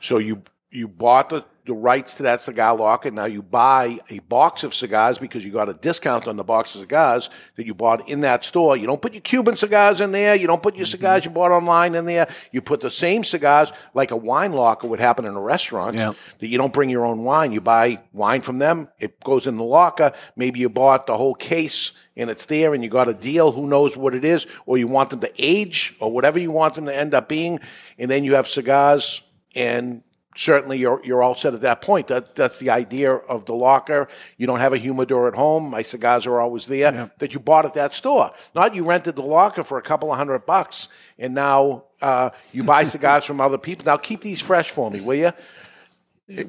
So 0.01 0.17
you 0.17 0.43
you 0.69 0.87
bought 0.87 1.29
the, 1.29 1.45
the 1.65 1.73
rights 1.73 2.15
to 2.15 2.23
that 2.23 2.41
cigar 2.41 2.75
locker. 2.75 3.11
Now 3.11 3.25
you 3.25 3.43
buy 3.43 3.99
a 4.09 4.19
box 4.19 4.63
of 4.63 4.73
cigars 4.73 5.19
because 5.19 5.45
you 5.45 5.51
got 5.51 5.69
a 5.69 5.73
discount 5.73 6.27
on 6.27 6.35
the 6.35 6.43
box 6.43 6.73
of 6.73 6.81
cigars 6.81 7.29
that 7.55 7.65
you 7.65 7.75
bought 7.75 8.09
in 8.09 8.21
that 8.21 8.43
store. 8.43 8.75
You 8.75 8.87
don't 8.87 9.01
put 9.01 9.13
your 9.13 9.21
Cuban 9.21 9.55
cigars 9.55 10.01
in 10.01 10.11
there. 10.11 10.33
You 10.35 10.47
don't 10.47 10.63
put 10.63 10.75
your 10.75 10.85
mm-hmm. 10.85 10.91
cigars 10.91 11.25
you 11.25 11.31
bought 11.31 11.51
online 11.51 11.93
in 11.93 12.05
there. 12.05 12.27
You 12.51 12.61
put 12.61 12.81
the 12.81 12.89
same 12.89 13.23
cigars 13.23 13.71
like 13.93 14.11
a 14.11 14.15
wine 14.15 14.53
locker 14.53 14.87
would 14.87 14.99
happen 14.99 15.25
in 15.25 15.35
a 15.35 15.41
restaurant. 15.41 15.95
Yeah. 15.95 16.13
That 16.39 16.47
you 16.47 16.57
don't 16.57 16.73
bring 16.73 16.89
your 16.89 17.05
own 17.05 17.23
wine. 17.23 17.51
You 17.51 17.61
buy 17.61 17.99
wine 18.11 18.41
from 18.41 18.57
them. 18.57 18.89
It 18.99 19.23
goes 19.23 19.45
in 19.45 19.57
the 19.57 19.63
locker. 19.63 20.13
Maybe 20.35 20.59
you 20.59 20.69
bought 20.69 21.05
the 21.05 21.17
whole 21.17 21.35
case 21.35 21.93
and 22.15 22.29
it's 22.29 22.45
there 22.45 22.73
and 22.73 22.83
you 22.83 22.89
got 22.89 23.07
a 23.07 23.13
deal. 23.13 23.51
Who 23.51 23.67
knows 23.67 23.95
what 23.95 24.15
it 24.15 24.25
is? 24.25 24.47
Or 24.65 24.77
you 24.77 24.87
want 24.87 25.11
them 25.11 25.19
to 25.21 25.31
age 25.37 25.95
or 25.99 26.11
whatever 26.11 26.39
you 26.39 26.51
want 26.51 26.75
them 26.75 26.85
to 26.85 26.95
end 26.95 27.13
up 27.13 27.29
being. 27.29 27.59
And 27.99 28.09
then 28.09 28.23
you 28.23 28.35
have 28.35 28.47
cigars 28.47 29.21
and 29.53 30.01
certainly 30.35 30.77
you're, 30.77 31.01
you're 31.03 31.21
all 31.21 31.35
set 31.35 31.53
at 31.53 31.61
that 31.61 31.81
point. 31.81 32.07
That, 32.07 32.35
that's 32.35 32.57
the 32.57 32.69
idea 32.69 33.13
of 33.13 33.45
the 33.45 33.53
locker. 33.53 34.07
You 34.37 34.47
don't 34.47 34.59
have 34.59 34.73
a 34.73 34.77
humidor 34.77 35.27
at 35.27 35.35
home. 35.35 35.69
My 35.69 35.81
cigars 35.81 36.25
are 36.25 36.39
always 36.39 36.67
there 36.67 37.11
that 37.19 37.33
you 37.33 37.39
bought 37.39 37.65
at 37.65 37.73
that 37.73 37.93
store. 37.93 38.31
Not 38.55 38.75
you 38.75 38.83
rented 38.85 39.15
the 39.15 39.23
locker 39.23 39.63
for 39.63 39.77
a 39.77 39.81
couple 39.81 40.11
of 40.11 40.17
hundred 40.17 40.45
bucks 40.45 40.87
and 41.17 41.33
now 41.33 41.83
uh, 42.01 42.31
you 42.51 42.63
buy 42.63 42.83
cigars 42.85 43.25
from 43.25 43.41
other 43.41 43.57
people. 43.57 43.85
Now 43.85 43.97
keep 43.97 44.21
these 44.21 44.41
fresh 44.41 44.69
for 44.69 44.89
me, 44.89 45.01
will 45.01 45.15
you? 45.15 45.31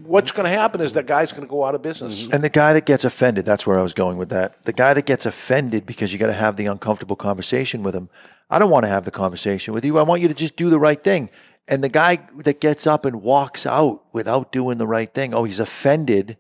What's 0.05 0.31
going 0.31 0.45
to 0.45 0.57
happen 0.57 0.81
is 0.81 0.93
that 0.93 1.07
guy's 1.07 1.33
going 1.33 1.43
to 1.43 1.51
go 1.51 1.65
out 1.65 1.75
of 1.75 1.83
business. 1.83 2.29
And 2.33 2.45
the 2.45 2.49
guy 2.49 2.73
that 2.73 2.87
gets 2.87 3.05
offended, 3.05 3.45
that's 3.45 3.67
where 3.67 3.79
I 3.79 3.83
was 3.83 3.95
going 3.95 4.17
with 4.17 4.29
that. 4.29 4.65
The 4.65 4.73
guy 4.73 4.95
that 4.95 5.07
gets 5.07 5.27
offended 5.27 5.87
because 5.87 6.13
you 6.13 6.21
got 6.21 6.29
to 6.29 6.33
have 6.33 6.57
the 6.57 6.67
uncomfortable 6.67 7.17
conversation 7.17 7.83
with 7.83 7.95
him. 7.95 8.09
I 8.49 8.59
don't 8.59 8.71
want 8.71 8.85
to 8.85 8.89
have 8.89 9.05
the 9.05 9.11
conversation 9.11 9.75
with 9.75 9.85
you. 9.85 9.99
I 9.99 10.03
want 10.03 10.21
you 10.21 10.29
to 10.29 10.35
just 10.35 10.57
do 10.57 10.71
the 10.71 10.79
right 10.79 11.03
thing. 11.03 11.31
And 11.69 11.83
the 11.83 11.89
guy 11.89 12.19
that 12.39 12.61
gets 12.61 12.87
up 12.87 13.05
and 13.05 13.23
walks 13.23 13.67
out 13.67 14.03
without 14.13 14.51
doing 14.53 14.79
the 14.79 14.87
right 14.87 15.13
thing, 15.13 15.33
oh, 15.35 15.45
he's 15.45 15.61
offended 15.61 16.37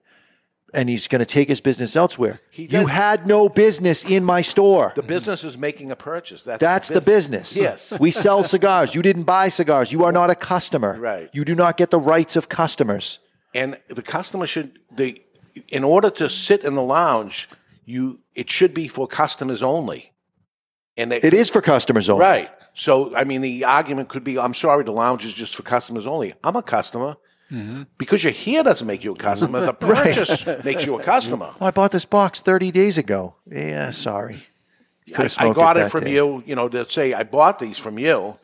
and 0.74 0.89
he's 0.89 1.07
going 1.07 1.20
to 1.20 1.27
take 1.27 1.49
his 1.49 1.61
business 1.61 1.94
elsewhere. 1.97 2.40
You 2.53 2.86
had 2.86 3.27
no 3.27 3.49
business 3.49 4.05
in 4.05 4.24
my 4.24 4.40
store. 4.40 4.93
The 4.97 5.03
business 5.03 5.44
is 5.44 5.57
making 5.59 5.90
a 5.90 5.97
purchase. 5.97 6.43
That's, 6.43 6.61
That's 6.61 6.89
the 6.89 7.01
business. 7.03 7.55
Yes. 7.55 7.99
We 8.01 8.11
sell 8.11 8.43
cigars. 8.43 8.94
You 8.94 9.03
didn't 9.03 9.24
buy 9.24 9.49
cigars. 9.49 9.93
You 9.93 10.05
are 10.05 10.12
not 10.12 10.31
a 10.31 10.35
customer. 10.35 10.99
Right. 10.99 11.28
You 11.32 11.44
do 11.44 11.55
not 11.55 11.77
get 11.77 11.90
the 11.90 12.01
rights 12.01 12.36
of 12.36 12.49
customers. 12.49 13.20
and 13.55 13.78
the 13.89 14.03
customer 14.03 14.47
should 14.47 14.78
they 14.90 15.20
in 15.69 15.85
order 15.85 16.09
to 16.09 16.28
sit 16.28 16.65
in 16.65 16.74
the 16.74 16.82
lounge 16.82 17.49
you 17.85 18.19
it 18.35 18.49
should 18.49 18.73
be 18.73 18.89
for 18.89 19.07
customers 19.07 19.62
only 19.62 20.12
and 20.97 21.11
they, 21.12 21.19
It 21.19 21.35
is 21.35 21.51
for 21.51 21.61
customers 21.61 22.09
only. 22.09 22.23
right 22.24 22.51
so 22.74 23.15
i 23.16 23.24
mean 23.24 23.40
the 23.40 23.65
argument 23.65 24.09
could 24.09 24.24
be 24.24 24.39
i'm 24.39 24.55
sorry 24.55 24.85
the 24.85 24.93
lounge 24.93 25.24
is 25.24 25.32
just 25.32 25.55
for 25.55 25.62
customers 25.62 26.07
only 26.07 26.35
i'm 26.44 26.57
a 26.57 26.62
customer 26.62 27.16
because 27.99 28.24
you're 28.24 28.32
here 28.32 28.62
doesn't 28.62 28.86
make 28.86 29.05
you 29.05 29.12
a 29.12 29.16
customer 29.16 29.61
the 29.66 29.74
purchase 29.94 30.47
makes 30.65 30.86
you 30.86 30.99
a 30.99 31.03
customer 31.03 31.51
Oh, 31.61 31.66
I 31.66 31.70
bought 31.70 31.90
this 31.93 32.07
box 32.07 32.40
30 32.40 32.70
days 32.70 32.97
ago. 32.97 33.35
Yeah, 33.47 33.90
sorry. 33.90 34.39
I, 35.19 35.28
I 35.39 35.53
got 35.53 35.77
it, 35.77 35.81
that 35.81 35.90
from 35.90 36.05
day. 36.05 36.15
you, 36.15 36.43
you 36.47 36.55
know, 36.55 36.69
to 36.70 36.89
say 36.89 37.12
I 37.12 37.24
bought 37.24 37.59
these 37.59 37.77
from 37.78 37.99
you. 37.99 38.39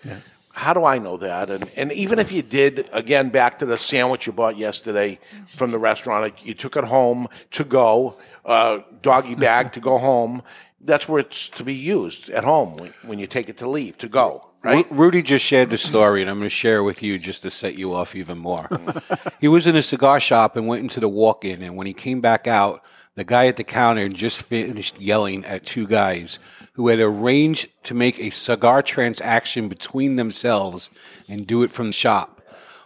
How 0.52 0.74
do 0.74 0.84
I 0.84 0.98
know 0.98 1.16
that? 1.16 1.48
And 1.48 1.70
and 1.76 1.90
even 1.92 2.18
if 2.18 2.30
you 2.32 2.42
did, 2.42 2.86
again, 2.92 3.30
back 3.30 3.58
to 3.60 3.64
the 3.66 3.78
sandwich 3.78 4.26
you 4.26 4.32
bought 4.34 4.58
yesterday 4.58 5.18
from 5.46 5.70
the 5.70 5.78
restaurant, 5.78 6.34
you 6.44 6.52
took 6.52 6.76
it 6.76 6.84
home 6.84 7.28
to 7.52 7.64
go, 7.64 8.18
uh, 8.44 8.80
doggy 9.00 9.36
bag 9.36 9.72
to 9.72 9.80
go 9.80 9.96
home. 9.96 10.42
That's 10.80 11.08
where 11.08 11.20
it's 11.20 11.48
to 11.50 11.64
be 11.64 11.74
used 11.74 12.30
at 12.30 12.44
home 12.44 12.76
when, 12.76 12.94
when 13.02 13.18
you 13.18 13.26
take 13.26 13.48
it 13.48 13.58
to 13.58 13.68
leave 13.68 13.98
to 13.98 14.08
go. 14.08 14.48
Right? 14.62 14.88
Ru- 14.90 14.96
Rudy 14.96 15.22
just 15.22 15.44
shared 15.44 15.70
the 15.70 15.78
story, 15.78 16.20
and 16.20 16.30
I'm 16.30 16.38
going 16.38 16.46
to 16.46 16.50
share 16.50 16.78
it 16.78 16.82
with 16.82 17.02
you 17.02 17.18
just 17.18 17.42
to 17.42 17.50
set 17.50 17.76
you 17.76 17.94
off 17.94 18.14
even 18.16 18.38
more. 18.38 18.68
he 19.40 19.48
was 19.48 19.66
in 19.66 19.76
a 19.76 19.82
cigar 19.82 20.18
shop 20.18 20.56
and 20.56 20.66
went 20.66 20.82
into 20.82 21.00
the 21.00 21.08
walk 21.08 21.44
in, 21.44 21.62
and 21.62 21.76
when 21.76 21.86
he 21.86 21.92
came 21.92 22.20
back 22.20 22.46
out, 22.46 22.84
the 23.14 23.24
guy 23.24 23.46
at 23.46 23.56
the 23.56 23.64
counter 23.64 24.08
just 24.08 24.42
finished 24.44 25.00
yelling 25.00 25.44
at 25.44 25.64
two 25.64 25.86
guys 25.86 26.38
who 26.74 26.86
had 26.86 27.00
arranged 27.00 27.68
to 27.82 27.94
make 27.94 28.18
a 28.20 28.30
cigar 28.30 28.82
transaction 28.82 29.68
between 29.68 30.14
themselves 30.14 30.90
and 31.28 31.44
do 31.44 31.64
it 31.64 31.70
from 31.72 31.88
the 31.88 31.92
shop. 31.92 32.40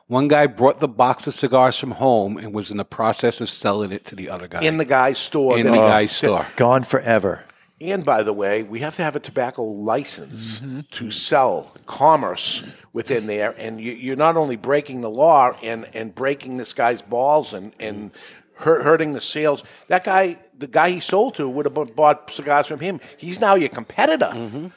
One 0.06 0.28
guy 0.28 0.46
brought 0.46 0.80
the 0.80 0.88
box 0.88 1.26
of 1.26 1.34
cigars 1.34 1.78
from 1.78 1.92
home 1.92 2.36
and 2.38 2.54
was 2.54 2.70
in 2.70 2.76
the 2.78 2.84
process 2.84 3.40
of 3.40 3.50
selling 3.50 3.92
it 3.92 4.04
to 4.06 4.14
the 4.14 4.30
other 4.30 4.48
guy. 4.48 4.62
In 4.62 4.78
the 4.78 4.84
guy's 4.84 5.18
store. 5.18 5.58
In 5.58 5.66
the 5.66 5.72
he- 5.72 5.78
guy's 5.78 6.12
store. 6.12 6.46
Gone 6.56 6.82
forever. 6.82 7.44
And 7.82 8.04
by 8.04 8.22
the 8.22 8.32
way, 8.32 8.62
we 8.62 8.78
have 8.78 8.94
to 8.96 9.02
have 9.02 9.16
a 9.16 9.20
tobacco 9.20 9.64
license 9.64 10.60
Mm-hmm. 10.60 10.80
to 10.92 11.10
sell 11.10 11.72
commerce 11.86 12.72
within 12.92 13.26
there. 13.26 13.54
And 13.58 13.80
you, 13.80 13.92
you're 13.92 14.16
not 14.16 14.36
only 14.36 14.56
breaking 14.56 15.00
the 15.00 15.10
law 15.10 15.52
and, 15.62 15.88
and 15.92 16.14
breaking 16.14 16.58
this 16.58 16.72
guy's 16.72 17.02
balls 17.02 17.52
and, 17.52 17.72
and 17.80 18.12
hurt, 18.56 18.82
hurting 18.82 19.14
the 19.14 19.20
sales. 19.20 19.64
That 19.88 20.04
guy, 20.04 20.36
the 20.56 20.68
guy 20.68 20.90
he 20.90 21.00
sold 21.00 21.34
to, 21.36 21.48
would 21.48 21.66
have 21.66 21.96
bought 21.96 22.30
cigars 22.30 22.68
from 22.68 22.80
him. 22.80 23.00
He's 23.16 23.40
now 23.40 23.56
your 23.56 23.68
competitor. 23.68 24.30
Mm-hmm. 24.32 24.68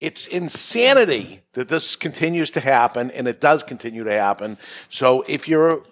It's 0.00 0.26
insanity 0.26 1.42
that 1.52 1.68
this 1.68 1.94
continues 1.94 2.50
to 2.52 2.60
happen, 2.60 3.10
and 3.10 3.28
it 3.28 3.38
does 3.38 3.62
continue 3.62 4.04
to 4.04 4.12
happen. 4.12 4.56
So 4.88 5.22
if 5.28 5.46
you're 5.46 5.82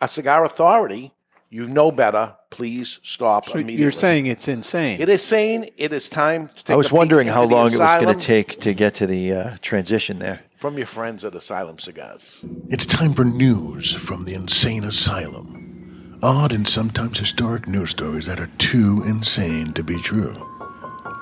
a 0.00 0.08
cigar 0.08 0.44
authority, 0.44 1.12
you 1.54 1.66
know 1.66 1.92
better. 1.92 2.34
Please 2.50 2.98
stop 3.04 3.46
So 3.46 3.52
immediately. 3.54 3.82
you're 3.82 3.92
saying 3.92 4.26
it's 4.26 4.48
insane. 4.48 5.00
It 5.00 5.08
is 5.08 5.22
saying 5.22 5.70
it 5.76 5.92
is 5.92 6.08
time 6.08 6.48
to 6.48 6.64
take 6.64 6.74
I 6.74 6.76
was 6.76 6.90
a 6.90 6.94
wondering 6.94 7.28
how 7.28 7.44
long 7.44 7.72
it 7.72 7.78
was 7.78 8.02
going 8.02 8.12
to 8.18 8.20
take 8.20 8.60
to 8.62 8.74
get 8.74 8.94
to 8.94 9.06
the 9.06 9.32
uh, 9.32 9.56
transition 9.62 10.18
there. 10.18 10.40
From 10.56 10.76
your 10.76 10.88
friends 10.88 11.24
at 11.24 11.34
Asylum 11.34 11.78
Cigars. 11.78 12.44
It's 12.70 12.86
time 12.86 13.12
for 13.12 13.24
news 13.24 13.92
from 13.94 14.24
the 14.24 14.34
insane 14.34 14.82
asylum. 14.82 16.18
Odd 16.24 16.52
and 16.52 16.66
sometimes 16.66 17.20
historic 17.20 17.68
news 17.68 17.90
stories 17.90 18.26
that 18.26 18.40
are 18.40 18.50
too 18.58 19.02
insane 19.06 19.72
to 19.74 19.84
be 19.84 19.98
true. 19.98 20.34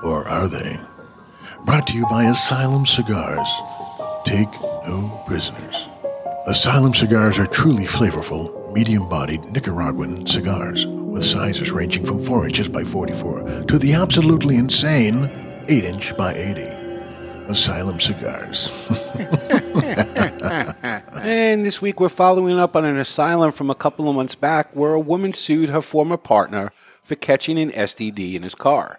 Or 0.02 0.26
are 0.28 0.48
they? 0.48 0.78
Brought 1.66 1.86
to 1.88 1.94
you 1.94 2.06
by 2.06 2.24
Asylum 2.24 2.86
Cigars. 2.86 3.50
Take 4.24 4.50
no 4.86 5.22
prisoners. 5.26 5.88
Asylum 6.46 6.94
cigars 6.94 7.38
are 7.38 7.46
truly 7.46 7.84
flavorful, 7.84 8.50
medium 8.72 9.08
bodied 9.08 9.44
Nicaraguan 9.52 10.26
cigars 10.26 10.86
with 10.86 11.24
sizes 11.24 11.70
ranging 11.72 12.06
from 12.06 12.24
4 12.24 12.46
inches 12.46 12.68
by 12.68 12.84
44 12.84 13.64
to 13.64 13.78
the 13.78 13.94
absolutely 13.94 14.56
insane 14.56 15.30
8 15.68 15.84
inch 15.84 16.16
by 16.16 16.34
80. 16.34 16.62
Asylum 17.48 18.00
Cigars. 18.00 18.88
And 21.22 21.64
this 21.64 21.80
week 21.80 22.00
we're 22.00 22.08
following 22.08 22.58
up 22.58 22.74
on 22.74 22.84
an 22.84 22.98
asylum 22.98 23.52
from 23.52 23.70
a 23.70 23.76
couple 23.76 24.08
of 24.08 24.16
months 24.16 24.34
back 24.34 24.74
where 24.74 24.92
a 24.92 24.98
woman 24.98 25.32
sued 25.32 25.70
her 25.70 25.80
former 25.80 26.16
partner 26.16 26.72
for 27.04 27.14
catching 27.14 27.60
an 27.60 27.70
STD 27.70 28.34
in 28.34 28.42
his 28.42 28.56
car. 28.56 28.98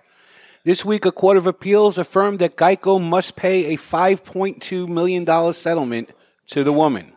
This 0.64 0.86
week, 0.86 1.06
a 1.06 1.12
court 1.12 1.36
of 1.36 1.46
appeals 1.46 1.98
affirmed 1.98 2.40
that 2.40 2.56
Geico 2.56 3.02
must 3.02 3.36
pay 3.36 3.74
a 3.74 3.78
$5.2 3.78 4.88
million 4.88 5.52
settlement 5.52 6.12
to 6.46 6.64
the 6.64 6.72
woman. 6.72 7.12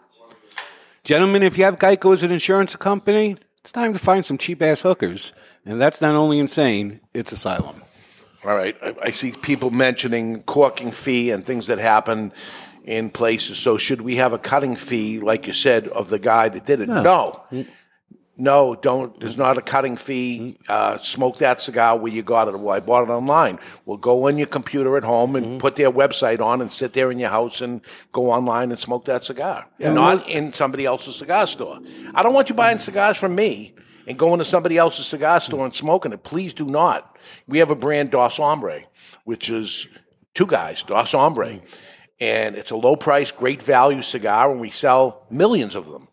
Gentlemen, 1.06 1.44
if 1.44 1.56
you 1.56 1.62
have 1.62 1.78
Geico 1.78 2.12
as 2.12 2.24
an 2.24 2.32
insurance 2.32 2.74
company, 2.74 3.36
it's 3.60 3.70
time 3.70 3.92
to 3.92 3.98
find 4.00 4.24
some 4.24 4.36
cheap 4.36 4.60
ass 4.60 4.82
hookers. 4.82 5.32
And 5.64 5.80
that's 5.80 6.00
not 6.00 6.16
only 6.16 6.40
insane, 6.40 6.98
it's 7.14 7.30
asylum. 7.30 7.80
All 8.44 8.56
right. 8.56 8.76
I, 8.82 8.94
I 9.00 9.10
see 9.12 9.30
people 9.30 9.70
mentioning 9.70 10.42
corking 10.42 10.90
fee 10.90 11.30
and 11.30 11.46
things 11.46 11.68
that 11.68 11.78
happen 11.78 12.32
in 12.82 13.10
places. 13.10 13.56
So 13.56 13.76
should 13.76 14.00
we 14.00 14.16
have 14.16 14.32
a 14.32 14.38
cutting 14.38 14.74
fee, 14.74 15.20
like 15.20 15.46
you 15.46 15.52
said, 15.52 15.86
of 15.86 16.10
the 16.10 16.18
guy 16.18 16.48
that 16.48 16.66
did 16.66 16.80
it? 16.80 16.88
No. 16.88 17.02
No. 17.02 17.44
Mm. 17.52 17.68
No, 18.38 18.74
don't. 18.74 19.18
There's 19.18 19.38
not 19.38 19.56
a 19.56 19.62
cutting 19.62 19.96
fee. 19.96 20.56
Mm. 20.58 20.70
Uh, 20.70 20.98
smoke 20.98 21.38
that 21.38 21.60
cigar 21.60 21.96
where 21.96 22.12
you 22.12 22.22
got 22.22 22.48
it. 22.48 22.58
Well, 22.58 22.74
I 22.74 22.80
bought 22.80 23.04
it 23.04 23.10
online. 23.10 23.58
Well, 23.86 23.96
go 23.96 24.28
on 24.28 24.36
your 24.36 24.46
computer 24.46 24.96
at 24.96 25.04
home 25.04 25.36
and 25.36 25.46
mm. 25.46 25.58
put 25.58 25.76
their 25.76 25.90
website 25.90 26.40
on 26.40 26.60
and 26.60 26.70
sit 26.70 26.92
there 26.92 27.10
in 27.10 27.18
your 27.18 27.30
house 27.30 27.62
and 27.62 27.80
go 28.12 28.30
online 28.30 28.70
and 28.70 28.78
smoke 28.78 29.06
that 29.06 29.24
cigar. 29.24 29.66
Yeah. 29.78 29.92
not 29.92 30.28
in 30.28 30.52
somebody 30.52 30.84
else's 30.84 31.16
cigar 31.16 31.46
store. 31.46 31.80
I 32.14 32.22
don't 32.22 32.34
want 32.34 32.50
you 32.50 32.54
buying 32.54 32.78
cigars 32.78 33.16
from 33.16 33.34
me 33.34 33.74
and 34.06 34.18
going 34.18 34.38
to 34.38 34.44
somebody 34.44 34.76
else's 34.76 35.06
cigar 35.06 35.40
store 35.40 35.64
and 35.64 35.74
smoking 35.74 36.12
it. 36.12 36.22
Please 36.22 36.52
do 36.52 36.66
not. 36.66 37.16
We 37.46 37.58
have 37.58 37.70
a 37.70 37.74
brand, 37.74 38.10
Dos 38.10 38.36
Hombre, 38.36 38.82
which 39.24 39.48
is 39.48 39.88
two 40.34 40.46
guys, 40.46 40.82
Dos 40.82 41.12
Hombre. 41.12 41.54
Mm. 41.54 41.62
And 42.18 42.56
it's 42.56 42.70
a 42.70 42.76
low 42.76 42.96
price, 42.96 43.30
great 43.30 43.62
value 43.62 44.00
cigar, 44.00 44.50
and 44.50 44.60
we 44.60 44.70
sell 44.70 45.26
millions 45.30 45.74
of 45.74 45.90
them. 45.90 46.08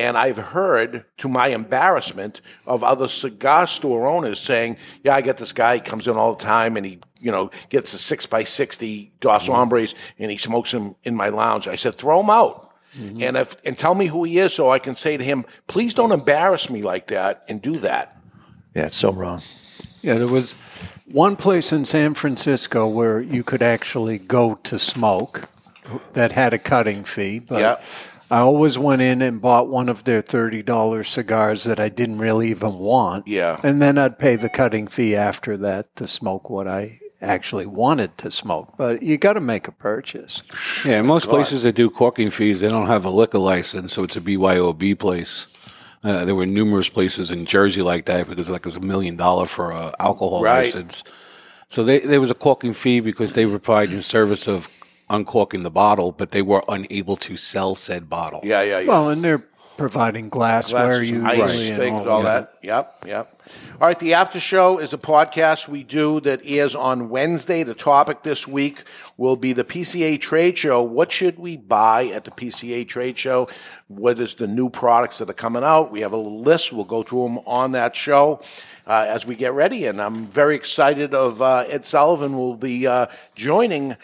And 0.00 0.16
I've 0.16 0.38
heard, 0.38 1.04
to 1.18 1.28
my 1.28 1.48
embarrassment, 1.48 2.40
of 2.66 2.82
other 2.82 3.06
cigar 3.06 3.66
store 3.66 4.06
owners 4.06 4.40
saying, 4.40 4.78
"Yeah, 5.04 5.14
I 5.14 5.20
get 5.20 5.36
this 5.36 5.52
guy. 5.52 5.74
He 5.74 5.80
comes 5.80 6.08
in 6.08 6.16
all 6.16 6.34
the 6.34 6.42
time, 6.42 6.78
and 6.78 6.86
he, 6.86 7.00
you 7.18 7.30
know, 7.30 7.50
gets 7.68 7.92
a 7.92 7.98
six 7.98 8.24
by 8.24 8.44
sixty 8.44 9.12
Dos 9.20 9.44
mm-hmm. 9.44 9.52
Hombres, 9.52 9.94
and 10.18 10.30
he 10.30 10.38
smokes 10.38 10.70
them 10.72 10.96
in 11.04 11.14
my 11.14 11.28
lounge." 11.28 11.68
I 11.68 11.76
said, 11.76 11.94
"Throw 11.96 12.20
him 12.20 12.30
out." 12.30 12.72
Mm-hmm. 12.98 13.22
And 13.22 13.36
if 13.36 13.56
and 13.64 13.76
tell 13.76 13.94
me 13.94 14.06
who 14.06 14.24
he 14.24 14.38
is, 14.38 14.54
so 14.54 14.70
I 14.70 14.78
can 14.78 14.94
say 14.94 15.18
to 15.18 15.24
him, 15.24 15.44
"Please 15.66 15.92
don't 15.92 16.12
embarrass 16.12 16.70
me 16.70 16.82
like 16.82 17.08
that 17.08 17.44
and 17.46 17.60
do 17.60 17.78
that." 17.80 18.16
Yeah, 18.74 18.86
it's 18.86 18.96
so 18.96 19.12
wrong. 19.12 19.42
Yeah, 20.02 20.14
there 20.14 20.28
was 20.28 20.54
one 21.12 21.36
place 21.36 21.72
in 21.72 21.84
San 21.84 22.14
Francisco 22.14 22.88
where 22.88 23.20
you 23.20 23.44
could 23.44 23.62
actually 23.62 24.18
go 24.18 24.54
to 24.62 24.78
smoke 24.78 25.48
that 26.14 26.32
had 26.32 26.54
a 26.54 26.58
cutting 26.58 27.04
fee, 27.04 27.38
but 27.38 27.60
Yeah. 27.60 27.76
I 28.30 28.38
always 28.38 28.78
went 28.78 29.02
in 29.02 29.22
and 29.22 29.40
bought 29.40 29.68
one 29.68 29.88
of 29.88 30.04
their 30.04 30.22
$30 30.22 31.04
cigars 31.06 31.64
that 31.64 31.80
I 31.80 31.88
didn't 31.88 32.18
really 32.18 32.50
even 32.50 32.74
want. 32.78 33.26
Yeah. 33.26 33.60
And 33.62 33.82
then 33.82 33.98
I'd 33.98 34.18
pay 34.18 34.36
the 34.36 34.48
cutting 34.48 34.86
fee 34.86 35.16
after 35.16 35.56
that 35.58 35.96
to 35.96 36.06
smoke 36.06 36.48
what 36.48 36.68
I 36.68 37.00
actually 37.20 37.66
wanted 37.66 38.16
to 38.18 38.30
smoke. 38.30 38.74
But 38.78 39.02
you 39.02 39.18
got 39.18 39.32
to 39.34 39.40
make 39.40 39.66
a 39.68 39.72
purchase. 39.72 40.42
Yeah, 40.84 41.02
most 41.02 41.26
God. 41.26 41.32
places 41.32 41.62
that 41.64 41.74
do 41.74 41.90
corking 41.90 42.30
fees, 42.30 42.60
they 42.60 42.68
don't 42.68 42.86
have 42.86 43.04
a 43.04 43.10
liquor 43.10 43.38
license, 43.40 43.92
so 43.92 44.04
it's 44.04 44.16
a 44.16 44.20
BYOB 44.20 44.98
place. 44.98 45.46
Uh, 46.02 46.24
there 46.24 46.34
were 46.34 46.46
numerous 46.46 46.88
places 46.88 47.30
in 47.30 47.44
Jersey 47.44 47.82
like 47.82 48.06
that 48.06 48.26
because 48.26 48.48
like 48.48 48.64
it's 48.64 48.76
a 48.76 48.80
million 48.80 49.16
dollar 49.16 49.44
for 49.46 49.70
a 49.72 49.92
alcohol 50.00 50.42
Right. 50.42 50.58
license. 50.60 51.04
So 51.68 51.84
they, 51.84 51.98
there 51.98 52.20
was 52.20 52.30
a 52.30 52.34
corking 52.34 52.72
fee 52.72 53.00
because 53.00 53.34
they 53.34 53.44
were 53.44 53.58
providing 53.58 54.00
service 54.00 54.48
of 54.48 54.68
uncorking 55.10 55.62
the 55.62 55.70
bottle, 55.70 56.12
but 56.12 56.30
they 56.30 56.42
were 56.42 56.62
unable 56.68 57.16
to 57.16 57.36
sell 57.36 57.74
said 57.74 58.08
bottle. 58.08 58.40
Yeah, 58.42 58.62
yeah, 58.62 58.80
yeah. 58.80 58.88
Well, 58.88 59.10
and 59.10 59.22
they're 59.22 59.44
providing 59.80 60.28
glassware 60.28 60.98
Glasses, 60.98 61.10
usually. 61.10 61.42
ice, 61.42 61.68
and 61.68 61.78
things, 61.78 62.00
all 62.02 62.08
all 62.08 62.22
that. 62.22 62.54
Yep, 62.62 63.04
yep. 63.06 63.42
All 63.80 63.88
right, 63.88 63.98
the 63.98 64.12
after 64.12 64.38
show 64.38 64.78
is 64.78 64.92
a 64.92 64.98
podcast 64.98 65.68
we 65.68 65.82
do 65.82 66.20
that 66.20 66.42
airs 66.44 66.74
on 66.74 67.08
Wednesday. 67.08 67.62
The 67.62 67.74
topic 67.74 68.22
this 68.22 68.46
week 68.46 68.84
will 69.16 69.36
be 69.36 69.54
the 69.54 69.64
PCA 69.64 70.20
trade 70.20 70.58
show. 70.58 70.82
What 70.82 71.10
should 71.10 71.38
we 71.38 71.56
buy 71.56 72.06
at 72.08 72.24
the 72.24 72.30
PCA 72.30 72.86
trade 72.86 73.16
show? 73.16 73.48
What 73.88 74.18
is 74.18 74.34
the 74.34 74.46
new 74.46 74.68
products 74.68 75.16
that 75.18 75.30
are 75.30 75.34
coming 75.34 75.64
out? 75.64 75.90
We 75.90 76.02
have 76.02 76.12
a 76.12 76.18
list. 76.18 76.74
We'll 76.74 76.84
go 76.84 77.02
through 77.02 77.24
them 77.24 77.38
on 77.46 77.72
that 77.72 77.96
show. 77.96 78.42
Uh, 78.86 79.06
as 79.08 79.24
we 79.24 79.36
get 79.36 79.52
ready, 79.52 79.86
and 79.86 80.02
I'm 80.02 80.26
very 80.26 80.56
excited. 80.56 81.14
Of 81.14 81.40
uh, 81.40 81.64
Ed 81.68 81.84
Sullivan 81.84 82.36
will 82.36 82.56
be 82.56 82.88
uh, 82.88 83.06
joining 83.36 83.96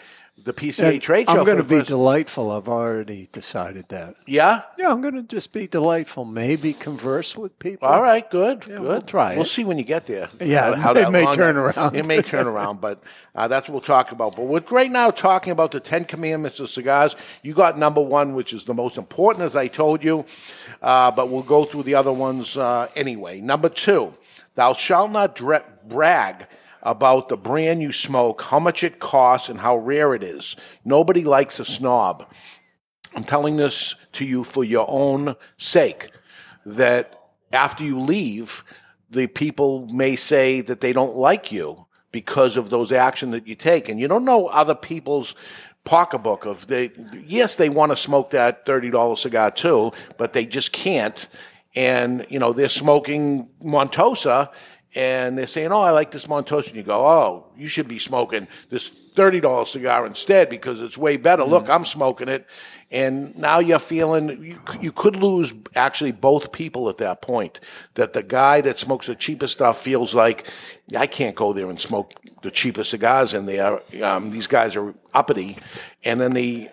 the 0.47 0.53
PCA 0.53 0.93
And 0.93 1.01
trade 1.01 1.29
show. 1.29 1.37
I'm 1.37 1.45
going 1.45 1.57
to 1.57 1.63
be 1.63 1.77
first- 1.79 1.89
delightful. 1.89 2.51
I've 2.51 2.67
already 2.69 3.27
decided 3.31 3.89
that. 3.89 4.15
Yeah? 4.25 4.61
Yeah, 4.77 4.89
I'm 4.89 5.01
going 5.01 5.13
to 5.15 5.21
just 5.21 5.53
be 5.53 5.67
delightful. 5.67 6.25
Maybe 6.25 6.73
converse 6.73 7.37
with 7.37 7.59
people. 7.59 7.87
All 7.87 8.01
right, 8.01 8.27
good, 8.31 8.63
Yeah, 8.67 8.77
good. 8.77 8.81
we'll 8.81 9.01
try 9.01 9.33
We'll 9.33 9.41
it. 9.43 9.47
see 9.49 9.63
when 9.65 9.77
you 9.77 9.83
get 9.83 10.05
there. 10.07 10.29
Yeah, 10.41 10.75
how 10.75 10.93
it 10.93 11.11
may 11.11 11.29
turn 11.31 11.55
that- 11.55 11.77
around. 11.77 11.95
It 11.95 12.05
may 12.07 12.21
turn 12.21 12.47
around, 12.53 12.81
but 12.81 12.99
uh, 13.35 13.47
that's 13.47 13.67
what 13.67 13.73
we'll 13.73 13.81
talk 13.81 14.11
about. 14.11 14.35
But 14.35 14.45
we're 14.45 14.63
right 14.71 14.89
now 14.89 15.11
talking 15.11 15.51
about 15.51 15.71
the 15.71 15.79
Ten 15.79 16.05
Commandments 16.05 16.59
of 16.59 16.69
cigars. 16.69 17.15
You 17.43 17.53
got 17.53 17.77
number 17.77 18.01
one, 18.01 18.33
which 18.33 18.53
is 18.53 18.63
the 18.63 18.73
most 18.73 18.97
important, 18.97 19.43
as 19.45 19.55
I 19.55 19.67
told 19.67 20.03
you. 20.03 20.25
Uh, 20.81 21.11
but 21.11 21.29
we'll 21.29 21.43
go 21.43 21.65
through 21.65 21.83
the 21.83 21.95
other 21.95 22.13
ones 22.13 22.55
uh, 22.57 22.87
anyway. 22.95 23.41
Number 23.41 23.69
two, 23.69 24.13
thou 24.55 24.73
shalt 24.73 25.11
not 25.11 25.35
dra- 25.35 25.65
brag 25.87 26.47
about 26.87 27.27
the 27.27 27.35
brand 27.35 27.81
you 27.81 27.91
smoke, 27.91 28.43
how 28.43 28.59
much 28.59 28.81
it 28.81 28.97
costs, 28.97 29.49
and 29.49 29.59
how 29.59 29.75
rare 29.75 30.15
it 30.15 30.23
is. 30.23 30.55
Nobody 30.85 31.23
likes 31.23 31.59
a 31.59 31.65
snob. 31.65 32.25
I'm 33.13 33.25
telling 33.25 33.57
this 33.57 33.95
to 34.13 34.25
you 34.25 34.45
for 34.45 34.63
your 34.63 34.85
own 34.89 35.35
sake 35.57 36.11
that 36.65 37.19
after 37.51 37.83
you 37.83 37.99
leave, 37.99 38.63
the 39.09 39.27
people 39.27 39.87
may 39.87 40.15
say 40.15 40.61
that 40.61 40.79
they 40.79 40.93
don't 40.93 41.15
like 41.15 41.51
you 41.51 41.87
because 42.11 42.55
of 42.55 42.69
those 42.69 42.93
actions 42.93 43.33
that 43.33 43.47
you 43.47 43.55
take. 43.55 43.89
And 43.89 43.99
you 43.99 44.07
don't 44.07 44.25
know 44.25 44.47
other 44.47 44.75
people's 44.75 45.35
pocketbook 45.83 46.45
of 46.45 46.67
they 46.67 46.91
yes, 47.25 47.55
they 47.55 47.69
want 47.69 47.91
to 47.91 47.95
smoke 47.95 48.29
that 48.29 48.65
thirty 48.65 48.89
dollar 48.89 49.15
cigar 49.15 49.51
too, 49.51 49.91
but 50.17 50.31
they 50.33 50.45
just 50.45 50.71
can't. 50.71 51.27
And, 51.75 52.25
you 52.29 52.39
know, 52.39 52.53
they're 52.53 52.69
smoking 52.69 53.49
Montosa 53.61 54.51
and 54.97 55.37
they're 55.37 55.45
saying, 55.45 55.71
Oh, 55.71 55.81
I 55.81 55.91
like 55.91 56.09
this 56.09 56.25
Montosa. 56.25 56.69
And 56.69 56.75
you 56.75 56.81
go, 56.81 57.07
Oh, 57.07 57.45
you 57.55 57.67
should 57.67 57.87
be 57.87 57.99
smoking 57.99 58.47
this 58.69 58.89
$30 58.89 59.67
cigar 59.67 60.07
instead 60.07 60.49
because 60.49 60.81
it's 60.81 60.97
way 60.97 61.17
better. 61.17 61.43
Look, 61.43 61.69
I'm 61.69 61.85
smoking 61.85 62.27
it. 62.27 62.47
And 62.89 63.37
now 63.37 63.59
you're 63.59 63.77
feeling 63.77 64.43
you, 64.43 64.59
you 64.81 64.91
could 64.91 65.15
lose 65.15 65.53
actually 65.75 66.13
both 66.13 66.51
people 66.51 66.89
at 66.89 66.97
that 66.97 67.21
point. 67.21 67.59
That 67.93 68.13
the 68.13 68.23
guy 68.23 68.61
that 68.61 68.79
smokes 68.79 69.05
the 69.05 69.15
cheapest 69.15 69.53
stuff 69.53 69.79
feels 69.79 70.15
like 70.15 70.47
I 70.97 71.05
can't 71.05 71.35
go 71.35 71.53
there 71.53 71.69
and 71.69 71.79
smoke 71.79 72.13
the 72.41 72.49
cheapest 72.49 72.89
cigars 72.89 73.35
in 73.35 73.45
there. 73.45 73.81
Um, 74.03 74.31
these 74.31 74.47
guys 74.47 74.75
are 74.75 74.95
uppity, 75.13 75.57
and 76.05 76.19
then 76.19 76.33
the 76.33 76.69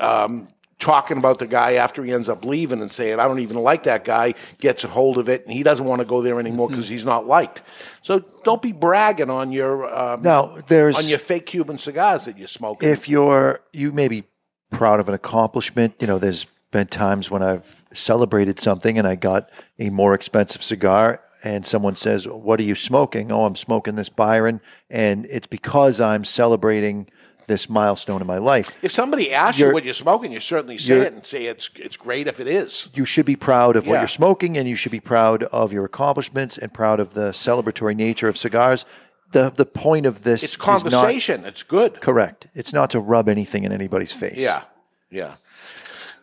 um, 0.00 0.48
talking 0.84 1.16
about 1.16 1.38
the 1.38 1.46
guy 1.46 1.74
after 1.74 2.04
he 2.04 2.12
ends 2.12 2.28
up 2.28 2.44
leaving 2.44 2.80
and 2.82 2.92
saying 2.92 3.18
I 3.18 3.26
don't 3.26 3.38
even 3.40 3.56
like 3.56 3.84
that 3.84 4.04
guy 4.04 4.34
gets 4.58 4.84
a 4.84 4.88
hold 4.88 5.16
of 5.16 5.28
it 5.30 5.42
and 5.44 5.52
he 5.52 5.62
doesn't 5.62 5.86
want 5.86 6.00
to 6.00 6.04
go 6.04 6.20
there 6.20 6.38
anymore 6.38 6.68
because 6.68 6.88
he's 6.88 7.06
not 7.06 7.26
liked. 7.26 7.62
So 8.02 8.18
don't 8.44 8.60
be 8.60 8.72
bragging 8.72 9.30
on 9.30 9.50
your 9.50 9.92
um, 9.92 10.20
Now, 10.22 10.56
there's- 10.68 10.98
on 11.02 11.08
your 11.08 11.18
fake 11.18 11.46
Cuban 11.46 11.78
cigars 11.78 12.26
that 12.26 12.36
you 12.38 12.46
smoke. 12.46 12.82
if 12.82 13.08
you're 13.08 13.60
you 13.72 13.92
may 13.92 14.08
be 14.08 14.24
proud 14.70 15.00
of 15.00 15.08
an 15.08 15.14
accomplishment 15.14 15.94
you 16.00 16.06
know 16.06 16.18
there's 16.18 16.46
been 16.72 16.86
times 16.88 17.30
when 17.30 17.42
i've 17.42 17.84
celebrated 17.92 18.58
something 18.58 18.98
and 18.98 19.06
i 19.06 19.14
got 19.14 19.48
a 19.78 19.88
more 19.90 20.12
expensive 20.14 20.62
cigar 20.64 21.20
and 21.44 21.64
someone 21.64 21.94
says 21.94 22.26
what 22.26 22.58
are 22.58 22.64
you 22.64 22.74
smoking 22.74 23.30
oh 23.30 23.44
i'm 23.44 23.54
smoking 23.54 23.94
this 23.94 24.08
byron 24.08 24.60
and 24.90 25.26
it's 25.30 25.46
because 25.46 26.00
i'm 26.00 26.24
celebrating 26.24 27.08
this 27.46 27.68
milestone 27.68 28.20
in 28.20 28.26
my 28.26 28.38
life 28.38 28.72
If 28.82 28.92
somebody 28.92 29.32
asks 29.32 29.58
you 29.58 29.66
You're- 29.66 29.74
what 29.74 29.84
you're 29.84 29.94
smoking, 29.94 30.32
you 30.32 30.40
certainly 30.40 30.78
say 30.78 30.98
it 31.00 31.12
and 31.12 31.24
say 31.24 31.46
it's 31.46 31.70
it's 31.76 31.96
great 31.96 32.26
if 32.26 32.40
it 32.40 32.46
is. 32.48 32.88
you 32.94 33.04
should 33.04 33.26
be 33.26 33.36
proud 33.36 33.76
of 33.76 33.86
what 33.86 33.98
you're 33.98 34.08
smoking 34.08 34.56
and 34.58 34.68
you 34.68 34.76
should 34.76 34.92
be 34.92 35.00
proud 35.00 35.44
of 35.44 35.72
your 35.72 35.84
accomplishments 35.84 36.58
and 36.58 36.72
proud 36.72 37.00
of 37.00 37.14
the 37.14 37.30
celebratory 37.32 37.94
nature 37.96 38.28
of 38.28 38.36
cigars 38.38 38.86
the 39.32 39.50
the 39.50 39.66
point 39.66 40.06
of 40.06 40.22
this 40.22 40.42
It's 40.42 40.52
is 40.54 40.58
not- 40.58 40.64
conversation. 40.82 41.44
it's 41.44 41.62
good. 41.62 42.00
correct 42.00 42.46
it's 42.54 42.72
not 42.72 42.90
to 42.90 43.00
rub 43.00 43.28
anything 43.28 43.64
in 43.64 43.72
anybody's 43.72 44.12
face 44.12 44.36
Yeah, 44.38 44.62
yeah. 45.10 45.34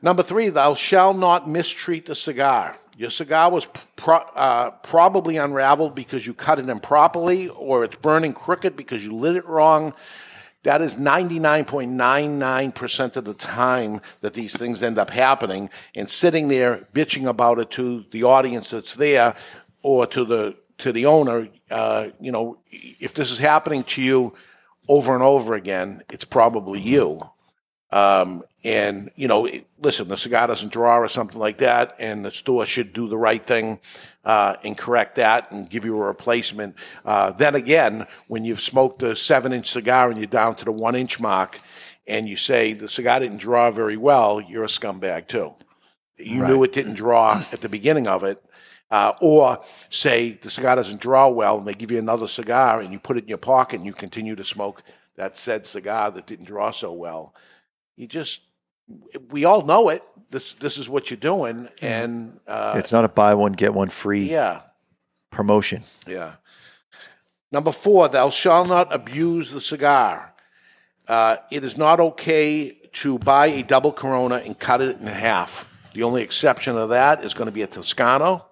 Number 0.03 0.23
three, 0.23 0.49
thou 0.49 0.73
shalt 0.73 1.17
not 1.17 1.47
mistreat 1.47 2.07
the 2.07 2.15
cigar. 2.15 2.77
Your 2.97 3.11
cigar 3.11 3.51
was 3.51 3.67
pro- 3.95 4.15
uh, 4.35 4.71
probably 4.81 5.37
unraveled 5.37 5.93
because 5.93 6.25
you 6.25 6.33
cut 6.33 6.57
it 6.57 6.69
improperly, 6.69 7.49
or 7.49 7.83
it's 7.83 7.95
burning 7.97 8.33
crooked 8.33 8.75
because 8.75 9.03
you 9.05 9.13
lit 9.15 9.35
it 9.35 9.45
wrong. 9.47 9.93
That 10.63 10.81
is 10.81 10.95
99.99% 10.95 13.17
of 13.17 13.25
the 13.25 13.33
time 13.33 13.99
that 14.21 14.35
these 14.35 14.55
things 14.55 14.81
end 14.83 14.99
up 14.99 15.09
happening. 15.09 15.71
And 15.95 16.07
sitting 16.07 16.49
there 16.49 16.87
bitching 16.93 17.25
about 17.25 17.57
it 17.59 17.71
to 17.71 18.05
the 18.11 18.23
audience 18.23 18.69
that's 18.69 18.93
there 18.95 19.35
or 19.81 20.05
to 20.07 20.23
the 20.23 20.55
to 20.77 20.91
the 20.91 21.05
owner, 21.05 21.47
uh, 21.69 22.09
you 22.19 22.31
know, 22.31 22.57
if 22.71 23.13
this 23.13 23.31
is 23.31 23.37
happening 23.37 23.83
to 23.83 24.01
you 24.01 24.33
over 24.87 25.13
and 25.13 25.21
over 25.21 25.53
again, 25.53 26.01
it's 26.09 26.25
probably 26.25 26.79
you. 26.79 27.29
Um, 27.91 28.43
and 28.63 29.11
you 29.15 29.27
know, 29.27 29.45
it- 29.45 29.65
listen, 29.81 30.07
the 30.07 30.17
cigar 30.17 30.47
doesn't 30.47 30.71
draw 30.71 30.97
or 30.97 31.07
something 31.07 31.39
like 31.39 31.57
that, 31.59 31.95
and 31.99 32.23
the 32.23 32.31
store 32.31 32.65
should 32.65 32.93
do 32.93 33.07
the 33.07 33.17
right 33.17 33.45
thing 33.45 33.79
uh, 34.23 34.55
and 34.63 34.77
correct 34.77 35.15
that 35.15 35.51
and 35.51 35.69
give 35.69 35.83
you 35.83 35.95
a 35.95 36.05
replacement. 36.07 36.75
Uh, 37.03 37.31
then 37.31 37.55
again, 37.55 38.05
when 38.27 38.45
you've 38.45 38.61
smoked 38.61 39.01
a 39.03 39.15
seven-inch 39.15 39.67
cigar 39.67 40.09
and 40.09 40.19
you're 40.19 40.27
down 40.27 40.55
to 40.55 40.65
the 40.65 40.71
one-inch 40.71 41.19
mark, 41.19 41.59
and 42.07 42.27
you 42.27 42.37
say 42.37 42.73
the 42.73 42.89
cigar 42.89 43.19
didn't 43.19 43.37
draw 43.37 43.71
very 43.71 43.97
well, 43.97 44.39
you're 44.41 44.63
a 44.63 44.67
scumbag 44.67 45.27
too. 45.27 45.53
You 46.17 46.41
knew 46.47 46.63
it 46.63 46.73
didn't 46.73 46.95
draw 46.95 47.43
at 47.51 47.61
the 47.61 47.69
beginning 47.69 48.05
of 48.07 48.23
it. 48.23 48.43
Uh, 48.91 49.13
or 49.21 49.63
say 49.89 50.31
the 50.31 50.49
cigar 50.49 50.75
doesn't 50.75 50.99
draw 50.99 51.27
well 51.29 51.57
and 51.57 51.65
they 51.65 51.73
give 51.73 51.89
you 51.91 51.97
another 51.97 52.27
cigar 52.27 52.81
and 52.81 52.91
you 52.91 52.99
put 52.99 53.15
it 53.17 53.23
in 53.23 53.29
your 53.29 53.37
pocket 53.37 53.77
and 53.77 53.85
you 53.85 53.93
continue 53.93 54.35
to 54.35 54.43
smoke 54.43 54.83
that 55.15 55.37
said 55.37 55.65
cigar 55.65 56.11
that 56.11 56.27
didn't 56.27 56.45
draw 56.45 56.71
so 56.71 56.91
well. 56.91 57.33
You 58.01 58.07
just 58.07 58.41
we 59.29 59.45
all 59.45 59.61
know 59.61 59.89
it. 59.89 60.01
This 60.31 60.53
this 60.53 60.79
is 60.79 60.89
what 60.89 61.11
you're 61.11 61.17
doing, 61.17 61.69
and 61.83 62.39
uh, 62.47 62.73
it's 62.75 62.91
not 62.91 63.05
a 63.05 63.09
buy 63.09 63.35
one 63.35 63.51
get 63.51 63.75
one 63.75 63.89
free 63.89 64.27
yeah, 64.27 64.61
promotion. 65.29 65.83
yeah. 66.07 66.37
Number 67.51 67.71
four, 67.71 68.09
thou 68.09 68.31
shalt 68.31 68.67
not 68.67 68.91
abuse 68.91 69.51
the 69.51 69.61
cigar. 69.61 70.33
Uh, 71.07 71.35
it 71.51 71.63
is 71.63 71.77
not 71.77 71.99
okay 71.99 72.71
to 72.93 73.19
buy 73.19 73.45
a 73.47 73.61
double 73.61 73.93
Corona 73.93 74.37
and 74.37 74.57
cut 74.57 74.81
it 74.81 74.99
in 74.99 75.05
half. 75.05 75.71
The 75.93 76.01
only 76.01 76.23
exception 76.23 76.77
of 76.77 76.89
that 76.89 77.23
is 77.23 77.35
going 77.35 77.49
to 77.49 77.51
be 77.51 77.61
a 77.61 77.67
Toscano. 77.67 78.47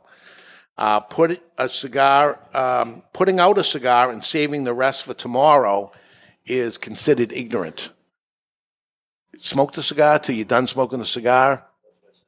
Uh, 0.78 1.00
put 1.00 1.42
a 1.58 1.68
cigar, 1.70 2.38
um, 2.54 3.02
putting 3.14 3.40
out 3.40 3.58
a 3.58 3.64
cigar 3.64 4.12
and 4.12 4.24
saving 4.24 4.64
the 4.64 4.76
rest 4.76 5.06
for 5.06 5.16
tomorrow 5.16 5.92
is 6.46 6.78
considered 6.78 7.34
ignorant. 7.34 7.90
Smoke 9.40 9.74
the 9.74 9.84
cigar 9.84 10.20
till 10.20 10.36
you're 10.36 10.46
done 10.46 10.68
smoking 10.68 11.00
the 11.00 11.06
cigar. 11.06 11.66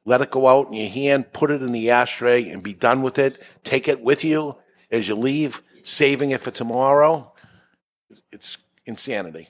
Let 0.04 0.22
it 0.22 0.30
go 0.30 0.48
out 0.48 0.68
in 0.68 0.74
your 0.74 0.88
hand, 0.88 1.32
put 1.32 1.50
it 1.50 1.62
in 1.62 1.72
the 1.72 1.90
ashtray, 1.90 2.48
and 2.48 2.62
be 2.62 2.74
done 2.74 3.02
with 3.02 3.18
it. 3.18 3.40
Take 3.62 3.86
it 3.86 4.02
with 4.02 4.24
you 4.24 4.56
as 4.90 5.08
you 5.08 5.14
leave, 5.14 5.62
saving 5.82 6.30
it 6.30 6.40
for 6.40 6.50
tomorrow. 6.50 7.32
It's 8.32 8.58
insanity. 8.84 9.48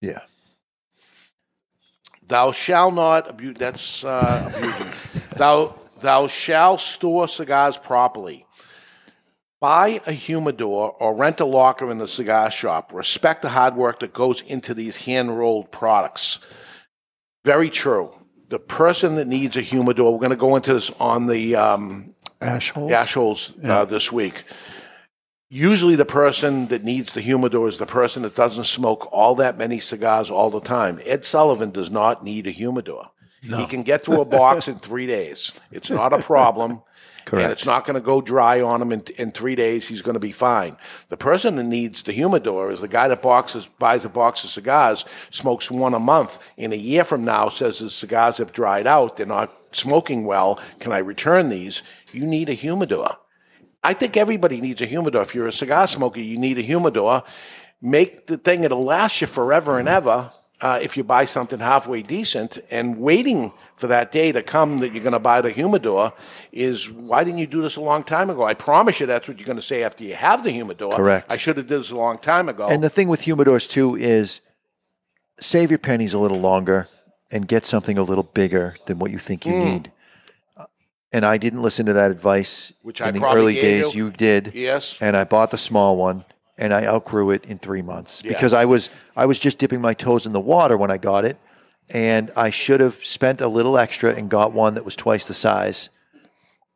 Yeah. 0.00 0.20
Thou 2.26 2.52
shalt 2.52 2.94
not 2.94 3.30
abuse. 3.30 3.56
That's 3.56 4.04
uh, 4.04 4.52
abusing. 4.56 4.92
thou 5.36 5.74
thou 6.00 6.26
shalt 6.26 6.80
store 6.80 7.28
cigars 7.28 7.76
properly. 7.76 8.45
Buy 9.66 10.00
a 10.06 10.12
humidor 10.12 10.94
or 11.00 11.12
rent 11.12 11.40
a 11.40 11.44
locker 11.44 11.90
in 11.90 11.98
the 11.98 12.06
cigar 12.06 12.52
shop. 12.52 12.94
Respect 12.94 13.42
the 13.42 13.48
hard 13.48 13.74
work 13.74 13.98
that 13.98 14.12
goes 14.12 14.40
into 14.42 14.74
these 14.74 15.06
hand 15.06 15.36
rolled 15.36 15.72
products. 15.72 16.38
Very 17.44 17.68
true. 17.68 18.12
The 18.48 18.60
person 18.60 19.16
that 19.16 19.26
needs 19.26 19.56
a 19.56 19.62
humidor, 19.62 20.12
we're 20.12 20.20
going 20.20 20.30
to 20.30 20.36
go 20.36 20.54
into 20.54 20.72
this 20.72 20.92
on 21.00 21.26
the 21.26 21.56
um, 21.56 22.14
Ash 22.40 22.70
holes? 22.70 22.92
ash 22.92 23.14
holes 23.14 23.54
uh, 23.64 23.84
this 23.84 24.12
week. 24.12 24.44
Usually, 25.50 25.96
the 25.96 26.04
person 26.04 26.68
that 26.68 26.84
needs 26.84 27.12
the 27.12 27.20
humidor 27.20 27.66
is 27.66 27.78
the 27.78 27.86
person 27.86 28.22
that 28.22 28.36
doesn't 28.36 28.66
smoke 28.66 29.08
all 29.10 29.34
that 29.34 29.58
many 29.58 29.80
cigars 29.80 30.30
all 30.30 30.48
the 30.50 30.60
time. 30.60 31.00
Ed 31.04 31.24
Sullivan 31.24 31.72
does 31.72 31.90
not 31.90 32.22
need 32.22 32.46
a 32.46 32.52
humidor. 32.52 33.10
No. 33.42 33.56
He 33.56 33.66
can 33.66 33.82
get 33.82 34.04
through 34.04 34.20
a 34.20 34.24
box 34.24 34.68
in 34.68 34.78
three 34.78 35.08
days. 35.08 35.52
It's 35.72 35.90
not 35.90 36.12
a 36.12 36.22
problem. 36.22 36.82
Correct. 37.26 37.42
And 37.42 37.52
it's 37.52 37.66
not 37.66 37.84
going 37.84 37.96
to 37.96 38.00
go 38.00 38.20
dry 38.20 38.60
on 38.60 38.80
him 38.80 38.92
in, 38.92 39.02
in 39.18 39.32
three 39.32 39.56
days. 39.56 39.88
He's 39.88 40.00
going 40.00 40.14
to 40.14 40.20
be 40.20 40.30
fine. 40.30 40.76
The 41.08 41.16
person 41.16 41.56
that 41.56 41.64
needs 41.64 42.04
the 42.04 42.12
humidor 42.12 42.70
is 42.70 42.82
the 42.82 42.88
guy 42.88 43.08
that 43.08 43.20
boxes, 43.20 43.66
buys 43.66 44.04
a 44.04 44.08
box 44.08 44.44
of 44.44 44.50
cigars, 44.50 45.04
smokes 45.30 45.68
one 45.68 45.92
a 45.92 45.98
month. 45.98 46.38
In 46.56 46.72
a 46.72 46.76
year 46.76 47.02
from 47.02 47.24
now, 47.24 47.48
says 47.48 47.80
his 47.80 47.96
cigars 47.96 48.38
have 48.38 48.52
dried 48.52 48.86
out. 48.86 49.16
They're 49.16 49.26
not 49.26 49.50
smoking 49.72 50.24
well. 50.24 50.60
Can 50.78 50.92
I 50.92 50.98
return 50.98 51.48
these? 51.48 51.82
You 52.12 52.24
need 52.24 52.48
a 52.48 52.54
humidor. 52.54 53.16
I 53.82 53.92
think 53.92 54.16
everybody 54.16 54.60
needs 54.60 54.80
a 54.80 54.86
humidor. 54.86 55.22
If 55.22 55.34
you're 55.34 55.48
a 55.48 55.52
cigar 55.52 55.88
smoker, 55.88 56.20
you 56.20 56.38
need 56.38 56.58
a 56.58 56.62
humidor. 56.62 57.24
Make 57.82 58.28
the 58.28 58.38
thing 58.38 58.62
it'll 58.62 58.84
last 58.84 59.20
you 59.20 59.26
forever 59.26 59.80
and 59.80 59.88
ever. 59.88 60.30
Uh, 60.60 60.78
if 60.80 60.96
you 60.96 61.04
buy 61.04 61.26
something 61.26 61.58
halfway 61.60 62.00
decent 62.00 62.56
and 62.70 62.98
waiting 62.98 63.52
for 63.76 63.88
that 63.88 64.10
day 64.10 64.32
to 64.32 64.42
come 64.42 64.78
that 64.78 64.94
you're 64.94 65.02
going 65.02 65.12
to 65.12 65.18
buy 65.18 65.42
the 65.42 65.50
humidor 65.50 66.14
is 66.50 66.90
why 66.90 67.22
didn't 67.24 67.38
you 67.38 67.46
do 67.46 67.60
this 67.60 67.76
a 67.76 67.80
long 67.80 68.02
time 68.02 68.30
ago? 68.30 68.42
I 68.42 68.54
promise 68.54 68.98
you 68.98 69.04
that's 69.06 69.28
what 69.28 69.38
you're 69.38 69.46
going 69.46 69.58
to 69.58 69.62
say 69.62 69.82
after 69.82 70.02
you 70.02 70.14
have 70.14 70.44
the 70.44 70.50
humidor. 70.50 70.92
Correct. 70.96 71.30
I 71.30 71.36
should 71.36 71.58
have 71.58 71.66
did 71.66 71.78
this 71.80 71.90
a 71.90 71.96
long 71.96 72.16
time 72.16 72.48
ago. 72.48 72.68
And 72.68 72.82
the 72.82 72.88
thing 72.88 73.08
with 73.08 73.20
humidors 73.22 73.68
too 73.68 73.96
is 73.96 74.40
save 75.40 75.70
your 75.70 75.78
pennies 75.78 76.14
a 76.14 76.18
little 76.18 76.40
longer 76.40 76.88
and 77.30 77.46
get 77.46 77.66
something 77.66 77.98
a 77.98 78.02
little 78.02 78.24
bigger 78.24 78.76
than 78.86 78.98
what 78.98 79.10
you 79.10 79.18
think 79.18 79.44
you 79.44 79.52
Mm. 79.52 79.60
need. 79.60 79.92
And 81.12 81.26
I 81.26 81.36
didn't 81.36 81.60
listen 81.62 81.84
to 81.86 81.92
that 81.92 82.10
advice 82.10 82.72
Which 82.82 83.00
in 83.02 83.08
I 83.08 83.10
the 83.10 83.26
early 83.26 83.54
days. 83.54 83.94
you. 83.94 84.06
You 84.06 84.10
did, 84.10 84.52
Yes. 84.54 84.96
And 85.02 85.16
I 85.18 85.24
bought 85.24 85.50
the 85.50 85.58
small 85.58 85.96
one, 85.98 86.24
and 86.58 86.72
I 86.72 86.86
outgrew 86.86 87.30
it 87.30 87.44
in 87.44 87.58
three 87.58 87.82
months 87.82 88.22
Yeah. 88.24 88.32
because 88.32 88.54
I 88.54 88.64
was 88.64 88.90
I 89.16 89.26
was 89.26 89.38
just 89.38 89.58
dipping 89.58 89.80
my 89.80 89.94
toes 89.94 90.26
in 90.26 90.32
the 90.32 90.40
water 90.40 90.76
when 90.76 90.90
I 90.90 90.98
got 90.98 91.24
it, 91.24 91.36
and 91.92 92.30
I 92.36 92.50
should 92.50 92.80
have 92.80 92.94
spent 92.94 93.40
a 93.40 93.48
little 93.48 93.78
extra 93.78 94.14
and 94.14 94.28
got 94.30 94.52
one 94.52 94.74
that 94.74 94.84
was 94.84 94.96
twice 94.96 95.26
the 95.26 95.34
size, 95.34 95.90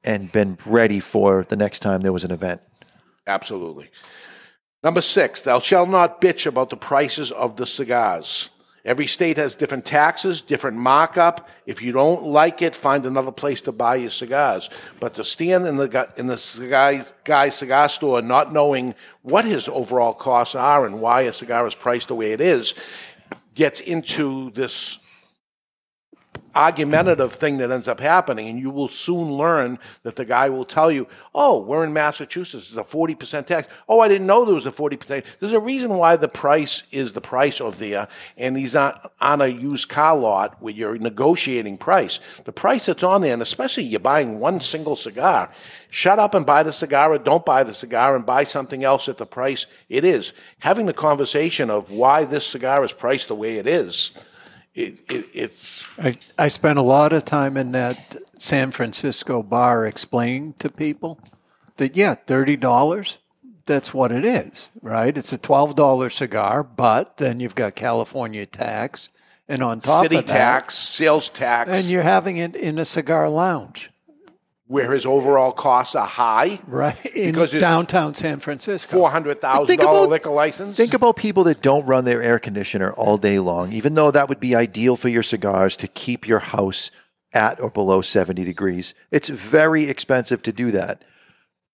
and 0.04 0.30
been 0.32 0.58
ready 0.66 1.00
for 1.00 1.44
the 1.48 1.56
next 1.56 1.80
time 1.80 2.00
there 2.02 2.12
was 2.12 2.24
an 2.24 2.30
event. 2.30 2.60
Absolutely. 3.26 3.90
Number 4.82 5.02
six, 5.02 5.42
thou 5.42 5.60
shalt 5.60 5.88
not 5.90 6.20
bitch 6.22 6.46
about 6.46 6.70
the 6.70 6.76
prices 6.76 7.30
of 7.30 7.56
the 7.56 7.66
cigars. 7.66 8.48
Every 8.84 9.06
state 9.06 9.36
has 9.36 9.54
different 9.54 9.84
taxes, 9.84 10.40
different 10.40 10.78
markup. 10.78 11.48
If 11.66 11.82
you 11.82 11.92
don't 11.92 12.22
like 12.22 12.62
it, 12.62 12.74
find 12.74 13.04
another 13.04 13.32
place 13.32 13.60
to 13.62 13.72
buy 13.72 13.96
your 13.96 14.10
cigars. 14.10 14.70
But 14.98 15.14
to 15.14 15.24
stand 15.24 15.66
in 15.66 15.76
the 15.76 16.08
in 16.16 16.28
the 16.28 16.38
cigar, 16.38 17.04
guy's 17.24 17.56
cigar 17.56 17.88
store 17.90 18.22
not 18.22 18.52
knowing 18.52 18.94
what 19.22 19.44
his 19.44 19.68
overall 19.68 20.14
costs 20.14 20.54
are 20.54 20.86
and 20.86 21.00
why 21.00 21.22
a 21.22 21.32
cigar 21.32 21.66
is 21.66 21.74
priced 21.74 22.08
the 22.08 22.14
way 22.14 22.32
it 22.32 22.40
is, 22.40 22.74
gets 23.54 23.80
into 23.80 24.50
this 24.52 24.98
argumentative 26.54 27.32
thing 27.32 27.58
that 27.58 27.70
ends 27.70 27.88
up 27.88 28.00
happening, 28.00 28.48
and 28.48 28.58
you 28.58 28.70
will 28.70 28.88
soon 28.88 29.32
learn 29.32 29.78
that 30.02 30.16
the 30.16 30.24
guy 30.24 30.48
will 30.48 30.64
tell 30.64 30.90
you, 30.90 31.06
"Oh, 31.34 31.60
we're 31.60 31.84
in 31.84 31.92
Massachusetts. 31.92 32.68
It's 32.68 32.76
a 32.76 32.84
forty 32.84 33.14
percent 33.14 33.46
tax. 33.46 33.68
Oh, 33.88 34.00
I 34.00 34.08
didn't 34.08 34.26
know 34.26 34.44
there 34.44 34.54
was 34.54 34.66
a 34.66 34.72
forty 34.72 34.96
percent. 34.96 35.24
There's 35.38 35.52
a 35.52 35.60
reason 35.60 35.94
why 35.94 36.16
the 36.16 36.28
price 36.28 36.82
is 36.90 37.12
the 37.12 37.20
price 37.20 37.60
of 37.60 37.78
there, 37.78 38.00
uh, 38.00 38.06
and 38.36 38.56
he's 38.56 38.74
not 38.74 39.12
on 39.20 39.40
a 39.40 39.46
used 39.46 39.88
car 39.88 40.16
lot 40.16 40.60
where 40.60 40.74
you're 40.74 40.98
negotiating 40.98 41.78
price. 41.78 42.20
The 42.44 42.52
price 42.52 42.86
that's 42.86 43.02
on 43.02 43.22
there, 43.22 43.32
and 43.32 43.42
especially 43.42 43.84
you're 43.84 44.00
buying 44.00 44.38
one 44.38 44.60
single 44.60 44.96
cigar." 44.96 45.50
Shut 45.92 46.20
up 46.20 46.34
and 46.34 46.46
buy 46.46 46.62
the 46.62 46.72
cigar, 46.72 47.12
or 47.12 47.18
don't 47.18 47.44
buy 47.44 47.64
the 47.64 47.74
cigar 47.74 48.14
and 48.14 48.24
buy 48.24 48.44
something 48.44 48.84
else 48.84 49.08
at 49.08 49.18
the 49.18 49.26
price 49.26 49.66
it 49.88 50.04
is. 50.04 50.32
Having 50.60 50.86
the 50.86 50.92
conversation 50.92 51.68
of 51.68 51.90
why 51.90 52.24
this 52.24 52.46
cigar 52.46 52.84
is 52.84 52.92
priced 52.92 53.26
the 53.26 53.34
way 53.34 53.56
it 53.56 53.66
is, 53.66 54.12
it, 54.74 55.00
it, 55.10 55.28
it's 55.32 55.84
I, 55.98 56.16
I 56.38 56.48
spent 56.48 56.78
a 56.78 56.82
lot 56.82 57.12
of 57.12 57.24
time 57.24 57.56
in 57.56 57.72
that 57.72 58.16
San 58.38 58.70
Francisco 58.70 59.42
bar 59.42 59.86
explaining 59.86 60.54
to 60.54 60.70
people 60.70 61.18
that, 61.76 61.96
yeah, 61.96 62.14
$30, 62.26 63.16
that's 63.66 63.92
what 63.92 64.12
it 64.12 64.24
is, 64.24 64.70
right? 64.82 65.16
It's 65.16 65.32
a 65.32 65.38
$12 65.38 66.12
cigar, 66.12 66.62
but 66.62 67.16
then 67.16 67.40
you've 67.40 67.54
got 67.54 67.74
California 67.74 68.46
tax. 68.46 69.08
And 69.48 69.62
on 69.62 69.80
top 69.80 70.04
city 70.04 70.16
of 70.16 70.26
that, 70.26 70.28
city 70.28 70.38
tax, 70.38 70.74
sales 70.76 71.28
tax, 71.28 71.70
and 71.70 71.84
you're 71.86 72.02
having 72.02 72.36
it 72.36 72.54
in 72.54 72.78
a 72.78 72.84
cigar 72.84 73.28
lounge, 73.28 73.89
where 74.70 74.92
his 74.92 75.04
overall 75.04 75.50
costs 75.50 75.96
are 75.96 76.06
high, 76.06 76.60
right? 76.68 76.94
In 77.06 77.32
Because 77.32 77.52
it's 77.52 77.60
downtown 77.60 78.14
San 78.14 78.38
Francisco. 78.38 78.98
four 78.98 79.10
hundred 79.10 79.40
thousand 79.40 79.66
Think 79.66 79.80
dollar 79.80 79.98
about- 80.02 80.10
liquor 80.10 80.30
license. 80.30 80.76
Think 80.76 80.94
about 80.94 81.16
people 81.16 81.42
that 81.44 81.60
don't 81.60 81.84
run 81.86 82.04
their 82.04 82.22
air 82.22 82.38
conditioner 82.38 82.92
all 82.92 83.18
day 83.18 83.40
long, 83.40 83.72
even 83.72 83.94
though 83.94 84.12
that 84.12 84.28
would 84.28 84.38
be 84.38 84.54
ideal 84.54 84.94
for 84.94 85.08
your 85.08 85.24
cigars 85.24 85.76
to 85.78 85.88
keep 85.88 86.28
your 86.28 86.38
house 86.38 86.92
at 87.32 87.60
or 87.60 87.68
below 87.68 88.00
70 88.00 88.44
degrees. 88.44 88.94
It's 89.10 89.28
very 89.28 89.84
expensive 89.90 90.40
to 90.44 90.52
do 90.52 90.70
that. 90.70 91.02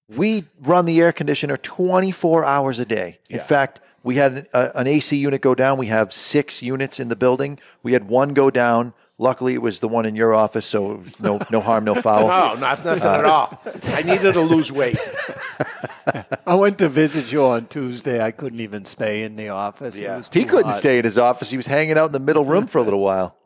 We 0.08 0.44
run 0.62 0.86
the 0.86 0.98
air 1.00 1.12
conditioner 1.12 1.58
24 1.58 2.46
hours 2.46 2.78
a 2.78 2.86
day. 2.86 3.18
In 3.28 3.40
fact, 3.40 3.80
we 4.02 4.14
had 4.14 4.32
an, 4.32 4.46
uh, 4.54 4.68
a, 4.74 4.78
an 4.80 4.86
AC 4.86 5.14
unit 5.18 5.42
go 5.42 5.54
down. 5.54 5.76
We 5.76 5.88
have 5.88 6.14
six 6.14 6.62
units 6.62 6.98
in 6.98 7.08
the 7.08 7.16
building. 7.16 7.58
We 7.82 7.92
had 7.92 8.08
one 8.08 8.32
go 8.32 8.50
down. 8.50 8.94
Luckily, 9.18 9.54
it 9.54 9.62
was 9.62 9.78
the 9.78 9.88
one 9.88 10.04
in 10.04 10.14
your 10.14 10.34
office, 10.34 10.66
so 10.66 11.02
no 11.18 11.40
no 11.50 11.60
harm, 11.60 11.84
no 11.84 11.94
foul. 11.94 12.28
no, 12.28 12.54
not 12.60 12.84
nothing 12.84 13.02
Uh, 13.02 13.14
at 13.18 13.24
all. 13.24 13.62
I 13.86 14.02
needed 14.02 14.34
to 14.34 14.40
lose 14.42 14.70
weight. 14.70 14.98
I 16.46 16.54
went 16.54 16.78
to 16.78 16.88
visit 16.88 17.32
you 17.32 17.42
on 17.44 17.66
Tuesday. 17.66 18.22
I 18.22 18.30
couldn't 18.30 18.60
even 18.60 18.84
stay 18.84 19.22
in 19.22 19.36
the 19.36 19.48
office. 19.48 19.98
It 19.98 20.08
was 20.08 20.30
He 20.32 20.44
couldn't 20.44 20.66
hot. 20.70 20.78
stay 20.78 20.98
in 20.98 21.04
his 21.04 21.16
office. 21.18 21.50
He 21.50 21.56
was 21.56 21.66
hanging 21.66 21.96
out 21.96 22.06
in 22.06 22.12
the 22.12 22.18
middle 22.20 22.44
room 22.44 22.66
for 22.66 22.78
a 22.78 22.82
little 22.82 23.00
while. 23.02 23.36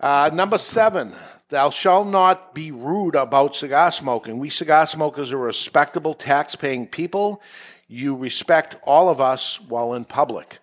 Uh, 0.00 0.30
number 0.32 0.58
seven, 0.58 1.14
thou 1.48 1.70
shalt 1.70 2.06
not 2.06 2.54
be 2.54 2.70
rude 2.70 3.14
about 3.16 3.56
cigar 3.56 3.90
smoking. 3.90 4.38
We 4.38 4.50
cigar 4.50 4.86
smokers 4.86 5.32
are 5.32 5.38
respectable, 5.38 6.14
tax-paying 6.14 6.86
people. 6.88 7.42
You 7.88 8.14
respect 8.14 8.76
all 8.84 9.08
of 9.08 9.20
us 9.20 9.58
while 9.60 9.94
in 9.94 10.04
public. 10.04 10.58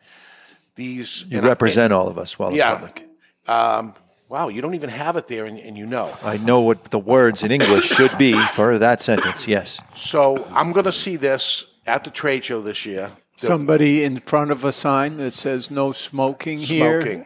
These 0.75 1.25
You 1.29 1.37
and 1.39 1.45
I- 1.47 1.49
represent 1.49 1.91
all 1.91 2.07
of 2.07 2.17
us 2.17 2.37
while 2.39 2.49
in 2.51 2.61
public. 2.61 3.04
Um, 3.47 3.93
wow, 4.29 4.47
you 4.49 4.61
don't 4.61 4.75
even 4.75 4.89
have 4.89 5.15
it 5.17 5.27
there, 5.27 5.45
and, 5.45 5.57
and 5.59 5.77
you 5.77 5.85
know. 5.85 6.13
I 6.23 6.37
know 6.37 6.61
what 6.61 6.85
the 6.85 6.99
words 6.99 7.43
in 7.43 7.51
English 7.51 7.85
should 7.85 8.17
be 8.17 8.33
for 8.49 8.77
that 8.77 9.01
sentence. 9.01 9.47
Yes. 9.47 9.79
So 9.95 10.45
I'm 10.51 10.71
going 10.71 10.85
to 10.85 10.91
see 10.91 11.15
this 11.15 11.73
at 11.85 12.03
the 12.03 12.09
trade 12.09 12.43
show 12.43 12.61
this 12.61 12.85
year. 12.85 13.11
The- 13.39 13.47
Somebody 13.47 14.03
in 14.03 14.17
front 14.17 14.51
of 14.51 14.63
a 14.63 14.71
sign 14.71 15.17
that 15.17 15.33
says 15.33 15.69
no 15.69 15.91
smoking, 15.91 16.59
here. 16.59 17.01
smoking. 17.01 17.25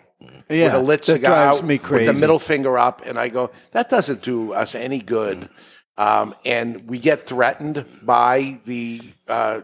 Yeah, 0.49 0.65
with 0.65 0.73
a 0.73 0.79
lit 0.79 1.01
that 1.03 1.15
cigar, 1.17 1.45
drives 1.45 1.63
me 1.63 1.77
crazy. 1.77 2.07
with 2.07 2.15
the 2.15 2.19
middle 2.21 2.39
finger 2.39 2.77
up, 2.79 3.03
and 3.05 3.19
I 3.19 3.29
go, 3.29 3.51
that 3.71 3.87
doesn't 3.87 4.23
do 4.23 4.51
us 4.53 4.73
any 4.73 4.99
good. 4.99 5.47
Um, 5.97 6.33
and 6.43 6.87
we 6.89 6.97
get 6.99 7.25
threatened 7.27 7.85
by 8.01 8.59
the 8.65 9.01
uh, 9.27 9.61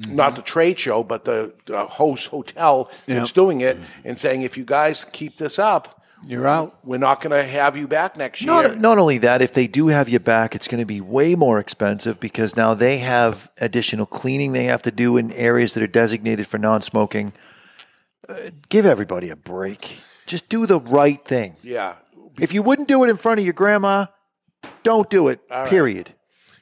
Mm-hmm. 0.00 0.16
not 0.16 0.34
the 0.34 0.42
trade 0.42 0.78
show, 0.80 1.04
but 1.04 1.24
the, 1.24 1.52
the 1.66 1.84
host 1.86 2.26
hotel 2.30 2.90
that's 3.06 3.30
doing 3.30 3.60
it, 3.60 3.76
and 4.04 4.18
saying, 4.18 4.42
if 4.42 4.56
you 4.58 4.64
guys 4.64 5.04
keep 5.04 5.36
this 5.36 5.56
up, 5.56 6.02
You're 6.26 6.48
out. 6.48 6.76
We're 6.82 6.98
not 6.98 7.20
going 7.20 7.30
to 7.30 7.44
have 7.48 7.76
you 7.76 7.86
back 7.86 8.16
next 8.16 8.42
year. 8.42 8.50
Not, 8.52 8.78
not 8.78 8.98
only 8.98 9.18
that, 9.18 9.40
if 9.40 9.52
they 9.52 9.68
do 9.68 9.88
have 9.88 10.08
you 10.08 10.18
back, 10.18 10.56
it's 10.56 10.66
going 10.66 10.80
to 10.80 10.86
be 10.86 11.00
way 11.00 11.36
more 11.36 11.60
expensive 11.60 12.18
because 12.18 12.56
now 12.56 12.74
they 12.74 12.98
have 12.98 13.48
additional 13.60 14.04
cleaning 14.06 14.50
they 14.52 14.64
have 14.64 14.82
to 14.82 14.90
do 14.90 15.16
in 15.16 15.30
areas 15.32 15.74
that 15.74 15.82
are 15.82 15.86
designated 15.86 16.46
for 16.48 16.58
non 16.58 16.80
smoking. 16.82 17.32
Uh, 18.28 18.50
give 18.68 18.86
everybody 18.86 19.28
a 19.30 19.36
break. 19.36 20.00
Just 20.26 20.48
do 20.48 20.66
the 20.66 20.80
right 20.80 21.24
thing. 21.24 21.54
yeah. 21.62 21.94
If 22.40 22.52
you 22.52 22.64
wouldn't 22.64 22.88
do 22.88 23.04
it 23.04 23.10
in 23.10 23.16
front 23.16 23.38
of 23.38 23.44
your 23.46 23.52
grandma, 23.54 24.06
don't 24.82 25.08
do 25.08 25.28
it, 25.28 25.38
All 25.52 25.60
right. 25.60 25.70
period. 25.70 26.14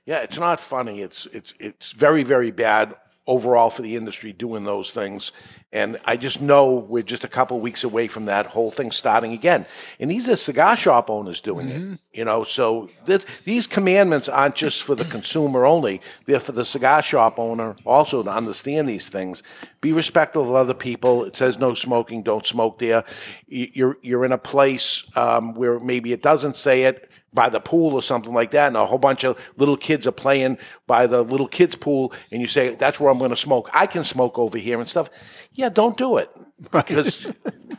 Yeah, 0.04 0.18
it's 0.18 0.38
not 0.38 0.60
funny. 0.60 1.00
It's 1.00 1.24
it's 1.32 1.54
it's 1.60 1.92
very 1.92 2.24
very 2.24 2.50
bad 2.50 2.94
overall 3.26 3.70
for 3.70 3.82
the 3.82 3.96
industry 3.96 4.32
doing 4.32 4.64
those 4.64 4.90
things. 4.90 5.30
And 5.72 5.98
I 6.04 6.16
just 6.16 6.42
know 6.42 6.74
we're 6.74 7.02
just 7.02 7.24
a 7.24 7.28
couple 7.28 7.58
weeks 7.60 7.82
away 7.82 8.06
from 8.08 8.26
that 8.26 8.46
whole 8.46 8.70
thing 8.70 8.90
starting 8.90 9.32
again. 9.32 9.64
And 10.00 10.10
these 10.10 10.28
are 10.28 10.36
cigar 10.36 10.76
shop 10.76 11.08
owners 11.08 11.40
doing 11.40 11.68
it, 11.68 11.98
you 12.12 12.24
know. 12.24 12.44
So 12.44 12.90
th- 13.06 13.24
these 13.44 13.66
commandments 13.66 14.28
aren't 14.28 14.56
just 14.56 14.82
for 14.82 14.94
the 14.94 15.06
consumer 15.06 15.64
only; 15.64 16.02
they're 16.26 16.40
for 16.40 16.52
the 16.52 16.64
cigar 16.64 17.00
shop 17.00 17.38
owner 17.38 17.76
also 17.86 18.22
to 18.22 18.30
understand 18.30 18.88
these 18.88 19.08
things. 19.08 19.42
Be 19.80 19.92
respectful 19.92 20.42
of 20.42 20.54
other 20.54 20.74
people. 20.74 21.24
It 21.24 21.36
says 21.36 21.58
no 21.58 21.72
smoking, 21.74 22.22
don't 22.22 22.44
smoke 22.44 22.78
there. 22.78 23.04
You're 23.46 23.96
you're 24.02 24.26
in 24.26 24.32
a 24.32 24.38
place 24.38 25.10
um, 25.16 25.54
where 25.54 25.80
maybe 25.80 26.12
it 26.12 26.22
doesn't 26.22 26.56
say 26.56 26.82
it 26.82 27.08
by 27.34 27.48
the 27.48 27.60
pool 27.60 27.94
or 27.94 28.02
something 28.02 28.32
like 28.32 28.50
that, 28.52 28.68
and 28.68 28.76
a 28.76 28.86
whole 28.86 28.98
bunch 28.98 29.24
of 29.24 29.38
little 29.56 29.76
kids 29.76 30.06
are 30.06 30.12
playing 30.12 30.58
by 30.86 31.06
the 31.06 31.22
little 31.22 31.48
kids' 31.48 31.74
pool, 31.74 32.12
and 32.30 32.40
you 32.40 32.46
say, 32.46 32.74
That's 32.74 33.00
where 33.00 33.10
I'm 33.10 33.18
going 33.18 33.30
to 33.30 33.36
smoke. 33.36 33.70
I 33.72 33.86
can 33.86 34.04
smoke 34.04 34.38
over 34.38 34.58
here 34.58 34.78
and 34.78 34.88
stuff. 34.88 35.08
Yeah, 35.52 35.68
don't 35.68 35.96
do 35.96 36.18
it. 36.18 36.30
Because, 36.70 37.26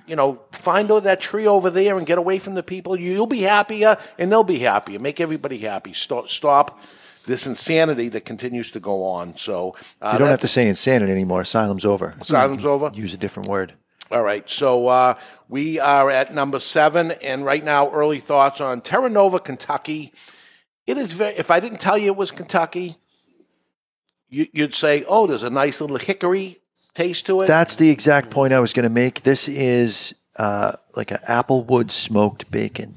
you 0.07 0.15
know, 0.15 0.41
find 0.51 0.89
that 0.89 1.21
tree 1.21 1.47
over 1.47 1.69
there 1.69 1.97
and 1.97 2.05
get 2.05 2.17
away 2.17 2.37
from 2.39 2.53
the 2.53 2.63
people. 2.63 2.99
You'll 2.99 3.27
be 3.27 3.41
happier, 3.41 3.97
and 4.17 4.31
they'll 4.31 4.43
be 4.43 4.59
happier. 4.59 4.99
Make 4.99 5.21
everybody 5.21 5.59
happy. 5.59 5.93
Stop, 5.93 6.27
stop 6.27 6.81
this 7.25 7.47
insanity 7.47 8.09
that 8.09 8.25
continues 8.25 8.71
to 8.71 8.79
go 8.79 9.05
on. 9.05 9.37
So, 9.37 9.75
uh, 10.01 10.11
you 10.13 10.19
don't 10.19 10.29
have 10.29 10.41
to 10.41 10.47
say 10.47 10.67
insanity 10.67 11.11
anymore. 11.11 11.41
Asylum's 11.41 11.85
over. 11.85 12.15
Asylum's 12.19 12.65
over? 12.65 12.91
Use 12.93 13.13
a 13.13 13.17
different 13.17 13.47
word. 13.47 13.73
All 14.13 14.21
right, 14.21 14.47
so 14.47 14.87
uh, 14.89 15.15
we 15.49 15.79
are 15.79 16.11
at 16.11 16.35
number 16.35 16.59
seven, 16.59 17.13
and 17.23 17.43
right 17.43 17.63
now, 17.63 17.89
early 17.89 18.19
thoughts 18.19 18.61
on 18.61 18.81
Terra 18.81 19.09
Nova, 19.09 19.39
Kentucky. 19.39 20.13
It 20.85 20.99
is 20.99 21.13
very. 21.13 21.33
If 21.33 21.49
I 21.49 21.59
didn't 21.59 21.79
tell 21.79 21.97
you 21.97 22.07
it 22.07 22.15
was 22.15 22.29
Kentucky, 22.29 22.97
you, 24.29 24.45
you'd 24.53 24.75
say, 24.75 25.03
"Oh, 25.07 25.25
there's 25.25 25.41
a 25.41 25.49
nice 25.49 25.81
little 25.81 25.97
hickory 25.97 26.59
taste 26.93 27.25
to 27.25 27.41
it." 27.41 27.47
That's 27.47 27.75
the 27.75 27.89
exact 27.89 28.29
point 28.29 28.53
I 28.53 28.59
was 28.59 28.71
going 28.71 28.83
to 28.83 28.93
make. 28.93 29.23
This 29.23 29.47
is 29.47 30.13
uh, 30.37 30.73
like 30.95 31.09
an 31.09 31.17
applewood 31.27 31.89
smoked 31.89 32.51
bacon. 32.51 32.93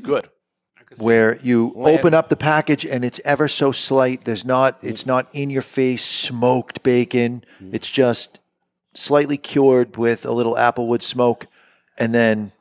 good. 0.00 0.28
where 0.98 1.38
you 1.38 1.72
open 1.74 2.14
up 2.14 2.28
the 2.28 2.36
package 2.36 2.86
and 2.86 3.04
it's 3.04 3.20
ever 3.24 3.48
so 3.48 3.72
slight. 3.72 4.24
There's 4.24 4.44
not, 4.44 4.78
it's 4.84 5.06
not 5.06 5.26
in 5.32 5.50
your 5.50 5.62
face 5.62 6.04
smoked 6.04 6.84
bacon. 6.84 7.44
It's 7.72 7.90
just 7.90 8.38
slightly 8.96 9.36
cured 9.36 9.96
with 9.96 10.24
a 10.24 10.32
little 10.32 10.54
applewood 10.54 11.02
smoke, 11.02 11.46
and 11.98 12.14
then 12.14 12.52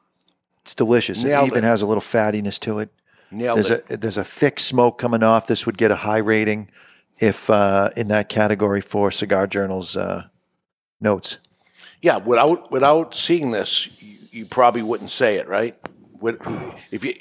it's 0.62 0.76
delicious. 0.76 1.24
Nailed 1.24 1.48
it 1.48 1.52
even 1.52 1.64
it. 1.64 1.68
has 1.68 1.82
a 1.82 1.86
little 1.86 2.02
fattiness 2.02 2.60
to 2.62 2.80
it. 2.80 2.90
Nailed 3.32 3.57
there's 3.57 3.70
it. 3.70 3.90
a 3.90 3.98
there's 3.98 4.18
a 4.18 4.24
thick 4.24 4.60
smoke 4.60 4.98
coming 4.98 5.24
off. 5.24 5.48
This 5.48 5.66
would 5.66 5.78
get 5.78 5.91
a 5.91 5.95
high 5.98 6.20
rating 6.20 6.70
if 7.20 7.49
uh, 7.49 7.90
in 7.95 8.07
that 8.10 8.30
category 8.30 8.82
for 8.82 9.12
Cigar 9.12 9.48
Journal's 9.48 9.95
uh, 9.98 10.24
notes. 10.99 11.38
Yeah, 12.02 12.18
without 12.18 12.72
without 12.72 13.16
seeing 13.16 13.52
this, 13.52 14.02
you, 14.02 14.18
you 14.32 14.45
probably 14.45 14.84
wouldn't 14.84 15.12
say 15.12 15.38
it, 15.38 15.48
right? 15.48 15.78
If 16.91 17.03
you 17.03 17.16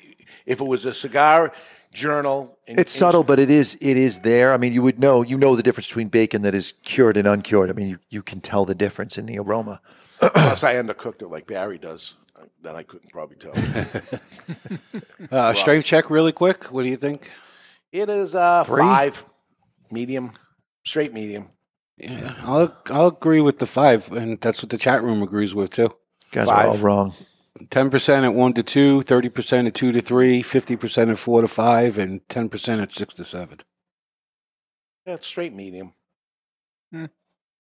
if 0.47 0.61
it 0.61 0.67
was 0.67 0.85
a 0.85 0.95
cigar 0.95 1.53
journal, 1.95 2.59
and- 2.69 2.79
It's 2.79 2.93
subtle, 2.93 3.25
but 3.25 3.39
it 3.39 3.49
is 3.51 3.77
it 3.81 3.97
is 3.97 4.19
there. 4.21 4.53
I 4.53 4.59
mean, 4.59 4.73
you 4.75 4.83
would 4.83 4.99
know 5.01 5.23
you 5.23 5.39
know 5.39 5.57
the 5.57 5.63
difference 5.63 5.89
between 5.89 6.09
bacon 6.09 6.43
that 6.43 6.55
is 6.55 6.73
cured 6.85 7.17
and 7.17 7.27
uncured. 7.27 7.71
I 7.71 7.73
mean, 7.73 7.89
you, 7.89 7.99
you 8.11 8.23
can 8.23 8.41
tell 8.41 8.65
the 8.67 8.75
difference 8.75 9.17
in 9.17 9.27
the 9.27 9.39
aroma. 9.39 9.81
unless 10.21 10.63
I 10.63 10.75
undercooked 10.75 11.23
it 11.23 11.29
like 11.29 11.47
Barry 11.47 11.79
does, 11.79 12.15
then 12.63 12.77
I 12.77 12.83
couldn't 12.83 13.11
probably 13.11 13.37
tell. 13.37 13.55
Uh, 15.31 15.53
strength 15.55 15.87
check, 15.87 16.11
really 16.11 16.33
quick. 16.33 16.65
What 16.73 16.83
do 16.83 16.89
you 16.89 16.97
think? 16.97 17.31
It 17.93 18.09
is 18.11 18.35
uh, 18.35 18.63
five, 18.65 19.25
medium, 19.91 20.33
straight 20.85 21.13
medium. 21.13 21.49
Yeah, 21.97 22.35
I'll 22.43 22.77
I'll 22.91 23.07
agree 23.09 23.41
with 23.41 23.59
the 23.59 23.67
five, 23.67 24.11
and 24.13 24.41
that's 24.41 24.63
what 24.63 24.71
the 24.71 24.79
chat 24.79 25.03
room 25.03 25.23
agrees 25.23 25.55
with 25.55 25.71
too. 25.71 25.89
guys 26.33 26.49
are 26.49 26.67
all 26.67 26.77
wrong. 26.79 27.13
Ten 27.71 27.89
percent 27.89 28.25
at 28.25 28.35
one 28.35 28.53
to 28.55 28.63
two, 28.65 29.03
30 29.03 29.29
percent 29.29 29.69
at 29.69 29.75
two 29.75 29.93
to 29.93 30.01
three, 30.01 30.43
50 30.43 30.77
percent 30.77 31.11
at 31.11 31.19
four 31.19 31.41
to 31.41 31.49
five, 31.49 31.99
and 31.99 32.29
ten 32.29 32.49
percent 32.49 32.81
at 32.81 32.91
six 32.91 33.15
to 33.15 33.25
seven. 33.25 33.61
Yeah, 35.07 35.15
it's 35.15 35.27
straight 35.27 35.55
medium. 35.55 35.93
Hmm. 36.93 37.07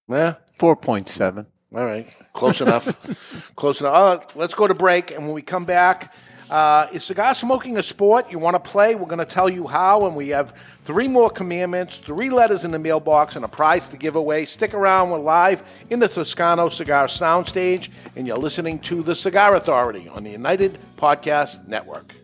Yeah, 0.08 0.34
four 0.58 0.74
point 0.74 1.08
seven. 1.08 1.46
All 1.72 1.84
right, 1.84 2.08
close 2.32 2.60
enough. 2.60 2.96
close 3.56 3.80
enough. 3.80 3.94
All 3.94 4.16
right, 4.16 4.36
let's 4.36 4.54
go 4.54 4.66
to 4.66 4.74
break, 4.74 5.12
and 5.12 5.24
when 5.24 5.34
we 5.34 5.42
come 5.42 5.64
back, 5.64 6.14
uh, 6.50 6.88
is 6.92 7.04
cigar 7.04 7.34
smoking 7.34 7.76
a 7.76 7.82
sport? 7.82 8.30
You 8.30 8.38
want 8.38 8.54
to 8.54 8.70
play? 8.70 8.94
We're 8.94 9.06
going 9.06 9.18
to 9.18 9.24
tell 9.24 9.48
you 9.48 9.66
how, 9.66 10.06
and 10.06 10.14
we 10.14 10.28
have 10.28 10.56
three 10.84 11.08
more 11.08 11.30
commandments, 11.30 11.98
three 11.98 12.30
letters 12.30 12.64
in 12.64 12.70
the 12.70 12.78
mailbox, 12.78 13.36
and 13.36 13.44
a 13.44 13.48
prize 13.48 13.88
to 13.88 13.96
give 13.96 14.16
away. 14.16 14.44
Stick 14.44 14.74
around. 14.74 15.10
We're 15.10 15.18
live 15.18 15.62
in 15.90 15.98
the 15.98 16.08
Toscano 16.08 16.68
Cigar 16.68 17.06
Soundstage, 17.06 17.88
and 18.16 18.26
you're 18.26 18.36
listening 18.36 18.78
to 18.80 19.02
the 19.02 19.14
Cigar 19.14 19.56
Authority 19.56 20.08
on 20.08 20.24
the 20.24 20.30
United 20.30 20.78
Podcast 20.96 21.66
Network. 21.66 22.23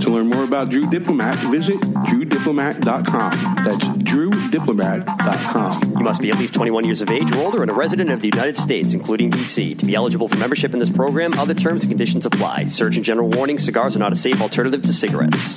To 0.00 0.10
learn 0.10 0.28
more 0.28 0.44
about 0.44 0.68
Drew 0.68 0.82
Diplomat, 0.82 1.34
visit 1.50 1.80
drewdiplomat.com. 1.80 3.64
That's 3.64 3.84
drewdiplomat.com. 3.86 5.98
You 5.98 6.04
must 6.04 6.20
be 6.20 6.30
at 6.30 6.38
least 6.38 6.54
21 6.54 6.84
years 6.84 7.02
of 7.02 7.10
age 7.10 7.30
or 7.32 7.38
older 7.38 7.62
and 7.62 7.70
a 7.70 7.74
resident 7.74 8.10
of 8.10 8.20
the 8.20 8.28
United 8.28 8.58
States, 8.58 8.92
including 8.92 9.30
D.C. 9.30 9.74
To 9.74 9.86
be 9.86 9.94
eligible 9.94 10.28
for 10.28 10.36
membership 10.36 10.72
in 10.72 10.78
this 10.78 10.90
program, 10.90 11.34
other 11.38 11.54
terms 11.54 11.82
and 11.82 11.90
conditions 11.90 12.26
apply. 12.26 12.66
Surgeon 12.66 13.02
General 13.02 13.28
warning 13.30 13.58
cigars 13.58 13.96
are 13.96 14.00
not 14.00 14.12
a 14.12 14.16
safe 14.16 14.40
alternative 14.40 14.82
to 14.82 14.92
cigarettes. 14.92 15.56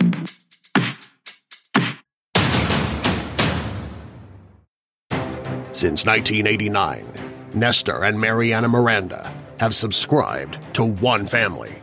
Since 5.72 6.06
1989, 6.06 7.06
Nestor 7.53 8.03
and 8.03 8.20
Mariana 8.20 8.68
Miranda 8.68 9.32
have 9.60 9.76
subscribed 9.76 10.57
to 10.74 10.84
one 10.84 11.28
family, 11.28 11.74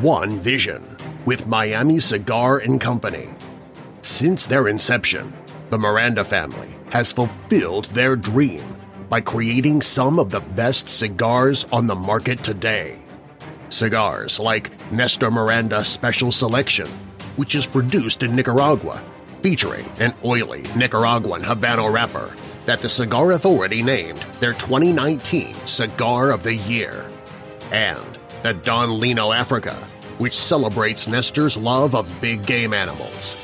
one 0.00 0.38
vision, 0.38 0.89
with 1.30 1.46
Miami 1.46 2.00
Cigar 2.00 2.58
and 2.58 2.80
Company. 2.80 3.28
Since 4.02 4.46
their 4.46 4.66
inception, 4.66 5.32
the 5.70 5.78
Miranda 5.78 6.24
family 6.24 6.74
has 6.90 7.12
fulfilled 7.12 7.84
their 7.94 8.16
dream 8.16 8.64
by 9.08 9.20
creating 9.20 9.80
some 9.80 10.18
of 10.18 10.32
the 10.32 10.40
best 10.40 10.88
cigars 10.88 11.66
on 11.70 11.86
the 11.86 11.94
market 11.94 12.42
today. 12.42 12.98
Cigars 13.68 14.40
like 14.40 14.72
Nestor 14.90 15.30
Miranda 15.30 15.84
Special 15.84 16.32
Selection, 16.32 16.88
which 17.36 17.54
is 17.54 17.64
produced 17.64 18.24
in 18.24 18.34
Nicaragua, 18.34 19.00
featuring 19.40 19.86
an 20.00 20.12
oily 20.24 20.64
Nicaraguan 20.74 21.42
Habano 21.42 21.94
wrapper 21.94 22.34
that 22.66 22.80
the 22.80 22.88
Cigar 22.88 23.30
Authority 23.30 23.84
named 23.84 24.26
their 24.40 24.54
2019 24.54 25.54
Cigar 25.64 26.32
of 26.32 26.42
the 26.42 26.56
Year, 26.56 27.08
and 27.70 28.18
the 28.42 28.54
Don 28.54 28.98
Lino 28.98 29.30
Africa, 29.30 29.78
which 30.20 30.36
celebrates 30.36 31.08
Nestor's 31.08 31.56
love 31.56 31.94
of 31.94 32.20
big 32.20 32.44
game 32.44 32.74
animals. 32.74 33.36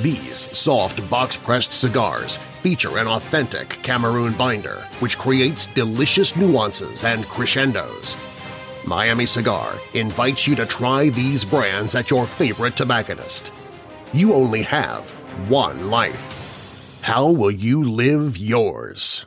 These 0.00 0.56
soft 0.56 1.08
box-pressed 1.10 1.72
cigars 1.72 2.38
feature 2.62 2.98
an 2.98 3.08
authentic 3.08 3.68
Cameroon 3.82 4.32
binder 4.34 4.76
which 5.00 5.18
creates 5.18 5.66
delicious 5.66 6.36
nuances 6.36 7.04
and 7.04 7.24
crescendos. 7.26 8.16
Miami 8.86 9.26
Cigar 9.26 9.74
invites 9.94 10.46
you 10.46 10.54
to 10.54 10.66
try 10.66 11.08
these 11.08 11.44
brands 11.44 11.94
at 11.94 12.10
your 12.10 12.26
favorite 12.26 12.76
tobacconist. 12.76 13.52
You 14.12 14.34
only 14.34 14.62
have 14.62 15.10
one 15.48 15.90
life. 15.90 16.98
How 17.02 17.28
will 17.28 17.50
you 17.50 17.82
live 17.82 18.36
yours? 18.36 19.26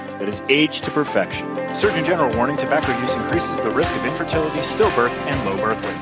that 0.21 0.29
is 0.29 0.43
aged 0.49 0.83
to 0.83 0.91
perfection. 0.91 1.47
Surgeon 1.75 2.05
General 2.05 2.31
warning 2.37 2.55
tobacco 2.55 2.95
use 3.01 3.15
increases 3.15 3.63
the 3.63 3.71
risk 3.71 3.95
of 3.95 4.05
infertility, 4.05 4.59
stillbirth, 4.59 5.17
and 5.25 5.45
low 5.47 5.57
birth 5.57 5.83
weight. 5.83 5.97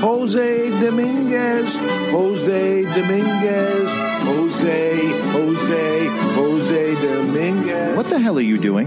Jose 0.00 0.70
Dominguez, 0.80 1.74
Jose 1.74 2.82
Dominguez, 2.84 3.92
Jose, 4.22 5.08
Jose, 5.32 6.06
Jose 6.06 6.94
Dominguez. 6.94 7.96
What 7.98 8.06
the 8.06 8.18
hell 8.18 8.38
are 8.38 8.40
you 8.40 8.56
doing? 8.56 8.86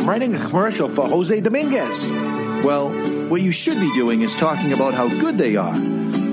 I'm 0.00 0.08
writing 0.08 0.34
a 0.34 0.38
commercial 0.48 0.88
for 0.88 1.06
Jose 1.06 1.38
Dominguez. 1.40 2.06
Well, 2.64 2.88
what 3.28 3.42
you 3.42 3.52
should 3.52 3.78
be 3.80 3.92
doing 3.92 4.22
is 4.22 4.34
talking 4.34 4.72
about 4.72 4.94
how 4.94 5.08
good 5.08 5.36
they 5.36 5.56
are. 5.56 5.93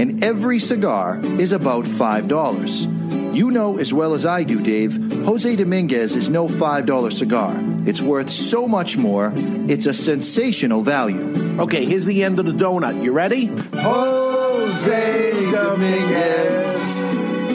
And 0.00 0.24
every 0.24 0.58
cigar 0.58 1.20
is 1.38 1.52
about 1.52 1.84
$5. 1.84 3.34
You 3.34 3.50
know 3.50 3.76
as 3.76 3.92
well 3.92 4.14
as 4.14 4.24
I 4.24 4.44
do, 4.44 4.58
Dave, 4.58 4.96
Jose 5.26 5.56
Dominguez 5.56 6.16
is 6.16 6.30
no 6.30 6.48
$5 6.48 7.12
cigar. 7.12 7.54
It's 7.84 8.00
worth 8.00 8.30
so 8.30 8.66
much 8.66 8.96
more, 8.96 9.30
it's 9.68 9.84
a 9.84 9.92
sensational 9.92 10.80
value. 10.80 11.60
Okay, 11.60 11.84
here's 11.84 12.06
the 12.06 12.24
end 12.24 12.38
of 12.38 12.46
the 12.46 12.52
donut. 12.52 13.02
You 13.02 13.12
ready? 13.12 13.48
Jose 13.74 15.50
Dominguez. 15.52 17.02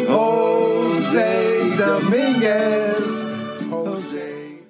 Jose 0.07 1.77
Dominguez. 1.77 3.25
Jose. 3.71 4.67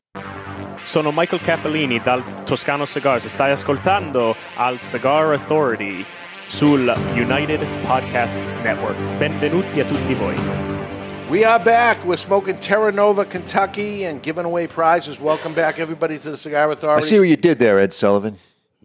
Sono 0.86 1.12
Michael 1.12 1.42
Cappellini 1.42 2.00
dal 2.02 2.24
Toscano 2.46 2.86
Cigars 2.86 3.26
e 3.26 3.30
stai 3.30 3.52
ascoltando 3.52 4.34
al 4.56 4.80
Cigar 4.80 5.34
Authority 5.34 6.06
sul 6.48 6.80
United 7.16 7.60
Podcast 7.86 8.40
Network. 8.64 8.96
Benvenuti 9.20 9.80
a 9.80 9.84
tutti 9.84 10.14
voi. 10.14 10.36
We 11.30 11.44
are 11.44 11.60
back. 11.60 12.04
We're 12.06 12.18
smoking 12.18 12.58
Terra 12.60 12.92
Nova, 12.92 13.26
Kentucky, 13.26 14.04
and 14.06 14.22
giving 14.22 14.46
away 14.46 14.68
prizes. 14.68 15.20
Welcome 15.20 15.54
back, 15.54 15.80
everybody, 15.80 16.20
to 16.20 16.32
the 16.32 16.38
Cigar 16.38 16.70
Authority. 16.72 17.00
I 17.00 17.02
see 17.02 17.20
what 17.20 17.28
you 17.28 17.36
did 17.36 17.58
there, 17.58 17.80
Ed 17.80 17.94
Sullivan. 17.94 18.36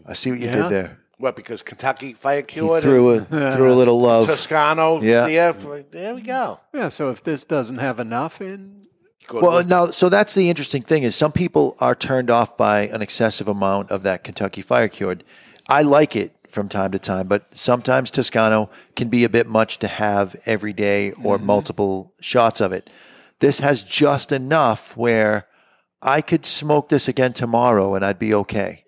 I 0.07 0.15
see 0.15 0.31
what 0.31 0.41
you 0.41 0.47
Yeah? 0.47 0.62
did 0.62 0.70
there. 0.70 0.97
What? 1.19 1.37
Because 1.37 1.61
Kentucky 1.61 2.15
fire 2.15 2.39
He 2.41 2.45
cured. 2.45 2.82
threw 2.82 3.11
a 3.11 3.20
threw 3.20 3.70
a 3.70 3.74
little 3.77 4.01
love. 4.01 4.27
Toscano. 4.27 5.03
Yeah. 5.03 5.27
Yeah. 5.27 5.53
There 5.91 6.15
we 6.15 6.23
go. 6.23 6.61
Yeah, 6.73 6.89
so 6.89 7.11
if 7.11 7.23
this 7.23 7.45
doesn't 7.45 7.77
have 7.77 8.01
enough 8.01 8.41
in, 8.41 8.87
Well, 9.31 9.62
now, 9.65 9.87
so 9.91 10.09
that's 10.09 10.35
the 10.35 10.49
interesting 10.49 10.82
thing 10.82 11.03
is 11.03 11.15
some 11.15 11.31
people 11.31 11.77
are 11.81 11.95
turned 11.95 12.31
off 12.31 12.57
by 12.57 12.89
an 12.89 13.03
excessive 13.03 13.47
amount 13.49 13.91
of 13.91 14.03
that 14.03 14.24
Kentucky 14.24 14.62
Fire 14.62 14.89
Cured. 14.89 15.23
I 15.69 15.82
like 15.82 16.16
it 16.16 16.32
from 16.51 16.68
time 16.68 16.90
to 16.93 16.98
time, 16.98 17.27
but 17.28 17.56
sometimes 17.56 18.10
Toscano 18.10 18.70
can 18.97 19.09
be 19.09 19.24
a 19.24 19.28
bit 19.28 19.47
much 19.47 19.78
to 19.78 19.89
have 19.89 20.36
every 20.47 20.72
day 20.72 21.12
or 21.24 21.36
Mm-hmm. 21.36 21.47
multiple 21.47 22.12
shots 22.20 22.60
of 22.60 22.72
it. 22.72 22.90
This 23.39 23.60
has 23.60 23.82
just 23.82 24.32
enough 24.32 24.97
where 24.97 25.47
I 26.02 26.20
could 26.20 26.44
smoke 26.47 26.89
this 26.89 27.09
again 27.09 27.32
tomorrow 27.32 27.94
and 27.94 28.05
I'd 28.05 28.18
be 28.18 28.35
okay. 28.35 28.85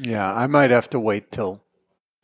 yeah, 0.00 0.32
I 0.32 0.46
might 0.46 0.70
have 0.70 0.88
to 0.90 1.00
wait 1.00 1.30
till 1.32 1.62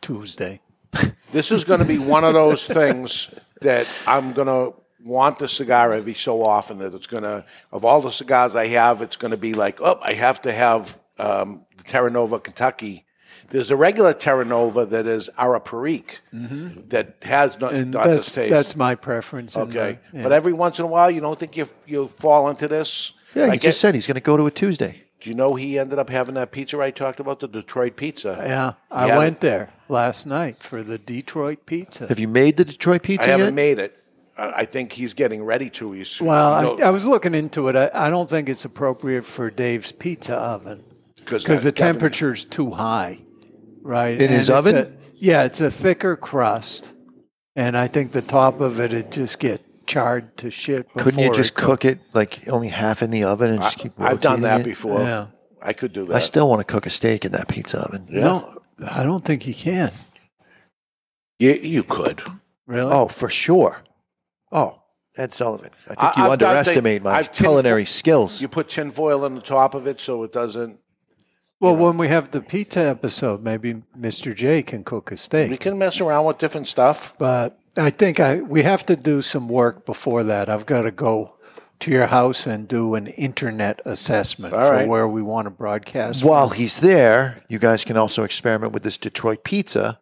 Tuesday. 0.00 0.60
This 1.32 1.50
is 1.50 1.64
going 1.64 1.80
to 1.80 1.84
be 1.86 1.98
one 1.98 2.22
of 2.22 2.32
those 2.34 2.64
things 2.64 3.34
that 3.62 3.88
I'm 4.06 4.32
going 4.34 4.46
to 4.46 4.80
want 5.04 5.40
the 5.40 5.48
cigar 5.48 5.92
every 5.92 6.14
so 6.14 6.44
often. 6.44 6.78
That 6.78 6.94
it's 6.94 7.08
going 7.08 7.24
to, 7.24 7.44
of 7.72 7.84
all 7.84 8.00
the 8.00 8.12
cigars 8.12 8.54
I 8.54 8.68
have, 8.68 9.02
it's 9.02 9.16
going 9.16 9.32
to 9.32 9.36
be 9.36 9.52
like, 9.52 9.80
oh, 9.80 9.98
I 10.00 10.12
have 10.12 10.40
to 10.42 10.52
have 10.52 10.96
um, 11.18 11.66
the 11.76 11.82
Terra 11.82 12.08
Nova 12.08 12.38
Kentucky. 12.38 13.04
There's 13.50 13.70
a 13.70 13.76
regular 13.76 14.12
Terra 14.14 14.44
Nova 14.44 14.84
that 14.86 15.06
is 15.06 15.30
Arapiraca 15.38 16.88
that 16.90 17.14
has 17.22 17.58
not, 17.60 17.72
Mm-hmm. 17.72 17.90
Not 17.90 18.04
that's, 18.06 18.18
this 18.26 18.34
taste. 18.34 18.50
that's 18.50 18.76
my 18.76 18.94
preference. 18.94 19.56
okay, 19.56 19.98
the- 20.12 20.18
yeah. 20.18 20.22
but 20.22 20.32
every 20.32 20.52
once 20.52 20.78
in 20.78 20.84
a 20.84 20.88
while, 20.88 21.10
you 21.10 21.20
don't 21.20 21.38
think 21.38 21.56
you 21.56 21.68
you 21.86 22.08
fall 22.08 22.48
into 22.48 22.68
this. 22.68 23.12
Yeah, 23.34 23.44
he 23.44 23.50
Like 23.50 23.60
just 23.60 23.78
it- 23.78 23.80
said 23.80 23.94
he's 23.94 24.06
going 24.06 24.14
to 24.16 24.20
go 24.20 24.36
to 24.36 24.46
a 24.46 24.50
Tuesday. 24.50 25.02
Do 25.20 25.30
you 25.30 25.36
know 25.36 25.54
he 25.54 25.78
ended 25.78 25.98
up 25.98 26.10
having 26.10 26.34
that 26.34 26.50
pizza 26.52 26.78
I 26.80 26.90
talked 26.90 27.18
about, 27.18 27.40
the 27.40 27.48
Detroit 27.48 27.96
pizza? 27.96 28.36
Yeah, 28.46 28.72
He 29.06 29.10
I 29.12 29.16
went 29.16 29.36
it. 29.36 29.40
there 29.40 29.70
last 29.88 30.26
night 30.26 30.58
for 30.58 30.82
the 30.82 30.98
Detroit 30.98 31.64
pizza. 31.64 32.06
Have 32.08 32.18
you 32.18 32.28
made 32.28 32.58
the 32.58 32.64
Detroit 32.64 33.02
pizza 33.02 33.28
I 33.28 33.30
haven't 33.30 33.54
made 33.54 33.78
it. 33.78 33.98
I 34.36 34.52
I 34.62 34.64
think 34.66 34.92
he's 34.92 35.14
getting 35.14 35.42
ready 35.44 35.70
to. 35.70 35.92
He's 35.92 36.20
Well, 36.20 36.60
you 36.62 36.76
know, 36.78 36.84
I, 36.84 36.88
I 36.88 36.90
was 36.90 37.06
looking 37.06 37.34
into 37.34 37.68
it. 37.68 37.76
I, 37.76 37.90
I 37.94 38.10
don't 38.10 38.28
think 38.28 38.48
it's 38.50 38.64
appropriate 38.66 39.24
for 39.24 39.48
Dave's 39.50 39.92
pizza 39.92 40.34
oven 40.36 40.82
because 41.16 41.44
the 41.44 41.54
that 41.54 41.76
Kevin- 41.76 41.94
temperature's 41.94 42.44
too 42.44 42.72
high, 42.72 43.20
right? 43.84 44.20
In 44.20 44.30
his 44.30 44.50
oven? 44.50 44.76
a- 44.76 44.90
yeah, 45.14 45.44
it's 45.44 45.60
a 45.60 45.70
thicker 45.70 46.16
crust, 46.16 46.92
and 47.54 47.76
I 47.76 47.86
think 47.86 48.10
the 48.10 48.20
top 48.22 48.60
of 48.60 48.80
it 48.80 48.90
would 48.92 49.12
just 49.12 49.38
get 49.38 49.62
charred 49.86 50.36
to 50.38 50.50
shit. 50.50 50.92
Couldn't 50.94 51.22
you 51.22 51.32
just 51.32 51.52
it 51.52 51.56
cook 51.62 51.84
it 51.84 52.00
like 52.14 52.40
only 52.48 52.68
half 52.68 53.00
in 53.02 53.10
the 53.10 53.22
oven 53.24 53.52
and 53.52 53.62
just 53.62 53.78
keep 53.78 53.92
I've 53.98 54.20
done 54.20 54.40
that 54.40 54.62
it? 54.62 54.64
before. 54.64 55.00
Yeah. 55.00 55.26
I 55.62 55.72
could 55.72 55.92
do 55.92 56.04
that. 56.06 56.16
I 56.16 56.18
still 56.18 56.48
want 56.48 56.60
to 56.60 56.64
cook 56.70 56.84
a 56.84 56.90
steak 56.90 57.24
in 57.24 57.32
that 57.32 57.48
pizza 57.48 57.78
oven. 57.78 58.06
No, 58.10 58.60
I 58.86 59.02
don't 59.02 59.24
think 59.24 59.46
you 59.46 59.54
can. 59.54 59.90
You, 61.38 61.52
you 61.52 61.82
could. 61.82 62.22
Really? 62.66 62.92
Oh, 62.92 63.08
for 63.08 63.28
sure. 63.30 63.82
Oh, 64.52 64.80
Ed 65.16 65.32
Sullivan. 65.32 65.70
I 65.84 65.88
think 65.88 65.98
I- 66.00 66.04
you 66.26 66.30
I've 66.32 66.38
done 66.38 66.50
underestimate 66.50 66.84
things- 66.96 67.04
my 67.04 67.12
I've 67.18 67.32
culinary 67.32 67.84
fo- 67.84 67.90
skills. 67.90 68.40
You 68.42 68.48
put 68.48 68.68
tin 68.68 68.90
foil 68.90 69.24
on 69.24 69.34
the 69.34 69.40
top 69.40 69.74
of 69.74 69.86
it 69.86 70.00
so 70.00 70.22
it 70.22 70.32
doesn't. 70.32 70.78
Well, 71.64 71.76
when 71.76 71.96
we 71.96 72.08
have 72.08 72.30
the 72.30 72.42
pizza 72.42 72.80
episode, 72.80 73.42
maybe 73.42 73.82
Mr. 73.98 74.34
J 74.34 74.62
can 74.62 74.84
cook 74.84 75.10
a 75.10 75.16
steak. 75.16 75.50
We 75.50 75.56
can 75.56 75.78
mess 75.78 75.98
around 75.98 76.26
with 76.26 76.36
different 76.36 76.66
stuff. 76.66 77.14
But 77.18 77.58
I 77.76 77.88
think 77.88 78.20
I 78.20 78.36
we 78.36 78.62
have 78.62 78.84
to 78.86 78.96
do 78.96 79.22
some 79.22 79.48
work 79.48 79.86
before 79.86 80.24
that. 80.24 80.50
I've 80.50 80.66
got 80.66 80.82
to 80.82 80.90
go 80.90 81.36
to 81.80 81.90
your 81.90 82.06
house 82.06 82.46
and 82.46 82.68
do 82.68 82.94
an 82.94 83.06
internet 83.06 83.80
assessment 83.84 84.52
All 84.52 84.60
for 84.68 84.74
right. 84.74 84.88
where 84.88 85.08
we 85.08 85.22
want 85.22 85.46
to 85.46 85.50
broadcast. 85.50 86.22
While 86.22 86.48
from. 86.50 86.58
he's 86.58 86.80
there, 86.80 87.38
you 87.48 87.58
guys 87.58 87.84
can 87.84 87.96
also 87.96 88.24
experiment 88.24 88.72
with 88.72 88.82
this 88.82 88.98
Detroit 88.98 89.42
pizza, 89.42 89.98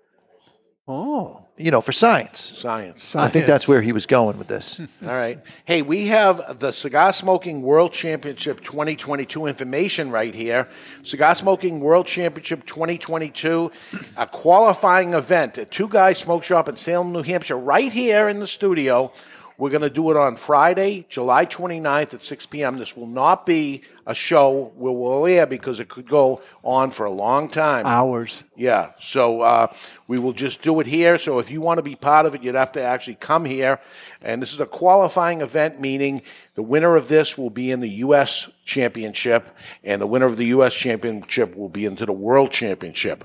oh, 0.87 1.42
you 1.59 1.71
know, 1.71 1.81
for 1.81 1.93
science. 1.93 2.41
Science. 2.41 3.15
I 3.15 3.29
think 3.29 3.47
that's 3.47 3.69
where 3.69 3.83
he 3.83 3.93
was 3.93 4.07
going 4.07 4.39
with 4.39 4.49
this. 4.49 4.81
All 5.03 5.09
right. 5.09 5.39
Hey, 5.65 5.83
we 5.83 6.07
have 6.07 6.59
the 6.59 6.73
Cigar 6.73 7.13
Smoking 7.13 7.63
World 7.63 7.93
Championship 7.93 8.63
2022 8.63 9.47
information 9.47 10.11
right 10.11 10.35
here. 10.35 10.67
Cigar 11.03 11.35
Smoking 11.35 11.81
World 11.81 12.07
Championship 12.07 12.65
2022, 12.65 13.71
a 14.17 14.27
qualifying 14.27 15.13
event 15.13 15.59
at 15.59 15.71
Two 15.71 15.89
Guys 15.89 16.19
Smoke 16.19 16.43
Shop 16.43 16.69
in 16.69 16.77
Salem, 16.77 17.13
New 17.13 17.23
Hampshire, 17.23 17.59
right 17.59 17.93
here 17.93 18.29
in 18.29 18.41
the 18.41 18.47
studio. 18.47 19.13
We're 19.59 19.71
going 19.71 19.83
to 19.83 19.91
do 19.91 20.11
it 20.11 20.17
on 20.17 20.37
Friday, 20.37 21.07
July 21.09 21.47
29th 21.47 22.15
at 22.15 22.23
6 22.23 22.47
p.m. 22.47 22.79
This 22.79 22.97
will 22.97 23.07
not 23.07 23.47
be 23.47 23.83
a 24.07 24.15
show 24.15 24.73
where 24.77 24.93
we'll 24.93 25.27
air 25.27 25.47
because 25.47 25.79
it 25.79 25.89
could 25.89 26.09
go 26.09 26.43
on 26.65 26.91
for 26.91 27.07
a 27.07 27.11
long 27.11 27.49
time. 27.49 27.87
Hours. 27.87 28.45
Yeah. 28.57 28.93
So 28.99 29.43
uh, 29.43 29.73
we 30.09 30.19
will 30.19 30.33
just 30.33 30.63
do 30.63 30.81
it 30.81 30.87
here. 30.87 31.19
So 31.19 31.39
if 31.39 31.51
you 31.51 31.61
want 31.61 31.79
to 31.79 31.83
be 31.83 31.95
part 31.95 32.27
of 32.27 32.35
it, 32.35 32.43
you'd 32.43 32.55
have 32.55 32.73
to 32.73 32.83
actually 32.83 33.17
come 33.17 33.45
here. 33.45 33.81
And 34.23 34.41
this 34.41 34.53
is 34.53 34.61
a 34.61 34.67
qualifying 34.67 35.41
event, 35.41 35.81
meaning 35.81 36.23
the 36.55 36.63
winner 36.63 36.97
of 36.97 37.09
this 37.09 37.39
will 37.39 37.51
be 37.51 37.71
in 37.71 37.81
the 37.81 37.89
U.S. 37.89 38.51
Championship, 38.65 39.49
and 39.83 40.01
the 40.01 40.07
winner 40.07 40.27
of 40.27 40.37
the 40.37 40.47
U.S. 40.47 40.75
Championship 40.75 41.57
will 41.57 41.69
be 41.69 41.85
into 41.85 42.07
the 42.07 42.13
World 42.13 42.53
Championship. 42.53 43.25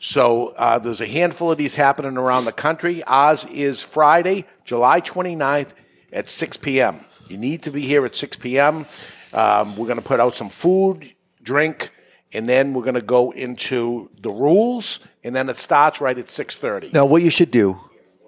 So 0.00 0.48
uh, 0.56 0.78
there's 0.78 1.02
a 1.02 1.06
handful 1.06 1.52
of 1.52 1.58
these 1.58 1.74
happening 1.74 2.16
around 2.16 2.46
the 2.46 2.52
country. 2.52 3.04
Oz 3.04 3.44
is 3.46 3.82
Friday, 3.82 4.46
July 4.64 5.02
29th 5.02 5.72
at 6.10 6.30
6 6.30 6.56
p.m. 6.56 7.04
You 7.28 7.36
need 7.36 7.62
to 7.64 7.70
be 7.70 7.82
here 7.82 8.04
at 8.06 8.16
6 8.16 8.38
p.m. 8.38 8.86
Um, 9.34 9.76
we're 9.76 9.86
going 9.86 9.98
to 9.98 10.04
put 10.04 10.18
out 10.18 10.34
some 10.34 10.48
food, 10.48 11.12
drink, 11.42 11.90
and 12.32 12.48
then 12.48 12.72
we're 12.72 12.82
going 12.82 12.94
to 12.94 13.02
go 13.02 13.30
into 13.32 14.10
the 14.20 14.30
rules, 14.30 15.06
and 15.22 15.36
then 15.36 15.50
it 15.50 15.58
starts 15.58 16.00
right 16.00 16.16
at 16.16 16.26
6:30. 16.26 16.92
Now, 16.92 17.04
what 17.04 17.22
you 17.22 17.30
should 17.30 17.50
do, 17.50 17.78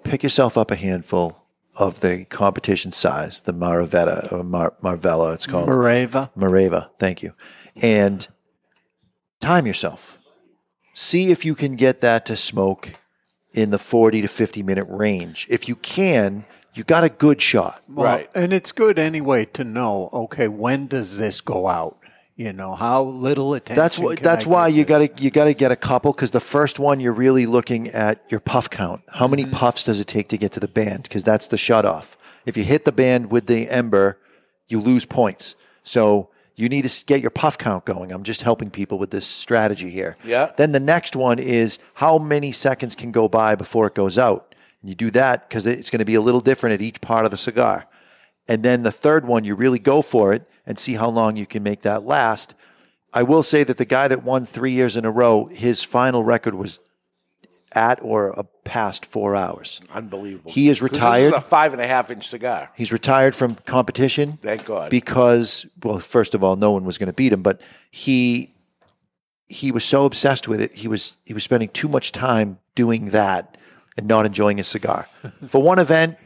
pick 0.03 0.21
yourself 0.21 0.57
up 0.57 0.69
a 0.69 0.75
handful 0.75 1.43
of 1.79 2.01
the 2.01 2.25
competition 2.25 2.91
size, 2.91 3.41
the 3.41 3.51
Maravetta 3.51 4.31
or 4.31 4.43
Mar- 4.43 4.75
Marvella, 4.83 5.33
it's 5.33 5.47
called. 5.47 5.67
Mareva. 5.67 6.29
Mareva, 6.37 6.89
thank 6.99 7.23
you. 7.23 7.33
And 7.81 8.27
time 9.39 9.65
yourself. 9.65 10.12
See 10.93 11.31
if 11.31 11.43
you 11.43 11.55
can 11.55 11.75
get 11.75 12.01
that 12.01 12.25
to 12.27 12.35
smoke 12.35 12.91
in 13.53 13.69
the 13.71 13.79
40 13.79 14.21
to 14.21 14.27
50 14.27 14.63
minute 14.63 14.85
range. 14.89 15.47
If 15.49 15.67
you 15.67 15.75
can, 15.75 16.45
you 16.73 16.83
got 16.83 17.03
a 17.03 17.09
good 17.09 17.41
shot. 17.41 17.81
Well, 17.87 18.23
And 18.35 18.53
it's 18.53 18.71
good 18.71 18.97
anyway 18.99 19.45
to 19.45 19.63
know, 19.63 20.09
okay, 20.13 20.47
when 20.47 20.87
does 20.87 21.17
this 21.17 21.41
go 21.41 21.67
out? 21.67 21.97
You 22.35 22.51
know, 22.51 22.73
how 22.73 23.03
little 23.03 23.53
attention. 23.53 23.79
That's 23.79 23.99
why. 23.99 24.15
can 24.15 24.23
That's 24.23 24.47
I 24.47 24.49
why 24.49 24.67
you 24.67 24.85
got 24.85 25.15
to 25.17 25.23
you 25.23 25.29
got 25.29 25.45
to 25.45 25.53
get 25.53 25.71
a 25.71 25.75
couple 25.75 26.13
because 26.13 26.31
the 26.31 26.39
first 26.39 26.79
one 26.79 26.99
you're 26.99 27.13
really 27.13 27.45
looking 27.45 27.89
at 27.89 28.23
your 28.31 28.39
puff 28.39 28.71
count. 28.71 29.01
How 29.09 29.27
many 29.27 29.43
Mm-hmm. 29.43 29.53
puffs 29.53 29.83
does 29.83 29.99
it 29.99 30.07
take 30.07 30.29
to 30.29 30.37
get 30.37 30.51
to 30.53 30.59
the 30.59 30.67
band? 30.67 31.03
Because 31.03 31.23
that's 31.23 31.47
the 31.47 31.59
shut 31.59 31.85
off. 31.85 32.17
If 32.47 32.57
you 32.57 32.63
hit 32.63 32.85
the 32.85 32.91
band 32.91 33.29
with 33.31 33.45
the 33.45 33.69
ember, 33.69 34.17
you 34.67 34.81
lose 34.81 35.05
points. 35.05 35.55
So 35.83 36.29
you 36.55 36.69
need 36.69 36.87
to 36.87 37.05
get 37.05 37.21
your 37.21 37.31
puff 37.31 37.57
count 37.57 37.85
going. 37.85 38.11
I'm 38.11 38.23
just 38.23 38.43
helping 38.43 38.69
people 38.69 38.99
with 38.99 39.11
this 39.11 39.25
strategy 39.25 39.89
here. 39.89 40.17
Yeah. 40.23 40.51
Then 40.55 40.71
the 40.71 40.79
next 40.79 41.15
one 41.15 41.39
is 41.39 41.79
how 41.95 42.17
many 42.17 42.51
seconds 42.51 42.95
can 42.95 43.11
go 43.11 43.27
by 43.27 43.55
before 43.55 43.87
it 43.87 43.95
goes 43.95 44.17
out. 44.17 44.53
And 44.81 44.89
you 44.89 44.95
do 44.95 45.09
that 45.11 45.49
because 45.49 45.65
it's 45.65 45.89
going 45.89 45.99
to 45.99 46.05
be 46.05 46.15
a 46.15 46.21
little 46.21 46.41
different 46.41 46.75
at 46.75 46.81
each 46.81 47.01
part 47.01 47.25
of 47.25 47.31
the 47.31 47.37
cigar. 47.37 47.87
And 48.47 48.61
then 48.61 48.83
the 48.83 48.91
third 48.91 49.25
one, 49.25 49.45
you 49.45 49.55
really 49.55 49.79
go 49.79 50.01
for 50.01 50.33
it 50.33 50.47
and 50.65 50.77
see 50.77 50.93
how 50.93 51.09
long 51.09 51.37
you 51.37 51.45
can 51.45 51.63
make 51.63 51.81
that 51.81 52.05
last. 52.05 52.53
I 53.13 53.23
will 53.23 53.43
say 53.43 53.63
that 53.63 53.77
the 53.77 53.85
guy 53.85 54.07
that 54.07 54.23
won 54.23 54.45
three 54.45 54.71
years 54.71 54.95
in 54.97 55.05
a 55.05 55.11
row, 55.11 55.45
his 55.45 55.83
final 55.83 56.23
record 56.23 56.55
was 56.55 56.79
at 57.75 57.99
or 58.01 58.29
a 58.31 58.43
past 58.63 59.05
four 59.05 59.35
hours. 59.35 59.81
Unbelievable. 59.93 60.51
He 60.51 60.69
is 60.69 60.81
retired. 60.81 61.33
This 61.33 61.39
is 61.39 61.45
a 61.45 61.49
five 61.49 61.73
and 61.73 61.81
a 61.81 61.87
half 61.87 62.11
inch 62.11 62.27
cigar. 62.27 62.71
He's 62.75 62.91
retired 62.91 63.35
from 63.35 63.55
competition. 63.55 64.37
Thank 64.41 64.65
God. 64.65 64.89
Because, 64.89 65.65
well, 65.83 65.99
first 65.99 66.33
of 66.33 66.43
all, 66.43 66.55
no 66.55 66.71
one 66.71 66.85
was 66.85 66.97
going 66.97 67.07
to 67.07 67.13
beat 67.13 67.33
him, 67.33 67.41
but 67.41 67.61
he 67.91 68.49
he 69.47 69.71
was 69.71 69.83
so 69.83 70.05
obsessed 70.05 70.47
with 70.47 70.61
it. 70.61 70.75
He 70.75 70.87
was 70.87 71.17
he 71.23 71.33
was 71.33 71.43
spending 71.43 71.69
too 71.69 71.87
much 71.87 72.11
time 72.11 72.59
doing 72.75 73.09
that 73.09 73.57
and 73.97 74.07
not 74.07 74.25
enjoying 74.25 74.57
his 74.57 74.67
cigar. 74.67 75.07
For 75.47 75.61
one 75.61 75.79
event, 75.79 76.17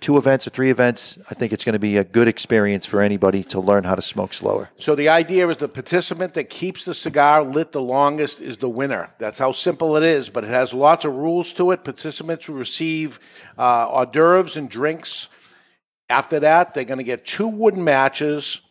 two 0.00 0.16
events, 0.16 0.48
or 0.48 0.50
three 0.50 0.70
events, 0.70 1.16
I 1.30 1.34
think 1.34 1.52
it's 1.52 1.64
going 1.64 1.74
to 1.74 1.78
be 1.78 1.96
a 1.96 2.02
good 2.02 2.26
experience 2.26 2.86
for 2.86 3.00
anybody 3.00 3.44
to 3.44 3.60
learn 3.60 3.84
how 3.84 3.94
to 3.94 4.02
smoke 4.02 4.34
slower. 4.34 4.70
So 4.78 4.96
the 4.96 5.08
idea 5.08 5.46
is 5.48 5.58
the 5.58 5.68
participant 5.68 6.34
that 6.34 6.50
keeps 6.50 6.84
the 6.84 6.94
cigar 6.94 7.44
lit 7.44 7.70
the 7.70 7.80
longest 7.80 8.40
is 8.40 8.56
the 8.58 8.68
winner. 8.68 9.10
That's 9.18 9.38
how 9.38 9.52
simple 9.52 9.96
it 9.96 10.02
is, 10.02 10.28
but 10.28 10.42
it 10.42 10.50
has 10.50 10.74
lots 10.74 11.04
of 11.04 11.14
rules 11.14 11.52
to 11.54 11.70
it. 11.70 11.84
Participants 11.84 12.48
will 12.48 12.56
receive 12.56 13.20
uh, 13.56 13.86
hors 13.88 14.06
d'oeuvres 14.06 14.56
and 14.56 14.68
drinks. 14.68 15.28
After 16.10 16.40
that, 16.40 16.74
they're 16.74 16.84
going 16.84 16.98
to 16.98 17.04
get 17.04 17.24
two 17.24 17.46
wooden 17.46 17.84
matches. 17.84 18.62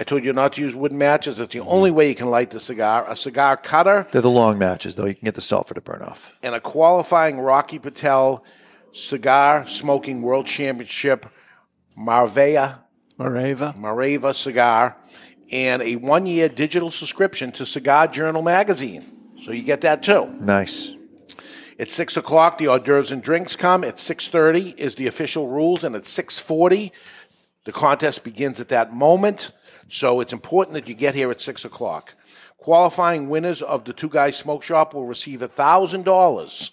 I 0.00 0.04
told 0.04 0.22
you 0.24 0.32
not 0.32 0.52
to 0.54 0.62
use 0.62 0.74
wooden 0.76 0.96
matches. 0.98 1.40
It's 1.40 1.52
the 1.52 1.60
only 1.60 1.90
way 1.90 2.08
you 2.08 2.14
can 2.14 2.30
light 2.30 2.50
the 2.50 2.60
cigar. 2.60 3.04
A 3.10 3.16
cigar 3.16 3.56
cutter 3.56 4.06
They're 4.12 4.22
the 4.22 4.30
long 4.30 4.56
matches, 4.56 4.94
though. 4.96 5.06
You 5.06 5.14
can 5.14 5.24
get 5.24 5.34
the 5.34 5.40
sulfur 5.40 5.74
to 5.74 5.80
burn 5.80 6.02
off. 6.02 6.32
and 6.42 6.54
a 6.54 6.60
qualifying 6.60 7.40
Rocky 7.40 7.78
Patel 7.78 8.44
Cigar 8.92 9.66
Smoking 9.66 10.22
World 10.22 10.46
Championship 10.46 11.26
Marvea 11.96 12.78
Mareva. 13.18 13.76
Mareva 13.78 14.34
cigar 14.34 14.96
and 15.50 15.82
a 15.82 15.96
one 15.96 16.26
year 16.26 16.48
digital 16.48 16.90
subscription 16.90 17.52
to 17.52 17.66
Cigar 17.66 18.06
Journal 18.06 18.42
magazine. 18.42 19.04
So 19.42 19.52
you 19.52 19.62
get 19.62 19.80
that 19.82 20.02
too. 20.02 20.26
Nice. 20.40 20.94
At 21.78 21.90
six 21.90 22.16
o'clock, 22.16 22.58
the 22.58 22.66
hors 22.66 22.80
d'oeuvres 22.80 23.12
and 23.12 23.22
drinks 23.22 23.54
come. 23.56 23.84
At 23.84 23.98
six 23.98 24.28
thirty 24.28 24.74
is 24.76 24.96
the 24.96 25.06
official 25.06 25.48
rules, 25.48 25.84
and 25.84 25.94
at 25.94 26.06
six 26.06 26.40
forty, 26.40 26.92
the 27.64 27.72
contest 27.72 28.24
begins 28.24 28.60
at 28.60 28.68
that 28.68 28.92
moment. 28.92 29.52
So 29.88 30.20
it's 30.20 30.32
important 30.32 30.74
that 30.74 30.88
you 30.88 30.94
get 30.94 31.14
here 31.14 31.30
at 31.30 31.40
six 31.40 31.64
o'clock. 31.64 32.14
Qualifying 32.56 33.28
winners 33.28 33.62
of 33.62 33.84
the 33.84 33.92
Two 33.92 34.08
Guys 34.08 34.36
Smoke 34.36 34.62
Shop 34.62 34.92
will 34.92 35.06
receive 35.06 35.40
a 35.40 35.48
thousand 35.48 36.04
dollars, 36.04 36.72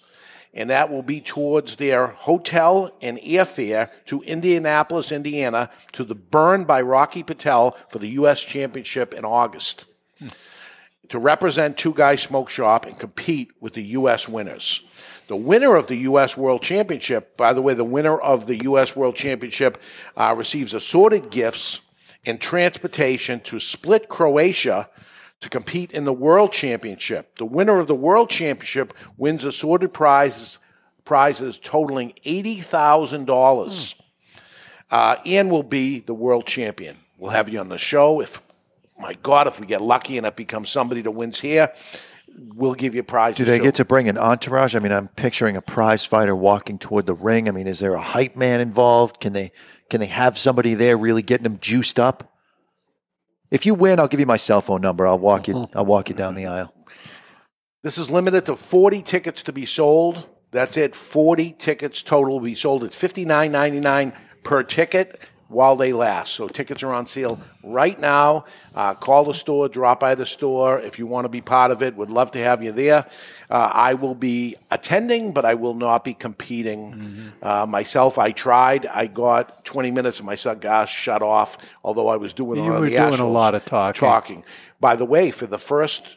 and 0.56 0.70
that 0.70 0.90
will 0.90 1.02
be 1.02 1.20
towards 1.20 1.76
their 1.76 2.08
hotel 2.08 2.90
and 3.02 3.18
airfare 3.18 3.90
to 4.06 4.22
Indianapolis, 4.22 5.12
Indiana, 5.12 5.70
to 5.92 6.02
the 6.02 6.14
Burn 6.14 6.64
by 6.64 6.80
Rocky 6.80 7.22
Patel 7.22 7.72
for 7.88 7.98
the 7.98 8.08
U.S. 8.08 8.42
Championship 8.42 9.12
in 9.12 9.24
August 9.24 9.84
to 11.08 11.18
represent 11.18 11.76
Two 11.76 11.92
Guys 11.92 12.22
Smoke 12.22 12.48
Shop 12.48 12.86
and 12.86 12.98
compete 12.98 13.52
with 13.60 13.74
the 13.74 13.82
U.S. 13.82 14.28
winners. 14.28 14.88
The 15.28 15.36
winner 15.36 15.76
of 15.76 15.88
the 15.88 15.96
U.S. 15.96 16.36
World 16.36 16.62
Championship, 16.62 17.36
by 17.36 17.52
the 17.52 17.62
way, 17.62 17.74
the 17.74 17.84
winner 17.84 18.18
of 18.18 18.46
the 18.46 18.56
U.S. 18.64 18.96
World 18.96 19.14
Championship 19.14 19.80
uh, 20.16 20.34
receives 20.36 20.72
assorted 20.72 21.30
gifts 21.30 21.82
and 22.24 22.40
transportation 22.40 23.40
to 23.40 23.60
Split, 23.60 24.08
Croatia 24.08 24.88
to 25.40 25.48
compete 25.48 25.92
in 25.92 26.04
the 26.04 26.12
World 26.12 26.52
Championship. 26.52 27.36
The 27.36 27.44
winner 27.44 27.78
of 27.78 27.86
the 27.86 27.94
World 27.94 28.30
Championship 28.30 28.92
wins 29.16 29.44
assorted 29.44 29.92
prizes, 29.92 30.58
prizes 31.04 31.58
totaling 31.58 32.14
$80,000 32.24 33.94
uh, 34.90 35.16
and 35.24 35.50
will 35.50 35.62
be 35.62 36.00
the 36.00 36.14
world 36.14 36.46
champion. 36.46 36.96
We'll 37.18 37.32
have 37.32 37.48
you 37.48 37.58
on 37.58 37.68
the 37.68 37.78
show. 37.78 38.20
If, 38.20 38.40
my 38.98 39.14
God, 39.22 39.46
if 39.46 39.60
we 39.60 39.66
get 39.66 39.82
lucky 39.82 40.18
and 40.18 40.26
it 40.26 40.36
becomes 40.36 40.70
somebody 40.70 41.02
that 41.02 41.10
wins 41.10 41.40
here, 41.40 41.72
we'll 42.54 42.74
give 42.74 42.94
you 42.94 43.02
prizes. 43.02 43.38
Do 43.38 43.44
they 43.44 43.58
too. 43.58 43.64
get 43.64 43.74
to 43.76 43.84
bring 43.84 44.08
an 44.08 44.18
entourage? 44.18 44.74
I 44.74 44.78
mean, 44.78 44.92
I'm 44.92 45.08
picturing 45.08 45.56
a 45.56 45.62
prize 45.62 46.04
fighter 46.04 46.36
walking 46.36 46.78
toward 46.78 47.06
the 47.06 47.14
ring. 47.14 47.48
I 47.48 47.52
mean, 47.52 47.66
is 47.66 47.78
there 47.78 47.94
a 47.94 48.02
hype 48.02 48.36
man 48.36 48.60
involved? 48.60 49.20
Can 49.20 49.32
they 49.32 49.52
can 49.88 50.00
they 50.00 50.06
have 50.06 50.36
somebody 50.36 50.74
there 50.74 50.96
really 50.96 51.22
getting 51.22 51.44
them 51.44 51.58
juiced 51.60 51.98
up? 52.00 52.35
If 53.50 53.66
you 53.66 53.74
win, 53.74 54.00
I'll 54.00 54.08
give 54.08 54.20
you 54.20 54.26
my 54.26 54.36
cell 54.36 54.60
phone 54.60 54.80
number. 54.80 55.06
I'll 55.06 55.18
walk 55.18 55.48
you. 55.48 55.56
Uh-huh. 55.56 55.66
I'll 55.74 55.86
walk 55.86 56.08
you 56.08 56.14
down 56.14 56.34
the 56.34 56.46
aisle. 56.46 56.74
This 57.82 57.98
is 57.98 58.10
limited 58.10 58.46
to 58.46 58.56
40 58.56 59.02
tickets 59.02 59.42
to 59.44 59.52
be 59.52 59.64
sold. 59.64 60.28
That's 60.50 60.76
it. 60.76 60.96
40 60.96 61.52
tickets 61.52 62.02
total 62.02 62.34
will 62.34 62.40
be 62.40 62.54
sold. 62.54 62.82
It's 62.82 63.00
$59.99 63.00 64.12
per 64.42 64.62
ticket 64.62 65.20
while 65.48 65.76
they 65.76 65.92
last. 65.92 66.32
So 66.32 66.48
tickets 66.48 66.82
are 66.82 66.92
on 66.92 67.06
sale 67.06 67.38
right 67.62 67.98
now. 67.98 68.44
Uh, 68.74 68.94
call 68.94 69.24
the 69.24 69.34
store, 69.34 69.68
drop 69.68 70.00
by 70.00 70.14
the 70.14 70.26
store 70.26 70.78
if 70.78 70.98
you 70.98 71.06
want 71.06 71.24
to 71.24 71.28
be 71.28 71.40
part 71.40 71.70
of 71.70 71.82
it. 71.82 71.96
Would 71.96 72.10
love 72.10 72.32
to 72.32 72.38
have 72.38 72.62
you 72.62 72.72
there. 72.72 73.06
Uh, 73.48 73.70
I 73.72 73.94
will 73.94 74.14
be 74.14 74.56
attending, 74.70 75.32
but 75.32 75.44
I 75.44 75.54
will 75.54 75.74
not 75.74 76.04
be 76.04 76.14
competing 76.14 77.32
uh, 77.42 77.66
myself. 77.66 78.18
I 78.18 78.32
tried. 78.32 78.86
I 78.86 79.06
got 79.06 79.64
20 79.64 79.90
minutes 79.90 80.18
of 80.18 80.24
my 80.24 80.34
cigar 80.34 80.86
shut 80.86 81.22
off, 81.22 81.74
although 81.84 82.08
I 82.08 82.16
was 82.16 82.32
doing 82.32 82.64
You 82.64 82.72
were 82.72 82.88
doing 82.88 83.20
a 83.20 83.28
lot 83.28 83.54
of 83.54 83.64
talking. 83.64 84.00
Talking. 84.00 84.44
By 84.80 84.96
the 84.96 85.04
way, 85.04 85.30
for 85.30 85.46
the 85.46 85.58
first 85.58 86.16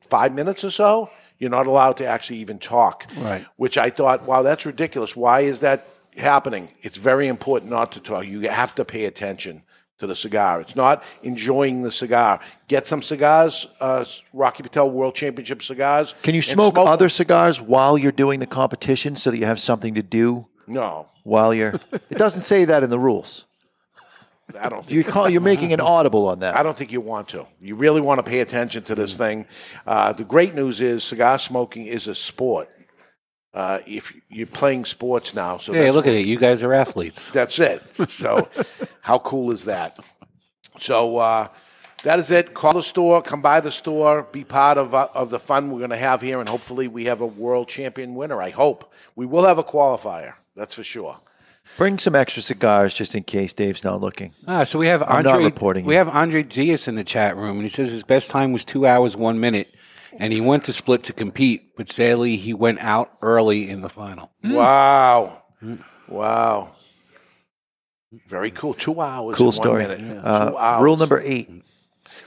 five 0.00 0.34
minutes 0.34 0.64
or 0.64 0.70
so, 0.70 1.10
you're 1.38 1.50
not 1.50 1.66
allowed 1.66 1.96
to 1.96 2.06
actually 2.06 2.38
even 2.38 2.58
talk. 2.58 3.06
Right. 3.16 3.44
Which 3.56 3.76
I 3.76 3.90
thought, 3.90 4.26
wow, 4.26 4.42
that's 4.42 4.64
ridiculous. 4.64 5.16
Why 5.16 5.40
is 5.40 5.60
that 5.60 5.86
happening? 6.16 6.68
It's 6.82 6.96
very 6.96 7.28
important 7.28 7.70
not 7.70 7.92
to 7.92 8.00
talk. 8.00 8.26
You 8.26 8.48
have 8.48 8.74
to 8.76 8.84
pay 8.84 9.04
attention 9.04 9.62
to 9.98 10.06
the 10.06 10.16
cigar. 10.16 10.60
It's 10.60 10.74
not 10.74 11.04
enjoying 11.22 11.82
the 11.82 11.92
cigar. 11.92 12.40
Get 12.66 12.86
some 12.86 13.02
cigars, 13.02 13.68
uh, 13.80 14.04
Rocky 14.32 14.62
Patel 14.62 14.90
World 14.90 15.14
Championship 15.14 15.62
cigars. 15.62 16.14
Can 16.22 16.34
you 16.34 16.38
and 16.38 16.44
smoke, 16.44 16.74
other 16.76 17.08
cigars 17.08 17.60
while 17.60 17.96
you're 17.96 18.10
doing 18.10 18.40
the 18.40 18.46
competition 18.46 19.14
so 19.14 19.30
that 19.30 19.38
you 19.38 19.46
have 19.46 19.60
something 19.60 19.94
to 19.94 20.02
do 20.02 20.48
No, 20.66 21.08
while 21.22 21.54
you're? 21.54 21.74
It 21.92 22.18
doesn't 22.18 22.42
say 22.42 22.64
that 22.64 22.82
in 22.82 22.90
the 22.90 22.98
rules. 22.98 23.46
I 24.60 24.68
don't. 24.68 24.90
You 24.90 25.04
call 25.04 25.30
you're 25.30 25.40
making 25.40 25.72
an 25.72 25.80
audible 25.80 26.28
on 26.28 26.40
that. 26.40 26.56
I 26.56 26.62
don't 26.62 26.76
think 26.76 26.92
you 26.92 27.00
want 27.00 27.28
to. 27.28 27.46
You 27.60 27.74
really 27.76 28.00
want 28.00 28.18
to 28.18 28.28
pay 28.28 28.40
attention 28.40 28.82
to 28.84 28.94
this 28.94 29.16
thing. 29.16 29.46
Uh, 29.86 30.12
the 30.12 30.24
great 30.24 30.54
news 30.54 30.80
is 30.80 31.04
cigar 31.04 31.38
smoking 31.38 31.86
is 31.86 32.06
a 32.08 32.14
sport. 32.14 32.68
Uh, 33.54 33.80
if 33.86 34.14
you're 34.30 34.46
playing 34.46 34.84
sports 34.86 35.34
now, 35.34 35.58
so 35.58 35.72
hey, 35.74 35.90
look 35.90 36.06
what- 36.06 36.14
at 36.14 36.20
it. 36.20 36.26
You 36.26 36.38
guys 36.38 36.62
are 36.62 36.72
athletes. 36.72 37.30
That's 37.30 37.58
it. 37.58 37.82
So, 38.08 38.48
how 39.02 39.18
cool 39.18 39.50
is 39.52 39.64
that? 39.66 39.98
So, 40.78 41.18
uh, 41.18 41.48
that 42.02 42.18
is 42.18 42.30
it. 42.30 42.54
Call 42.54 42.72
the 42.72 42.82
store, 42.82 43.20
come 43.22 43.42
by 43.42 43.60
the 43.60 43.70
store, 43.70 44.22
be 44.32 44.42
part 44.42 44.78
of, 44.78 44.94
uh, 44.94 45.08
of 45.14 45.28
the 45.30 45.38
fun 45.38 45.70
we're 45.70 45.78
going 45.78 45.90
to 45.90 45.96
have 45.98 46.22
here, 46.22 46.40
and 46.40 46.48
hopefully 46.48 46.88
we 46.88 47.04
have 47.04 47.20
a 47.20 47.26
world 47.26 47.68
champion 47.68 48.14
winner. 48.14 48.40
I 48.40 48.50
hope. 48.50 48.90
We 49.14 49.26
will 49.26 49.44
have 49.44 49.58
a 49.58 49.64
qualifier, 49.64 50.32
that's 50.56 50.74
for 50.74 50.82
sure. 50.82 51.18
Bring 51.76 51.98
some 51.98 52.14
extra 52.16 52.42
cigars 52.42 52.92
just 52.94 53.14
in 53.14 53.22
case 53.22 53.52
Dave's 53.52 53.84
not 53.84 54.00
looking. 54.00 54.32
Ah, 54.48 54.64
so 54.64 54.78
we 54.78 54.88
have 54.88 55.02
I'm 55.02 55.18
Andre. 55.18 55.32
not 55.32 55.42
reporting. 55.42 55.84
We 55.84 55.94
have 55.94 56.08
Andre 56.08 56.42
Diaz 56.42 56.88
in 56.88 56.96
the 56.96 57.04
chat 57.04 57.36
room, 57.36 57.52
and 57.56 57.62
he 57.62 57.68
says 57.68 57.92
his 57.92 58.02
best 58.02 58.30
time 58.30 58.52
was 58.52 58.64
two 58.64 58.86
hours 58.86 59.14
one 59.16 59.38
minute, 59.40 59.72
and 60.18 60.32
he 60.32 60.40
went 60.40 60.64
to 60.64 60.72
split 60.72 61.04
to 61.04 61.12
compete, 61.12 61.76
but 61.76 61.88
sadly 61.88 62.36
he 62.36 62.52
went 62.54 62.78
out 62.80 63.12
early 63.22 63.68
in 63.68 63.80
the 63.80 63.88
final. 63.88 64.32
Wow. 64.44 65.42
Wow. 66.08 66.72
Very 68.28 68.50
cool. 68.50 68.74
Two 68.74 69.00
hours. 69.00 69.36
Cool 69.36 69.46
in 69.46 69.52
story. 69.52 69.86
One 69.86 69.98
minute. 70.06 70.20
Uh, 70.24 70.50
Two 70.50 70.56
hours. 70.58 70.82
rule 70.82 70.96
number 70.96 71.20
eight. 71.24 71.48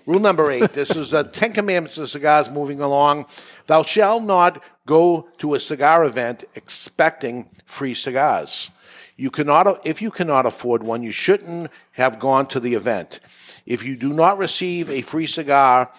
Rule 0.07 0.19
number 0.19 0.51
eight. 0.51 0.73
This 0.73 0.95
is 0.95 1.11
the 1.11 1.23
Ten 1.23 1.53
Commandments 1.53 1.97
of 1.97 2.09
cigars 2.09 2.49
moving 2.49 2.79
along. 2.79 3.25
Thou 3.67 3.83
shalt 3.83 4.23
not 4.23 4.63
go 4.85 5.27
to 5.37 5.53
a 5.53 5.59
cigar 5.59 6.03
event 6.03 6.43
expecting 6.55 7.49
free 7.65 7.93
cigars. 7.93 8.71
You 9.17 9.31
cannot, 9.31 9.85
if 9.85 10.01
you 10.01 10.11
cannot 10.11 10.45
afford 10.45 10.83
one, 10.83 11.01
you 11.03 11.11
shouldn't 11.11 11.71
have 11.93 12.19
gone 12.19 12.47
to 12.47 12.59
the 12.59 12.73
event. 12.73 13.19
If 13.65 13.83
you 13.83 13.95
do 13.95 14.11
not 14.13 14.37
receive 14.37 14.89
a 14.89 15.01
free 15.01 15.25
cigar 15.25 15.91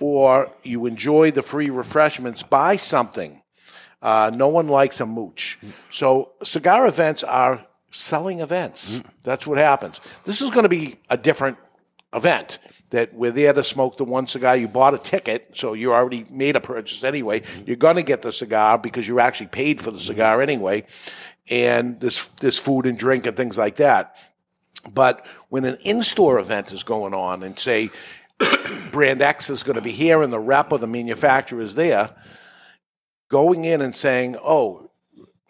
or 0.00 0.50
you 0.62 0.86
enjoy 0.86 1.30
the 1.30 1.42
free 1.42 1.70
refreshments, 1.70 2.42
buy 2.42 2.76
something. 2.76 3.42
Uh, 4.02 4.30
no 4.34 4.48
one 4.48 4.68
likes 4.68 5.00
a 5.00 5.06
mooch. 5.06 5.58
So 5.90 6.32
cigar 6.42 6.86
events 6.86 7.24
are 7.24 7.64
selling 7.90 8.40
events. 8.40 8.98
Mm. 8.98 9.06
That's 9.22 9.46
what 9.46 9.56
happens. 9.56 10.00
This 10.24 10.42
is 10.42 10.50
going 10.50 10.64
to 10.64 10.68
be 10.68 10.96
a 11.08 11.16
different 11.16 11.58
event 12.12 12.58
that 12.90 13.14
we're 13.14 13.30
there 13.30 13.52
to 13.52 13.64
smoke 13.64 13.96
the 13.96 14.04
one 14.04 14.26
cigar. 14.26 14.56
You 14.56 14.68
bought 14.68 14.94
a 14.94 14.98
ticket, 14.98 15.50
so 15.54 15.72
you 15.72 15.92
already 15.92 16.26
made 16.30 16.54
a 16.54 16.60
purchase 16.60 17.02
anyway. 17.02 17.40
Mm. 17.40 17.66
You're 17.68 17.76
going 17.76 17.96
to 17.96 18.02
get 18.02 18.22
the 18.22 18.32
cigar 18.32 18.78
because 18.78 19.08
you 19.08 19.20
actually 19.20 19.46
paid 19.46 19.80
for 19.80 19.90
the 19.90 19.98
mm. 19.98 20.06
cigar 20.06 20.42
anyway. 20.42 20.84
And 21.48 22.00
this, 22.00 22.24
this 22.40 22.58
food 22.58 22.86
and 22.86 22.98
drink 22.98 23.26
and 23.26 23.36
things 23.36 23.56
like 23.56 23.76
that. 23.76 24.16
But 24.92 25.24
when 25.48 25.64
an 25.64 25.78
in-store 25.82 26.38
event 26.38 26.72
is 26.72 26.82
going 26.82 27.14
on 27.14 27.42
and 27.42 27.58
say 27.58 27.90
brand 28.90 29.22
X 29.22 29.50
is 29.50 29.62
going 29.62 29.76
to 29.76 29.82
be 29.82 29.90
here 29.92 30.22
and 30.22 30.32
the 30.32 30.38
rep 30.38 30.72
or 30.72 30.78
the 30.78 30.86
manufacturer 30.86 31.60
is 31.60 31.74
there, 31.74 32.10
going 33.28 33.64
in 33.64 33.80
and 33.80 33.94
saying, 33.94 34.36
"Oh, 34.42 34.90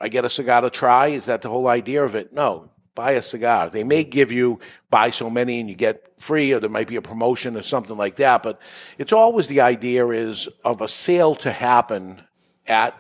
I 0.01 0.09
get 0.09 0.25
a 0.25 0.31
cigar 0.31 0.61
to 0.63 0.71
try," 0.71 1.09
is 1.09 1.27
that 1.27 1.43
the 1.43 1.51
whole 1.51 1.69
idea 1.69 2.05
of 2.05 2.15
it? 2.15 2.33
No, 2.33 2.71
buy 2.95 3.13
a 3.13 3.23
cigar. 3.23 3.71
They 3.71 3.85
may 3.85 4.05
give 4.05 4.31
you 4.33 4.61
buy 4.91 5.11
so 5.11 5.29
many 5.31 5.61
and 5.61 5.69
you 5.69 5.75
get 5.75 6.13
free, 6.19 6.53
or 6.53 6.61
there 6.61 6.71
might 6.71 6.89
be 6.89 6.97
a 6.97 7.03
promotion 7.03 7.57
or 7.57 7.63
something 7.63 7.97
like 7.97 8.17
that. 8.17 8.43
But 8.43 8.61
it's 8.99 9.13
always 9.13 9.47
the 9.49 9.61
idea 9.61 10.07
is 10.09 10.49
of 10.65 10.81
a 10.81 10.89
sale 10.89 11.35
to 11.37 11.51
happen 11.53 12.23
at 12.67 12.99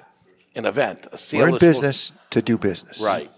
an 0.56 0.66
event. 0.66 1.06
A 1.12 1.18
sale 1.18 1.40
We're 1.40 1.48
in 1.48 1.54
supposed- 1.54 1.60
business 1.80 2.12
to 2.30 2.42
do 2.42 2.58
business. 2.58 3.00
Right. 3.00 3.30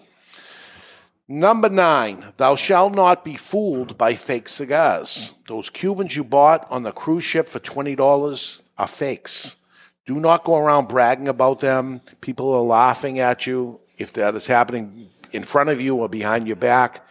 Number 1.28 1.68
nine, 1.68 2.24
thou 2.36 2.54
shalt 2.54 2.94
not 2.94 3.24
be 3.24 3.34
fooled 3.34 3.98
by 3.98 4.14
fake 4.14 4.48
cigars. 4.48 5.32
Those 5.48 5.70
Cubans 5.70 6.14
you 6.14 6.22
bought 6.22 6.70
on 6.70 6.84
the 6.84 6.92
cruise 6.92 7.24
ship 7.24 7.48
for 7.48 7.58
$20 7.58 8.62
are 8.78 8.86
fakes. 8.86 9.56
Do 10.04 10.20
not 10.20 10.44
go 10.44 10.56
around 10.56 10.86
bragging 10.86 11.26
about 11.26 11.58
them. 11.58 12.00
People 12.20 12.52
are 12.52 12.60
laughing 12.60 13.18
at 13.18 13.44
you 13.44 13.80
if 13.98 14.12
that 14.12 14.36
is 14.36 14.46
happening 14.46 15.08
in 15.32 15.42
front 15.42 15.68
of 15.68 15.80
you 15.80 15.96
or 15.96 16.08
behind 16.08 16.46
your 16.46 16.56
back, 16.56 17.04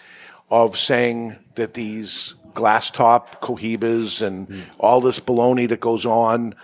of 0.50 0.78
saying 0.78 1.36
that 1.56 1.74
these 1.74 2.36
glass 2.54 2.90
top 2.90 3.42
cohibas 3.42 4.22
and 4.26 4.66
all 4.80 5.02
this 5.02 5.20
baloney 5.20 5.68
that 5.68 5.82
goes 5.82 6.06
on. 6.06 6.56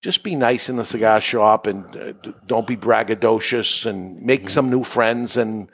Just 0.00 0.22
be 0.22 0.36
nice 0.36 0.68
in 0.68 0.76
the 0.76 0.84
cigar 0.84 1.20
shop 1.20 1.66
and 1.66 1.84
uh, 1.96 2.12
don't 2.46 2.66
be 2.66 2.76
braggadocious 2.76 3.86
and 3.86 4.20
make 4.22 4.48
some 4.48 4.70
new 4.70 4.84
friends. 4.84 5.36
And 5.36 5.68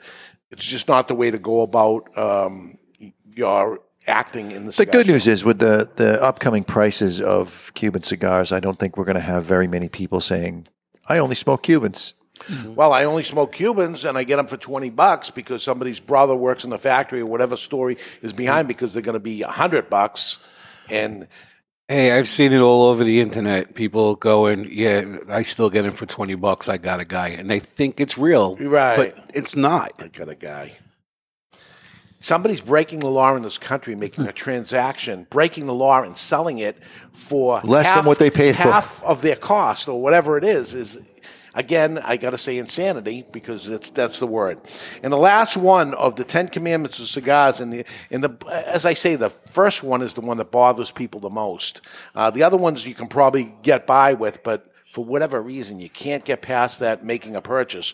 it's 0.51 0.65
just 0.65 0.87
not 0.87 1.07
the 1.07 1.15
way 1.15 1.31
to 1.31 1.37
go 1.37 1.61
about 1.61 2.15
um, 2.17 2.77
your 3.33 3.79
acting 4.07 4.51
in 4.51 4.65
the 4.65 4.71
The 4.71 4.85
good 4.85 5.07
news 5.07 5.27
is 5.27 5.45
with 5.45 5.59
the, 5.59 5.89
the 5.95 6.21
upcoming 6.21 6.63
prices 6.63 7.21
of 7.21 7.71
Cuban 7.73 8.03
cigars, 8.03 8.51
I 8.51 8.59
don't 8.59 8.77
think 8.77 8.97
we're 8.97 9.05
going 9.05 9.15
to 9.15 9.21
have 9.21 9.45
very 9.45 9.67
many 9.67 9.89
people 9.89 10.21
saying, 10.21 10.67
I 11.07 11.17
only 11.17 11.35
smoke 11.35 11.63
Cubans. 11.63 12.13
Well, 12.65 12.91
I 12.91 13.03
only 13.03 13.23
smoke 13.23 13.51
Cubans 13.51 14.03
and 14.03 14.17
I 14.17 14.23
get 14.23 14.37
them 14.37 14.47
for 14.47 14.57
20 14.57 14.89
bucks 14.89 15.29
because 15.29 15.61
somebody's 15.61 15.99
brother 15.99 16.35
works 16.35 16.63
in 16.63 16.71
the 16.71 16.77
factory 16.77 17.21
or 17.21 17.27
whatever 17.27 17.55
story 17.55 17.97
is 18.21 18.33
behind 18.33 18.67
because 18.67 18.93
they're 18.93 19.03
going 19.03 19.13
to 19.13 19.19
be 19.19 19.41
100 19.41 19.89
bucks. 19.89 20.39
And 20.89 21.27
Hey, 21.91 22.13
I've 22.13 22.29
seen 22.29 22.53
it 22.53 22.59
all 22.59 22.83
over 22.83 23.03
the 23.03 23.19
internet. 23.19 23.75
People 23.75 24.15
going, 24.15 24.65
yeah, 24.71 25.17
I 25.27 25.41
still 25.41 25.69
get 25.69 25.83
it 25.83 25.91
for 25.91 26.05
20 26.05 26.35
bucks. 26.35 26.69
I 26.69 26.77
got 26.77 27.01
a 27.01 27.05
guy. 27.05 27.27
And 27.27 27.49
they 27.49 27.59
think 27.59 27.99
it's 27.99 28.17
real. 28.17 28.55
Right. 28.55 28.95
But 28.95 29.31
it's 29.33 29.57
not. 29.57 29.91
I 29.99 30.07
got 30.07 30.29
a 30.29 30.35
guy. 30.35 30.77
Somebody's 32.21 32.61
breaking 32.61 33.01
the 33.01 33.09
law 33.09 33.35
in 33.35 33.43
this 33.43 33.57
country, 33.57 33.93
making 33.93 34.23
a 34.23 34.27
hmm. 34.27 34.35
transaction, 34.35 35.27
breaking 35.29 35.65
the 35.65 35.73
law 35.73 36.01
and 36.01 36.17
selling 36.17 36.59
it 36.59 36.81
for 37.11 37.59
Less 37.65 37.91
than 37.93 38.05
what 38.05 38.19
they 38.19 38.29
paid 38.29 38.55
for. 38.55 38.61
half 38.61 39.03
of 39.03 39.21
their 39.21 39.35
cost 39.35 39.89
or 39.89 40.01
whatever 40.01 40.37
it 40.37 40.45
is. 40.45 40.73
Is 40.73 40.97
again, 41.53 41.97
I 41.97 42.17
got 42.17 42.31
to 42.31 42.37
say 42.37 42.57
insanity 42.57 43.25
because 43.31 43.69
it's 43.69 43.89
that's 43.89 44.19
the 44.19 44.27
word. 44.27 44.61
And 45.03 45.11
the 45.11 45.17
last 45.17 45.57
one 45.57 45.93
of 45.93 46.15
the 46.15 46.23
Ten 46.23 46.47
Commandments 46.47 46.99
of 46.99 47.07
cigars, 47.07 47.59
and 47.59 47.71
the 47.71 47.85
and 48.09 48.23
the 48.23 48.47
as 48.65 48.85
I 48.85 48.93
say, 48.93 49.15
the 49.15 49.29
first 49.29 49.83
one 49.83 50.01
is 50.01 50.13
the 50.13 50.21
one 50.21 50.37
that 50.37 50.51
bothers 50.51 50.91
people 50.91 51.19
the 51.19 51.29
most. 51.29 51.81
Uh, 52.15 52.29
the 52.29 52.43
other 52.43 52.57
ones 52.57 52.87
you 52.87 52.95
can 52.95 53.07
probably 53.07 53.53
get 53.63 53.85
by 53.85 54.13
with, 54.13 54.43
but 54.43 54.71
for 54.91 55.05
whatever 55.05 55.41
reason, 55.41 55.79
you 55.79 55.89
can't 55.89 56.25
get 56.25 56.41
past 56.41 56.79
that 56.79 57.05
making 57.05 57.35
a 57.35 57.41
purchase. 57.41 57.93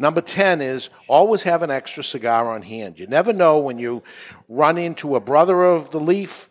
Number 0.00 0.20
10 0.20 0.60
is 0.60 0.90
always 1.06 1.44
have 1.44 1.62
an 1.62 1.70
extra 1.70 2.02
cigar 2.02 2.50
on 2.50 2.62
hand. 2.62 2.98
You 2.98 3.06
never 3.06 3.32
know 3.32 3.60
when 3.60 3.78
you 3.78 4.02
run 4.48 4.76
into 4.76 5.14
a 5.14 5.20
brother 5.20 5.62
of 5.62 5.92
the 5.92 6.00
leaf 6.00 6.50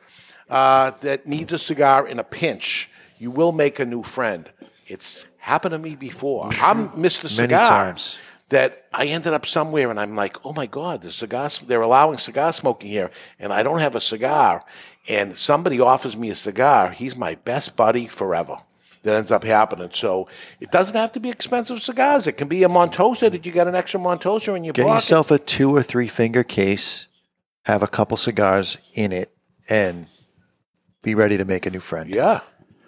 uh, 0.49 0.91
that 1.01 1.27
needs 1.27 1.51
a 1.51 1.57
cigar 1.57 2.07
in 2.07 2.17
a 2.17 2.23
pinch. 2.23 2.89
You 3.19 3.29
will 3.29 3.51
make 3.51 3.79
a 3.79 3.85
new 3.85 4.03
friend. 4.03 4.49
It's 4.87 5.25
happened 5.43 5.73
to 5.73 5.77
me 5.77 5.93
before. 5.95 6.49
Mm-hmm. 6.49 6.65
I'm 6.65 6.89
Mr. 6.91 7.23
Many 7.37 7.49
Cigar. 7.49 7.63
times. 7.65 8.17
That 8.49 8.85
I 8.93 9.07
ended 9.07 9.33
up 9.33 9.45
somewhere 9.45 9.89
and 9.89 9.99
I'm 9.99 10.15
like, 10.15 10.37
oh 10.45 10.53
my 10.53 10.67
God, 10.67 11.01
the 11.01 11.11
cigar, 11.11 11.49
they're 11.65 11.81
allowing 11.81 12.17
cigar 12.17 12.53
smoking 12.53 12.91
here 12.91 13.09
and 13.39 13.51
I 13.51 13.63
don't 13.63 13.79
have 13.79 13.95
a 13.95 14.01
cigar. 14.01 14.63
And 15.09 15.35
somebody 15.35 15.79
offers 15.79 16.15
me 16.15 16.29
a 16.29 16.35
cigar. 16.35 16.91
He's 16.91 17.15
my 17.15 17.35
best 17.35 17.75
buddy 17.75 18.07
forever 18.07 18.57
that 19.01 19.15
ends 19.15 19.31
up 19.31 19.43
happening. 19.43 19.89
So 19.91 20.27
it 20.59 20.71
doesn't 20.71 20.95
have 20.95 21.11
to 21.13 21.19
be 21.19 21.29
expensive 21.29 21.81
cigars. 21.81 22.27
It 22.27 22.33
can 22.33 22.47
be 22.47 22.63
a 22.63 22.69
Montosa 22.69 23.31
that 23.31 23.45
you 23.45 23.51
got 23.51 23.67
an 23.67 23.75
extra 23.75 23.99
Montosa 23.99 24.55
in 24.55 24.63
your 24.63 24.73
Get 24.73 24.85
pocket. 24.85 24.95
yourself 24.95 25.31
a 25.31 25.39
two 25.39 25.75
or 25.75 25.81
three 25.81 26.07
finger 26.07 26.43
case, 26.43 27.07
have 27.63 27.81
a 27.81 27.87
couple 27.87 28.17
cigars 28.17 28.77
in 28.93 29.11
it, 29.11 29.29
and 29.69 30.07
be 31.01 31.15
ready 31.15 31.37
to 31.37 31.45
make 31.45 31.65
a 31.65 31.69
new 31.71 31.79
friend. 31.79 32.09
Yeah, 32.09 32.41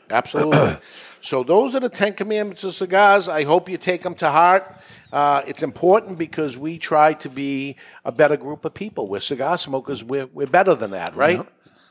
absolutely. 0.10 0.78
so 1.26 1.44
those 1.44 1.76
are 1.76 1.80
the 1.80 1.90
Ten 1.90 2.14
Commandments 2.14 2.64
of 2.64 2.76
cigars. 2.76 3.28
I 3.28 3.46
hope 3.46 3.68
you 3.68 3.78
take 3.78 4.04
them 4.04 4.14
to 4.16 4.30
heart. 4.30 4.64
Uh, 5.12 5.42
it's 5.48 5.64
important 5.64 6.20
because 6.20 6.56
we 6.56 6.78
try 6.78 7.14
to 7.14 7.30
be 7.30 7.78
a 8.04 8.12
better 8.12 8.38
group 8.38 8.64
of 8.64 8.76
people. 8.76 9.08
We're 9.08 9.22
cigar 9.22 9.58
smokers. 9.58 10.04
We're, 10.04 10.28
we're 10.28 10.46
better 10.46 10.76
than 10.76 10.92
that, 10.92 11.16
right? 11.16 11.40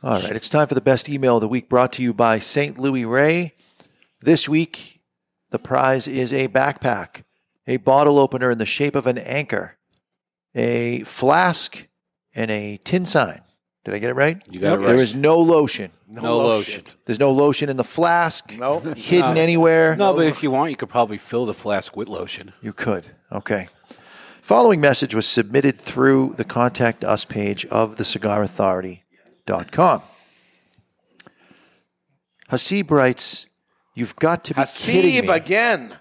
All 0.05 0.21
right, 0.21 0.37
it's 0.37 0.49
time 0.49 0.69
for 0.69 0.75
the 0.75 0.81
best 0.81 1.09
email 1.09 1.37
of 1.37 1.41
the 1.41 1.49
week 1.49 1.69
brought 1.69 1.93
to 1.95 2.03
you 2.03 2.15
by 2.15 2.39
Saint 2.39 2.79
Luis 2.79 3.07
Rey. 3.07 3.55
This 4.21 4.49
week, 4.49 5.01
the 5.51 5.59
prize 5.59 6.07
is 6.07 6.33
a 6.33 6.47
backpack, 6.47 7.25
a 7.67 7.79
bottle 7.79 8.21
opener 8.21 8.51
in 8.51 8.59
the 8.59 8.67
shape 8.67 8.95
of 8.95 9.09
an 9.09 9.19
anchor, 9.19 9.79
a 10.55 11.01
flask, 11.01 11.89
and 12.37 12.53
a 12.53 12.77
tin 12.85 13.05
sign. 13.05 13.41
Did 13.85 13.95
I 13.95 13.99
get 13.99 14.11
it 14.11 14.15
right? 14.15 14.43
You 14.51 14.61
got 14.61 14.79
it 14.79 14.81
right. 14.81 14.87
There 14.89 14.97
is 14.97 15.15
no 15.15 15.39
lotion. 15.39 15.91
No 16.09 16.23
No 16.23 16.37
lotion. 16.39 16.81
lotion. 16.83 16.99
There's 17.05 17.19
no 17.21 17.31
lotion 17.33 17.69
in 17.69 17.77
the 17.77 17.85
flask. 17.85 18.51
No. 18.57 18.81
Hidden 18.81 19.35
No. 19.35 19.41
anywhere. 19.41 19.95
No, 19.97 20.15
but 20.15 20.27
if 20.27 20.43
you 20.43 20.51
want, 20.51 20.71
you 20.71 20.77
could 20.77 20.89
probably 20.89 21.19
fill 21.19 21.45
the 21.45 21.55
flask 21.55 21.95
with 21.97 22.09
lotion. 22.09 22.55
You 22.63 22.73
could. 22.73 23.05
Okay. 23.31 23.69
Following 24.41 24.81
message 24.81 25.15
was 25.15 25.27
submitted 25.27 25.79
through 25.79 26.35
the 26.37 26.45
contact 26.45 27.05
us 27.05 27.25
page 27.25 27.65
of 27.67 27.97
thecigarauthority.com. 27.97 30.03
Hasib 32.51 32.91
writes, 32.91 33.47
You've 33.95 34.17
got 34.17 34.45
to 34.45 34.55
be 34.55 34.63
kidding 34.65 35.23
Hasib 35.25 35.29
me. 35.29 35.35
again. 35.35 35.97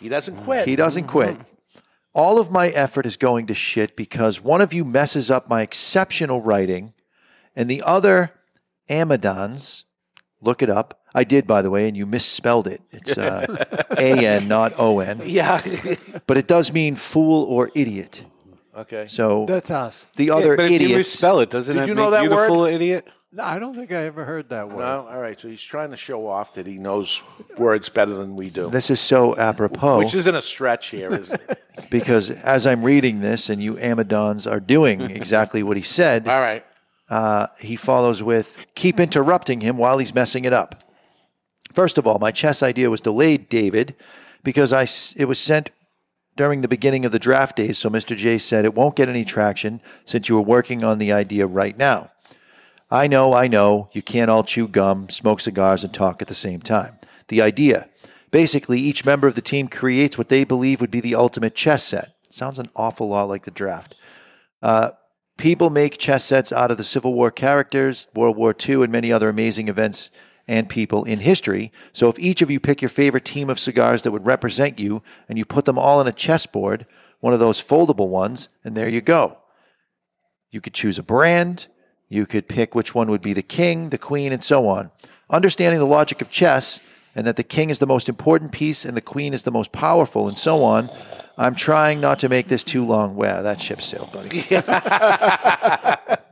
He 0.00 0.08
doesn't 0.08 0.36
quit. 0.44 0.66
He 0.66 0.76
doesn't 0.76 1.06
quit. 1.08 1.36
All 2.14 2.38
of 2.38 2.50
my 2.50 2.68
effort 2.68 3.06
is 3.06 3.16
going 3.16 3.46
to 3.46 3.54
shit 3.54 3.96
because 3.96 4.40
one 4.40 4.60
of 4.60 4.72
you 4.74 4.84
messes 4.84 5.30
up 5.30 5.48
my 5.48 5.62
exceptional 5.62 6.42
writing 6.42 6.92
and 7.56 7.68
the 7.70 7.82
other 7.84 8.32
Amadons, 8.90 9.84
look 10.40 10.62
it 10.62 10.68
up, 10.70 11.00
I 11.14 11.24
did, 11.24 11.46
by 11.46 11.62
the 11.62 11.70
way, 11.70 11.86
and 11.88 11.96
you 11.96 12.06
misspelled 12.06 12.66
it. 12.66 12.80
It's 12.90 13.16
uh, 13.18 13.46
A 13.98 14.26
N, 14.26 14.48
not 14.48 14.72
O 14.78 15.00
N. 15.00 15.20
Yeah. 15.24 15.60
but 16.26 16.38
it 16.38 16.46
does 16.46 16.72
mean 16.72 16.96
fool 16.96 17.44
or 17.44 17.70
idiot. 17.74 18.24
Okay. 18.76 19.06
So 19.08 19.44
That's 19.46 19.70
us. 19.70 20.06
The 20.16 20.26
Yeah, 20.26 20.34
other 20.36 20.56
but 20.56 20.64
if 20.66 20.70
you 20.70 20.76
idiots. 20.76 20.96
misspell 20.96 21.40
it, 21.40 21.50
doesn't 21.50 21.74
Did 21.76 21.82
it 21.84 21.88
you 21.88 21.94
make 21.94 22.04
know 22.04 22.10
that 22.10 22.22
you 22.22 22.28
the 22.30 22.34
word? 22.34 22.48
full 22.48 22.64
idiot? 22.64 23.06
No, 23.34 23.44
I 23.44 23.58
don't 23.58 23.72
think 23.74 23.90
I 23.92 24.04
ever 24.04 24.24
heard 24.26 24.50
that 24.50 24.68
word. 24.68 24.80
No, 24.80 25.08
all 25.10 25.18
right. 25.18 25.40
So 25.40 25.48
he's 25.48 25.62
trying 25.62 25.90
to 25.92 25.96
show 25.96 26.26
off 26.26 26.52
that 26.54 26.66
he 26.66 26.76
knows 26.76 27.22
words 27.56 27.88
better 27.88 28.12
than 28.12 28.36
we 28.36 28.50
do. 28.50 28.68
This 28.68 28.90
is 28.90 29.00
so 29.00 29.34
apropos. 29.36 29.98
Which 30.00 30.14
isn't 30.14 30.34
a 30.34 30.42
stretch 30.42 30.88
here, 30.88 31.14
is 31.14 31.30
it? 31.30 31.58
because 31.90 32.30
as 32.30 32.66
I'm 32.66 32.82
reading 32.84 33.20
this 33.22 33.48
and 33.48 33.62
you 33.62 33.74
Amadons 33.76 34.50
are 34.50 34.60
doing 34.60 35.00
exactly 35.00 35.62
what 35.62 35.78
he 35.78 35.82
said, 35.82 36.28
All 36.28 36.40
right. 36.40 36.62
uh, 37.08 37.46
he 37.58 37.74
follows 37.74 38.22
with 38.22 38.58
keep 38.74 39.00
interrupting 39.00 39.62
him 39.62 39.78
while 39.78 39.96
he's 39.96 40.14
messing 40.14 40.44
it 40.44 40.52
up. 40.52 40.82
First 41.72 41.96
of 41.96 42.06
all, 42.06 42.18
my 42.18 42.32
chess 42.32 42.62
idea 42.62 42.90
was 42.90 43.00
delayed, 43.00 43.48
David, 43.48 43.94
because 44.44 44.74
I 44.74 44.82
s- 44.82 45.14
it 45.18 45.24
was 45.24 45.38
sent 45.38 45.70
during 46.36 46.60
the 46.60 46.68
beginning 46.68 47.06
of 47.06 47.12
the 47.12 47.18
draft 47.18 47.56
days. 47.56 47.78
So 47.78 47.88
Mr. 47.88 48.14
J 48.14 48.36
said 48.36 48.66
it 48.66 48.74
won't 48.74 48.94
get 48.96 49.08
any 49.08 49.24
traction 49.24 49.80
since 50.04 50.28
you 50.28 50.36
are 50.36 50.42
working 50.42 50.84
on 50.84 50.98
the 50.98 51.12
idea 51.12 51.46
right 51.46 51.78
now. 51.78 52.10
I 52.92 53.06
know, 53.06 53.32
I 53.32 53.48
know, 53.48 53.88
you 53.92 54.02
can't 54.02 54.30
all 54.30 54.44
chew 54.44 54.68
gum, 54.68 55.08
smoke 55.08 55.40
cigars, 55.40 55.82
and 55.82 55.94
talk 55.94 56.20
at 56.20 56.28
the 56.28 56.34
same 56.34 56.60
time. 56.60 56.98
The 57.28 57.40
idea 57.40 57.88
basically, 58.30 58.80
each 58.80 59.06
member 59.06 59.26
of 59.26 59.34
the 59.34 59.40
team 59.40 59.66
creates 59.68 60.18
what 60.18 60.28
they 60.28 60.44
believe 60.44 60.82
would 60.82 60.90
be 60.90 61.00
the 61.00 61.14
ultimate 61.14 61.54
chess 61.54 61.84
set. 61.84 62.14
Sounds 62.28 62.58
an 62.58 62.68
awful 62.76 63.08
lot 63.08 63.28
like 63.28 63.44
the 63.46 63.50
draft. 63.50 63.94
Uh, 64.60 64.90
people 65.38 65.70
make 65.70 65.96
chess 65.96 66.26
sets 66.26 66.52
out 66.52 66.70
of 66.70 66.76
the 66.76 66.84
Civil 66.84 67.14
War 67.14 67.30
characters, 67.30 68.08
World 68.14 68.36
War 68.36 68.54
II, 68.54 68.82
and 68.82 68.92
many 68.92 69.10
other 69.10 69.30
amazing 69.30 69.68
events 69.68 70.10
and 70.46 70.68
people 70.68 71.04
in 71.04 71.20
history. 71.20 71.72
So 71.94 72.10
if 72.10 72.18
each 72.18 72.42
of 72.42 72.50
you 72.50 72.60
pick 72.60 72.82
your 72.82 72.90
favorite 72.90 73.24
team 73.24 73.48
of 73.48 73.58
cigars 73.58 74.02
that 74.02 74.12
would 74.12 74.26
represent 74.26 74.78
you 74.78 75.02
and 75.30 75.38
you 75.38 75.46
put 75.46 75.64
them 75.64 75.78
all 75.78 76.00
on 76.00 76.08
a 76.08 76.12
chessboard, 76.12 76.84
one 77.20 77.32
of 77.32 77.40
those 77.40 77.62
foldable 77.62 78.08
ones, 78.08 78.50
and 78.62 78.76
there 78.76 78.88
you 78.88 79.00
go. 79.00 79.38
You 80.50 80.60
could 80.60 80.74
choose 80.74 80.98
a 80.98 81.02
brand, 81.02 81.68
you 82.12 82.26
could 82.26 82.46
pick 82.48 82.74
which 82.74 82.94
one 82.94 83.10
would 83.10 83.22
be 83.22 83.32
the 83.32 83.42
king, 83.42 83.88
the 83.90 83.98
queen, 83.98 84.32
and 84.32 84.44
so 84.44 84.68
on. 84.68 84.90
Understanding 85.30 85.78
the 85.80 85.86
logic 85.86 86.20
of 86.20 86.30
chess 86.30 86.78
and 87.14 87.26
that 87.26 87.36
the 87.36 87.42
king 87.42 87.70
is 87.70 87.78
the 87.78 87.86
most 87.86 88.08
important 88.08 88.52
piece 88.52 88.84
and 88.84 88.96
the 88.96 89.00
queen 89.00 89.32
is 89.34 89.42
the 89.44 89.50
most 89.50 89.72
powerful, 89.72 90.28
and 90.28 90.36
so 90.38 90.62
on. 90.64 90.88
I'm 91.38 91.54
trying 91.54 92.00
not 92.00 92.18
to 92.20 92.28
make 92.28 92.48
this 92.48 92.64
too 92.64 92.84
long. 92.84 93.14
Wow, 93.16 93.42
that 93.42 93.60
ship 93.60 93.80
sailed, 93.80 94.12
buddy. 94.12 94.42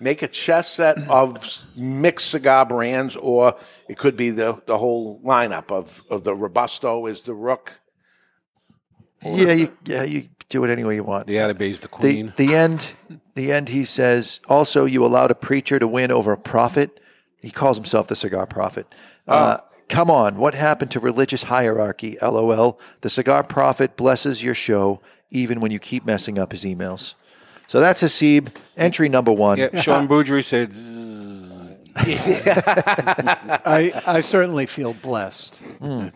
Make 0.00 0.22
a 0.22 0.28
chess 0.28 0.68
set 0.70 0.96
of 1.08 1.38
s- 1.38 1.64
mixed 1.74 2.30
cigar 2.30 2.64
brands, 2.64 3.16
or 3.16 3.56
it 3.88 3.98
could 3.98 4.16
be 4.16 4.30
the, 4.30 4.62
the 4.66 4.78
whole 4.78 5.20
lineup 5.22 5.72
of, 5.72 6.02
of 6.08 6.22
the 6.22 6.34
Robusto 6.36 7.06
is 7.06 7.22
the 7.22 7.34
Rook. 7.34 7.80
Yeah, 9.24 9.52
you, 9.54 9.76
yeah, 9.84 10.04
you 10.04 10.28
do 10.48 10.62
it 10.62 10.70
any 10.70 10.84
way 10.84 10.94
you 10.94 11.02
want. 11.02 11.26
The 11.26 11.34
Atabey's 11.36 11.80
the 11.80 11.88
The, 11.88 11.88
queen. 11.88 12.32
the 12.36 12.54
end, 12.54 12.92
the 13.38 13.52
end. 13.52 13.70
He 13.70 13.84
says 13.84 14.40
also 14.48 14.84
you 14.84 15.04
allowed 15.04 15.30
a 15.30 15.34
preacher 15.34 15.78
to 15.78 15.88
win 15.88 16.10
over 16.10 16.32
a 16.32 16.38
prophet. 16.38 17.00
He 17.40 17.50
calls 17.50 17.76
himself 17.78 18.08
the 18.08 18.16
cigar 18.16 18.46
prophet. 18.46 18.86
Uh, 19.26 19.58
come 19.88 20.10
on, 20.10 20.36
what 20.38 20.54
happened 20.54 20.90
to 20.90 21.00
religious 21.00 21.44
hierarchy? 21.44 22.16
LOL. 22.20 22.78
The 23.02 23.10
cigar 23.10 23.44
prophet 23.44 23.96
blesses 23.96 24.42
your 24.42 24.54
show 24.54 25.00
even 25.30 25.60
when 25.60 25.70
you 25.70 25.78
keep 25.78 26.04
messing 26.04 26.38
up 26.38 26.52
his 26.52 26.64
emails. 26.64 27.14
So 27.66 27.80
that's 27.80 28.02
Hasib, 28.02 28.56
entry 28.76 29.08
number 29.08 29.30
one. 29.32 29.58
Yeah, 29.58 29.80
Sean 29.80 30.08
Boudry 30.08 30.42
said. 30.42 30.72
I, 33.66 33.92
I 34.06 34.20
certainly 34.20 34.66
feel 34.66 34.94
blessed. 34.94 35.62
Mm. 35.80 36.12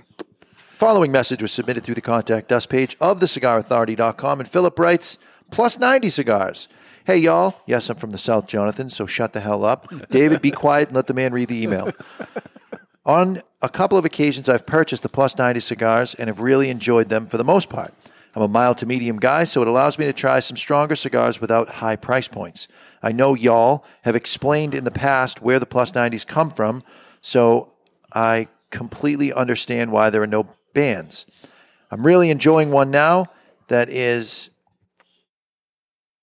Following 0.72 1.12
message 1.12 1.42
was 1.42 1.52
submitted 1.52 1.82
through 1.82 1.96
the 1.96 2.00
contact 2.00 2.52
us 2.52 2.66
page 2.66 2.96
of 3.00 3.20
thecigarauthority.com, 3.20 4.40
and 4.40 4.48
Philip 4.48 4.78
writes, 4.78 5.18
plus 5.50 5.78
90 5.78 6.08
cigars. 6.08 6.68
Hey, 7.04 7.16
y'all. 7.16 7.56
Yes, 7.66 7.90
I'm 7.90 7.96
from 7.96 8.10
the 8.10 8.18
South, 8.18 8.46
Jonathan, 8.46 8.88
so 8.88 9.06
shut 9.06 9.32
the 9.32 9.40
hell 9.40 9.64
up. 9.64 9.92
David, 10.10 10.40
be 10.40 10.52
quiet 10.52 10.88
and 10.88 10.96
let 10.96 11.08
the 11.08 11.14
man 11.14 11.32
read 11.32 11.48
the 11.48 11.60
email. 11.60 11.90
On 13.04 13.42
a 13.60 13.68
couple 13.68 13.98
of 13.98 14.04
occasions, 14.04 14.48
I've 14.48 14.66
purchased 14.66 15.02
the 15.02 15.08
plus 15.08 15.36
90 15.36 15.58
cigars 15.58 16.14
and 16.14 16.28
have 16.28 16.38
really 16.38 16.70
enjoyed 16.70 17.08
them 17.08 17.26
for 17.26 17.38
the 17.38 17.44
most 17.44 17.68
part. 17.68 17.92
I'm 18.36 18.42
a 18.42 18.48
mild 18.48 18.78
to 18.78 18.86
medium 18.86 19.18
guy, 19.18 19.42
so 19.42 19.62
it 19.62 19.68
allows 19.68 19.98
me 19.98 20.04
to 20.04 20.12
try 20.12 20.38
some 20.38 20.56
stronger 20.56 20.94
cigars 20.94 21.40
without 21.40 21.68
high 21.68 21.96
price 21.96 22.28
points. 22.28 22.68
I 23.02 23.10
know 23.10 23.34
y'all 23.34 23.84
have 24.02 24.14
explained 24.14 24.72
in 24.72 24.84
the 24.84 24.92
past 24.92 25.42
where 25.42 25.58
the 25.58 25.66
plus 25.66 25.90
90s 25.90 26.24
come 26.24 26.50
from, 26.50 26.84
so 27.20 27.72
I 28.14 28.46
completely 28.70 29.32
understand 29.32 29.90
why 29.90 30.08
there 30.08 30.22
are 30.22 30.26
no 30.26 30.46
bans. 30.72 31.26
I'm 31.90 32.06
really 32.06 32.30
enjoying 32.30 32.70
one 32.70 32.92
now 32.92 33.26
that 33.66 33.88
is 33.88 34.50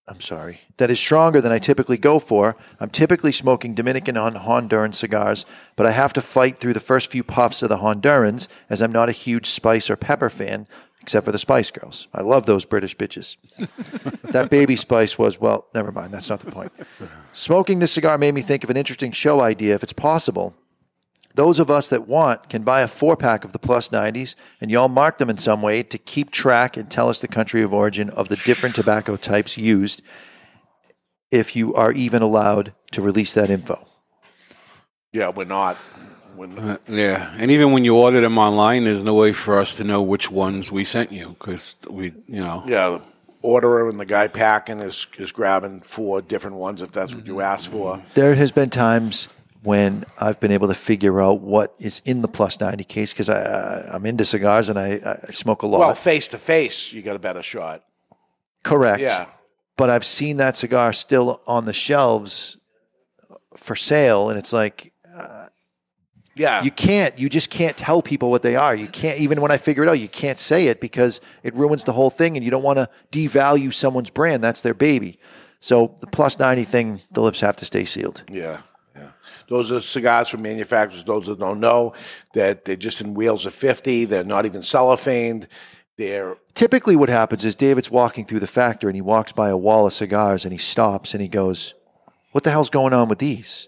I'm 0.09 0.21
sorry, 0.21 0.61
that 0.77 0.89
is 0.89 0.99
stronger 0.99 1.39
than 1.39 1.51
I 1.51 1.59
typically 1.59 1.97
go 1.97 2.17
for. 2.17 2.57
I'm 2.79 2.89
typically 2.89 3.31
smoking 3.31 3.75
Dominican 3.75 4.17
and 4.17 4.37
Honduran 4.37 4.95
cigars, 4.95 5.45
but 5.75 5.85
I 5.85 5.91
have 5.91 6.13
to 6.13 6.21
fight 6.21 6.59
through 6.59 6.73
the 6.73 6.79
first 6.79 7.11
few 7.11 7.23
puffs 7.23 7.61
of 7.61 7.69
the 7.69 7.77
Hondurans 7.77 8.47
as 8.71 8.81
I'm 8.81 8.91
not 8.91 9.09
a 9.09 9.13
huge 9.13 9.45
spice 9.45 9.87
or 9.87 9.95
pepper 9.95 10.31
fan, 10.31 10.65
except 10.99 11.25
for 11.25 11.31
the 11.31 11.37
Spice 11.37 11.69
Girls. 11.69 12.07
I 12.13 12.21
love 12.21 12.47
those 12.47 12.65
British 12.65 12.97
bitches. 12.97 13.37
that 14.31 14.49
baby 14.49 14.75
spice 14.75 15.17
was, 15.19 15.39
well, 15.39 15.67
never 15.75 15.91
mind, 15.91 16.11
that's 16.11 16.29
not 16.29 16.39
the 16.39 16.51
point. 16.51 16.71
Smoking 17.33 17.77
this 17.77 17.93
cigar 17.93 18.17
made 18.17 18.33
me 18.33 18.41
think 18.41 18.63
of 18.63 18.69
an 18.71 18.77
interesting 18.77 19.11
show 19.11 19.41
idea 19.41 19.75
if 19.75 19.83
it's 19.83 19.93
possible. 19.93 20.55
Those 21.35 21.59
of 21.59 21.69
us 21.69 21.89
that 21.89 22.07
want 22.07 22.49
can 22.49 22.63
buy 22.63 22.81
a 22.81 22.87
four 22.87 23.15
pack 23.15 23.45
of 23.45 23.53
the 23.53 23.59
plus 23.59 23.89
90s 23.89 24.35
and 24.59 24.71
y'all 24.71 24.87
mark 24.87 25.19
them 25.19 25.29
in 25.29 25.37
some 25.37 25.61
way 25.61 25.83
to 25.83 25.97
keep 25.97 26.31
track 26.31 26.75
and 26.75 26.89
tell 26.89 27.07
us 27.09 27.19
the 27.19 27.27
country 27.27 27.61
of 27.61 27.73
origin 27.73 28.09
of 28.09 28.29
the 28.29 28.35
different 28.37 28.75
tobacco 28.75 29.15
types 29.15 29.57
used 29.57 30.01
if 31.31 31.55
you 31.55 31.75
are 31.75 31.91
even 31.91 32.21
allowed 32.21 32.73
to 32.91 33.01
release 33.01 33.33
that 33.35 33.49
info. 33.49 33.85
Yeah, 35.13 35.29
we're 35.29 35.45
not. 35.45 35.77
We're 36.35 36.47
not. 36.47 36.69
Uh, 36.69 36.77
yeah, 36.87 37.33
and 37.37 37.51
even 37.51 37.71
when 37.71 37.83
you 37.83 37.95
order 37.95 38.21
them 38.21 38.37
online, 38.37 38.83
there's 38.83 39.03
no 39.03 39.13
way 39.13 39.33
for 39.33 39.59
us 39.59 39.75
to 39.77 39.83
know 39.83 40.01
which 40.01 40.31
ones 40.31 40.71
we 40.71 40.83
sent 40.83 41.11
you 41.11 41.29
because 41.29 41.75
we, 41.89 42.13
you 42.27 42.41
know. 42.41 42.63
Yeah, 42.65 42.89
the 42.89 43.01
orderer 43.41 43.89
and 43.89 43.99
the 43.99 44.05
guy 44.05 44.27
packing 44.27 44.79
is, 44.79 45.07
is 45.17 45.31
grabbing 45.31 45.81
four 45.81 46.21
different 46.21 46.57
ones 46.57 46.81
if 46.81 46.91
that's 46.91 47.15
what 47.15 47.25
you 47.25 47.41
asked 47.41 47.67
for. 47.69 48.01
There 48.13 48.35
has 48.35 48.51
been 48.51 48.69
times 48.69 49.27
when 49.63 50.05
I've 50.19 50.39
been 50.39 50.51
able 50.51 50.69
to 50.69 50.73
figure 50.73 51.19
out 51.21 51.41
what 51.41 51.73
is 51.79 52.01
in 52.05 52.21
the 52.21 52.27
plus 52.27 52.59
90 52.61 52.83
case 52.85 53.11
because 53.13 53.29
I'm 53.29 54.05
into 54.05 54.23
cigars 54.25 54.69
and 54.69 54.79
I, 54.79 54.99
I 55.05 55.31
smoke 55.31 55.63
a 55.63 55.67
lot. 55.67 55.79
Well, 55.79 55.95
face 55.95 56.27
to 56.29 56.37
face, 56.37 56.93
you 56.93 57.01
got 57.01 57.15
a 57.15 57.19
better 57.19 57.41
shot. 57.41 57.83
Correct. 58.63 59.01
Yeah. 59.01 59.25
But 59.75 59.89
I've 59.89 60.05
seen 60.05 60.37
that 60.37 60.55
cigar 60.55 60.93
still 60.93 61.41
on 61.47 61.65
the 61.65 61.73
shelves 61.73 62.57
for 63.55 63.75
sale, 63.75 64.29
and 64.29 64.37
it's 64.37 64.53
like, 64.53 64.93
uh, 65.13 65.47
Yeah. 66.35 66.63
you 66.63 66.71
can't, 66.71 67.17
you 67.17 67.29
just 67.29 67.49
can't 67.49 67.75
tell 67.77 68.01
people 68.01 68.29
what 68.29 68.41
they 68.41 68.55
are. 68.55 68.75
You 68.75 68.87
can't, 68.87 69.19
even 69.19 69.41
when 69.41 69.51
I 69.51 69.57
figure 69.57 69.83
it 69.83 69.89
out, 69.89 69.99
you 69.99 70.07
can't 70.09 70.39
say 70.39 70.67
it 70.67 70.79
because 70.81 71.19
it 71.43 71.53
ruins 71.55 71.83
the 71.85 71.93
whole 71.93 72.09
thing, 72.09 72.35
and 72.37 72.43
you 72.43 72.51
don't 72.51 72.63
want 72.63 72.77
to 72.77 72.89
devalue 73.11 73.73
someone's 73.73 74.09
brand. 74.09 74.43
That's 74.43 74.61
their 74.61 74.73
baby. 74.73 75.19
So 75.59 75.95
the 75.99 76.07
plus 76.07 76.39
90 76.39 76.63
thing, 76.63 77.01
the 77.11 77.21
lips 77.21 77.39
have 77.41 77.57
to 77.57 77.65
stay 77.65 77.83
sealed. 77.85 78.23
Yeah. 78.29 78.59
Those 79.49 79.71
are 79.71 79.79
cigars 79.81 80.29
from 80.29 80.43
manufacturers. 80.43 81.03
Those 81.03 81.25
that 81.27 81.39
don't 81.39 81.59
know 81.59 81.93
that 82.33 82.65
they're 82.65 82.75
just 82.75 83.01
in 83.01 83.13
wheels 83.13 83.45
of 83.45 83.53
fifty. 83.53 84.05
They're 84.05 84.23
not 84.23 84.45
even 84.45 84.61
cellophaned. 84.61 85.47
They're 85.97 86.37
Typically, 86.53 86.95
what 86.95 87.09
happens 87.09 87.43
is 87.43 87.55
David's 87.55 87.89
walking 87.91 88.25
through 88.25 88.39
the 88.39 88.47
factory 88.47 88.89
and 88.89 88.95
he 88.95 89.01
walks 89.01 89.31
by 89.31 89.49
a 89.49 89.57
wall 89.57 89.85
of 89.87 89.93
cigars 89.93 90.45
and 90.45 90.51
he 90.51 90.57
stops 90.57 91.13
and 91.13 91.21
he 91.21 91.27
goes, 91.27 91.73
What 92.31 92.43
the 92.43 92.51
hell's 92.51 92.69
going 92.69 92.93
on 92.93 93.09
with 93.09 93.19
these? 93.19 93.67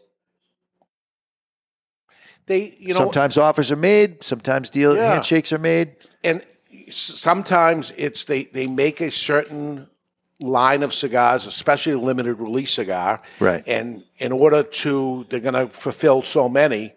they 2.48 2.76
you 2.80 2.90
know 2.90 3.00
sometimes 3.00 3.38
offers 3.38 3.72
are 3.72 3.76
made, 3.78 4.24
sometimes 4.24 4.70
deal 4.70 4.96
Yeah. 4.96 5.14
handshakes 5.14 5.54
are 5.54 5.58
made. 5.60 5.96
and 6.24 6.42
sometimes 6.90 7.94
it's 7.98 8.24
they 8.26 8.44
they 8.46 8.68
make 8.68 9.00
a 9.02 9.12
certain 9.12 9.88
line 10.42 10.84
of 10.84 10.94
cigars, 10.94 11.46
especially 11.46 11.94
a 11.94 12.00
limited 12.00 12.36
release 12.36 12.74
cigar, 12.74 13.22
Right. 13.40 13.64
And 13.68 14.04
in 14.18 14.32
order 14.32 14.64
to, 14.64 15.26
they're 15.30 15.40
going 15.40 15.54
to 15.54 15.68
fulfill 15.68 16.22
so 16.22 16.50
many, 16.50 16.94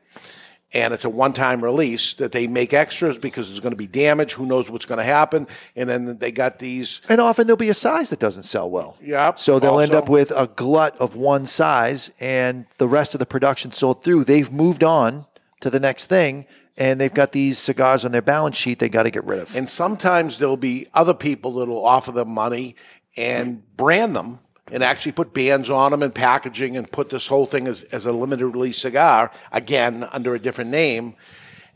and 0.73 0.93
it's 0.93 1.05
a 1.05 1.11
one-time 1.11 1.63
release 1.63 2.15
that 2.15 2.33
they 2.33 2.49
make 2.49 2.73
extras 2.73 3.17
because 3.17 3.49
there's 3.49 3.61
going 3.61 3.73
to 3.73 3.77
be 3.77 3.87
damage. 3.87 4.33
Who 4.33 4.45
knows 4.45 4.69
what's 4.69 4.87
going 4.87 4.99
to 4.99 5.05
happen? 5.05 5.47
And 5.77 5.89
then 5.89 6.19
they 6.19 6.33
got 6.33 6.59
these. 6.59 7.01
And 7.09 7.21
often 7.21 7.47
there'll 7.47 7.57
be 7.57 7.69
a 7.69 7.75
size 7.75 8.11
that 8.11 8.19
doesn't 8.19 8.43
sell 8.43 8.69
well. 8.69 8.97
Yep. 9.01 9.39
So 9.39 9.61
they'll 9.61 9.79
end 9.79 9.95
up 9.95 10.09
with 10.09 10.33
a 10.33 10.49
glut 10.49 10.97
of 10.97 11.15
one 11.15 11.47
size 11.47 12.11
and 12.21 12.67
the 12.79 12.89
rest 12.89 13.15
of 13.15 13.21
the 13.21 13.27
production 13.27 13.71
sold 13.71 14.03
through. 14.03 14.25
They've 14.25 14.51
moved 14.51 14.83
on 14.83 15.27
to 15.61 15.71
the 15.71 15.79
next 15.79 16.07
thing 16.07 16.45
and 16.77 17.01
they've 17.01 17.15
got 17.15 17.31
these 17.33 17.59
cigars 17.59 18.05
on 18.05 18.11
their 18.11 18.23
balance 18.23 18.57
sheet 18.57 18.81
they 18.81 18.89
got 18.89 19.05
to 19.05 19.11
get 19.11 19.25
rid 19.25 19.39
of. 19.39 19.55
And 19.55 19.69
sometimes 19.69 20.39
there'll 20.39 20.57
be 20.57 20.89
other 20.93 21.15
people 21.15 21.53
that'll 21.55 21.85
offer 21.85 22.11
them 22.11 22.31
money 22.31 22.75
and 23.17 23.63
brand 23.77 24.17
them 24.17 24.39
and 24.73 24.83
actually 24.83 25.13
put 25.13 25.35
bands 25.35 25.71
on 25.71 25.91
them 25.91 26.03
and 26.03 26.15
packaging 26.15 26.77
and 26.77 26.91
put 26.91 27.11
this 27.11 27.27
whole 27.27 27.47
thing 27.47 27.69
as, 27.69 27.83
as 27.85 28.07
a 28.07 28.13
limited 28.13 28.47
release 28.47 28.79
cigar, 28.79 29.31
again, 29.53 30.09
under 30.13 30.35
a 30.35 30.39
different 30.39 30.71
name. 30.71 31.15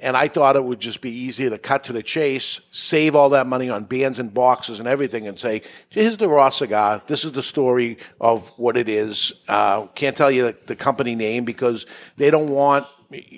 And 0.01 0.17
I 0.17 0.29
thought 0.29 0.55
it 0.55 0.63
would 0.63 0.79
just 0.79 1.01
be 1.01 1.11
easier 1.11 1.51
to 1.51 1.59
cut 1.59 1.85
to 1.85 1.93
the 1.93 2.05
chase, 2.05 2.69
save 2.71 3.17
all 3.17 3.31
that 3.31 3.49
money 3.49 3.69
on 3.69 3.85
bands 3.85 4.21
and 4.21 4.33
boxes 4.33 4.79
and 4.79 4.87
everything, 4.87 5.27
and 5.27 5.39
say, 5.39 5.63
here's 5.89 6.17
the 6.17 6.29
raw 6.29 6.51
cigar. 6.51 7.03
This 7.09 7.25
is 7.25 7.33
the 7.33 7.43
story 7.43 7.99
of 8.21 8.49
what 8.51 8.77
it 8.77 8.89
is. 8.89 9.33
Uh, 9.49 9.87
can't 9.87 10.17
tell 10.17 10.31
you 10.31 10.45
the, 10.45 10.57
the 10.67 10.77
company 10.77 11.17
name 11.17 11.45
because 11.45 11.85
they 12.17 12.31
don't 12.31 12.49
want. 12.49 12.87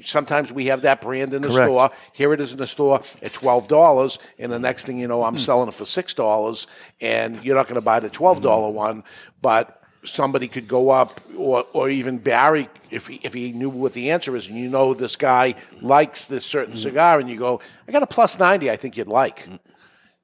Sometimes 0.02 0.52
we 0.52 0.66
have 0.66 0.82
that 0.82 1.00
brand 1.00 1.32
in 1.32 1.42
the 1.42 1.48
Correct. 1.48 1.66
store. 1.66 1.90
Here 2.12 2.32
it 2.32 2.40
is 2.40 2.52
in 2.52 2.58
the 2.58 2.66
store 2.66 3.02
at 3.22 3.32
twelve 3.32 3.68
dollars, 3.68 4.18
and 4.38 4.50
the 4.50 4.58
next 4.58 4.84
thing 4.84 4.98
you 4.98 5.06
know, 5.06 5.22
I'm 5.22 5.34
hmm. 5.34 5.38
selling 5.38 5.68
it 5.68 5.74
for 5.74 5.84
six 5.84 6.12
dollars, 6.12 6.66
and 7.00 7.42
you're 7.44 7.54
not 7.54 7.66
going 7.66 7.76
to 7.76 7.80
buy 7.80 8.00
the 8.00 8.10
twelve 8.10 8.42
dollar 8.42 8.70
hmm. 8.70 8.76
one, 8.76 9.04
but 9.40 9.80
somebody 10.04 10.48
could 10.48 10.66
go 10.66 10.90
up, 10.90 11.20
or 11.36 11.66
or 11.72 11.88
even 11.88 12.18
Barry, 12.18 12.68
if 12.90 13.06
he, 13.06 13.20
if 13.22 13.32
he 13.32 13.52
knew 13.52 13.70
what 13.70 13.92
the 13.92 14.10
answer 14.10 14.34
is, 14.36 14.48
and 14.48 14.56
you 14.56 14.68
know 14.68 14.92
this 14.92 15.14
guy 15.14 15.54
likes 15.80 16.26
this 16.26 16.44
certain 16.44 16.74
hmm. 16.74 16.80
cigar, 16.80 17.20
and 17.20 17.28
you 17.28 17.38
go, 17.38 17.60
I 17.86 17.92
got 17.92 18.02
a 18.02 18.08
plus 18.08 18.40
ninety, 18.40 18.72
I 18.72 18.76
think 18.76 18.96
you'd 18.96 19.06
like, 19.06 19.46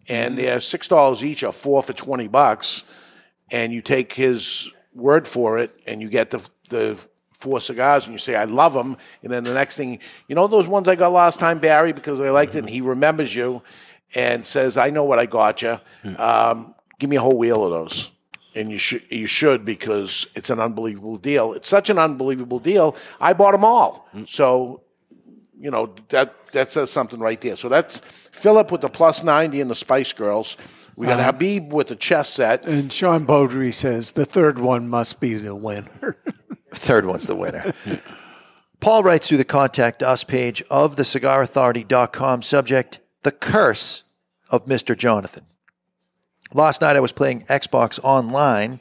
and 0.08 0.36
they're 0.36 0.60
six 0.60 0.88
dollars 0.88 1.22
each, 1.22 1.44
or 1.44 1.52
four 1.52 1.84
for 1.84 1.92
twenty 1.92 2.26
bucks, 2.26 2.82
and 3.52 3.72
you 3.72 3.80
take 3.80 4.12
his 4.14 4.70
word 4.92 5.28
for 5.28 5.58
it, 5.58 5.78
and 5.86 6.02
you 6.02 6.08
get 6.08 6.30
the 6.30 6.44
the 6.68 6.98
four 7.46 7.60
cigars, 7.60 8.06
and 8.06 8.12
you 8.12 8.18
say, 8.18 8.34
I 8.34 8.44
love 8.44 8.74
them, 8.74 8.96
and 9.22 9.30
then 9.32 9.44
the 9.44 9.54
next 9.54 9.76
thing, 9.76 10.00
you 10.28 10.34
know, 10.34 10.48
those 10.48 10.66
ones 10.66 10.88
I 10.88 10.96
got 10.96 11.12
last 11.12 11.38
time, 11.38 11.60
Barry, 11.60 11.92
because 11.92 12.20
I 12.20 12.30
liked 12.30 12.56
it, 12.56 12.58
and 12.64 12.68
he 12.68 12.80
remembers 12.80 13.36
you, 13.36 13.62
and 14.16 14.44
says, 14.44 14.76
I 14.76 14.90
know 14.90 15.04
what 15.04 15.20
I 15.20 15.26
got 15.26 15.62
you. 15.62 15.78
Um, 16.18 16.74
give 16.98 17.08
me 17.08 17.16
a 17.16 17.20
whole 17.20 17.38
wheel 17.38 17.64
of 17.64 17.70
those. 17.70 18.10
And 18.54 18.70
you 18.70 18.78
should 18.78 19.02
you 19.10 19.28
should 19.28 19.64
because 19.64 20.26
it's 20.34 20.50
an 20.50 20.60
unbelievable 20.60 21.18
deal. 21.18 21.52
It's 21.52 21.68
such 21.68 21.90
an 21.90 21.98
unbelievable 21.98 22.58
deal. 22.58 22.96
I 23.20 23.34
bought 23.34 23.52
them 23.52 23.64
all. 23.64 24.08
So, 24.26 24.80
you 25.60 25.70
know 25.70 25.94
that 26.08 26.28
that 26.52 26.72
says 26.72 26.90
something 26.90 27.20
right 27.20 27.40
there. 27.40 27.56
So 27.56 27.68
that's 27.68 28.00
Philip 28.32 28.72
with 28.72 28.80
the 28.80 28.88
plus 28.88 29.22
ninety 29.22 29.60
and 29.60 29.70
the 29.70 29.74
Spice 29.74 30.12
Girls. 30.14 30.56
We 30.96 31.06
got 31.06 31.20
Uh-huh. 31.20 31.32
Habib 31.32 31.72
with 31.72 31.88
the 31.88 31.96
chess 31.96 32.28
set. 32.30 32.64
And 32.66 32.92
Sean 32.92 33.26
Beaudry 33.26 33.72
says 33.72 34.12
the 34.12 34.24
third 34.24 34.58
one 34.58 34.88
must 34.88 35.20
be 35.20 35.34
the 35.34 35.54
winner. 35.54 36.16
Third 36.74 37.06
one's 37.06 37.26
the 37.26 37.36
winner. 37.36 37.72
Paul 38.80 39.02
writes 39.02 39.28
through 39.28 39.38
the 39.38 39.44
contact 39.44 40.02
us 40.02 40.24
page 40.24 40.62
of 40.70 40.96
the 40.96 41.04
cigarauthority.com 41.04 42.42
subject, 42.42 43.00
The 43.22 43.32
Curse 43.32 44.02
of 44.50 44.66
Mr. 44.66 44.96
Jonathan. 44.96 45.46
Last 46.52 46.80
night 46.80 46.96
I 46.96 47.00
was 47.00 47.12
playing 47.12 47.42
Xbox 47.42 47.98
online 48.02 48.80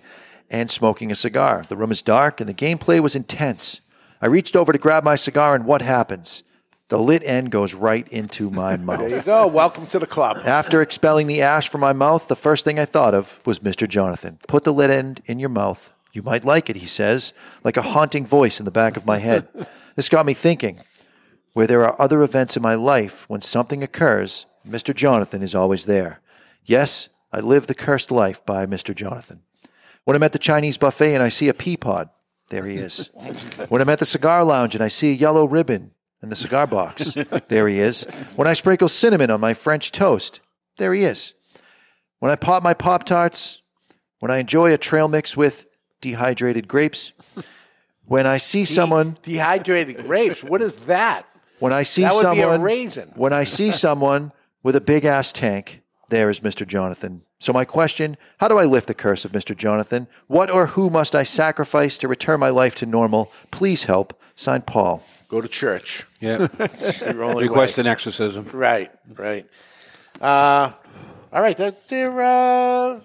and 0.49 0.69
smoking 0.69 1.11
a 1.11 1.15
cigar. 1.15 1.63
The 1.67 1.77
room 1.77 1.91
is 1.91 2.01
dark 2.01 2.39
and 2.41 2.49
the 2.49 2.53
gameplay 2.53 2.99
was 2.99 3.15
intense. 3.15 3.81
I 4.21 4.27
reached 4.27 4.55
over 4.55 4.71
to 4.71 4.77
grab 4.77 5.03
my 5.03 5.15
cigar 5.15 5.55
and 5.55 5.65
what 5.65 5.81
happens? 5.81 6.43
The 6.87 6.99
lit 6.99 7.23
end 7.25 7.49
goes 7.49 7.73
right 7.73 8.07
into 8.09 8.51
my 8.51 8.77
mouth. 8.77 8.99
There 9.09 9.17
you 9.17 9.23
go. 9.23 9.47
Welcome 9.47 9.87
to 9.87 9.97
the 9.97 10.05
club. 10.05 10.37
After 10.45 10.83
expelling 10.83 11.25
the 11.25 11.41
ash 11.41 11.67
from 11.67 11.81
my 11.81 11.93
mouth, 11.93 12.27
the 12.27 12.35
first 12.35 12.63
thing 12.63 12.77
I 12.77 12.85
thought 12.85 13.15
of 13.15 13.39
was 13.43 13.59
Mr. 13.59 13.87
Jonathan. 13.87 14.37
Put 14.47 14.65
the 14.65 14.73
lit 14.73 14.91
end 14.91 15.21
in 15.25 15.39
your 15.39 15.49
mouth. 15.49 15.91
You 16.13 16.21
might 16.21 16.45
like 16.45 16.69
it, 16.69 16.75
he 16.75 16.85
says, 16.85 17.33
like 17.63 17.75
a 17.75 17.81
haunting 17.81 18.25
voice 18.25 18.59
in 18.59 18.65
the 18.65 18.71
back 18.71 18.97
of 18.97 19.05
my 19.05 19.17
head. 19.17 19.47
this 19.95 20.09
got 20.09 20.27
me 20.27 20.35
thinking. 20.35 20.81
Where 21.53 21.65
there 21.65 21.83
are 21.83 21.99
other 21.99 22.21
events 22.21 22.55
in 22.55 22.61
my 22.61 22.75
life, 22.75 23.27
when 23.27 23.41
something 23.41 23.81
occurs, 23.81 24.45
Mr. 24.67 24.93
Jonathan 24.93 25.41
is 25.41 25.55
always 25.55 25.85
there. 25.85 26.21
Yes, 26.63 27.09
I 27.33 27.39
live 27.39 27.65
the 27.65 27.73
cursed 27.73 28.11
life 28.11 28.45
by 28.45 28.67
Mr. 28.67 28.93
Jonathan. 28.93 29.41
When 30.03 30.15
I'm 30.15 30.23
at 30.23 30.33
the 30.33 30.39
Chinese 30.39 30.77
buffet 30.77 31.15
and 31.15 31.23
I 31.23 31.29
see 31.29 31.47
a 31.47 31.53
pea 31.53 31.77
pod, 31.77 32.09
there 32.49 32.65
he 32.65 32.75
is. 32.75 33.09
when 33.69 33.81
I'm 33.81 33.89
at 33.89 33.97
the 33.97 34.05
cigar 34.05 34.43
lounge 34.43 34.75
and 34.75 34.83
I 34.83 34.87
see 34.89 35.09
a 35.11 35.15
yellow 35.15 35.45
ribbon 35.45 35.91
in 36.25 36.29
the 36.29 36.35
cigar 36.35 36.67
box, 36.67 37.15
there 37.47 37.67
he 37.67 37.79
is. 37.79 38.03
When 38.35 38.47
I 38.47 38.53
sprinkle 38.53 38.89
cinnamon 38.89 39.29
on 39.31 39.39
my 39.39 39.53
French 39.53 39.91
toast, 39.91 40.41
there 40.77 40.93
he 40.93 41.03
is. 41.03 41.33
When 42.19 42.31
I 42.31 42.35
pop 42.35 42.63
my 42.63 42.73
Pop 42.73 43.03
Tarts, 43.03 43.61
when 44.19 44.31
I 44.31 44.37
enjoy 44.37 44.73
a 44.73 44.77
trail 44.77 45.07
mix 45.07 45.37
with 45.37 45.67
dehydrated 46.01 46.67
grapes, 46.67 47.11
when 48.05 48.25
I 48.25 48.39
see 48.39 48.65
someone 48.65 49.17
Dehydrated 49.21 50.05
grapes. 50.05 50.43
What 50.43 50.61
is 50.61 50.75
that? 50.87 51.25
when 51.59 51.71
I 51.71 51.83
see 51.83 52.01
That 52.01 52.13
would 52.15 52.21
be 52.33 52.39
a 52.39 52.43
someone 52.43 52.61
raisin. 52.61 53.11
when 53.15 53.31
I 53.31 53.45
see 53.45 53.71
someone 53.85 54.31
with 54.63 54.75
a 54.75 54.81
big 54.81 55.05
ass 55.05 55.31
tank, 55.31 55.81
there 56.09 56.29
is 56.29 56.41
Mr. 56.41 56.67
Jonathan. 56.67 57.21
So 57.39 57.53
my 57.53 57.65
question, 57.65 58.17
how 58.39 58.47
do 58.47 58.57
I 58.57 58.65
lift 58.65 58.87
the 58.87 58.93
curse 58.93 59.25
of 59.25 59.31
Mr. 59.31 59.55
Jonathan? 59.55 60.07
What 60.27 60.49
or 60.49 60.67
who 60.67 60.89
must 60.89 61.15
I 61.15 61.23
sacrifice 61.23 61.97
to 61.99 62.07
return 62.07 62.39
my 62.39 62.49
life 62.49 62.75
to 62.77 62.85
normal? 62.85 63.31
Please 63.51 63.83
help. 63.85 64.19
Signed 64.35 64.65
Paul. 64.67 65.05
Go 65.27 65.41
to 65.41 65.47
church. 65.47 66.05
Yeah. 66.19 66.47
Request 66.59 67.77
way. 67.77 67.81
an 67.81 67.87
exorcism. 67.87 68.47
Right, 68.53 68.91
right. 69.15 69.47
Uh, 70.21 70.71
all 71.33 71.41
right, 71.41 71.57
they're, 71.57 71.73
they're 71.89 72.21
uh, 72.21 72.99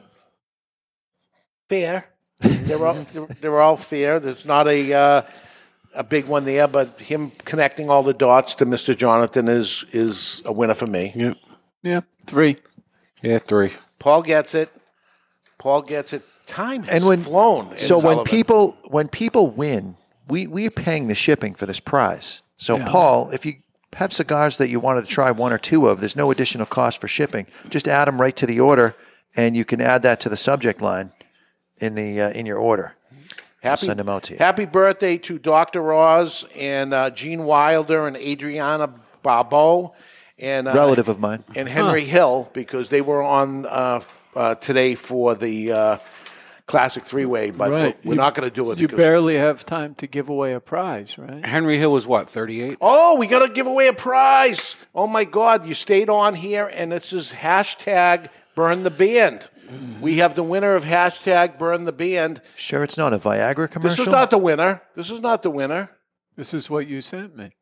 fair. 1.69 2.07
They're 2.41 2.87
all 2.87 2.95
they're, 2.95 3.27
they're 3.41 3.61
all 3.61 3.77
fair. 3.77 4.21
There's 4.21 4.47
not 4.47 4.67
a 4.69 4.93
uh, 4.93 5.23
a 5.95 6.05
big 6.05 6.27
one 6.27 6.45
there, 6.45 6.67
but 6.69 6.99
him 7.01 7.33
connecting 7.45 7.91
all 7.91 8.03
the 8.03 8.15
dots 8.15 8.55
to 8.57 8.67
Mr. 8.67 8.97
Jonathan 8.97 9.49
is 9.49 9.85
is 9.93 10.41
a 10.45 10.53
winner 10.53 10.75
for 10.75 10.87
me. 10.87 11.13
Yeah, 11.15 11.35
yeah, 11.83 12.01
three. 12.27 12.57
Yeah, 13.23 13.39
three. 13.39 13.73
Paul 13.99 14.23
gets 14.23 14.55
it. 14.55 14.71
Paul 15.59 15.83
gets 15.83 16.13
it. 16.15 16.23
Time 16.47 16.83
has 16.85 16.95
And 16.95 17.07
when 17.07 17.21
flown. 17.21 17.77
so 17.77 17.97
when 17.97 18.03
Sullivan. 18.03 18.25
people 18.25 18.77
when 18.89 19.09
people 19.09 19.49
win, 19.51 19.97
we 20.31 20.47
we 20.47 20.67
are 20.67 20.71
paying 20.71 21.07
the 21.09 21.15
shipping 21.15 21.55
for 21.55 21.67
this 21.67 21.81
prize. 21.81 22.43
So 22.57 22.77
Yeah. 22.77 22.89
Paul, 22.89 23.31
if 23.31 23.45
you 23.47 23.55
have 23.97 24.13
cigars 24.13 24.59
that 24.59 24.69
you 24.69 24.79
wanted 24.81 25.03
to 25.03 25.09
try 25.09 25.31
one 25.31 25.53
or 25.53 25.59
two 25.59 25.89
of, 25.89 26.01
there's 26.01 26.17
no 26.17 26.31
additional 26.31 26.67
cost 26.67 27.01
for 27.01 27.09
shipping. 27.09 27.47
Just 27.69 27.89
add 27.89 28.07
them 28.07 28.21
right 28.21 28.37
to 28.37 28.47
the 28.47 28.61
order, 28.61 28.95
and 29.37 29.57
you 29.57 29.65
can 29.65 29.81
add 29.81 30.03
that 30.03 30.21
to 30.21 30.29
the 30.29 30.37
subject 30.37 30.81
line 30.81 31.11
in 31.81 31.95
the 31.95 32.21
uh, 32.21 32.31
in 32.31 32.47
your 32.47 32.59
order. 32.59 32.95
I'll 33.63 33.71
Happy, 33.71 33.87
send 33.87 33.99
them 33.99 34.09
out 34.09 34.23
to 34.25 34.33
you. 34.35 34.39
Happy 34.39 34.65
birthday 34.65 35.19
to 35.19 35.39
Dr. 35.39 35.93
Oz 35.93 36.47
and 36.57 36.95
uh, 36.95 37.11
Gene 37.11 37.45
Wilder 37.45 38.07
and 38.07 38.17
Adriana 38.17 38.89
Barbeau 39.23 39.93
and 40.39 40.67
uh, 40.67 40.73
Relative 40.73 41.09
of 41.09 41.21
mine. 41.21 41.45
and 41.55 41.69
Henry 41.69 42.05
Hill 42.05 42.49
because 42.55 42.89
they 42.89 43.03
were 43.03 43.23
on 43.23 43.67
uh, 43.67 44.01
uh, 44.35 44.55
today 44.55 44.95
for 44.95 45.35
the 45.35 45.73
uh, 45.73 45.97
classic 46.71 47.03
three 47.05 47.27
way, 47.27 47.51
but, 47.51 47.71
right. 47.71 47.97
but 47.97 48.05
we're 48.07 48.13
You- 48.15 48.17
not 48.19 48.35
going 48.35 48.49
to 48.49 48.55
do 48.55 48.71
it. 48.71 48.79
You 48.79 48.89
barely 48.89 49.37
have 49.37 49.67
time 49.67 49.95
to 49.97 50.07
give 50.07 50.29
away 50.29 50.53
a 50.55 50.61
prize, 50.61 51.19
right? 51.19 51.45
Henry 51.45 51.79
Hill 51.79 51.93
was 51.93 52.07
what, 52.07 52.31
38? 52.31 52.79
Oh, 52.81 53.17
we 53.17 53.27
got 53.27 53.47
to 53.47 53.53
give 53.53 53.67
away 53.67 53.89
a 53.89 53.93
prize! 53.93 54.77
Oh 54.95 55.07
my 55.07 55.25
God, 55.25 55.67
you 55.67 55.75
stayed 55.75 56.09
on 56.09 56.35
here, 56.35 56.71
and 56.73 56.93
this 56.93 57.13
is 57.13 57.33
hashtag 57.33 58.29
Burn 58.55 58.83
the 58.85 58.91
Band. 58.91 59.49
We 60.01 60.17
have 60.17 60.35
the 60.35 60.43
winner 60.43 60.75
of 60.75 60.85
hashtag 60.85 61.59
Burn 61.59 61.85
the 61.85 61.93
Band. 61.93 62.41
Sure, 62.57 62.83
it's 62.83 62.97
not 62.97 63.13
a 63.13 63.19
Viagra 63.19 63.71
commercial. 63.71 63.97
This 63.97 63.99
is 63.99 64.09
not 64.09 64.31
the 64.31 64.39
winner. 64.39 64.83
This 64.95 65.11
is 65.11 65.21
not 65.21 65.43
the 65.43 65.51
winner. 65.51 65.91
This 66.37 66.55
is 66.55 66.69
what 66.69 66.87
you 66.89 67.01
sent 67.01 67.37
me. 67.37 67.53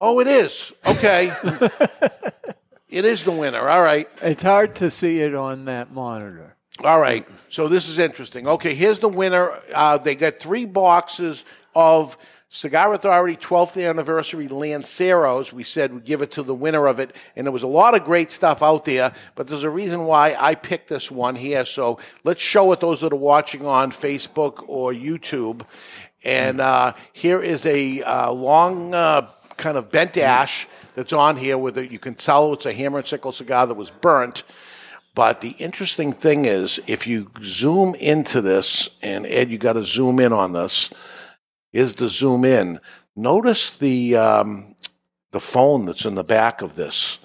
Oh, 0.00 0.20
it 0.20 0.26
is. 0.26 0.72
Okay. 0.86 1.32
it 2.88 3.04
is 3.04 3.24
the 3.24 3.30
winner. 3.30 3.68
All 3.68 3.82
right. 3.82 4.08
It's 4.22 4.42
hard 4.42 4.76
to 4.76 4.90
see 4.90 5.20
it 5.20 5.34
on 5.34 5.66
that 5.66 5.92
monitor. 5.92 6.53
All 6.82 6.98
right. 6.98 7.26
So 7.50 7.68
this 7.68 7.88
is 7.88 7.98
interesting. 7.98 8.48
Okay, 8.48 8.74
here's 8.74 8.98
the 8.98 9.08
winner. 9.08 9.60
Uh, 9.72 9.96
they 9.98 10.16
got 10.16 10.38
three 10.38 10.64
boxes 10.64 11.44
of 11.74 12.18
Cigar 12.48 12.92
Authority 12.94 13.36
12th 13.36 13.88
anniversary 13.88 14.48
Lanceros. 14.48 15.52
We 15.52 15.62
said 15.62 15.92
we'd 15.92 16.04
give 16.04 16.22
it 16.22 16.32
to 16.32 16.42
the 16.42 16.54
winner 16.54 16.86
of 16.86 16.98
it, 16.98 17.16
and 17.36 17.46
there 17.46 17.52
was 17.52 17.62
a 17.62 17.68
lot 17.68 17.94
of 17.94 18.04
great 18.04 18.32
stuff 18.32 18.62
out 18.62 18.84
there. 18.84 19.12
But 19.34 19.46
there's 19.46 19.64
a 19.64 19.70
reason 19.70 20.04
why 20.04 20.36
I 20.38 20.54
picked 20.56 20.88
this 20.88 21.10
one 21.10 21.36
here. 21.36 21.64
So 21.64 21.98
let's 22.24 22.42
show 22.42 22.72
it 22.72 22.80
those 22.80 23.00
that 23.02 23.12
are 23.12 23.16
watching 23.16 23.66
on 23.66 23.92
Facebook 23.92 24.64
or 24.68 24.92
YouTube. 24.92 25.62
And 26.24 26.60
uh, 26.60 26.94
here 27.12 27.40
is 27.40 27.66
a 27.66 28.02
uh, 28.02 28.32
long 28.32 28.94
uh, 28.94 29.28
kind 29.56 29.76
of 29.76 29.90
bent 29.90 30.16
ash 30.16 30.66
that's 30.94 31.12
on 31.12 31.36
here 31.36 31.58
with 31.58 31.78
it. 31.78 31.90
You 31.90 31.98
can 31.98 32.14
tell 32.14 32.52
it's 32.52 32.66
a 32.66 32.72
hammer 32.72 32.98
and 32.98 33.06
sickle 33.06 33.32
cigar 33.32 33.66
that 33.66 33.74
was 33.74 33.90
burnt. 33.90 34.42
But 35.14 35.40
the 35.40 35.50
interesting 35.50 36.12
thing 36.12 36.44
is, 36.44 36.80
if 36.86 37.06
you 37.06 37.30
zoom 37.42 37.94
into 37.94 38.40
this, 38.40 38.98
and 39.00 39.24
Ed, 39.26 39.50
you 39.50 39.58
got 39.58 39.74
to 39.74 39.84
zoom 39.84 40.18
in 40.18 40.32
on 40.32 40.52
this, 40.52 40.92
is 41.72 41.94
to 41.94 42.08
zoom 42.08 42.44
in. 42.44 42.80
Notice 43.14 43.76
the 43.76 44.16
um, 44.16 44.74
the 45.30 45.40
phone 45.40 45.84
that's 45.84 46.04
in 46.04 46.16
the 46.16 46.24
back 46.24 46.62
of 46.62 46.74
this. 46.74 47.18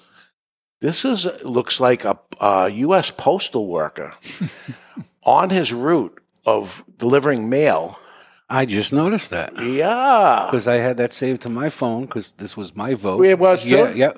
This 0.80 1.04
is 1.04 1.26
looks 1.42 1.80
like 1.80 2.04
a, 2.04 2.18
a 2.40 2.68
U.S. 2.70 3.10
postal 3.10 3.66
worker 3.66 4.14
on 5.24 5.50
his 5.50 5.72
route 5.72 6.20
of 6.46 6.84
delivering 6.96 7.48
mail. 7.48 7.98
I 8.48 8.66
just 8.66 8.92
noticed 8.92 9.30
that. 9.30 9.52
Yeah. 9.62 10.46
Because 10.46 10.66
I 10.66 10.76
had 10.76 10.96
that 10.96 11.12
saved 11.12 11.42
to 11.42 11.48
my 11.48 11.70
phone 11.70 12.02
because 12.02 12.32
this 12.32 12.56
was 12.56 12.74
my 12.74 12.94
vote. 12.94 13.24
It 13.24 13.38
was 13.38 13.62
too? 13.62 13.70
Yeah, 13.70 13.92
yeah. 13.92 14.12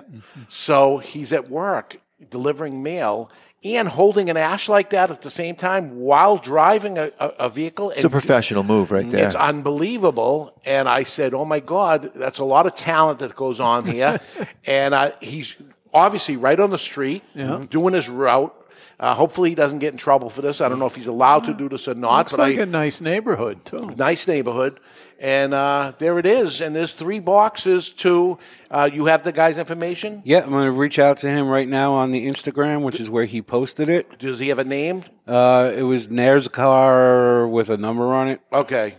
So 0.48 0.98
he's 0.98 1.32
at 1.32 1.50
work 1.50 2.00
delivering 2.30 2.82
mail 2.82 3.30
and 3.64 3.88
holding 3.88 4.28
an 4.28 4.36
ash 4.36 4.68
like 4.68 4.90
that 4.90 5.10
at 5.10 5.22
the 5.22 5.30
same 5.30 5.54
time 5.54 6.00
while 6.00 6.36
driving 6.36 6.98
a, 6.98 7.12
a, 7.20 7.28
a 7.40 7.48
vehicle. 7.48 7.90
It's 7.90 8.02
a 8.04 8.10
professional 8.10 8.64
move 8.64 8.90
right 8.90 9.08
there. 9.08 9.24
It's 9.26 9.36
unbelievable. 9.36 10.52
And 10.64 10.88
I 10.88 11.02
said, 11.04 11.34
oh 11.34 11.44
my 11.44 11.60
God, 11.60 12.12
that's 12.14 12.38
a 12.38 12.44
lot 12.44 12.66
of 12.66 12.74
talent 12.74 13.20
that 13.20 13.34
goes 13.36 13.60
on 13.60 13.84
here. 13.94 14.20
and 14.66 14.94
uh, 14.94 15.12
he's 15.20 15.56
obviously 15.94 16.36
right 16.36 16.58
on 16.58 16.70
the 16.70 16.78
street 16.78 17.22
Yeah. 17.34 17.64
doing 17.70 17.94
his 17.94 18.08
route. 18.08 18.54
Uh, 19.00 19.14
hopefully, 19.14 19.48
he 19.48 19.54
doesn't 19.56 19.80
get 19.80 19.92
in 19.92 19.98
trouble 19.98 20.30
for 20.30 20.42
this. 20.42 20.60
I 20.60 20.68
don't 20.68 20.78
know 20.78 20.86
if 20.86 20.94
he's 20.94 21.08
allowed 21.08 21.44
to 21.44 21.54
do 21.54 21.68
this 21.68 21.88
or 21.88 21.94
not. 21.94 22.18
Looks 22.18 22.32
but 22.36 22.38
like 22.40 22.58
I, 22.58 22.62
a 22.62 22.66
nice 22.66 23.00
neighborhood 23.00 23.64
too. 23.64 23.92
nice 23.96 24.28
neighborhood. 24.28 24.78
And 25.22 25.54
uh, 25.54 25.92
there 25.98 26.18
it 26.18 26.26
is. 26.26 26.60
And 26.60 26.74
there's 26.74 26.92
three 26.92 27.20
boxes 27.20 27.92
to. 27.92 28.38
Uh, 28.68 28.90
you 28.92 29.06
have 29.06 29.22
the 29.22 29.30
guy's 29.30 29.56
information. 29.56 30.20
Yeah, 30.24 30.42
I'm 30.42 30.50
going 30.50 30.64
to 30.66 30.72
reach 30.72 30.98
out 30.98 31.18
to 31.18 31.28
him 31.28 31.48
right 31.48 31.68
now 31.68 31.92
on 31.92 32.10
the 32.10 32.26
Instagram, 32.26 32.82
which 32.82 32.98
is 32.98 33.08
where 33.08 33.24
he 33.24 33.40
posted 33.40 33.88
it. 33.88 34.18
Does 34.18 34.40
he 34.40 34.48
have 34.48 34.58
a 34.58 34.64
name? 34.64 35.04
Uh, 35.26 35.72
it 35.76 35.82
was 35.82 36.10
Nair's 36.10 36.48
car 36.48 37.46
with 37.46 37.70
a 37.70 37.76
number 37.76 38.12
on 38.12 38.28
it. 38.28 38.40
Okay. 38.52 38.96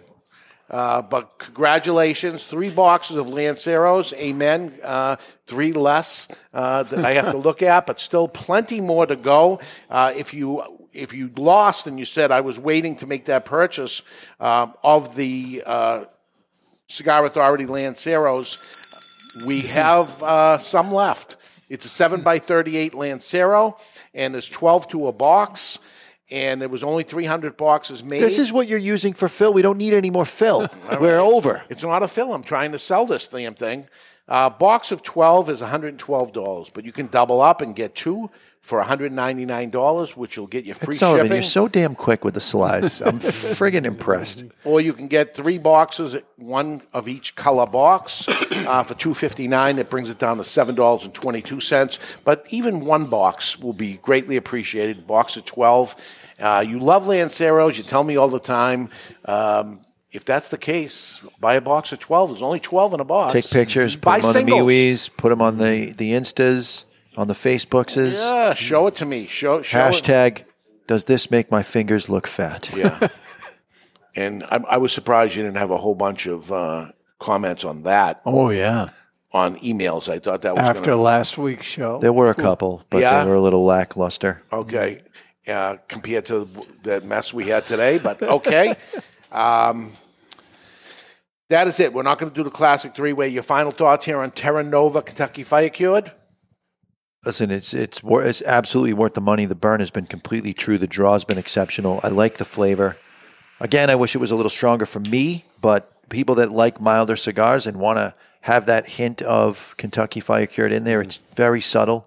Uh, 0.70 1.02
but 1.02 1.38
congratulations, 1.38 2.46
three 2.46 2.70
boxes 2.70 3.18
of 3.18 3.28
Lanceros. 3.28 4.14
Amen. 4.14 4.74
Uh, 4.82 5.18
three 5.46 5.74
less 5.74 6.30
uh, 6.54 6.84
that 6.84 7.04
I 7.06 7.14
have 7.14 7.32
to 7.32 7.38
look 7.38 7.62
at, 7.62 7.86
but 7.86 8.00
still 8.00 8.30
plenty 8.30 8.80
more 8.80 9.06
to 9.06 9.18
go. 9.18 9.60
Uh, 9.90 10.14
if 10.16 10.34
you 10.34 10.64
if 10.94 11.14
you 11.14 11.30
lost 11.36 11.88
and 11.88 12.00
you 12.00 12.06
said 12.06 12.32
I 12.32 12.42
was 12.42 12.58
waiting 12.58 12.96
to 12.98 13.08
make 13.08 13.26
that 13.26 13.46
purchase 13.46 14.04
um, 14.40 14.74
of 14.84 15.16
the 15.16 15.64
uh, 15.66 16.06
Cigar 16.94 17.26
Authority 17.26 17.66
Lanceros, 17.66 19.48
we 19.48 19.62
have 19.62 20.22
uh, 20.22 20.60
some 20.60 20.92
left. 20.92 21.38
It's 21.68 21.86
a 21.86 21.90
seven 21.90 22.22
by 22.22 22.38
thirty-eight 22.38 22.94
Lancero, 22.94 23.80
and 24.14 24.32
there's 24.32 24.48
twelve 24.48 24.88
to 24.90 25.08
a 25.08 25.12
box. 25.12 25.80
And 26.32 26.62
there 26.62 26.70
was 26.70 26.84
only 26.84 27.04
300 27.04 27.58
boxes 27.58 28.04
made. 28.04 28.22
This 28.22 28.40
is 28.40 28.52
what 28.52 28.68
you're 28.68 28.80
using 28.80 29.14
for 29.14 29.28
fill. 29.28 29.54
We 29.54 29.62
don't 29.62 29.78
need 29.78 29.94
any 29.94 30.10
more 30.10 30.26
fill. 30.26 30.68
We're 31.00 31.20
over. 31.20 31.62
It's 31.70 31.84
not 31.84 32.02
a 32.02 32.08
fill. 32.08 32.34
I'm 32.34 32.44
trying 32.44 32.72
to 32.72 32.80
sell 32.80 33.06
this 33.06 33.28
damn 33.28 33.54
thing. 33.54 33.88
Uh, 34.28 34.50
box 34.50 34.92
of 34.92 35.04
12 35.04 35.50
is 35.50 35.62
$112, 35.62 36.74
but 36.74 36.86
you 36.86 36.92
can 36.92 37.08
double 37.08 37.40
up 37.40 37.62
and 37.62 37.76
get 37.76 37.94
two 37.94 38.32
for 38.64 38.82
$199, 38.82 40.16
which 40.16 40.38
will 40.38 40.48
get 40.48 40.64
you 40.64 40.74
free 40.74 40.96
Sullivan, 40.96 41.26
shipping. 41.26 41.36
you're 41.36 41.44
so 41.44 41.68
damn 41.68 41.96
quick 41.96 42.24
with 42.24 42.34
the 42.34 42.40
slides. 42.42 43.02
I'm 43.02 43.20
friggin' 43.20 43.84
impressed. 43.86 44.46
or 44.64 44.80
you 44.80 44.94
can 44.94 45.08
get 45.10 45.36
three 45.36 45.58
boxes, 45.58 46.16
one 46.38 46.82
of 46.94 47.10
each 47.10 47.36
color 47.36 47.66
box, 47.66 48.26
uh, 48.30 48.84
for 48.84 48.94
two 48.94 49.14
fifty 49.14 49.50
nine. 49.50 49.76
That 49.76 49.90
brings 49.90 50.10
it 50.10 50.18
down 50.18 50.38
to 50.38 50.46
seven 50.46 50.76
dollars 50.76 51.04
and 51.04 51.14
twenty 51.14 51.42
two 51.42 51.60
cents. 51.60 52.00
But 52.24 52.48
even 52.50 52.86
one 52.86 53.08
box 53.08 53.60
will 53.60 53.74
be 53.74 53.96
greatly 53.98 54.38
appreciated. 54.38 55.06
Box 55.06 55.36
of 55.36 55.44
twelve. 55.44 55.96
Uh, 56.40 56.64
you 56.66 56.80
love 56.80 57.06
Lanceros. 57.06 57.78
You 57.78 57.84
tell 57.84 58.04
me 58.06 58.16
all 58.16 58.30
the 58.30 58.40
time. 58.40 58.90
Um, 59.26 59.82
if 60.14 60.24
that's 60.24 60.48
the 60.50 60.58
case, 60.58 61.22
buy 61.40 61.56
a 61.56 61.62
box 61.62 61.92
of 61.92 62.00
twelve. 62.00 62.30
There's 62.30 62.42
only 62.42 62.62
twelve 62.62 62.94
in 62.94 63.02
a 63.02 63.06
box. 63.06 63.34
Take 63.34 63.50
pictures, 63.50 63.98
put 63.98 64.06
Buy 64.06 64.20
them 64.20 64.28
on 64.28 64.34
the 64.34 64.40
singles. 64.40 64.62
MeWe's, 64.62 65.10
put 65.10 65.30
them 65.30 65.42
on 65.42 65.58
the, 65.58 65.92
the 65.92 66.14
Instas, 66.14 66.86
on 67.18 67.28
the 67.28 67.34
Facebookses. 67.34 68.24
Yeah, 68.24 68.54
show 68.54 68.88
it 68.88 68.96
to 68.96 69.06
me. 69.06 69.28
Show, 69.28 69.62
show 69.62 69.88
it. 69.88 69.92
Hashtag, 69.94 70.44
does 70.88 71.06
this 71.06 71.30
make 71.32 71.52
my 71.52 71.64
fingers 71.64 72.10
look 72.10 72.28
fat? 72.28 72.72
Yeah. 72.76 73.08
and 74.16 74.44
I, 74.46 74.58
I 74.70 74.78
was 74.78 74.92
surprised 74.94 75.36
you 75.36 75.44
didn't 75.44 75.58
have 75.58 75.72
a 75.72 75.78
whole 75.78 75.96
bunch 75.96 76.26
of 76.26 76.52
uh, 76.52 76.92
comments 77.20 77.64
on 77.64 77.84
that. 77.84 78.22
Oh 78.26 78.50
yeah. 78.50 78.90
On 79.32 79.58
emails, 79.60 80.10
I 80.10 80.20
thought 80.20 80.44
that 80.44 80.56
was 80.56 80.64
After 80.64 80.92
gonna, 80.92 81.02
last 81.02 81.40
week's 81.40 81.66
show, 81.66 81.98
There 82.00 82.14
were 82.14 82.30
a 82.30 82.36
couple, 82.36 82.84
but 82.92 83.02
Yeah. 83.02 83.24
they 83.24 83.30
were 83.30 83.36
a 83.36 83.42
little 83.42 83.66
lackluster. 83.66 84.44
Okay, 84.52 85.02
uh, 85.48 85.78
compared 85.88 86.26
to 86.28 86.48
the 86.84 87.02
mess 87.02 87.34
we 87.34 87.46
had 87.46 87.66
today, 87.66 87.98
but 87.98 88.22
okay. 88.22 88.76
um, 89.32 89.92
that 91.50 91.68
is 91.68 91.80
it. 91.80 91.94
We're 91.94 92.04
not 92.04 92.20
going 92.20 92.32
to 92.32 92.36
do 92.36 92.44
the 92.44 92.52
classic 92.52 92.96
three 92.96 93.14
way. 93.14 93.28
Your 93.28 93.44
final 93.44 93.72
thoughts 93.72 94.06
here 94.06 94.20
on 94.20 94.32
Terra 94.32 94.64
Nova 94.64 95.02
Kentucky 95.02 95.44
Fire 95.44 95.70
Cured? 95.70 96.12
Listen, 97.26 97.52
it's 97.52 97.74
it's 97.74 98.04
wor- 98.04 98.24
it's 98.24 98.42
absolutely 98.42 98.94
worth 98.94 99.14
the 99.14 99.22
money. 99.22 99.46
The 99.46 99.56
burn 99.56 99.80
has 99.80 99.92
been 99.92 100.06
completely 100.06 100.54
true. 100.54 100.78
The 100.78 100.88
draw's 100.88 101.24
been 101.24 101.38
exceptional. 101.38 102.00
I 102.04 102.10
like 102.10 102.38
the 102.38 102.46
flavor. 102.46 102.98
Again, 103.60 103.90
I 103.90 103.96
wish 103.96 104.14
it 104.14 104.20
was 104.20 104.32
a 104.32 104.36
little 104.36 104.50
stronger 104.50 104.86
for 104.86 105.00
me, 105.00 105.46
but 105.62 106.10
people 106.10 106.36
that 106.36 106.52
like 106.52 106.82
milder 106.82 107.16
cigars 107.16 107.66
and 107.66 107.80
want 107.80 107.98
to 107.98 108.14
have 108.42 108.66
that 108.66 108.88
hint 108.88 109.22
of 109.22 109.74
Kentucky 109.78 110.20
Fire 110.20 110.46
Cured 110.46 110.74
in 110.74 110.84
there, 110.84 111.02
it's 111.02 111.16
very 111.18 111.62
subtle, 111.62 112.06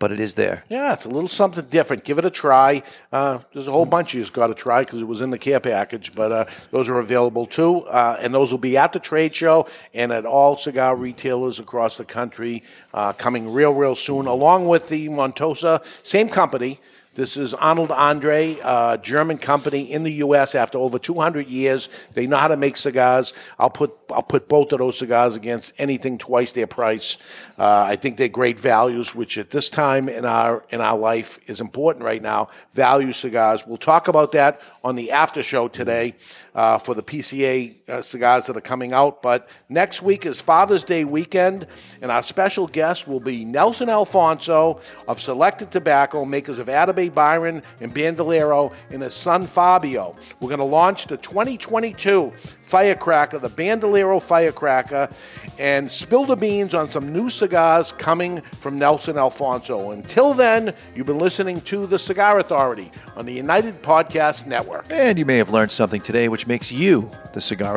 but 0.00 0.10
it 0.10 0.18
is 0.18 0.34
there. 0.34 0.64
Yeah, 0.68 0.94
it's 0.94 1.04
a 1.04 1.10
little 1.10 1.28
something 1.28 1.66
different. 1.66 2.04
Give 2.04 2.18
it 2.18 2.24
a 2.24 2.30
try. 2.30 2.82
Uh, 3.12 3.40
there's 3.52 3.68
a 3.68 3.70
whole 3.70 3.84
bunch 3.84 4.14
you 4.14 4.20
just 4.20 4.32
got 4.32 4.48
to 4.48 4.54
try 4.54 4.82
because 4.82 5.02
it 5.02 5.04
was 5.04 5.20
in 5.20 5.30
the 5.30 5.38
care 5.38 5.60
package, 5.60 6.14
but 6.14 6.32
uh, 6.32 6.44
those 6.72 6.88
are 6.88 6.98
available 6.98 7.44
too. 7.44 7.82
Uh, 7.82 8.16
and 8.18 8.34
those 8.34 8.50
will 8.50 8.58
be 8.58 8.78
at 8.78 8.92
the 8.94 8.98
trade 8.98 9.36
show 9.36 9.68
and 9.94 10.10
at 10.10 10.24
all 10.24 10.56
cigar 10.56 10.96
retailers 10.96 11.60
across 11.60 11.98
the 11.98 12.04
country 12.04 12.64
uh, 12.94 13.12
coming 13.12 13.52
real, 13.52 13.74
real 13.74 13.94
soon, 13.94 14.26
along 14.26 14.66
with 14.66 14.88
the 14.88 15.08
Montosa, 15.10 15.84
same 16.02 16.30
company. 16.30 16.80
This 17.14 17.36
is 17.36 17.54
Arnold 17.54 17.90
Andre, 17.90 18.56
uh, 18.62 18.96
German 18.96 19.38
company 19.38 19.90
in 19.90 20.04
the 20.04 20.12
U.S. 20.12 20.54
After 20.54 20.78
over 20.78 20.96
200 20.96 21.48
years, 21.48 21.88
they 22.14 22.28
know 22.28 22.36
how 22.36 22.46
to 22.46 22.56
make 22.56 22.76
cigars. 22.76 23.32
I'll 23.58 23.68
put 23.68 23.92
I'll 24.12 24.22
put 24.22 24.48
both 24.48 24.72
of 24.72 24.78
those 24.78 24.96
cigars 24.96 25.34
against 25.34 25.72
anything 25.76 26.18
twice 26.18 26.52
their 26.52 26.68
price. 26.68 27.16
Uh, 27.58 27.84
I 27.88 27.96
think 27.96 28.16
they're 28.16 28.28
great 28.28 28.60
values, 28.60 29.12
which 29.12 29.38
at 29.38 29.50
this 29.50 29.68
time 29.68 30.08
in 30.08 30.24
our 30.24 30.64
in 30.70 30.80
our 30.80 30.96
life 30.96 31.40
is 31.50 31.60
important 31.60 32.04
right 32.04 32.22
now. 32.22 32.48
Value 32.74 33.12
cigars. 33.12 33.66
We'll 33.66 33.76
talk 33.76 34.06
about 34.06 34.30
that 34.32 34.60
on 34.84 34.94
the 34.94 35.10
after 35.10 35.42
show 35.42 35.66
today 35.66 36.14
uh, 36.54 36.78
for 36.78 36.94
the 36.94 37.02
PCA 37.02 37.74
uh, 37.90 38.00
cigars 38.02 38.46
that 38.46 38.56
are 38.56 38.60
coming 38.62 38.92
out. 38.92 39.22
But 39.22 39.48
next 39.68 40.02
week 40.02 40.24
is 40.24 40.40
Father's 40.40 40.84
Day 40.84 41.04
weekend, 41.04 41.66
and 42.00 42.10
our 42.10 42.22
special 42.22 42.66
guest 42.66 43.08
will 43.08 43.20
be 43.20 43.44
Nelson 43.44 43.88
Alfonso 43.88 44.80
of 45.08 45.20
Selected 45.20 45.70
Tobacco, 45.70 46.24
makers 46.24 46.58
of 46.58 46.68
Atabey 46.68 47.12
Byron 47.12 47.62
and 47.80 47.92
Bandolero, 47.92 48.72
and 48.90 49.02
his 49.02 49.14
son 49.14 49.42
Fabio. 49.42 50.16
We're 50.40 50.48
going 50.48 50.58
to 50.58 50.64
launch 50.64 51.06
the 51.06 51.16
2022 51.16 52.32
Firecracker, 52.62 53.38
the 53.38 53.48
Bandolero 53.48 54.20
Firecracker, 54.20 55.10
and 55.58 55.90
spill 55.90 56.24
the 56.24 56.36
beans 56.36 56.74
on 56.74 56.88
some 56.88 57.12
new 57.12 57.28
cigars 57.28 57.92
coming 57.92 58.40
from 58.60 58.78
Nelson 58.78 59.18
Alfonso. 59.18 59.90
Until 59.90 60.32
then, 60.34 60.74
you've 60.94 61.06
been 61.06 61.18
listening 61.18 61.60
to 61.62 61.86
The 61.86 61.98
Cigar 61.98 62.38
Authority 62.38 62.92
on 63.16 63.26
the 63.26 63.32
United 63.32 63.82
Podcast 63.82 64.46
Network. 64.46 64.86
And 64.88 65.18
you 65.18 65.24
may 65.24 65.36
have 65.38 65.50
learned 65.50 65.72
something 65.72 66.00
today 66.00 66.28
which 66.28 66.46
makes 66.46 66.70
you 66.70 67.10
the 67.32 67.40
Cigar 67.40 67.76